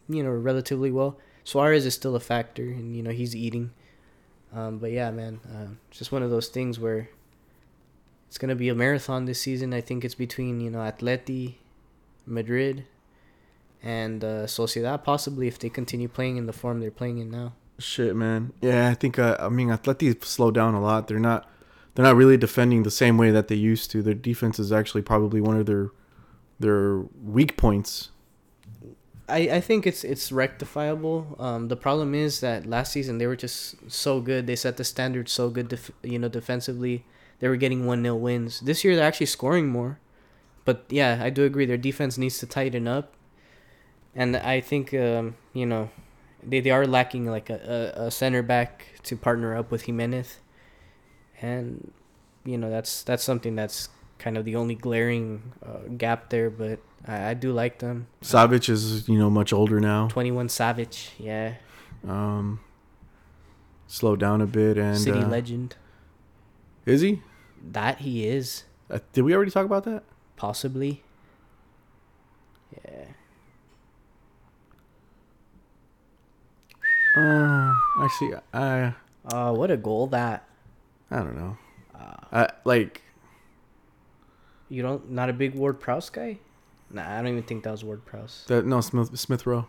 you 0.08 0.22
know, 0.22 0.30
relatively 0.30 0.90
well. 0.90 1.18
Suarez 1.44 1.84
is 1.84 1.94
still 1.94 2.16
a 2.16 2.20
factor, 2.20 2.62
and 2.62 2.96
you 2.96 3.02
know 3.02 3.10
he's 3.10 3.36
eating. 3.36 3.70
Um, 4.52 4.78
but 4.78 4.90
yeah, 4.90 5.10
man, 5.10 5.40
uh, 5.46 5.68
it's 5.88 5.98
just 5.98 6.12
one 6.12 6.22
of 6.22 6.30
those 6.30 6.48
things 6.48 6.78
where 6.80 7.08
it's 8.28 8.38
gonna 8.38 8.54
be 8.54 8.68
a 8.68 8.74
marathon 8.74 9.26
this 9.26 9.40
season. 9.40 9.74
I 9.74 9.80
think 9.80 10.04
it's 10.04 10.14
between 10.14 10.60
you 10.60 10.70
know 10.70 10.78
Atleti, 10.78 11.56
Madrid, 12.26 12.86
and 13.82 14.24
uh, 14.24 14.46
Sociedad 14.46 15.04
possibly 15.04 15.46
if 15.46 15.58
they 15.58 15.68
continue 15.68 16.08
playing 16.08 16.38
in 16.38 16.46
the 16.46 16.52
form 16.52 16.80
they're 16.80 16.90
playing 16.90 17.18
in 17.18 17.30
now. 17.30 17.52
Shit, 17.78 18.14
man. 18.16 18.52
Yeah, 18.60 18.88
I 18.88 18.94
think. 18.94 19.18
Uh, 19.18 19.36
I 19.38 19.48
mean, 19.48 19.68
Atleti 19.68 20.24
slowed 20.24 20.54
down 20.54 20.74
a 20.74 20.80
lot. 20.80 21.08
They're 21.08 21.18
not. 21.18 21.48
They're 21.94 22.04
not 22.04 22.16
really 22.16 22.36
defending 22.36 22.82
the 22.82 22.90
same 22.90 23.18
way 23.18 23.30
that 23.30 23.48
they 23.48 23.54
used 23.54 23.90
to. 23.92 24.02
Their 24.02 24.14
defense 24.14 24.58
is 24.58 24.72
actually 24.72 25.02
probably 25.02 25.40
one 25.40 25.58
of 25.58 25.66
their 25.66 25.90
their 26.58 27.00
weak 27.22 27.56
points. 27.56 28.10
I, 29.28 29.38
I 29.56 29.60
think 29.60 29.86
it's 29.86 30.04
it's 30.04 30.30
rectifiable. 30.30 31.36
Um, 31.38 31.68
the 31.68 31.76
problem 31.76 32.14
is 32.14 32.40
that 32.40 32.66
last 32.66 32.92
season 32.92 33.18
they 33.18 33.26
were 33.26 33.36
just 33.36 33.90
so 33.90 34.20
good. 34.20 34.46
They 34.46 34.56
set 34.56 34.76
the 34.76 34.84
standard 34.84 35.28
so 35.28 35.48
good, 35.48 35.68
def- 35.68 35.92
you 36.02 36.18
know, 36.18 36.28
defensively. 36.28 37.04
They 37.40 37.48
were 37.48 37.56
getting 37.56 37.86
one 37.86 38.02
0 38.02 38.16
wins. 38.16 38.60
This 38.60 38.84
year 38.84 38.94
they're 38.94 39.04
actually 39.04 39.26
scoring 39.26 39.68
more, 39.68 39.98
but 40.64 40.84
yeah, 40.88 41.20
I 41.22 41.30
do 41.30 41.44
agree 41.44 41.64
their 41.64 41.78
defense 41.78 42.18
needs 42.18 42.38
to 42.38 42.46
tighten 42.46 42.86
up. 42.86 43.14
And 44.14 44.36
I 44.36 44.60
think 44.60 44.92
um, 44.92 45.36
you 45.54 45.66
know, 45.66 45.90
they, 46.42 46.60
they 46.60 46.70
are 46.70 46.86
lacking 46.86 47.26
like 47.26 47.48
a, 47.48 47.92
a, 47.96 48.06
a 48.06 48.10
center 48.10 48.42
back 48.42 48.86
to 49.04 49.16
partner 49.16 49.56
up 49.56 49.70
with 49.70 49.82
Gimenez, 49.86 50.38
and 51.40 51.92
you 52.44 52.58
know 52.58 52.68
that's 52.68 53.02
that's 53.02 53.24
something 53.24 53.56
that's 53.56 53.88
kind 54.18 54.36
of 54.36 54.44
the 54.44 54.56
only 54.56 54.74
glaring 54.74 55.52
uh, 55.64 55.88
gap 55.96 56.28
there. 56.30 56.50
But 56.50 56.80
I, 57.06 57.30
I 57.30 57.34
do 57.34 57.52
like 57.52 57.78
them. 57.80 58.06
Savic 58.22 58.68
is 58.68 59.08
you 59.08 59.18
know 59.18 59.30
much 59.30 59.52
older 59.52 59.80
now. 59.80 60.08
21 60.08 60.48
Savage, 60.48 61.10
yeah. 61.18 61.54
Um, 62.08 62.60
slowed 63.86 64.20
down 64.20 64.40
a 64.40 64.46
bit 64.46 64.76
and 64.78 64.98
City 64.98 65.20
uh, 65.20 65.28
legend. 65.28 65.76
is 66.86 67.00
he? 67.00 67.22
That 67.72 67.98
he 68.00 68.26
is, 68.26 68.64
Uh, 68.90 68.98
did 69.12 69.22
we 69.22 69.34
already 69.34 69.50
talk 69.50 69.64
about 69.66 69.84
that? 69.84 70.02
possibly. 70.36 71.02
Yeah. 72.84 73.04
Uh, 77.16 77.74
Actually, 78.02 78.34
I 78.52 78.94
Uh, 79.24 79.52
what 79.54 79.70
a 79.70 79.76
goal 79.76 80.06
that. 80.08 80.46
I 81.10 81.16
don't 81.18 81.36
know. 81.36 81.56
Uh, 81.94 82.16
I 82.32 82.48
like 82.64 83.02
you 84.68 84.82
don't 84.82 85.10
not 85.10 85.30
a 85.30 85.32
big 85.32 85.54
Ward 85.54 85.78
Prowse 85.80 86.10
guy? 86.10 86.38
Nah, 86.94 87.12
I 87.12 87.16
don't 87.18 87.28
even 87.28 87.42
think 87.42 87.64
that 87.64 87.72
was 87.72 87.84
Ward 87.84 88.04
Prowse. 88.06 88.44
that. 88.46 88.64
No, 88.64 88.80
Smith 88.80 89.18
Smith 89.18 89.46
Rowe. 89.46 89.66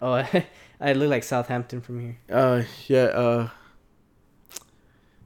Oh, 0.00 0.14
I 0.80 0.92
look 0.94 1.10
like 1.10 1.24
Southampton 1.24 1.80
from 1.80 2.00
here. 2.00 2.18
Uh, 2.30 2.62
yeah. 2.86 3.02
Uh, 3.04 3.48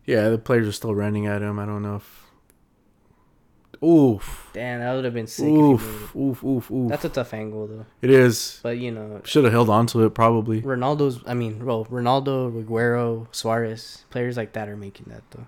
yeah. 0.07 0.31
The 0.31 0.39
players 0.39 0.67
are 0.67 0.73
still 0.73 0.95
running 0.95 1.27
at 1.27 1.43
him. 1.43 1.59
I 1.59 1.67
don't 1.67 1.83
know 1.83 1.97
if. 1.97 2.21
Oof. 3.85 4.49
Damn, 4.55 4.81
that 4.81 4.95
would 4.95 5.05
have 5.05 5.13
been 5.13 5.27
sick. 5.27 5.47
Oof. 5.47 6.17
Oof. 6.17 6.43
Oof. 6.43 6.71
Oof. 6.71 6.89
That's 6.89 7.05
a 7.05 7.11
tough 7.11 7.35
angle 7.35 7.67
though. 7.67 7.87
It 8.01 8.09
is. 8.09 8.61
But 8.63 8.79
you 8.79 8.91
know, 8.91 9.21
Should 9.25 9.45
have 9.45 9.53
held 9.53 9.69
on 9.69 9.87
to 9.89 10.05
it 10.05 10.11
probably. 10.15 10.63
Ronaldo's. 10.63 11.21
I 11.27 11.35
mean, 11.35 11.65
well, 11.65 11.85
Ronaldo, 11.85 12.65
Aguero, 12.65 13.27
Suarez, 13.33 14.05
players 14.09 14.37
like 14.39 14.55
that 14.55 14.69
are 14.69 14.77
making 14.77 15.07
that 15.11 15.23
though. 15.31 15.47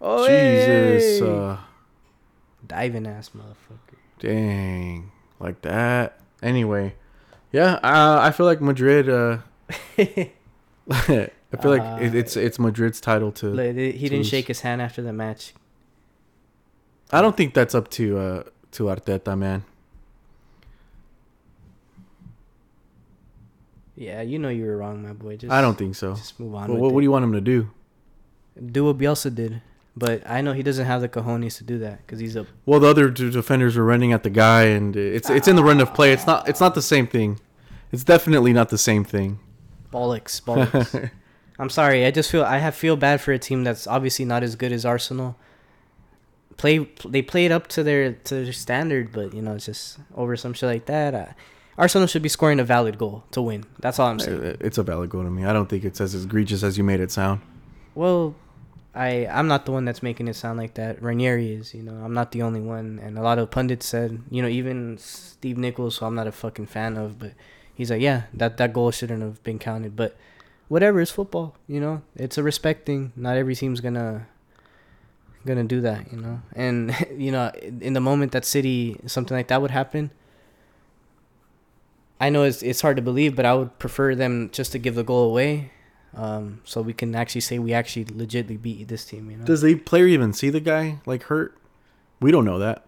Oh, 0.00 0.26
Jesus. 0.26 1.20
hey! 1.20 1.26
Uh, 1.26 1.56
diving 2.66 3.06
ass 3.06 3.30
motherfucker. 3.30 3.85
Dang. 4.26 5.12
Like 5.38 5.62
that. 5.62 6.18
Anyway. 6.42 6.94
Yeah. 7.52 7.74
Uh, 7.82 8.18
I 8.20 8.30
feel 8.32 8.46
like 8.46 8.60
Madrid. 8.60 9.08
Uh, 9.08 9.38
I 9.98 10.30
feel 11.62 11.70
like 11.70 11.82
it, 12.02 12.14
Uh, 12.14 12.18
it's 12.18 12.36
it's 12.36 12.58
Madrid's 12.58 13.00
title 13.00 13.32
to. 13.32 13.46
Like, 13.54 13.76
he 13.76 13.92
didn't 13.92 14.18
lose. 14.18 14.28
shake 14.28 14.48
his 14.48 14.60
hand 14.60 14.82
after 14.82 15.02
the 15.02 15.12
match. 15.12 15.54
I 17.12 17.22
don't 17.22 17.36
think 17.36 17.54
that's 17.54 17.74
up 17.74 17.88
to 17.90 18.18
uh 18.18 18.42
to 18.72 18.84
Arteta, 18.84 19.38
man. 19.38 19.64
Yeah, 23.94 24.20
you 24.22 24.38
know 24.38 24.48
you 24.50 24.66
were 24.66 24.76
wrong, 24.76 25.02
my 25.02 25.12
boy. 25.12 25.36
Just 25.36 25.52
I 25.52 25.60
don't 25.60 25.78
think 25.78 25.94
so. 25.94 26.14
Just 26.14 26.38
move 26.38 26.54
on. 26.54 26.68
Well, 26.68 26.78
what, 26.78 26.92
what 26.92 27.00
do 27.00 27.04
you 27.04 27.10
want 27.10 27.24
him 27.24 27.32
to 27.32 27.40
do? 27.40 27.70
do 28.72 28.84
what 28.86 28.96
Bielsa 28.98 29.34
did, 29.34 29.60
but 29.96 30.28
I 30.28 30.42
know 30.42 30.52
he 30.52 30.62
doesn't 30.62 30.84
have 30.84 31.00
the 31.00 31.08
cojones 31.08 31.56
to 31.58 31.64
do 31.64 31.78
that 31.78 32.06
because 32.06 32.18
he's 32.20 32.36
a 32.36 32.46
Well, 32.66 32.80
the 32.80 32.88
other 32.88 33.10
two 33.10 33.30
defenders 33.30 33.76
were 33.76 33.84
running 33.84 34.12
at 34.12 34.22
the 34.22 34.30
guy, 34.30 34.64
and 34.64 34.94
it's 34.94 35.30
it's 35.30 35.48
in 35.48 35.56
the 35.56 35.64
run 35.64 35.80
of 35.80 35.94
play. 35.94 36.12
It's 36.12 36.26
not 36.26 36.48
it's 36.48 36.60
not 36.60 36.74
the 36.74 36.82
same 36.82 37.06
thing. 37.06 37.40
It's 37.92 38.04
definitely 38.04 38.52
not 38.52 38.68
the 38.68 38.78
same 38.78 39.04
thing. 39.04 39.38
bollocks. 39.92 40.42
Bollocks. 40.42 41.10
I'm 41.58 41.70
sorry. 41.70 42.04
I 42.04 42.10
just 42.10 42.30
feel 42.30 42.44
I 42.44 42.58
have 42.58 42.74
feel 42.74 42.96
bad 42.96 43.20
for 43.20 43.32
a 43.32 43.38
team 43.38 43.64
that's 43.64 43.86
obviously 43.86 44.24
not 44.26 44.42
as 44.42 44.54
good 44.56 44.72
as 44.72 44.84
Arsenal. 44.84 45.36
Play 46.58 46.88
they 47.06 47.22
played 47.22 47.52
up 47.52 47.66
to 47.68 47.82
their 47.82 48.12
to 48.12 48.44
their 48.44 48.52
standard, 48.52 49.12
but 49.12 49.32
you 49.32 49.40
know 49.40 49.54
it's 49.54 49.66
just 49.66 49.98
over 50.14 50.36
some 50.36 50.52
shit 50.52 50.68
like 50.68 50.86
that. 50.86 51.14
Uh, 51.14 51.26
Arsenal 51.78 52.06
should 52.06 52.22
be 52.22 52.30
scoring 52.30 52.60
a 52.60 52.64
valid 52.64 52.96
goal 52.98 53.24
to 53.32 53.42
win. 53.42 53.64
That's 53.80 53.98
all 53.98 54.08
I'm 54.08 54.18
saying. 54.18 54.56
It's 54.60 54.78
a 54.78 54.82
valid 54.82 55.10
goal 55.10 55.24
to 55.24 55.30
me. 55.30 55.44
I 55.44 55.52
don't 55.52 55.68
think 55.68 55.84
it's 55.84 56.00
as 56.00 56.14
egregious 56.14 56.62
as 56.62 56.78
you 56.78 56.84
made 56.84 57.00
it 57.00 57.10
sound. 57.10 57.42
Well, 57.94 58.34
I 58.96 59.26
I'm 59.30 59.46
not 59.46 59.66
the 59.66 59.72
one 59.72 59.84
that's 59.84 60.02
making 60.02 60.26
it 60.26 60.34
sound 60.34 60.58
like 60.58 60.74
that. 60.74 61.02
Ranieri 61.02 61.52
is, 61.52 61.74
you 61.74 61.82
know. 61.82 61.92
I'm 62.02 62.14
not 62.14 62.32
the 62.32 62.42
only 62.42 62.60
one, 62.60 62.98
and 63.02 63.18
a 63.18 63.22
lot 63.22 63.38
of 63.38 63.50
pundits 63.50 63.86
said, 63.86 64.22
you 64.30 64.40
know, 64.40 64.48
even 64.48 64.96
Steve 64.96 65.58
Nichols, 65.58 65.98
who 65.98 66.06
I'm 66.06 66.14
not 66.14 66.26
a 66.26 66.32
fucking 66.32 66.66
fan 66.66 66.96
of, 66.96 67.18
but 67.18 67.32
he's 67.74 67.90
like, 67.90 68.00
yeah, 68.00 68.22
that 68.32 68.56
that 68.56 68.72
goal 68.72 68.90
shouldn't 68.90 69.22
have 69.22 69.42
been 69.44 69.58
counted. 69.58 69.96
But 69.96 70.16
whatever, 70.68 71.00
it's 71.00 71.10
football, 71.10 71.54
you 71.68 71.78
know. 71.78 72.02
It's 72.16 72.38
a 72.38 72.42
respect 72.42 72.86
thing. 72.86 73.12
Not 73.14 73.36
every 73.36 73.54
team's 73.54 73.80
gonna 73.80 74.26
gonna 75.44 75.64
do 75.64 75.82
that, 75.82 76.10
you 76.10 76.18
know. 76.18 76.40
And 76.54 76.96
you 77.16 77.30
know, 77.30 77.52
in 77.62 77.92
the 77.92 78.00
moment 78.00 78.32
that 78.32 78.46
City 78.46 78.98
something 79.06 79.36
like 79.36 79.48
that 79.48 79.60
would 79.60 79.72
happen. 79.72 80.10
I 82.18 82.30
know 82.30 82.44
it's 82.44 82.62
it's 82.62 82.80
hard 82.80 82.96
to 82.96 83.02
believe, 83.02 83.36
but 83.36 83.44
I 83.44 83.52
would 83.52 83.78
prefer 83.78 84.14
them 84.14 84.48
just 84.50 84.72
to 84.72 84.78
give 84.78 84.94
the 84.94 85.04
goal 85.04 85.28
away 85.28 85.70
um, 86.16 86.60
so 86.64 86.80
we 86.80 86.92
can 86.92 87.14
actually 87.14 87.42
say 87.42 87.58
we 87.58 87.72
actually 87.72 88.06
legitly 88.06 88.60
beat 88.60 88.88
this 88.88 89.04
team. 89.04 89.30
You 89.30 89.36
know. 89.36 89.44
Does 89.44 89.62
the 89.62 89.74
player 89.76 90.06
even 90.06 90.32
see 90.32 90.50
the 90.50 90.60
guy 90.60 90.98
like 91.06 91.24
hurt? 91.24 91.56
We 92.20 92.32
don't 92.32 92.46
know 92.46 92.58
that. 92.58 92.86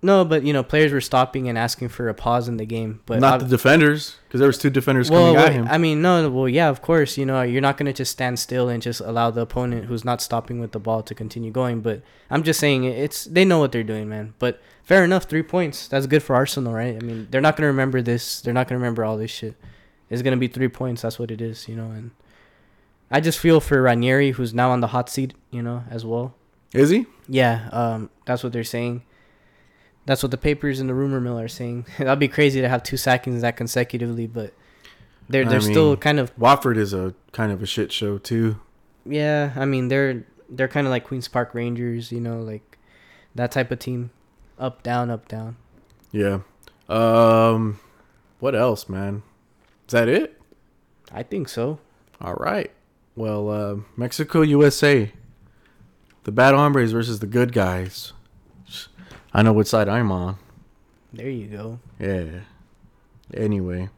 no, 0.00 0.24
but 0.24 0.44
you 0.44 0.52
know, 0.52 0.62
players 0.62 0.92
were 0.92 1.00
stopping 1.00 1.48
and 1.48 1.58
asking 1.58 1.88
for 1.88 2.08
a 2.08 2.14
pause 2.14 2.46
in 2.46 2.56
the 2.56 2.64
game, 2.64 3.00
but 3.04 3.18
not 3.18 3.34
ob- 3.34 3.48
the 3.48 3.56
defenders, 3.56 4.14
because 4.28 4.38
there 4.38 4.46
was 4.46 4.58
two 4.58 4.70
defenders 4.70 5.10
well, 5.10 5.34
coming 5.34 5.40
at 5.44 5.52
him. 5.52 5.66
I 5.68 5.76
mean, 5.78 6.00
no, 6.00 6.30
well, 6.30 6.48
yeah, 6.48 6.68
of 6.68 6.80
course, 6.80 7.18
you 7.18 7.26
know, 7.26 7.42
you're 7.42 7.60
not 7.60 7.76
gonna 7.76 7.92
just 7.92 8.12
stand 8.12 8.38
still 8.38 8.68
and 8.68 8.80
just 8.80 9.00
allow 9.00 9.32
the 9.32 9.40
opponent 9.40 9.86
who's 9.86 10.04
not 10.04 10.22
stopping 10.22 10.60
with 10.60 10.70
the 10.70 10.78
ball 10.78 11.02
to 11.02 11.14
continue 11.16 11.50
going. 11.50 11.80
But 11.80 12.02
I'm 12.30 12.44
just 12.44 12.60
saying, 12.60 12.84
it's 12.84 13.24
they 13.24 13.44
know 13.44 13.58
what 13.58 13.72
they're 13.72 13.82
doing, 13.82 14.08
man. 14.08 14.34
But 14.38 14.60
fair 14.84 15.02
enough, 15.02 15.24
three 15.24 15.42
points. 15.42 15.88
That's 15.88 16.06
good 16.06 16.22
for 16.22 16.36
Arsenal, 16.36 16.72
right? 16.72 16.94
I 16.94 17.00
mean, 17.00 17.26
they're 17.32 17.40
not 17.40 17.56
gonna 17.56 17.66
remember 17.66 18.00
this. 18.00 18.40
They're 18.40 18.54
not 18.54 18.68
gonna 18.68 18.78
remember 18.78 19.04
all 19.04 19.16
this 19.16 19.32
shit. 19.32 19.56
It's 20.10 20.22
gonna 20.22 20.36
be 20.36 20.46
three 20.46 20.68
points. 20.68 21.02
That's 21.02 21.18
what 21.18 21.32
it 21.32 21.40
is, 21.40 21.66
you 21.66 21.74
know. 21.74 21.90
And 21.90 22.12
I 23.10 23.20
just 23.20 23.38
feel 23.38 23.60
for 23.60 23.80
Ranieri, 23.82 24.32
who's 24.32 24.52
now 24.52 24.70
on 24.70 24.80
the 24.80 24.88
hot 24.88 25.08
seat, 25.08 25.34
you 25.50 25.62
know, 25.62 25.84
as 25.90 26.04
well. 26.04 26.34
Is 26.74 26.90
he? 26.90 27.06
Yeah, 27.28 27.68
um, 27.72 28.10
that's 28.26 28.42
what 28.44 28.52
they're 28.52 28.64
saying. 28.64 29.02
That's 30.04 30.22
what 30.22 30.30
the 30.30 30.38
papers 30.38 30.80
and 30.80 30.88
the 30.88 30.94
rumor 30.94 31.20
mill 31.20 31.38
are 31.38 31.48
saying. 31.48 31.86
That'd 31.98 32.18
be 32.18 32.28
crazy 32.28 32.60
to 32.60 32.68
have 32.68 32.82
two 32.82 32.96
sackings 32.96 33.40
that 33.42 33.56
consecutively, 33.56 34.26
but 34.26 34.52
they're 35.28 35.44
they're 35.44 35.60
still 35.60 35.90
mean- 35.90 35.96
kind 35.98 36.20
of 36.20 36.32
Watford 36.38 36.76
is 36.76 36.92
a 36.94 37.14
kind 37.32 37.52
of 37.52 37.62
a 37.62 37.66
shit 37.66 37.92
show 37.92 38.18
too. 38.18 38.58
yeah. 39.04 39.52
I 39.56 39.64
mean 39.66 39.88
they're 39.88 40.24
they're 40.48 40.68
kind 40.68 40.86
of 40.86 40.90
like 40.90 41.04
Queens 41.04 41.28
Park 41.28 41.54
Rangers, 41.54 42.10
you 42.10 42.20
know, 42.20 42.40
like 42.40 42.78
that 43.34 43.52
type 43.52 43.70
of 43.70 43.78
team, 43.78 44.10
up 44.58 44.82
down 44.82 45.10
up 45.10 45.28
down. 45.28 45.56
Yeah. 46.10 46.40
Um, 46.88 47.78
what 48.40 48.54
else, 48.54 48.88
man? 48.88 49.22
Is 49.86 49.92
that 49.92 50.08
it? 50.08 50.40
I 51.12 51.22
think 51.22 51.48
so. 51.50 51.80
All 52.20 52.34
right. 52.34 52.70
Well, 53.18 53.50
uh, 53.50 53.76
Mexico, 53.96 54.42
USA. 54.42 55.10
The 56.22 56.30
bad 56.30 56.54
hombres 56.54 56.92
versus 56.92 57.18
the 57.18 57.26
good 57.26 57.52
guys. 57.52 58.12
I 59.32 59.42
know 59.42 59.52
which 59.52 59.66
side 59.66 59.88
I'm 59.88 60.12
on. 60.12 60.36
There 61.12 61.28
you 61.28 61.48
go. 61.48 61.80
Yeah. 61.98 62.40
Anyway. 63.34 63.88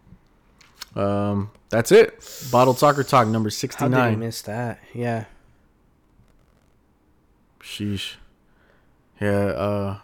Um, 0.97 1.51
that's 1.69 1.93
it. 1.93 2.49
Bottled 2.51 2.79
Soccer 2.79 3.03
Talk 3.05 3.29
number 3.29 3.49
How 3.49 3.51
did 3.51 3.59
69. 3.59 4.19
miss 4.19 4.41
that? 4.43 4.81
Yeah. 4.95 5.27
Sheesh. 7.61 8.15
Yeah, 9.21 9.29
uh 9.29 9.99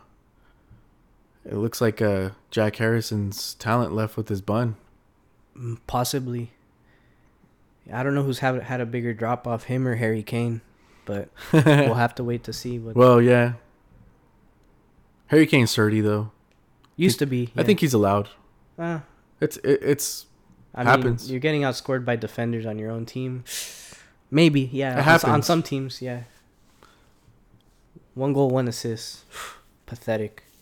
it 1.46 1.54
looks 1.54 1.80
like 1.80 2.02
uh 2.02 2.30
Jack 2.50 2.76
Harrison's 2.76 3.54
talent 3.54 3.94
left 3.94 4.16
with 4.18 4.28
his 4.28 4.42
bun. 4.42 4.76
Mm, 5.56 5.78
Possibly. 5.86 6.50
I 7.92 8.02
don't 8.02 8.14
know 8.14 8.22
who's 8.22 8.40
had 8.40 8.62
had 8.62 8.80
a 8.80 8.86
bigger 8.86 9.14
drop 9.14 9.46
off, 9.46 9.64
him 9.64 9.86
or 9.86 9.94
Harry 9.96 10.22
Kane, 10.22 10.60
but 11.04 11.28
we'll 11.52 11.94
have 11.94 12.14
to 12.16 12.24
wait 12.24 12.44
to 12.44 12.52
see 12.52 12.78
what 12.78 12.96
well, 12.96 13.20
yeah. 13.22 13.52
Harry 15.28 15.46
Kane's 15.46 15.74
30 15.74 16.00
though. 16.00 16.30
used 16.96 17.18
to 17.20 17.26
be. 17.26 17.50
I 17.56 17.62
think 17.62 17.80
he's 17.80 17.94
allowed. 17.94 18.28
Uh, 18.78 19.00
It's 19.40 19.56
it, 19.58 19.80
it's 19.82 20.26
I 20.74 20.84
Happens. 20.84 21.24
mean, 21.24 21.30
you're 21.32 21.40
getting 21.40 21.62
outscored 21.62 22.04
by 22.04 22.16
defenders 22.16 22.66
on 22.66 22.78
your 22.78 22.90
own 22.90 23.06
team. 23.06 23.44
Maybe, 24.30 24.68
yeah. 24.72 24.98
It 25.00 25.06
on 25.06 25.14
s- 25.14 25.24
On, 25.24 25.42
some 25.42 25.62
teams, 25.62 26.02
yeah. 26.02 26.22
One 28.14 28.32
goal, 28.32 28.50
one 28.50 28.66
assist. 28.68 29.24
pathetic. 29.86 30.42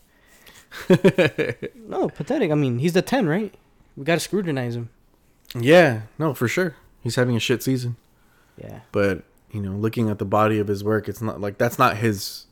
No, 1.87 2.09
pathetic. 2.09 2.51
I 2.51 2.55
mean, 2.55 2.79
he's 2.81 2.93
the 2.95 3.03
10, 3.03 3.27
right? 3.29 3.55
We 3.97 4.05
got 4.05 4.15
to 4.15 4.21
scrutinize 4.21 4.75
him. 4.75 4.91
Yeah, 5.55 6.03
no, 6.19 6.35
for 6.35 6.49
sure. 6.49 6.75
He's 7.05 7.15
having 7.15 7.37
a 7.37 7.41
shit 7.41 7.63
season. 7.63 7.97
Yeah. 8.59 8.81
But, 8.91 9.23
you 9.53 9.61
know, 9.61 9.73
looking 9.73 10.09
at 10.11 10.19
the 10.19 10.25
body 10.25 10.59
of 10.59 10.67
his 10.67 10.83
work, 10.83 11.09
it's 11.09 11.23
not 11.23 11.41
like 11.41 11.59
that's 11.59 11.79
not 11.79 11.99
his 11.99 12.47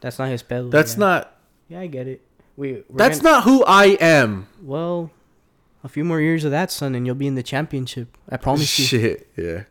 That's 0.00 0.18
not 0.18 0.28
his 0.28 0.40
spell. 0.40 0.68
that's 0.70 0.94
yeah. 0.94 0.98
not 1.00 1.36
Yeah, 1.68 1.80
I 1.80 1.86
get 1.88 2.06
it. 2.08 2.22
We, 2.56 2.84
that's 2.88 3.20
gonna- 3.20 3.36
not 3.36 3.42
who 3.44 3.62
I 3.66 3.98
am. 4.00 4.46
Well, 4.62 5.10
a 5.84 5.88
few 5.90 6.04
more 6.04 6.20
years 6.20 6.44
of 6.44 6.50
that, 6.52 6.70
son, 6.70 6.94
and 6.94 7.04
you'll 7.04 7.14
be 7.14 7.26
in 7.26 7.34
the 7.34 7.42
championship. 7.42 8.16
I 8.30 8.38
promise 8.38 8.78
you. 8.78 8.84
Shit, 8.86 9.28
yeah. 9.36 9.64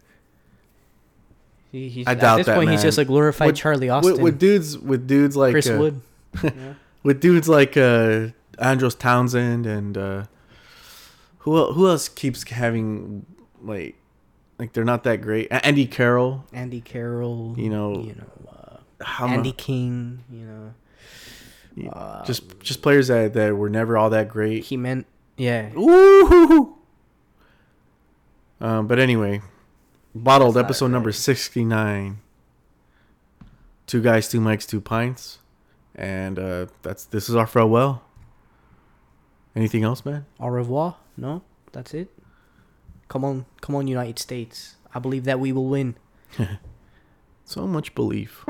He, 1.72 1.90
he's, 1.90 2.08
I 2.08 2.12
at 2.12 2.38
this 2.38 2.46
that, 2.46 2.56
point, 2.56 2.70
he's 2.72 2.82
just 2.84 2.98
a 2.98 3.06
glorified 3.06 3.48
With- 3.48 3.56
Charlie 3.58 3.90
Austin. 3.90 4.14
With, 4.14 4.22
with 4.22 4.40
dudes 4.40 4.78
with 4.78 5.08
dudes 5.08 5.36
like 5.36 5.52
Chris 5.54 5.70
uh, 5.70 5.78
Wood. 5.80 6.02
Yeah. 6.44 6.74
with 7.04 7.20
dudes 7.22 7.48
like 7.50 7.76
uh 7.78 8.28
Andros 8.60 8.96
Townsend 8.96 9.66
and 9.66 9.98
uh 9.98 10.26
who 11.40 11.72
who 11.74 11.88
else 11.88 12.08
keeps 12.10 12.44
having 12.50 13.26
like 13.62 13.96
like 14.60 14.74
they're 14.74 14.84
not 14.84 15.04
that 15.04 15.22
great. 15.22 15.48
Andy 15.52 15.86
Carroll, 15.86 16.46
Andy 16.54 16.82
Carroll. 16.82 17.56
You 17.58 17.70
know, 17.70 18.00
you 18.02 18.16
know, 18.16 18.82
uh, 19.06 19.26
Andy 19.26 19.52
King. 19.52 20.24
You 20.32 20.46
know, 20.46 20.74
Yeah, 21.76 21.90
uh, 21.90 22.26
just 22.26 22.60
just 22.60 22.82
players 22.82 23.08
that 23.10 23.34
that 23.34 23.56
were 23.56 23.70
never 23.70 23.98
all 23.98 24.10
that 24.12 24.30
great. 24.30 24.64
he 24.66 24.78
meant 24.78 25.06
yeah. 25.38 25.72
Ooh. 25.76 26.76
Um, 28.62 28.88
but 28.88 29.00
anyway, 29.00 29.42
bottled 30.16 30.56
That's 30.56 30.66
episode 30.66 30.88
number 30.88 31.12
sixty 31.12 31.66
nine. 31.66 32.20
Two 33.88 34.02
guys, 34.02 34.30
two 34.30 34.40
mics, 34.40 34.66
two 34.68 34.82
pints, 34.82 35.40
and 35.94 36.40
uh, 36.40 36.66
that's 36.82 37.06
this 37.06 37.30
is 37.30 37.36
our 37.36 37.46
farewell. 37.46 38.02
Anything 39.56 39.84
else, 39.84 40.04
man? 40.06 40.26
Au 40.40 40.48
revoir. 40.48 40.96
No, 41.18 41.42
that's 41.72 41.94
it. 41.94 42.10
Come 43.08 43.24
on, 43.24 43.46
come 43.62 43.76
on, 43.76 43.88
United 43.88 44.20
States. 44.20 44.76
I 44.94 45.00
believe 45.00 45.26
that 45.26 45.40
we 45.40 45.52
will 45.52 45.68
win. 45.68 45.96
So 47.48 47.68
much 47.68 47.94
belief. 47.94 48.44